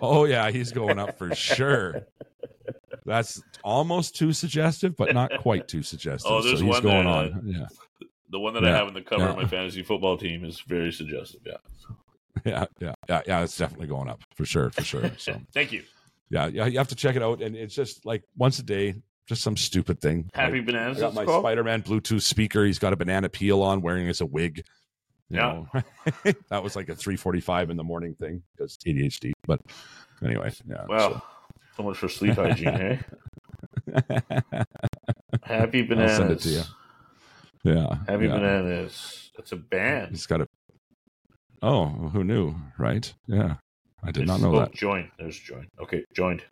Oh, 0.00 0.24
yeah, 0.24 0.50
he's 0.50 0.72
going 0.72 0.98
up 0.98 1.16
for 1.16 1.34
sure. 1.34 2.06
That's 3.04 3.40
almost 3.62 4.16
too 4.16 4.32
suggestive, 4.32 4.96
but 4.96 5.14
not 5.14 5.30
quite 5.38 5.68
too 5.68 5.82
suggestive. 5.82 6.30
Oh, 6.30 6.42
there's 6.42 6.58
so 6.58 6.64
he's 6.64 6.74
one 6.74 6.82
going 6.82 7.04
that, 7.04 7.10
uh, 7.10 7.16
on. 7.16 7.42
Yeah, 7.44 7.66
the 8.30 8.40
one 8.40 8.54
that 8.54 8.64
I 8.64 8.76
have 8.76 8.88
in 8.88 8.94
the 8.94 9.02
cover 9.02 9.26
of 9.26 9.36
my 9.36 9.46
fantasy 9.46 9.82
football 9.82 10.16
team 10.18 10.44
is 10.44 10.60
very 10.60 10.92
suggestive. 10.92 11.40
Yeah. 11.46 11.56
yeah, 12.44 12.64
yeah, 12.80 12.94
yeah, 13.08 13.22
yeah. 13.26 13.42
It's 13.42 13.56
definitely 13.56 13.86
going 13.86 14.08
up 14.08 14.20
for 14.34 14.44
sure, 14.44 14.70
for 14.70 14.82
sure. 14.82 15.10
So 15.18 15.40
Thank 15.54 15.72
you. 15.72 15.84
yeah, 16.30 16.46
yeah, 16.48 16.66
you 16.66 16.78
have 16.78 16.88
to 16.88 16.96
check 16.96 17.14
it 17.14 17.22
out, 17.22 17.40
and 17.40 17.54
it's 17.54 17.74
just 17.74 18.04
like 18.04 18.24
once 18.36 18.58
a 18.58 18.64
day, 18.64 18.94
just 19.26 19.42
some 19.42 19.56
stupid 19.56 20.00
thing. 20.00 20.30
Happy 20.34 20.58
Like, 20.58 20.66
Bananas. 20.66 20.98
I 20.98 21.00
got 21.00 21.14
my 21.14 21.24
called? 21.24 21.42
Spider-Man 21.42 21.82
Bluetooth 21.82 22.22
speaker. 22.22 22.64
He's 22.64 22.78
got 22.78 22.92
a 22.92 22.96
banana 22.96 23.28
peel 23.28 23.62
on, 23.62 23.80
wearing 23.82 24.08
as 24.08 24.20
a 24.20 24.26
wig. 24.26 24.62
You 25.28 25.38
Yeah. 25.38 25.64
know? 25.74 26.32
that 26.50 26.62
was 26.62 26.76
like 26.76 26.88
a 26.88 26.94
3:45 26.94 27.70
in 27.70 27.76
the 27.76 27.82
morning 27.84 28.14
thing 28.14 28.42
because 28.56 28.76
ADHD. 28.86 29.32
But 29.46 29.60
anyway, 30.24 30.52
yeah. 30.68 30.84
Well, 30.88 31.24
so 31.76 31.82
much 31.82 31.98
for 31.98 32.08
sleep 32.08 32.34
hygiene, 32.34 32.72
hey? 32.72 33.00
Eh? 33.92 34.00
so- 34.20 34.62
Happy 35.42 35.82
I'll 35.82 35.88
Bananas. 35.88 36.16
send 36.16 36.30
it 36.30 36.40
to 36.40 36.48
you. 36.48 36.62
yeah. 37.64 37.94
Happy 38.08 38.26
yeah. 38.26 38.32
Bananas. 38.32 39.30
It's 39.38 39.52
a 39.52 39.56
band. 39.56 40.10
He's 40.12 40.26
got 40.26 40.40
a. 40.40 40.46
Oh, 41.62 41.86
who 41.86 42.22
knew? 42.22 42.54
Right? 42.78 43.12
Yeah, 43.26 43.56
I 44.04 44.12
did 44.12 44.26
not 44.26 44.40
know 44.40 44.54
oh, 44.54 44.60
that. 44.60 44.74
Join. 44.74 45.10
There's 45.18 45.38
join. 45.38 45.66
Okay, 45.80 46.04
joined. 46.14 46.44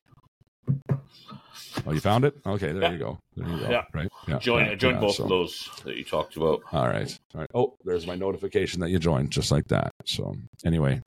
Oh, 1.86 1.92
you 1.92 2.00
found 2.00 2.24
it? 2.24 2.34
Okay, 2.46 2.72
there 2.72 2.92
you 2.92 2.98
go. 2.98 3.18
There 3.36 3.48
you 3.48 3.58
go. 3.58 3.70
Yeah. 3.70 3.84
Right? 3.92 4.08
Yeah. 4.26 4.38
Join. 4.38 4.66
yeah, 4.66 4.76
yeah, 4.80 5.00
both 5.00 5.16
so- 5.16 5.24
of 5.24 5.28
those 5.28 5.68
that 5.84 5.96
you 5.96 6.04
talked 6.04 6.36
about. 6.36 6.62
All 6.72 6.88
right. 6.88 7.18
All 7.34 7.40
right. 7.40 7.50
Oh, 7.54 7.76
there's 7.84 8.06
my 8.06 8.14
notification 8.14 8.80
that 8.80 8.90
you 8.90 8.98
joined, 8.98 9.30
just 9.30 9.50
like 9.50 9.66
that. 9.68 9.92
So, 10.04 10.34
anyway, 10.64 11.02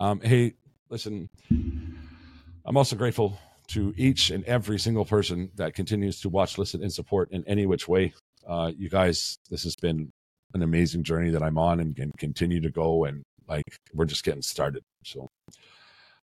um, 0.00 0.20
hey, 0.20 0.54
listen, 0.88 1.28
I'm 1.50 2.76
also 2.76 2.96
grateful 2.96 3.38
to 3.68 3.94
each 3.96 4.30
and 4.30 4.44
every 4.44 4.78
single 4.78 5.04
person 5.04 5.50
that 5.56 5.74
continues 5.74 6.20
to 6.20 6.28
watch, 6.28 6.58
listen, 6.58 6.82
and 6.82 6.92
support 6.92 7.30
in 7.30 7.44
any 7.46 7.66
which 7.66 7.86
way. 7.88 8.12
Uh, 8.46 8.72
you 8.76 8.88
guys, 8.88 9.38
this 9.50 9.62
has 9.62 9.76
been 9.76 10.10
an 10.54 10.62
amazing 10.62 11.04
journey 11.04 11.30
that 11.30 11.42
I'm 11.42 11.58
on 11.58 11.78
and 11.80 11.94
can 11.94 12.10
continue 12.18 12.60
to 12.60 12.70
go. 12.70 13.04
And 13.04 13.22
like, 13.46 13.64
we're 13.94 14.06
just 14.06 14.24
getting 14.24 14.42
started. 14.42 14.82
So, 15.04 15.28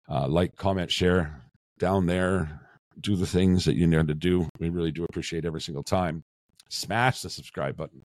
uh, 0.10 0.28
like, 0.28 0.56
comment, 0.56 0.92
share 0.92 1.44
down 1.80 2.06
there. 2.06 2.62
Do 3.02 3.16
the 3.16 3.28
things 3.28 3.66
that 3.66 3.76
you 3.76 3.88
need 3.88 4.08
to 4.08 4.16
do. 4.16 4.48
We 4.60 4.70
really 4.70 4.92
do 4.92 5.06
appreciate 5.06 5.46
every 5.46 5.62
single 5.62 5.84
time. 5.84 6.24
Smash 6.70 7.22
the 7.22 7.30
subscribe 7.30 7.78
button 7.78 8.02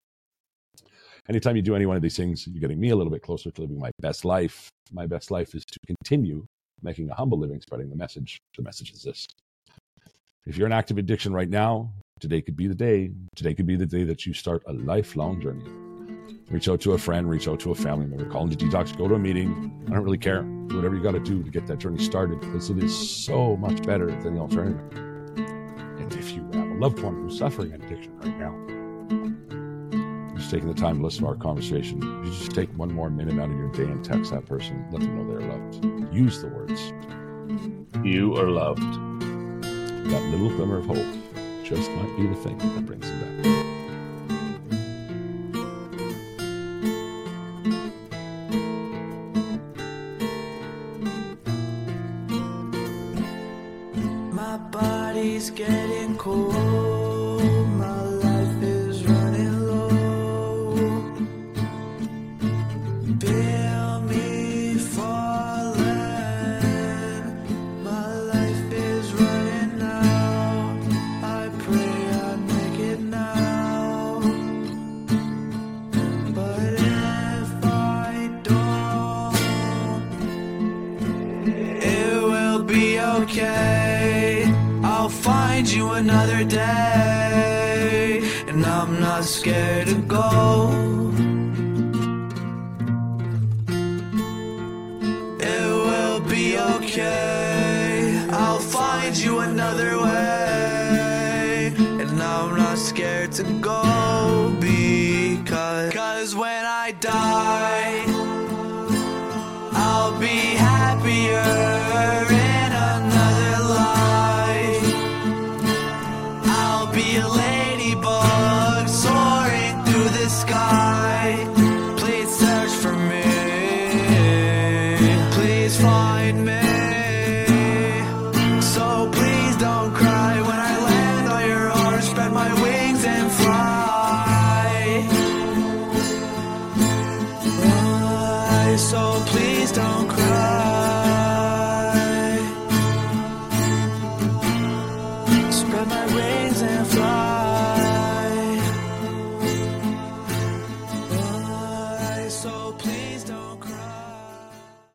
anytime 1.29 1.55
you 1.55 1.61
do 1.61 1.75
any 1.75 1.85
one 1.85 1.95
of 1.95 2.01
these 2.01 2.17
things, 2.17 2.47
you're 2.47 2.61
getting 2.61 2.79
me 2.79 2.89
a 2.89 2.95
little 2.95 3.11
bit 3.11 3.21
closer 3.21 3.51
to 3.51 3.61
living 3.61 3.79
my 3.79 3.91
best 3.99 4.25
life. 4.25 4.69
My 4.91 5.05
best 5.05 5.31
life 5.31 5.55
is 5.55 5.65
to 5.65 5.79
continue 5.85 6.45
making 6.81 7.09
a 7.09 7.13
humble 7.13 7.39
living, 7.39 7.59
spreading 7.61 7.89
the 7.89 7.95
message. 7.95 8.39
The 8.55 8.63
message 8.63 8.91
is 8.91 9.03
this. 9.03 9.27
If 10.45 10.57
you're 10.57 10.67
in 10.67 10.73
active 10.73 10.97
addiction 10.97 11.33
right 11.33 11.49
now, 11.49 11.91
today 12.19 12.41
could 12.41 12.55
be 12.55 12.67
the 12.67 12.75
day. 12.75 13.11
Today 13.35 13.53
could 13.53 13.67
be 13.67 13.75
the 13.75 13.85
day 13.85 14.03
that 14.03 14.25
you 14.25 14.33
start 14.33 14.63
a 14.67 14.73
lifelong 14.73 15.41
journey. 15.41 15.86
Reach 16.49 16.69
out 16.69 16.79
to 16.81 16.93
a 16.93 16.97
friend, 16.97 17.29
reach 17.29 17.47
out 17.49 17.59
to 17.59 17.71
a 17.71 17.75
family 17.75 18.05
member, 18.05 18.25
call 18.25 18.43
into 18.43 18.55
detox, 18.55 18.97
go 18.97 19.07
to 19.07 19.15
a 19.15 19.19
meeting. 19.19 19.83
I 19.87 19.91
don't 19.91 20.03
really 20.03 20.17
care. 20.17 20.43
Do 20.43 20.77
whatever 20.77 20.95
you 20.95 21.03
got 21.03 21.11
to 21.11 21.19
do 21.19 21.43
to 21.43 21.49
get 21.49 21.67
that 21.67 21.79
journey 21.79 22.01
started 22.01 22.39
because 22.39 22.69
it 22.69 22.81
is 22.81 22.97
so 22.97 23.57
much 23.57 23.83
better 23.83 24.05
than 24.05 24.35
the 24.35 24.39
alternative. 24.39 24.97
And 25.99 26.13
if 26.13 26.31
you 26.31 26.43
have 26.53 26.69
a 26.69 26.75
loved 26.75 26.99
one 26.99 27.15
who's 27.15 27.37
suffering 27.37 27.73
an 27.73 27.81
addiction 27.81 28.17
right 28.19 28.37
now, 28.37 28.55
just 30.37 30.49
taking 30.49 30.69
the 30.69 30.73
time 30.73 30.99
to 30.99 31.03
listen 31.03 31.23
to 31.23 31.27
our 31.27 31.35
conversation. 31.35 32.01
You 32.01 32.31
just 32.31 32.51
take 32.51 32.69
one 32.77 32.93
more 32.93 33.09
minute 33.09 33.37
out 33.39 33.49
of 33.49 33.57
your 33.57 33.71
day 33.71 33.83
and 33.83 34.03
text 34.03 34.31
that 34.31 34.45
person, 34.45 34.85
let 34.89 35.01
them 35.01 35.17
know 35.17 35.27
they're 35.29 35.49
loved. 35.49 36.13
Use 36.13 36.41
the 36.41 36.47
words. 36.47 36.93
You 38.05 38.37
are 38.37 38.49
loved. 38.49 38.81
That 40.11 40.23
little 40.31 40.49
glimmer 40.55 40.77
of 40.77 40.85
hope 40.85 41.65
just 41.65 41.91
might 41.91 42.15
be 42.15 42.27
the 42.27 42.35
thing 42.35 42.57
that 42.57 42.85
brings 42.85 43.05
them 43.05 43.41
back. 43.41 43.76